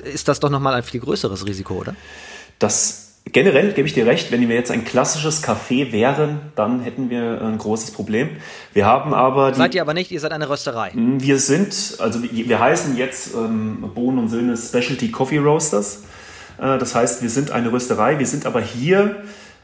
ist 0.02 0.28
das 0.28 0.40
doch 0.40 0.50
nochmal 0.50 0.74
ein 0.74 0.82
viel 0.82 1.00
größeres 1.00 1.46
Risiko, 1.46 1.74
oder? 1.74 1.94
Das 2.58 3.05
Generell 3.32 3.72
gebe 3.72 3.88
ich 3.88 3.94
dir 3.94 4.06
recht, 4.06 4.30
wenn 4.30 4.48
wir 4.48 4.54
jetzt 4.54 4.70
ein 4.70 4.84
klassisches 4.84 5.42
Café 5.42 5.90
wären, 5.90 6.40
dann 6.54 6.80
hätten 6.80 7.10
wir 7.10 7.42
ein 7.42 7.58
großes 7.58 7.90
Problem. 7.90 8.30
Wir 8.72 8.86
haben 8.86 9.12
aber. 9.12 9.52
seid 9.52 9.74
ihr 9.74 9.82
aber 9.82 9.94
nicht, 9.94 10.12
ihr 10.12 10.20
seid 10.20 10.32
eine 10.32 10.48
Rösterei. 10.48 10.90
Hm, 10.90 11.20
wir 11.20 11.38
sind, 11.38 11.96
also 11.98 12.20
wir 12.22 12.60
heißen 12.60 12.96
jetzt 12.96 13.34
ähm, 13.34 13.90
Bohnen 13.94 14.18
und 14.18 14.28
Söhne 14.28 14.56
Specialty 14.56 15.10
Coffee 15.10 15.38
Roasters. 15.38 16.04
Äh, 16.58 16.78
das 16.78 16.94
heißt, 16.94 17.20
wir 17.22 17.30
sind 17.30 17.50
eine 17.50 17.72
Rösterei, 17.72 18.20
wir 18.20 18.26
sind 18.26 18.46
aber 18.46 18.60
hier 18.60 19.16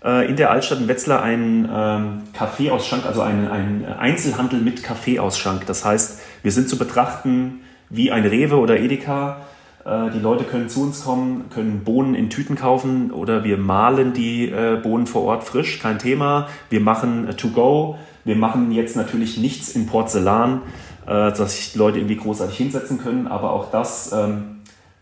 äh, 0.04 0.28
in 0.28 0.34
der 0.34 0.50
Altstadt 0.50 0.80
in 0.80 0.88
Wetzlar 0.88 1.22
ein 1.22 1.68
ähm, 1.72 2.22
Kaffeeausschank, 2.32 3.06
also 3.06 3.22
ein, 3.22 3.48
ein 3.48 3.84
Einzelhandel 3.86 4.60
mit 4.60 4.82
Kaffeeausschank. 4.82 5.66
Das 5.66 5.84
heißt, 5.84 6.20
wir 6.42 6.50
sind 6.50 6.68
zu 6.68 6.78
betrachten 6.78 7.60
wie 7.90 8.10
ein 8.10 8.26
Rewe 8.26 8.56
oder 8.56 8.80
Edeka 8.80 9.42
die 9.85 10.18
Leute 10.20 10.45
können 10.45 10.68
zu 10.68 10.83
uns 10.83 11.05
kommen, 11.05 11.51
können 11.51 11.83
Bohnen 11.85 12.14
in 12.14 12.30
Tüten 12.30 12.55
kaufen 12.55 13.11
oder 13.11 13.43
wir 13.43 13.57
mahlen 13.57 14.12
die 14.12 14.49
äh, 14.49 14.78
Bohnen 14.80 15.07
vor 15.07 15.22
Ort 15.22 15.45
frisch, 15.45 15.80
kein 15.80 15.99
Thema. 15.99 16.49
Wir 16.70 16.80
machen 16.80 17.28
äh, 17.28 17.35
to 17.35 17.49
go. 17.49 17.99
Wir 18.24 18.37
machen 18.37 18.70
jetzt 18.70 18.97
natürlich 18.97 19.39
nichts 19.39 19.74
in 19.74 19.87
Porzellan, 19.87 20.62
dass 21.05 21.57
sich 21.57 21.72
die 21.72 21.78
Leute 21.78 21.99
irgendwie 21.99 22.14
großartig 22.14 22.57
hinsetzen 22.57 22.99
können, 22.99 23.26
aber 23.26 23.51
auch 23.51 23.72
das, 23.72 24.12
ähm, 24.12 24.61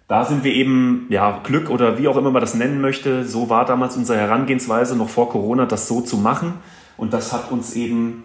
da 0.08 0.24
sind 0.24 0.42
wir 0.42 0.52
eben, 0.52 1.06
ja, 1.08 1.38
Glück 1.44 1.70
oder 1.70 1.98
wie 1.98 2.08
auch 2.08 2.16
immer 2.16 2.32
man 2.32 2.40
das 2.40 2.54
nennen 2.54 2.80
möchte. 2.80 3.24
So 3.24 3.48
war 3.48 3.64
damals 3.64 3.96
unsere 3.96 4.18
Herangehensweise 4.18 4.96
noch 4.96 5.08
vor 5.08 5.28
Corona, 5.28 5.66
das 5.66 5.86
so 5.86 6.00
zu 6.00 6.16
machen. 6.16 6.54
Und 6.96 7.12
das 7.12 7.32
hat 7.32 7.52
uns 7.52 7.76
eben 7.76 8.24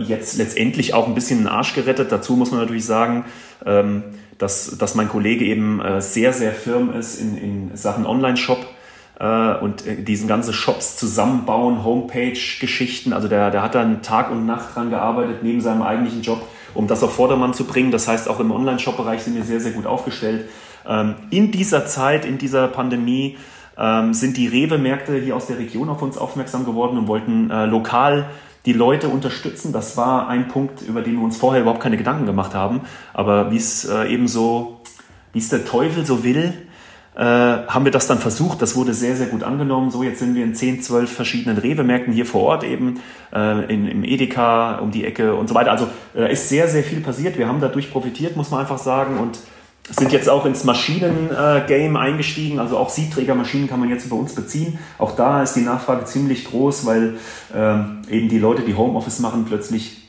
jetzt 0.00 0.38
letztendlich 0.38 0.92
auch 0.92 1.06
ein 1.06 1.14
bisschen 1.14 1.38
den 1.38 1.48
Arsch 1.48 1.74
gerettet. 1.74 2.10
Dazu 2.10 2.34
muss 2.34 2.50
man 2.50 2.60
natürlich 2.60 2.84
sagen, 2.84 3.24
ähm, 3.64 4.02
dass, 4.38 4.76
dass 4.76 4.94
mein 4.96 5.08
Kollege 5.08 5.44
eben 5.44 5.80
äh, 5.80 6.00
sehr, 6.02 6.32
sehr 6.32 6.52
firm 6.52 6.92
ist 6.92 7.20
in, 7.20 7.36
in 7.36 7.76
Sachen 7.76 8.06
Online-Shop 8.06 8.66
äh, 9.20 9.54
und 9.54 9.86
äh, 9.86 10.02
diesen 10.02 10.26
ganzen 10.26 10.52
Shops 10.52 10.96
zusammenbauen, 10.96 11.84
Homepage-Geschichten. 11.84 13.12
Also 13.12 13.28
der, 13.28 13.52
der 13.52 13.62
hat 13.62 13.76
dann 13.76 14.02
Tag 14.02 14.32
und 14.32 14.44
Nacht 14.44 14.74
dran 14.74 14.90
gearbeitet, 14.90 15.42
neben 15.42 15.60
seinem 15.60 15.82
eigentlichen 15.82 16.22
Job, 16.22 16.44
um 16.74 16.88
das 16.88 17.04
auf 17.04 17.14
Vordermann 17.14 17.54
zu 17.54 17.64
bringen. 17.64 17.92
Das 17.92 18.08
heißt, 18.08 18.28
auch 18.28 18.40
im 18.40 18.50
Online-Shop-Bereich 18.50 19.22
sind 19.22 19.36
wir 19.36 19.44
sehr, 19.44 19.60
sehr 19.60 19.72
gut 19.72 19.86
aufgestellt. 19.86 20.48
Ähm, 20.88 21.14
in 21.30 21.52
dieser 21.52 21.86
Zeit, 21.86 22.24
in 22.24 22.38
dieser 22.38 22.66
Pandemie, 22.66 23.36
ähm, 23.78 24.12
sind 24.12 24.36
die 24.36 24.48
Rewe-Märkte 24.48 25.16
hier 25.18 25.36
aus 25.36 25.46
der 25.46 25.58
Region 25.58 25.88
auf 25.88 26.02
uns 26.02 26.18
aufmerksam 26.18 26.64
geworden 26.64 26.98
und 26.98 27.06
wollten 27.06 27.50
äh, 27.50 27.66
lokal 27.66 28.26
die 28.66 28.72
Leute 28.72 29.08
unterstützen. 29.08 29.72
Das 29.72 29.96
war 29.96 30.28
ein 30.28 30.48
Punkt, 30.48 30.82
über 30.82 31.02
den 31.02 31.16
wir 31.16 31.22
uns 31.22 31.36
vorher 31.36 31.62
überhaupt 31.62 31.82
keine 31.82 31.96
Gedanken 31.96 32.26
gemacht 32.26 32.54
haben. 32.54 32.82
Aber 33.12 33.50
wie 33.50 33.56
es 33.56 33.84
äh, 33.84 34.12
eben 34.12 34.28
so, 34.28 34.80
wie 35.32 35.38
es 35.38 35.48
der 35.48 35.64
Teufel 35.64 36.06
so 36.06 36.22
will, 36.24 36.52
äh, 37.14 37.20
haben 37.20 37.84
wir 37.84 37.92
das 37.92 38.06
dann 38.06 38.18
versucht. 38.18 38.62
Das 38.62 38.74
wurde 38.76 38.94
sehr, 38.94 39.16
sehr 39.16 39.26
gut 39.26 39.42
angenommen. 39.42 39.90
So, 39.90 40.02
jetzt 40.02 40.20
sind 40.20 40.34
wir 40.34 40.44
in 40.44 40.54
10, 40.54 40.82
12 40.82 41.12
verschiedenen 41.12 41.58
Rewe-Märkten 41.58 42.12
hier 42.12 42.24
vor 42.24 42.42
Ort 42.42 42.64
eben, 42.64 43.00
äh, 43.34 43.72
in, 43.72 43.86
im 43.86 44.04
Edeka 44.04 44.76
um 44.76 44.90
die 44.90 45.04
Ecke 45.04 45.34
und 45.34 45.48
so 45.48 45.54
weiter. 45.54 45.72
Also 45.72 45.88
da 46.14 46.26
ist 46.26 46.48
sehr, 46.48 46.68
sehr 46.68 46.82
viel 46.82 47.00
passiert. 47.00 47.36
Wir 47.36 47.48
haben 47.48 47.60
dadurch 47.60 47.90
profitiert, 47.90 48.36
muss 48.36 48.50
man 48.50 48.60
einfach 48.60 48.78
sagen. 48.78 49.18
Und 49.18 49.40
sind 49.90 50.12
jetzt 50.12 50.28
auch 50.28 50.46
ins 50.46 50.64
Maschinen-Game 50.64 51.96
eingestiegen. 51.96 52.58
Also 52.58 52.78
auch 52.78 52.88
Siebträgermaschinen 52.88 53.68
kann 53.68 53.80
man 53.80 53.90
jetzt 53.90 54.06
über 54.06 54.16
uns 54.16 54.34
beziehen. 54.34 54.78
Auch 54.98 55.16
da 55.16 55.42
ist 55.42 55.54
die 55.54 55.62
Nachfrage 55.62 56.04
ziemlich 56.04 56.44
groß, 56.46 56.86
weil 56.86 57.18
ähm, 57.54 58.02
eben 58.08 58.28
die 58.28 58.38
Leute, 58.38 58.62
die 58.62 58.74
Homeoffice 58.74 59.18
machen, 59.18 59.44
plötzlich, 59.44 60.08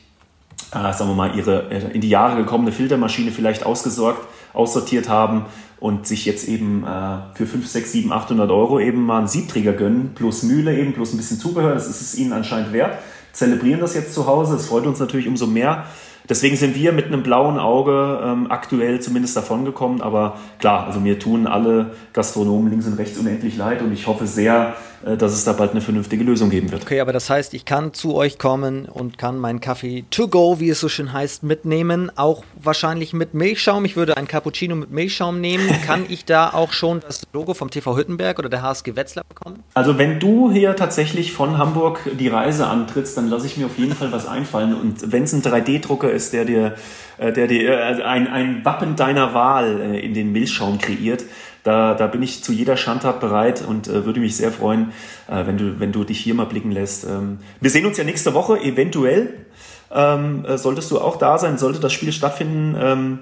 äh, 0.70 0.92
sagen 0.92 1.10
wir 1.10 1.14
mal, 1.14 1.36
ihre 1.36 1.68
in 1.92 2.00
die 2.00 2.08
Jahre 2.08 2.36
gekommene 2.36 2.70
Filtermaschine 2.70 3.32
vielleicht 3.32 3.66
ausgesorgt, 3.66 4.26
aussortiert 4.52 5.08
haben 5.08 5.46
und 5.80 6.06
sich 6.06 6.24
jetzt 6.24 6.48
eben 6.48 6.84
äh, 6.84 7.18
für 7.34 7.46
5, 7.46 7.66
6, 7.66 7.92
7, 7.92 8.12
800 8.12 8.50
Euro 8.50 8.78
eben 8.78 9.04
mal 9.04 9.18
einen 9.18 9.28
Siebträger 9.28 9.72
gönnen, 9.72 10.12
plus 10.14 10.44
Mühle 10.44 10.78
eben, 10.78 10.92
plus 10.92 11.12
ein 11.12 11.16
bisschen 11.16 11.40
Zubehör. 11.40 11.74
Das 11.74 11.88
ist 11.88 12.00
es 12.00 12.14
ihnen 12.14 12.32
anscheinend 12.32 12.72
wert. 12.72 12.96
Zelebrieren 13.32 13.80
das 13.80 13.94
jetzt 13.94 14.14
zu 14.14 14.26
Hause. 14.26 14.54
Es 14.54 14.66
freut 14.66 14.86
uns 14.86 15.00
natürlich 15.00 15.26
umso 15.26 15.48
mehr 15.48 15.86
Deswegen 16.28 16.56
sind 16.56 16.74
wir 16.74 16.92
mit 16.92 17.06
einem 17.06 17.22
blauen 17.22 17.58
Auge 17.58 18.20
ähm, 18.24 18.50
aktuell 18.50 19.00
zumindest 19.00 19.36
davongekommen. 19.36 20.00
Aber 20.00 20.38
klar, 20.58 20.86
also 20.86 21.00
mir 21.00 21.18
tun 21.18 21.46
alle 21.46 21.94
Gastronomen 22.14 22.70
links 22.70 22.86
und 22.86 22.94
rechts 22.94 23.18
unendlich 23.18 23.56
leid 23.56 23.82
und 23.82 23.92
ich 23.92 24.06
hoffe 24.06 24.26
sehr, 24.26 24.74
dass 25.04 25.32
es 25.32 25.44
da 25.44 25.52
bald 25.52 25.72
eine 25.72 25.80
vernünftige 25.80 26.24
Lösung 26.24 26.50
geben 26.50 26.72
wird. 26.72 26.82
Okay, 26.82 27.00
aber 27.00 27.12
das 27.12 27.28
heißt, 27.28 27.52
ich 27.54 27.64
kann 27.64 27.92
zu 27.92 28.14
euch 28.14 28.38
kommen 28.38 28.86
und 28.86 29.18
kann 29.18 29.38
meinen 29.38 29.60
Kaffee 29.60 30.04
to 30.10 30.28
go, 30.28 30.60
wie 30.60 30.70
es 30.70 30.80
so 30.80 30.88
schön 30.88 31.12
heißt, 31.12 31.42
mitnehmen. 31.42 32.10
Auch 32.16 32.44
wahrscheinlich 32.62 33.12
mit 33.12 33.34
Milchschaum. 33.34 33.84
Ich 33.84 33.96
würde 33.96 34.16
ein 34.16 34.26
Cappuccino 34.26 34.74
mit 34.74 34.90
Milchschaum 34.90 35.40
nehmen. 35.40 35.68
Kann 35.86 36.06
ich 36.08 36.24
da 36.24 36.50
auch 36.50 36.72
schon 36.72 37.00
das 37.00 37.22
Logo 37.32 37.52
vom 37.52 37.70
TV 37.70 37.96
Hüttenberg 37.96 38.38
oder 38.38 38.48
der 38.48 38.62
HSG 38.62 38.96
Wetzlar 38.96 39.24
bekommen? 39.28 39.62
Also 39.74 39.98
wenn 39.98 40.20
du 40.20 40.50
hier 40.50 40.74
tatsächlich 40.76 41.32
von 41.32 41.58
Hamburg 41.58 42.00
die 42.18 42.28
Reise 42.28 42.66
antrittst, 42.66 43.16
dann 43.16 43.28
lasse 43.28 43.46
ich 43.46 43.56
mir 43.56 43.66
auf 43.66 43.76
jeden 43.78 43.94
Fall 43.94 44.10
was 44.10 44.26
einfallen. 44.26 44.74
Und 44.74 45.12
wenn 45.12 45.24
es 45.24 45.34
ein 45.34 45.42
3D-Drucker 45.42 46.10
ist, 46.10 46.32
der 46.32 46.46
dir, 46.46 46.74
äh, 47.18 47.32
der 47.32 47.46
dir 47.46 47.68
äh, 47.68 48.02
ein, 48.02 48.26
ein 48.26 48.64
Wappen 48.64 48.96
deiner 48.96 49.34
Wahl 49.34 49.80
in 49.80 50.14
den 50.14 50.32
Milchschaum 50.32 50.78
kreiert, 50.78 51.24
da, 51.64 51.94
da 51.94 52.06
bin 52.06 52.22
ich 52.22 52.44
zu 52.44 52.52
jeder 52.52 52.76
Schandtat 52.76 53.20
bereit 53.20 53.64
und 53.66 53.88
äh, 53.88 54.04
würde 54.04 54.20
mich 54.20 54.36
sehr 54.36 54.52
freuen, 54.52 54.92
äh, 55.28 55.46
wenn, 55.46 55.56
du, 55.56 55.80
wenn 55.80 55.92
du 55.92 56.04
dich 56.04 56.20
hier 56.20 56.34
mal 56.34 56.44
blicken 56.44 56.70
lässt. 56.70 57.04
Ähm, 57.04 57.38
wir 57.60 57.70
sehen 57.70 57.86
uns 57.86 57.96
ja 57.96 58.04
nächste 58.04 58.34
Woche, 58.34 58.60
eventuell. 58.60 59.46
Ähm, 59.90 60.44
äh, 60.44 60.58
solltest 60.58 60.90
du 60.90 61.00
auch 61.00 61.16
da 61.16 61.38
sein, 61.38 61.56
sollte 61.56 61.80
das 61.80 61.92
Spiel 61.92 62.12
stattfinden. 62.12 62.76
Ähm, 62.78 63.18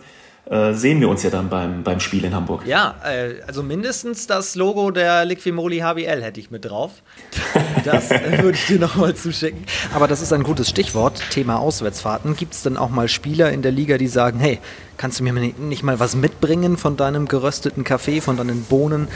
äh, 0.50 0.74
sehen 0.74 1.00
wir 1.00 1.08
uns 1.08 1.22
ja 1.22 1.30
dann 1.30 1.48
beim, 1.48 1.84
beim 1.84 2.00
Spiel 2.00 2.24
in 2.24 2.34
Hamburg. 2.34 2.66
Ja, 2.66 2.96
äh, 3.04 3.34
also 3.46 3.62
mindestens 3.62 4.26
das 4.26 4.56
Logo 4.56 4.90
der 4.90 5.24
Liquimoli 5.24 5.78
HBL 5.78 6.22
hätte 6.22 6.40
ich 6.40 6.50
mit 6.50 6.64
drauf. 6.64 6.90
Das 7.84 8.12
äh, 8.12 8.38
würde 8.42 8.56
ich 8.56 8.66
dir 8.66 8.78
nochmal 8.78 9.14
zuschicken. 9.14 9.64
Aber 9.92 10.06
das 10.06 10.22
ist 10.22 10.32
ein 10.32 10.44
gutes 10.44 10.68
Stichwort, 10.68 11.20
Thema 11.30 11.58
Auswärtsfahrten. 11.58 12.36
Gibt 12.36 12.54
es 12.54 12.62
denn 12.62 12.76
auch 12.76 12.90
mal 12.90 13.08
Spieler 13.08 13.50
in 13.50 13.62
der 13.62 13.72
Liga, 13.72 13.98
die 13.98 14.06
sagen, 14.06 14.38
hey, 14.38 14.60
kannst 14.98 15.18
du 15.18 15.24
mir 15.24 15.32
nicht 15.32 15.82
mal 15.82 15.98
was 15.98 16.14
mitbringen 16.14 16.76
von 16.76 16.96
deinem 16.96 17.26
gerösteten 17.26 17.82
Kaffee, 17.82 18.20
von 18.20 18.36
deinen 18.36 18.62
Bohnen? 18.62 19.08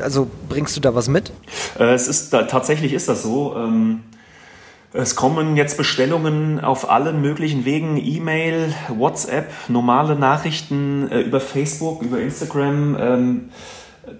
Also 0.00 0.30
bringst 0.48 0.76
du 0.76 0.80
da 0.80 0.94
was 0.94 1.08
mit? 1.08 1.32
Es 1.76 2.06
ist 2.06 2.30
tatsächlich 2.30 2.92
ist 2.92 3.08
das 3.08 3.24
so. 3.24 3.56
Ähm, 3.56 4.00
es 4.94 5.16
kommen 5.16 5.56
jetzt 5.56 5.76
Bestellungen 5.76 6.60
auf 6.60 6.88
allen 6.88 7.20
möglichen 7.20 7.64
Wegen, 7.64 7.96
E-Mail, 7.96 8.72
WhatsApp, 8.88 9.50
normale 9.68 10.14
Nachrichten 10.14 11.10
äh, 11.10 11.20
über 11.20 11.40
Facebook, 11.40 12.02
über 12.02 12.20
Instagram. 12.20 12.96
Ähm, 12.98 13.40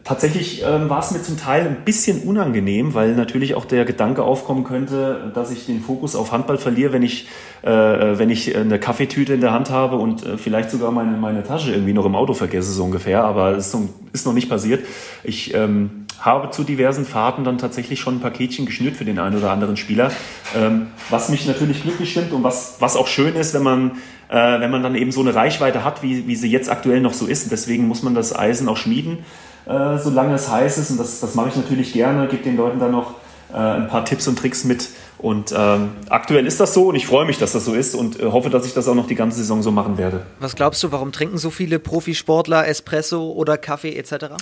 Tatsächlich 0.03 0.63
ähm, 0.67 0.89
war 0.89 1.01
es 1.01 1.11
mir 1.11 1.23
zum 1.23 1.37
Teil 1.37 1.67
ein 1.67 1.85
bisschen 1.85 2.23
unangenehm, 2.23 2.95
weil 2.95 3.15
natürlich 3.15 3.55
auch 3.55 3.67
der 3.67 3.85
Gedanke 3.85 4.23
aufkommen 4.23 4.65
könnte, 4.65 5.31
dass 5.35 5.51
ich 5.51 5.67
den 5.67 5.83
Fokus 5.83 6.17
auf 6.17 6.33
Handball 6.33 6.57
verliere, 6.57 6.93
wenn 6.93 7.03
ich, 7.03 7.29
äh, 7.63 7.69
wenn 7.69 8.31
ich 8.31 8.57
eine 8.57 8.79
Kaffeetüte 8.79 9.35
in 9.35 9.43
der 9.43 9.53
Hand 9.53 9.69
habe 9.71 9.97
und 9.97 10.25
äh, 10.25 10.39
vielleicht 10.39 10.71
sogar 10.71 10.91
meine, 10.91 11.17
meine 11.19 11.43
Tasche 11.43 11.73
irgendwie 11.73 11.93
noch 11.93 12.07
im 12.07 12.15
Auto 12.15 12.33
vergesse, 12.33 12.73
so 12.73 12.85
ungefähr. 12.85 13.25
Aber 13.25 13.53
es 13.53 13.75
ist, 14.13 14.27
noch 14.27 14.33
nicht 14.33 14.49
passiert. 14.49 14.87
Ich 15.23 15.53
ähm, 15.53 16.04
habe 16.25 16.51
zu 16.51 16.65
diversen 16.65 17.05
Fahrten 17.05 17.45
dann 17.45 17.59
tatsächlich 17.59 18.01
schon 18.01 18.17
ein 18.17 18.21
Paketchen 18.21 18.67
geschnürt 18.67 18.97
für 18.97 19.05
den 19.05 19.19
einen 19.19 19.37
oder 19.37 19.51
anderen 19.51 19.77
Spieler, 19.77 20.11
ähm, 20.57 20.89
was 21.11 21.29
mich 21.29 21.47
natürlich 21.47 21.83
glücklich 21.83 22.11
stimmt 22.11 22.33
und 22.33 22.43
was, 22.43 22.77
was 22.81 22.97
auch 22.97 23.07
schön 23.07 23.35
ist, 23.35 23.55
wenn 23.55 23.63
man, 23.63 23.93
äh, 24.29 24.61
wenn 24.61 24.71
man 24.71 24.83
dann 24.83 24.95
eben 24.95 25.13
so 25.13 25.21
eine 25.21 25.35
Reichweite 25.35 25.85
hat, 25.85 26.03
wie, 26.03 26.27
wie 26.27 26.37
sie 26.37 26.51
jetzt 26.51 26.71
aktuell 26.71 27.01
noch 27.01 27.15
so 27.15 27.27
ist. 27.27 27.51
deswegen 27.53 27.89
muss 27.89 28.03
man 28.03 28.15
das 28.15 28.35
Eisen 28.35 28.69
auch 28.69 28.77
schmieden 28.77 29.19
äh, 29.67 29.99
solange 29.99 30.35
es 30.35 30.51
heiß 30.51 30.79
ist. 30.79 30.91
Und 30.91 31.01
das, 31.01 31.21
das 31.21 31.35
mache 31.35 31.49
ich 31.49 31.57
natürlich 31.57 31.93
gerne, 31.93 32.27
gebe 32.29 32.43
den 32.43 32.57
Leuten 32.57 32.79
dann 32.79 32.93
noch 32.93 33.15
äh, 33.53 33.57
ein 33.57 33.89
paar 33.89 34.05
Tipps 34.05 34.29
und 34.29 34.39
Tricks 34.39 34.65
mit. 34.65 34.89
Und 35.19 35.55
ähm, 35.57 35.93
aktuell 36.11 36.47
ist 36.47 36.61
das 36.61 36.75
so 36.75 36.89
und 36.89 36.97
ich 36.97 37.07
freue 37.07 37.25
mich, 37.25 37.39
dass 37.39 37.53
das 37.53 37.65
so 37.65 37.73
ist 37.73 37.95
und 37.95 38.21
äh, 38.21 38.27
hoffe, 38.27 38.51
dass 38.51 38.67
ich 38.67 38.75
das 38.75 38.89
auch 38.89 38.95
noch 38.95 39.07
die 39.07 39.15
ganze 39.15 39.39
Saison 39.39 39.63
so 39.63 39.71
machen 39.71 39.97
werde. 39.97 40.27
Was 40.39 40.55
glaubst 40.55 40.83
du, 40.83 40.93
warum 40.93 41.13
trinken 41.13 41.39
so 41.39 41.49
viele 41.49 41.79
Profisportler 41.79 42.69
Espresso 42.69 43.33
oder 43.33 43.57
Kaffee 43.57 43.97
etc.? 43.97 44.35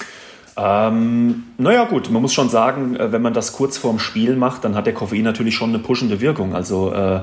Ähm, 0.57 1.45
naja 1.57 1.85
gut, 1.85 2.11
man 2.11 2.21
muss 2.21 2.35
schon 2.35 2.51
sagen, 2.51 2.97
äh, 2.97 3.13
wenn 3.13 3.23
man 3.23 3.33
das 3.33 3.53
kurz 3.53 3.79
vorm 3.79 3.99
Spiel 3.99 4.37
macht, 4.37 4.65
dann 4.65 4.75
hat 4.75 4.87
der 4.87 4.95
Koffein 4.95 5.23
natürlich 5.23 5.55
schon 5.55 5.71
eine 5.71 5.79
pushende 5.79 6.21
Wirkung. 6.21 6.55
Also 6.55 6.93
äh, 6.93 7.23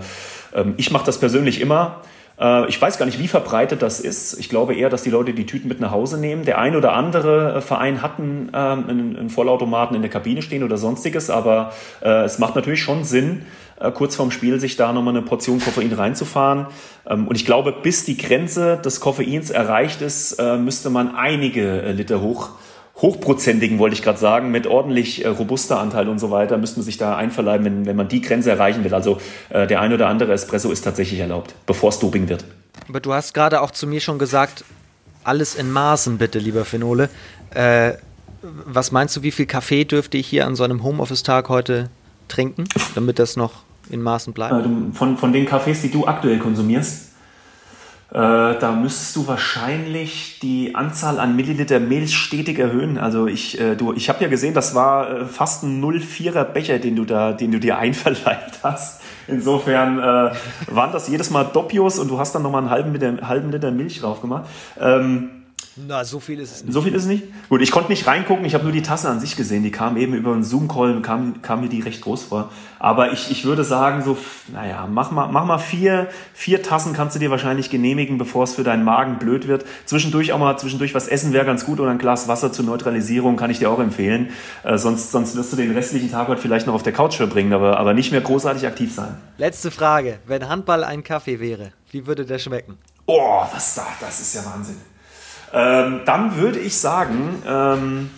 äh, 0.54 0.66
ich 0.78 0.92
mache 0.92 1.06
das 1.06 1.20
persönlich 1.20 1.62
immer. 1.62 2.02
Äh, 2.40 2.68
ich 2.70 2.82
weiß 2.82 2.98
gar 2.98 3.06
nicht, 3.06 3.20
wie 3.20 3.28
verbreitet 3.28 3.82
das 3.82 4.00
ist. 4.00 4.40
Ich 4.40 4.50
glaube 4.50 4.76
eher, 4.76 4.90
dass 4.90 5.04
die 5.04 5.10
Leute 5.10 5.34
die 5.34 5.46
Tüten 5.46 5.68
mit 5.68 5.80
nach 5.80 5.92
Hause 5.92 6.20
nehmen. 6.20 6.46
Der 6.46 6.58
ein 6.58 6.76
oder 6.76 6.94
andere 6.94 7.56
äh, 7.56 7.62
Verein 7.62 8.02
hat 8.02 8.20
einen, 8.20 8.52
ähm, 8.54 8.86
einen 8.90 9.30
Vollautomaten 9.30 9.96
in 9.96 10.02
der 10.02 10.12
Kabine 10.12 10.42
stehen 10.42 10.64
oder 10.64 10.78
sonstiges, 10.78 11.30
aber 11.30 11.74
es 12.02 12.40
macht 12.40 12.56
natürlich 12.56 12.82
schon 12.82 13.04
Sinn, 13.04 13.44
kurz 13.94 14.16
vorm 14.16 14.32
Spiel 14.32 14.60
sich 14.60 14.76
da 14.76 14.92
nochmal 14.92 15.16
eine 15.16 15.26
Portion 15.26 15.60
Koffein 15.60 15.92
reinzufahren. 15.92 16.68
Ähm, 17.08 17.28
und 17.28 17.36
ich 17.36 17.46
glaube, 17.46 17.72
bis 17.72 18.06
die 18.06 18.18
Grenze 18.18 18.78
des 18.78 19.00
Koffeins 19.00 19.50
erreicht 19.50 20.02
ist, 20.02 20.42
müsste 20.60 20.90
man 20.90 21.16
einige 21.16 21.92
Liter 21.92 22.22
hoch 22.22 22.52
hochprozentigen, 23.02 23.80
wollte 23.80 23.96
ich 23.96 24.02
gerade 24.02 24.20
sagen, 24.20 24.52
mit 24.52 24.68
ordentlich 24.68 25.24
äh, 25.24 25.28
robuster 25.30 25.80
Anteil 25.80 26.10
und 26.10 26.20
so 26.20 26.32
weiter, 26.32 26.58
müsste 26.58 26.80
man 26.80 26.86
sich 26.86 26.98
da 26.98 27.16
einverleiben, 27.16 27.66
wenn, 27.66 27.86
wenn 27.86 27.96
man 27.96 28.08
die 28.08 28.22
Grenze 28.22 28.50
erreichen 28.50 28.84
will. 28.84 28.94
Also 28.94 29.20
äh, 29.50 29.68
der 29.68 29.82
ein 29.82 29.94
oder 29.94 30.08
andere 30.08 30.34
Espresso 30.34 30.72
ist 30.72 30.82
tatsächlich 30.82 31.20
erlaubt, 31.20 31.56
bevor 31.66 31.90
es 31.90 32.00
Doping 32.00 32.30
wird. 32.30 32.46
Aber 32.88 33.00
du 33.00 33.14
hast 33.14 33.34
gerade 33.34 33.62
auch 33.62 33.72
zu 33.72 33.88
mir 33.88 34.02
schon 34.02 34.20
gesagt, 34.20 34.64
alles 35.24 35.56
in 35.56 35.72
Maßen 35.72 36.18
bitte, 36.18 36.40
lieber 36.40 36.66
Phenole. 36.66 37.10
Äh, 37.54 37.94
was 38.42 38.92
meinst 38.92 39.16
du, 39.16 39.24
wie 39.24 39.32
viel 39.32 39.46
Kaffee 39.46 39.84
dürfte 39.86 40.18
ich 40.18 40.28
hier 40.28 40.48
an 40.48 40.56
so 40.56 40.64
einem 40.64 40.84
Homeoffice-Tag 40.84 41.50
heute 41.50 41.90
trinken, 42.28 42.66
damit 42.96 43.20
das 43.20 43.36
noch 43.36 43.52
in 43.90 44.02
Maßen 44.02 44.34
bleibt? 44.34 44.66
Äh, 44.66 44.70
von, 44.94 45.18
von 45.18 45.34
den 45.34 45.46
Kaffees, 45.46 45.82
die 45.82 45.92
du 45.92 46.08
aktuell 46.08 46.40
konsumierst? 46.40 47.09
Äh, 48.12 48.18
da 48.60 48.72
müsstest 48.72 49.16
du 49.16 49.28
wahrscheinlich 49.28 50.40
die 50.40 50.74
Anzahl 50.74 51.20
an 51.20 51.36
Milliliter 51.36 51.80
Milch 51.80 52.16
stetig 52.16 52.58
erhöhen. 52.58 52.98
Also 52.98 53.28
ich, 53.28 53.60
äh, 53.62 53.76
du, 53.76 53.94
ich 53.94 54.10
habe 54.10 54.24
ja 54.24 54.30
gesehen, 54.30 54.56
das 54.56 54.74
war 54.74 55.12
äh, 55.12 55.26
fast 55.26 55.64
ein 55.64 55.84
0,4er 55.84 56.44
Becher, 56.44 56.80
den 56.80 56.96
du 56.96 57.06
da, 57.06 57.34
den 57.34 57.52
du 57.52 57.60
dir 57.60 57.78
einverleibt 57.80 58.60
hast. 58.64 59.02
Insofern 59.28 60.00
äh, 60.00 60.32
waren 60.72 60.92
das 60.92 61.08
jedes 61.08 61.30
Mal 61.30 61.44
Doppios 61.44 62.00
und 62.00 62.10
du 62.10 62.18
hast 62.18 62.34
dann 62.34 62.42
nochmal 62.42 62.62
einen 62.62 62.72
halben 62.72 62.94
Liter, 62.94 63.28
halben 63.28 63.52
Liter 63.52 63.70
Milch 63.70 64.00
drauf 64.00 64.22
gemacht. 64.22 64.46
Ähm, 64.80 65.30
na, 65.88 66.04
so 66.04 66.20
viel 66.20 66.40
ist 66.40 66.52
es 66.52 66.64
nicht. 66.64 66.74
So 66.74 66.82
viel 66.82 66.94
ist 66.94 67.04
es 67.04 67.08
nicht? 67.08 67.24
Gut, 67.50 67.62
ich 67.62 67.72
konnte 67.72 67.90
nicht 67.90 68.08
reingucken, 68.08 68.46
ich 68.46 68.54
habe 68.54 68.64
nur 68.64 68.74
die 68.74 68.82
Tasse 68.82 69.10
an 69.10 69.20
sich 69.20 69.36
gesehen. 69.36 69.64
Die 69.64 69.72
kam 69.72 69.98
eben 69.98 70.14
über 70.14 70.34
einen 70.34 70.44
Zoom-Call, 70.44 71.02
kam, 71.02 71.42
kam 71.42 71.62
mir 71.62 71.70
die 71.70 71.82
recht 71.82 72.02
groß 72.02 72.24
vor. 72.24 72.52
Aber 72.80 73.12
ich, 73.12 73.30
ich 73.30 73.46
würde 73.46 73.64
sagen, 73.64 74.04
so, 74.04 74.18
naja, 74.54 74.88
mach 74.92 75.12
mal, 75.12 75.28
mach 75.28 75.46
mal 75.46 75.58
vier, 75.58 76.08
vier 76.34 76.64
Tassen 76.64 76.94
kannst 76.94 77.16
du 77.16 77.20
dir 77.20 77.30
wahrscheinlich 77.30 77.70
genehmigen, 77.70 78.18
bevor 78.18 78.44
es 78.44 78.56
für 78.56 78.64
deinen 78.64 78.84
Magen 78.84 79.20
blöd 79.20 79.48
wird. 79.48 79.66
Zwischendurch 79.86 80.34
auch 80.34 80.40
mal, 80.40 80.58
zwischendurch 80.58 80.96
was 80.96 81.08
essen 81.08 81.34
wäre 81.34 81.46
ganz 81.46 81.66
gut 81.66 81.80
oder 81.80 81.92
ein 81.92 81.98
Glas 81.98 82.28
Wasser 82.28 82.52
zur 82.52 82.66
Neutralisierung 82.66 83.36
kann 83.36 83.52
ich 83.52 83.60
dir 83.60 83.70
auch 83.70 83.80
empfehlen. 83.80 84.30
Äh, 84.64 84.78
sonst, 84.78 85.12
sonst 85.12 85.36
wirst 85.36 85.54
du 85.54 85.58
den 85.58 85.72
restlichen 85.72 86.12
Tag 86.12 86.28
heute 86.28 86.42
vielleicht 86.42 86.68
noch 86.68 86.74
auf 86.74 86.84
der 86.84 86.94
Couch 86.94 87.16
verbringen, 87.16 87.54
aber, 87.54 87.78
aber 87.78 87.94
nicht 87.94 88.12
mehr 88.12 88.22
großartig 88.22 88.66
aktiv 88.66 88.94
sein. 88.94 89.18
Letzte 89.38 89.72
Frage. 89.72 90.20
Wenn 90.26 90.48
Handball 90.48 90.84
ein 90.84 91.04
Kaffee 91.04 91.40
wäre, 91.40 91.72
wie 91.92 92.08
würde 92.08 92.26
der 92.26 92.40
schmecken? 92.40 92.78
Oh, 93.06 93.42
das, 93.52 93.82
das 94.00 94.20
ist 94.20 94.36
ja 94.36 94.46
Wahnsinn. 94.46 94.78
Ähm, 95.54 96.02
dann 96.06 96.38
würde 96.38 96.60
ich 96.60 96.78
sagen, 96.78 97.42
ähm, 97.48 98.10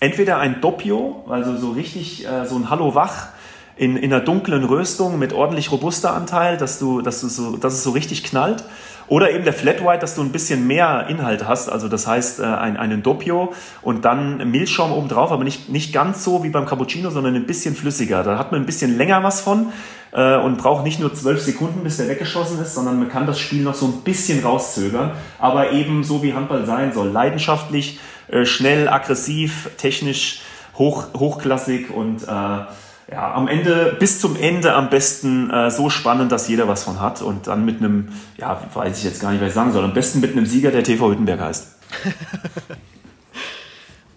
entweder 0.00 0.38
ein 0.38 0.60
Doppio, 0.60 1.24
also 1.28 1.56
so 1.56 1.70
richtig 1.70 2.26
äh, 2.26 2.44
so 2.46 2.56
ein 2.56 2.70
Hallo 2.70 2.94
Wach 2.94 3.28
in, 3.76 3.96
in 3.96 4.12
einer 4.12 4.22
dunklen 4.22 4.64
Röstung 4.64 5.18
mit 5.18 5.32
ordentlich 5.32 5.70
robuster 5.72 6.12
Anteil, 6.14 6.56
dass, 6.56 6.78
du, 6.78 7.00
dass, 7.00 7.20
du 7.20 7.28
so, 7.28 7.56
dass 7.56 7.74
es 7.74 7.84
so 7.84 7.90
richtig 7.90 8.24
knallt. 8.24 8.64
Oder 9.12 9.30
eben 9.30 9.44
der 9.44 9.52
Flat 9.52 9.84
White, 9.84 9.98
dass 9.98 10.14
du 10.14 10.22
ein 10.22 10.32
bisschen 10.32 10.66
mehr 10.66 11.04
Inhalt 11.10 11.46
hast, 11.46 11.68
also 11.68 11.86
das 11.86 12.06
heißt 12.06 12.40
äh, 12.40 12.44
ein, 12.44 12.78
einen 12.78 13.02
Doppio 13.02 13.52
und 13.82 14.06
dann 14.06 14.50
Milchschaum 14.50 14.90
oben 14.90 15.08
drauf, 15.08 15.30
aber 15.30 15.44
nicht, 15.44 15.68
nicht 15.68 15.92
ganz 15.92 16.24
so 16.24 16.42
wie 16.44 16.48
beim 16.48 16.64
Cappuccino, 16.64 17.10
sondern 17.10 17.34
ein 17.34 17.44
bisschen 17.44 17.76
flüssiger. 17.76 18.22
Da 18.22 18.38
hat 18.38 18.52
man 18.52 18.62
ein 18.62 18.64
bisschen 18.64 18.96
länger 18.96 19.22
was 19.22 19.42
von 19.42 19.70
äh, 20.12 20.36
und 20.36 20.56
braucht 20.56 20.84
nicht 20.84 20.98
nur 20.98 21.12
zwölf 21.12 21.42
Sekunden, 21.42 21.82
bis 21.84 21.98
der 21.98 22.08
weggeschossen 22.08 22.58
ist, 22.62 22.72
sondern 22.72 22.98
man 22.98 23.10
kann 23.10 23.26
das 23.26 23.38
Spiel 23.38 23.62
noch 23.62 23.74
so 23.74 23.84
ein 23.84 24.00
bisschen 24.00 24.42
rauszögern, 24.42 25.10
aber 25.38 25.72
eben 25.72 26.04
so 26.04 26.22
wie 26.22 26.32
Handball 26.32 26.64
sein 26.64 26.94
soll. 26.94 27.10
Leidenschaftlich, 27.10 28.00
äh, 28.28 28.46
schnell, 28.46 28.88
aggressiv, 28.88 29.68
technisch 29.76 30.40
hoch, 30.78 31.08
hochklassig 31.14 31.90
und 31.90 32.22
äh, 32.22 32.64
ja, 33.12 33.34
am 33.34 33.46
Ende, 33.46 33.96
bis 33.98 34.20
zum 34.20 34.36
Ende 34.36 34.74
am 34.74 34.88
besten 34.88 35.50
äh, 35.50 35.70
so 35.70 35.90
spannend, 35.90 36.32
dass 36.32 36.48
jeder 36.48 36.66
was 36.66 36.84
von 36.84 37.00
hat 37.00 37.20
und 37.20 37.46
dann 37.46 37.64
mit 37.64 37.78
einem, 37.78 38.08
ja, 38.38 38.60
weiß 38.72 38.98
ich 38.98 39.04
jetzt 39.04 39.20
gar 39.20 39.32
nicht, 39.32 39.40
was 39.40 39.48
ich 39.48 39.54
sagen 39.54 39.72
soll, 39.72 39.84
am 39.84 39.92
besten 39.92 40.20
mit 40.20 40.32
einem 40.32 40.46
Sieger, 40.46 40.70
der 40.70 40.82
TV 40.82 41.10
Hüttenberg 41.10 41.40
heißt. 41.40 41.78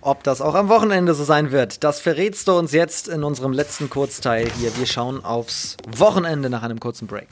Ob 0.02 0.24
das 0.24 0.40
auch 0.40 0.56
am 0.56 0.70
Wochenende 0.70 1.16
so 1.16 1.24
sein 1.24 1.52
wird, 1.52 1.84
das 1.84 2.00
verrätst 2.00 2.48
du 2.48 2.54
uns 2.54 2.72
jetzt 2.72 3.08
in 3.08 3.24
unserem 3.24 3.54
letzten 3.54 3.90
Kurzteil 3.90 4.48
hier. 4.58 4.76
Wir 4.78 4.86
schauen 4.86 5.26
aufs 5.26 5.78
Wochenende 5.98 6.50
nach 6.50 6.62
einem 6.62 6.80
kurzen 6.80 7.08
Break. 7.08 7.28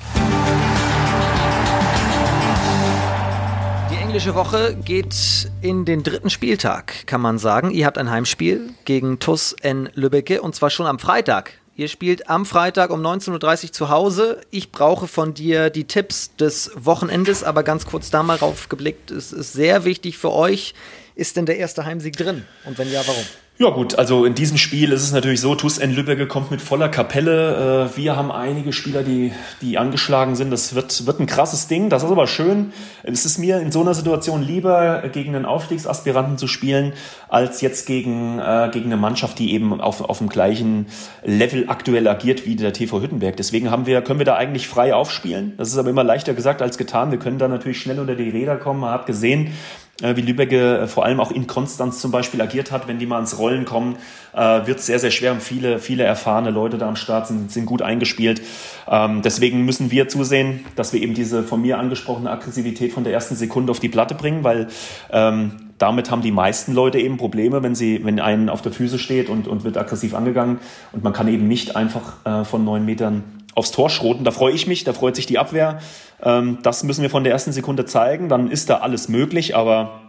Englische 4.13 4.35
Woche 4.35 4.75
geht 4.75 5.49
in 5.63 5.85
den 5.85 6.03
dritten 6.03 6.29
Spieltag, 6.29 7.07
kann 7.07 7.19
man 7.19 7.39
sagen. 7.39 7.71
Ihr 7.71 7.87
habt 7.87 7.97
ein 7.97 8.11
Heimspiel 8.11 8.69
gegen 8.85 9.17
TUS 9.17 9.53
N 9.53 9.89
Lübbecke 9.95 10.43
und 10.43 10.53
zwar 10.53 10.69
schon 10.69 10.85
am 10.85 10.99
Freitag. 10.99 11.53
Ihr 11.75 11.87
spielt 11.87 12.29
am 12.29 12.45
Freitag 12.45 12.91
um 12.91 13.01
19.30 13.01 13.63
Uhr 13.63 13.71
zu 13.71 13.89
Hause. 13.89 14.41
Ich 14.51 14.71
brauche 14.71 15.07
von 15.07 15.33
dir 15.33 15.71
die 15.71 15.85
Tipps 15.85 16.35
des 16.35 16.69
Wochenendes, 16.75 17.43
aber 17.43 17.63
ganz 17.63 17.87
kurz 17.87 18.11
da 18.11 18.21
mal 18.21 18.37
rauf 18.37 18.69
geblickt. 18.69 19.09
Es 19.09 19.33
ist 19.33 19.53
sehr 19.53 19.83
wichtig 19.83 20.19
für 20.19 20.31
euch, 20.31 20.75
ist 21.15 21.35
denn 21.35 21.47
der 21.47 21.57
erste 21.57 21.83
Heimsieg 21.83 22.15
drin? 22.15 22.45
Und 22.65 22.77
wenn 22.77 22.91
ja, 22.91 23.01
warum? 23.07 23.25
Ja 23.59 23.69
gut, 23.69 23.99
also 23.99 24.25
in 24.25 24.33
diesem 24.33 24.57
Spiel 24.57 24.91
ist 24.91 25.03
es 25.03 25.11
natürlich 25.11 25.39
so, 25.39 25.53
TuS 25.53 25.77
N 25.77 25.93
Lübeck 25.93 26.27
kommt 26.27 26.49
mit 26.49 26.59
voller 26.59 26.89
Kapelle. 26.89 27.91
Äh, 27.93 27.97
wir 27.97 28.15
haben 28.15 28.31
einige 28.31 28.73
Spieler, 28.73 29.03
die, 29.03 29.31
die 29.61 29.77
angeschlagen 29.77 30.35
sind. 30.35 30.49
Das 30.49 30.73
wird, 30.73 31.05
wird 31.05 31.19
ein 31.19 31.27
krasses 31.27 31.67
Ding. 31.67 31.91
Das 31.91 32.01
ist 32.01 32.09
aber 32.09 32.25
schön. 32.25 32.73
Es 33.03 33.25
ist 33.25 33.37
mir 33.37 33.59
in 33.59 33.71
so 33.71 33.81
einer 33.81 33.93
Situation 33.93 34.41
lieber, 34.41 35.03
gegen 35.13 35.35
einen 35.35 35.45
Aufstiegsaspiranten 35.45 36.39
zu 36.39 36.47
spielen, 36.47 36.93
als 37.29 37.61
jetzt 37.61 37.85
gegen, 37.85 38.39
äh, 38.39 38.71
gegen 38.73 38.85
eine 38.85 38.97
Mannschaft, 38.97 39.37
die 39.37 39.53
eben 39.53 39.79
auf, 39.79 40.01
auf 40.01 40.17
dem 40.17 40.29
gleichen 40.29 40.87
Level 41.23 41.65
aktuell 41.67 42.07
agiert 42.07 42.47
wie 42.47 42.55
der 42.55 42.73
TV 42.73 43.03
Hüttenberg. 43.03 43.37
Deswegen 43.37 43.69
haben 43.69 43.85
wir, 43.85 44.01
können 44.01 44.19
wir 44.19 44.25
da 44.25 44.35
eigentlich 44.35 44.67
frei 44.67 44.95
aufspielen. 44.95 45.53
Das 45.57 45.69
ist 45.69 45.77
aber 45.77 45.91
immer 45.91 46.03
leichter 46.03 46.33
gesagt 46.33 46.63
als 46.63 46.79
getan. 46.79 47.11
Wir 47.11 47.19
können 47.19 47.37
da 47.37 47.47
natürlich 47.47 47.79
schnell 47.79 47.99
unter 47.99 48.15
die 48.15 48.29
Räder 48.29 48.57
kommen. 48.57 48.79
Man 48.79 48.91
hat 48.91 49.05
gesehen, 49.05 49.53
wie 50.01 50.21
Lübeck 50.21 50.51
äh, 50.51 50.87
vor 50.87 51.05
allem 51.05 51.19
auch 51.19 51.31
in 51.31 51.45
Konstanz 51.45 51.99
zum 51.99 52.11
Beispiel 52.11 52.41
agiert 52.41 52.71
hat. 52.71 52.87
Wenn 52.87 52.97
die 52.97 53.05
mal 53.05 53.19
ins 53.19 53.37
Rollen 53.37 53.63
kommen, 53.65 53.97
äh, 54.33 54.65
wird 54.65 54.79
es 54.79 54.87
sehr, 54.87 54.99
sehr 54.99 55.11
schwer. 55.11 55.39
Viele, 55.39 55.79
viele 55.79 56.03
erfahrene 56.03 56.49
Leute 56.49 56.77
da 56.77 56.87
am 56.87 56.95
Start 56.95 57.27
sind, 57.27 57.51
sind 57.51 57.65
gut 57.65 57.81
eingespielt. 57.81 58.41
Ähm, 58.87 59.21
deswegen 59.21 59.65
müssen 59.65 59.91
wir 59.91 60.07
zusehen, 60.07 60.65
dass 60.75 60.93
wir 60.93 61.01
eben 61.01 61.13
diese 61.13 61.43
von 61.43 61.61
mir 61.61 61.77
angesprochene 61.77 62.31
Aggressivität 62.31 62.91
von 62.91 63.03
der 63.03 63.13
ersten 63.13 63.35
Sekunde 63.35 63.71
auf 63.71 63.79
die 63.79 63.89
Platte 63.89 64.15
bringen, 64.15 64.43
weil 64.43 64.67
ähm, 65.11 65.71
damit 65.77 66.09
haben 66.09 66.21
die 66.21 66.31
meisten 66.31 66.73
Leute 66.73 66.99
eben 66.99 67.17
Probleme, 67.17 67.61
wenn 67.61 67.75
sie, 67.75 68.03
wenn 68.03 68.19
einen 68.19 68.49
auf 68.49 68.61
der 68.61 68.71
Füße 68.71 68.97
steht 68.97 69.29
und, 69.29 69.47
und 69.47 69.63
wird 69.63 69.77
aggressiv 69.77 70.15
angegangen. 70.15 70.59
Und 70.91 71.03
man 71.03 71.13
kann 71.13 71.27
eben 71.27 71.47
nicht 71.47 71.75
einfach 71.75 72.25
äh, 72.25 72.45
von 72.45 72.63
neun 72.63 72.85
Metern 72.85 73.42
aufs 73.55 73.71
Tor 73.71 73.89
schroten. 73.89 74.23
Da 74.23 74.31
freue 74.31 74.53
ich 74.53 74.67
mich, 74.67 74.83
da 74.83 74.93
freut 74.93 75.15
sich 75.15 75.25
die 75.25 75.39
Abwehr. 75.39 75.79
Ähm, 76.21 76.59
das 76.63 76.83
müssen 76.83 77.01
wir 77.01 77.09
von 77.09 77.23
der 77.23 77.33
ersten 77.33 77.51
Sekunde 77.51 77.85
zeigen. 77.85 78.29
Dann 78.29 78.49
ist 78.49 78.69
da 78.69 78.77
alles 78.77 79.09
möglich, 79.09 79.55
aber 79.55 80.01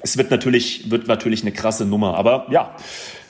es 0.00 0.16
wird 0.16 0.30
natürlich, 0.30 0.90
wird 0.90 1.08
natürlich 1.08 1.42
eine 1.42 1.52
krasse 1.52 1.84
Nummer. 1.84 2.16
Aber 2.16 2.46
ja, 2.50 2.74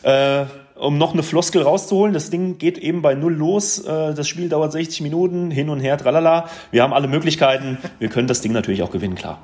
äh, 0.02 0.46
um 0.76 0.96
noch 0.96 1.12
eine 1.12 1.22
Floskel 1.22 1.62
rauszuholen, 1.62 2.14
das 2.14 2.30
Ding 2.30 2.58
geht 2.58 2.78
eben 2.78 3.02
bei 3.02 3.14
Null 3.14 3.34
los. 3.34 3.78
Äh, 3.80 4.14
das 4.14 4.26
Spiel 4.28 4.48
dauert 4.48 4.72
60 4.72 5.02
Minuten, 5.02 5.50
hin 5.50 5.68
und 5.68 5.80
her, 5.80 5.98
tralala. 5.98 6.48
Wir 6.70 6.82
haben 6.82 6.92
alle 6.92 7.08
Möglichkeiten. 7.08 7.78
Wir 7.98 8.08
können 8.08 8.28
das 8.28 8.40
Ding 8.40 8.52
natürlich 8.52 8.82
auch 8.82 8.90
gewinnen, 8.90 9.14
klar. 9.14 9.38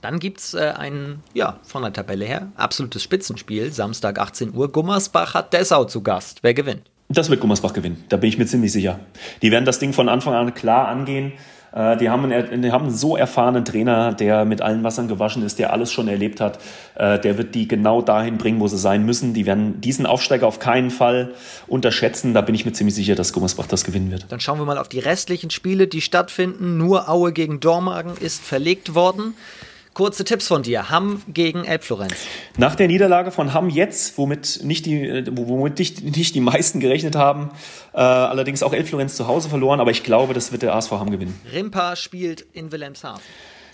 Dann 0.00 0.18
gibt 0.18 0.40
es 0.40 0.54
äh, 0.54 0.72
ein, 0.76 1.22
ja, 1.34 1.58
von 1.62 1.82
der 1.82 1.92
Tabelle 1.92 2.24
her, 2.24 2.48
absolutes 2.56 3.02
Spitzenspiel. 3.02 3.72
Samstag 3.72 4.18
18 4.18 4.54
Uhr. 4.54 4.70
Gummersbach 4.70 5.34
hat 5.34 5.52
Dessau 5.52 5.84
zu 5.84 6.02
Gast. 6.02 6.40
Wer 6.42 6.54
gewinnt? 6.54 6.90
Das 7.08 7.30
wird 7.30 7.40
Gummersbach 7.40 7.72
gewinnen. 7.72 8.04
Da 8.08 8.16
bin 8.16 8.28
ich 8.28 8.38
mir 8.38 8.46
ziemlich 8.46 8.72
sicher. 8.72 8.98
Die 9.42 9.50
werden 9.50 9.64
das 9.64 9.78
Ding 9.78 9.92
von 9.92 10.08
Anfang 10.08 10.34
an 10.34 10.54
klar 10.54 10.88
angehen. 10.88 11.32
Äh, 11.72 11.96
die 11.98 12.08
haben, 12.08 12.24
einen, 12.24 12.62
die 12.62 12.72
haben 12.72 12.86
einen 12.86 12.94
so 12.94 13.16
erfahrenen 13.16 13.64
Trainer, 13.64 14.12
der 14.12 14.44
mit 14.44 14.62
allen 14.62 14.82
Wassern 14.82 15.06
gewaschen 15.06 15.44
ist, 15.44 15.58
der 15.58 15.72
alles 15.72 15.92
schon 15.92 16.08
erlebt 16.08 16.40
hat. 16.40 16.58
Äh, 16.96 17.20
der 17.20 17.38
wird 17.38 17.54
die 17.54 17.68
genau 17.68 18.02
dahin 18.02 18.38
bringen, 18.38 18.60
wo 18.60 18.66
sie 18.66 18.78
sein 18.78 19.04
müssen. 19.04 19.34
Die 19.34 19.46
werden 19.46 19.80
diesen 19.80 20.06
Aufsteiger 20.06 20.46
auf 20.46 20.58
keinen 20.58 20.90
Fall 20.90 21.34
unterschätzen. 21.66 22.34
Da 22.34 22.40
bin 22.40 22.54
ich 22.54 22.64
mir 22.64 22.72
ziemlich 22.72 22.94
sicher, 22.94 23.14
dass 23.14 23.32
Gummersbach 23.32 23.66
das 23.66 23.84
gewinnen 23.84 24.10
wird. 24.10 24.26
Dann 24.30 24.40
schauen 24.40 24.58
wir 24.58 24.64
mal 24.64 24.78
auf 24.78 24.88
die 24.88 25.00
restlichen 25.00 25.50
Spiele, 25.50 25.86
die 25.86 26.00
stattfinden. 26.00 26.78
Nur 26.78 27.08
Aue 27.08 27.32
gegen 27.32 27.60
Dormagen 27.60 28.12
ist 28.18 28.42
verlegt 28.42 28.94
worden. 28.94 29.34
Kurze 29.96 30.24
Tipps 30.24 30.46
von 30.46 30.62
dir. 30.62 30.90
Hamm 30.90 31.22
gegen 31.26 31.64
Elbflorenz. 31.64 32.12
Nach 32.58 32.74
der 32.74 32.86
Niederlage 32.86 33.30
von 33.30 33.54
Hamm 33.54 33.70
jetzt, 33.70 34.18
womit 34.18 34.60
nicht 34.62 34.84
die, 34.84 35.24
womit 35.32 35.78
nicht, 35.78 36.34
die 36.34 36.40
meisten 36.42 36.80
gerechnet 36.80 37.16
haben, 37.16 37.48
äh, 37.94 38.00
allerdings 38.00 38.62
auch 38.62 38.74
Elbflorenz 38.74 39.16
zu 39.16 39.26
Hause 39.26 39.48
verloren, 39.48 39.80
aber 39.80 39.90
ich 39.90 40.02
glaube, 40.02 40.34
das 40.34 40.52
wird 40.52 40.60
der 40.60 40.74
ASV 40.74 40.90
Hamm 40.90 41.10
gewinnen. 41.10 41.40
Rimpa 41.50 41.96
spielt 41.96 42.44
in 42.52 42.72
Wilhelmshaven. 42.72 43.22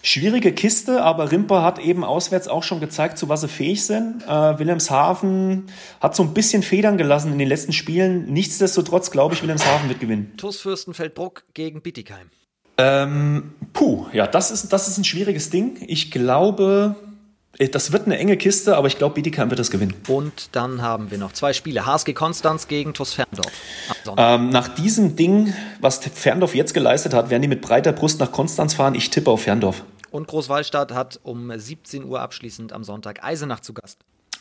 Schwierige 0.04 0.52
Kiste, 0.52 1.02
aber 1.02 1.32
Rimpa 1.32 1.64
hat 1.64 1.80
eben 1.80 2.04
auswärts 2.04 2.46
auch 2.46 2.62
schon 2.62 2.78
gezeigt, 2.78 3.18
zu 3.18 3.28
was 3.28 3.40
sie 3.40 3.48
fähig 3.48 3.84
sind. 3.84 4.22
Äh, 4.22 4.60
Wilhelmshaven 4.60 5.66
hat 6.00 6.14
so 6.14 6.22
ein 6.22 6.34
bisschen 6.34 6.62
Federn 6.62 6.98
gelassen 6.98 7.32
in 7.32 7.40
den 7.40 7.48
letzten 7.48 7.72
Spielen. 7.72 8.32
Nichtsdestotrotz 8.32 9.10
glaube 9.10 9.34
ich, 9.34 9.42
Wilhelmshaven 9.42 9.88
wird 9.88 9.98
gewinnen. 9.98 10.34
TuS 10.36 10.60
Fürstenfeldbruck 10.60 11.42
gegen 11.52 11.82
Bietigheim. 11.82 12.30
Ähm, 12.82 13.52
puh, 13.72 14.06
ja, 14.12 14.26
das 14.26 14.50
ist, 14.50 14.72
das 14.72 14.88
ist 14.88 14.98
ein 14.98 15.04
schwieriges 15.04 15.50
Ding. 15.50 15.76
Ich 15.86 16.10
glaube, 16.10 16.96
äh, 17.58 17.68
das 17.68 17.92
wird 17.92 18.06
eine 18.06 18.18
enge 18.18 18.36
Kiste, 18.36 18.76
aber 18.76 18.88
ich 18.88 18.98
glaube, 18.98 19.14
Bietigheim 19.14 19.50
wird 19.50 19.60
das 19.60 19.70
gewinnen. 19.70 19.94
Und 20.08 20.56
dann 20.56 20.82
haben 20.82 21.10
wir 21.10 21.18
noch 21.18 21.32
zwei 21.32 21.52
Spiele. 21.52 21.86
HSG 21.86 22.12
Konstanz 22.12 22.66
gegen 22.66 22.92
TuS 22.92 23.14
Ferndorf. 23.14 23.52
Ähm, 24.16 24.50
nach 24.50 24.68
diesem 24.68 25.14
Ding, 25.14 25.54
was 25.80 25.98
Ferndorf 25.98 26.54
jetzt 26.54 26.74
geleistet 26.74 27.14
hat, 27.14 27.30
werden 27.30 27.42
die 27.42 27.48
mit 27.48 27.60
breiter 27.60 27.92
Brust 27.92 28.18
nach 28.18 28.32
Konstanz 28.32 28.74
fahren. 28.74 28.94
Ich 28.94 29.10
tippe 29.10 29.30
auf 29.30 29.42
Ferndorf. 29.42 29.84
Und 30.10 30.26
Großwallstadt 30.26 30.92
hat 30.92 31.20
um 31.22 31.52
17 31.56 32.04
Uhr 32.04 32.20
abschließend 32.20 32.72
am 32.72 32.84
Sonntag 32.84 33.24
Eisenach 33.24 33.60
zu 33.60 33.72
Gast. 33.74 33.98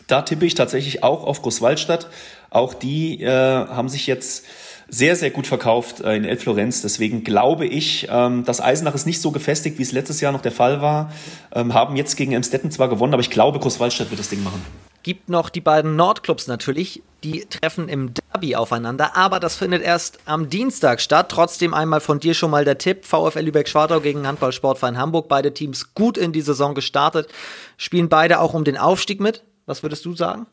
Da 0.08 0.24
tippe 0.24 0.46
ich 0.46 0.56
tatsächlich 0.56 1.04
auch 1.04 1.24
auf 1.24 1.42
Großwaldstadt. 1.42 2.08
Auch 2.50 2.74
die 2.74 3.22
äh, 3.22 3.30
haben 3.30 3.88
sich 3.88 4.08
jetzt 4.08 4.46
sehr, 4.94 5.16
sehr 5.16 5.32
gut 5.32 5.48
verkauft 5.48 6.02
äh, 6.02 6.16
in 6.18 6.26
El 6.26 6.36
Florenz. 6.36 6.82
Deswegen 6.82 7.24
glaube 7.24 7.66
ich, 7.66 8.08
ähm, 8.12 8.44
dass 8.44 8.60
Eisenach 8.62 8.94
ist 8.94 9.08
nicht 9.08 9.22
so 9.22 9.32
gefestigt, 9.32 9.80
wie 9.80 9.84
es 9.84 9.94
letztes 9.94 10.20
Jahr 10.20 10.34
noch 10.34 10.42
der 10.42 10.52
Fall 10.52 10.82
war. 10.82 11.12
Ähm, 11.54 11.74
haben 11.74 11.96
jetzt 11.96 12.18
gegen 12.18 12.34
Emstetten 12.34 12.72
zwar 12.72 12.90
gewonnen, 12.90 13.14
aber 13.14 13.22
ich 13.22 13.30
glaube, 13.30 13.58
Großwaldstadt 13.60 14.12
wird 14.12 14.20
das 14.20 14.30
Ding 14.30 14.44
machen. 14.44 14.62
Gibt 15.04 15.30
noch 15.30 15.50
die 15.50 15.62
beiden 15.62 15.96
Nordclubs 15.96 16.48
natürlich. 16.48 17.02
Die 17.24 17.46
treffen 17.46 17.88
im 17.88 18.14
Derby 18.14 18.56
aufeinander, 18.56 19.16
aber 19.16 19.40
das 19.40 19.56
findet 19.56 19.82
erst 19.82 20.20
am 20.26 20.50
Dienstag 20.50 21.00
statt. 21.00 21.30
Trotzdem 21.30 21.74
einmal 21.74 22.02
von 22.02 22.20
dir 22.20 22.34
schon 22.34 22.52
mal 22.52 22.66
der 22.66 22.78
Tipp. 22.78 23.06
VfL 23.06 23.40
Lübeck-Schwartau 23.40 24.02
gegen 24.02 24.28
Handballsportverein 24.28 24.98
Hamburg. 24.98 25.30
Beide 25.30 25.54
Teams 25.54 25.96
gut 25.96 26.18
in 26.18 26.34
die 26.34 26.42
Saison 26.42 26.76
gestartet. 26.76 27.30
Spielen 27.78 28.10
beide 28.10 28.42
auch 28.42 28.54
um 28.54 28.66
den 28.66 28.78
Aufstieg 28.78 29.22
mit. 29.22 29.44
Was 29.66 29.84
würdest 29.84 30.04
du 30.04 30.16
sagen? 30.16 30.48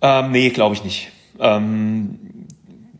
Ähm, 0.00 0.30
nee, 0.30 0.50
glaube 0.50 0.74
ich 0.74 0.84
nicht. 0.84 1.10
Ähm, 1.38 2.18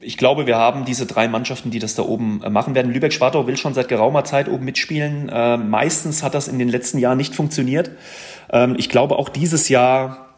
ich 0.01 0.16
glaube, 0.16 0.47
wir 0.47 0.57
haben 0.57 0.84
diese 0.84 1.05
drei 1.07 1.26
Mannschaften, 1.26 1.70
die 1.70 1.80
das 1.80 1.95
da 1.95 2.03
oben 2.03 2.43
äh, 2.43 2.51
machen 2.51 2.74
werden. 2.74 2.93
Lübeck-Schwartau 2.93 3.47
will 3.47 3.57
schon 3.57 3.74
seit 3.74 3.89
geraumer 3.89 4.24
Zeit 4.24 4.49
oben 4.49 4.64
mitspielen. 4.64 5.28
Äh, 5.28 5.57
meistens 5.57 6.22
hat 6.22 6.34
das 6.34 6.49
in 6.49 6.59
den 6.59 6.68
letzten 6.68 6.99
Jahren 6.99 7.18
nicht 7.18 7.34
funktioniert. 7.34 7.91
Ähm, 8.53 8.76
ich 8.78 8.89
glaube, 8.89 9.16
auch 9.16 9.28
dieses 9.28 9.68
Jahr 9.68 10.28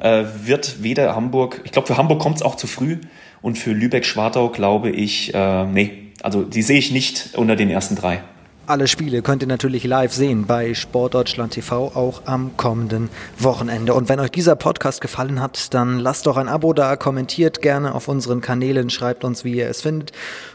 äh, 0.00 0.24
wird 0.42 0.82
weder 0.82 1.14
Hamburg, 1.14 1.60
ich 1.64 1.72
glaube, 1.72 1.86
für 1.86 1.96
Hamburg 1.96 2.20
kommt 2.20 2.36
es 2.36 2.42
auch 2.42 2.56
zu 2.56 2.66
früh. 2.66 2.98
Und 3.40 3.58
für 3.58 3.72
Lübeck-Schwartau 3.72 4.48
glaube 4.48 4.90
ich, 4.90 5.32
äh, 5.34 5.64
nee, 5.66 6.12
also 6.22 6.42
die 6.42 6.62
sehe 6.62 6.78
ich 6.78 6.90
nicht 6.90 7.34
unter 7.36 7.56
den 7.56 7.70
ersten 7.70 7.94
drei. 7.94 8.22
Alle 8.66 8.88
Spiele 8.88 9.20
könnt 9.20 9.42
ihr 9.42 9.48
natürlich 9.48 9.84
live 9.84 10.14
sehen 10.14 10.46
bei 10.46 10.72
Sportdeutschland 10.72 11.52
TV 11.52 11.92
auch 11.94 12.22
am 12.24 12.56
kommenden 12.56 13.10
Wochenende. 13.38 13.92
Und 13.92 14.08
wenn 14.08 14.18
euch 14.20 14.30
dieser 14.30 14.56
Podcast 14.56 15.02
gefallen 15.02 15.38
hat, 15.42 15.74
dann 15.74 15.98
lasst 15.98 16.24
doch 16.24 16.38
ein 16.38 16.48
Abo 16.48 16.72
da, 16.72 16.96
kommentiert 16.96 17.60
gerne 17.60 17.94
auf 17.94 18.08
unseren 18.08 18.40
Kanälen, 18.40 18.88
schreibt 18.88 19.22
uns, 19.22 19.44
wie 19.44 19.56
ihr 19.56 19.68
es 19.68 19.82
findet. 19.82 20.12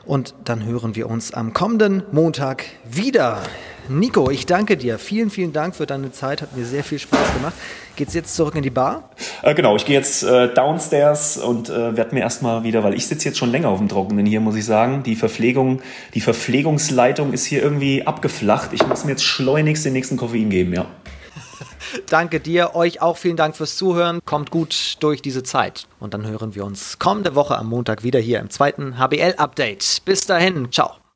Und 0.10 0.34
dann 0.44 0.66
hören 0.66 0.96
wir 0.96 1.08
uns 1.08 1.36
am 1.36 1.54
kommenden 1.54 2.02
Montag 2.12 2.66
wieder. 2.84 3.44
Nico, 3.90 4.32
ich 4.32 4.48
danke 4.48 4.76
dir. 4.76 4.98
Vielen, 4.98 5.30
vielen 5.30 5.54
Dank 5.54 5.76
für 5.76 5.86
deine 5.86 6.12
Zeit. 6.12 6.42
Hat 6.42 6.58
mir 6.58 6.66
sehr 6.66 6.84
viel 6.84 6.98
Spaß 6.98 7.36
gemacht. 7.36 7.54
Geht's 7.96 8.16
jetzt 8.16 8.36
zurück 8.36 8.56
in 8.56 8.64
die 8.64 8.72
Bar? 8.72 9.12
Äh, 9.44 9.54
genau, 9.54 9.76
ich 9.76 9.86
gehe 9.86 9.96
jetzt 9.96 10.24
äh, 10.24 10.52
downstairs 10.52 11.38
und 11.38 11.70
äh, 11.70 11.96
werde 11.96 12.16
mir 12.16 12.22
erstmal 12.22 12.64
wieder, 12.64 12.84
weil 12.84 12.96
ich 12.96 13.06
sitze 13.06 13.30
jetzt 13.30 13.38
schon 13.38 13.52
länger 13.52 13.70
auf 13.70 13.78
dem 13.78 13.88
Trockenen 13.88 14.26
hier, 14.26 14.40
muss 14.40 14.56
ich 14.56 14.66
sagen. 14.66 15.04
Die 15.04 15.16
Verpflegung, 15.16 15.84
die 16.16 16.22
Verpflegungsleitung 16.22 17.32
ist 17.32 17.46
hier 17.46 17.62
irgendwie 17.62 18.08
abgeflacht. 18.08 18.74
Ich 18.74 18.88
muss 18.88 19.06
mir 19.06 19.12
jetzt 19.12 19.24
schleunigst 19.24 19.86
den 19.86 19.94
nächsten 19.94 20.18
Koffein 20.18 20.50
geben, 20.50 20.74
ja. 20.74 20.88
Danke 22.10 22.40
dir, 22.40 22.76
euch 22.76 23.02
auch 23.02 23.18
vielen 23.18 23.38
Dank 23.38 23.56
fürs 23.56 23.78
Zuhören. 23.78 24.20
Kommt 24.26 24.52
gut 24.52 24.98
durch 25.00 25.22
diese 25.22 25.44
Zeit. 25.44 25.88
Und 26.00 26.14
dann 26.14 26.28
hören 26.28 26.56
wir 26.56 26.66
uns 26.66 27.00
kommende 27.00 27.36
Woche 27.36 27.58
am 27.58 27.68
Montag 27.68 28.04
wieder 28.04 28.20
hier 28.20 28.40
im 28.40 28.50
zweiten 28.50 28.98
HBL-Update. 28.98 30.02
Bis 30.06 30.26
dahin, 30.26 30.72
ciao. 30.72 31.00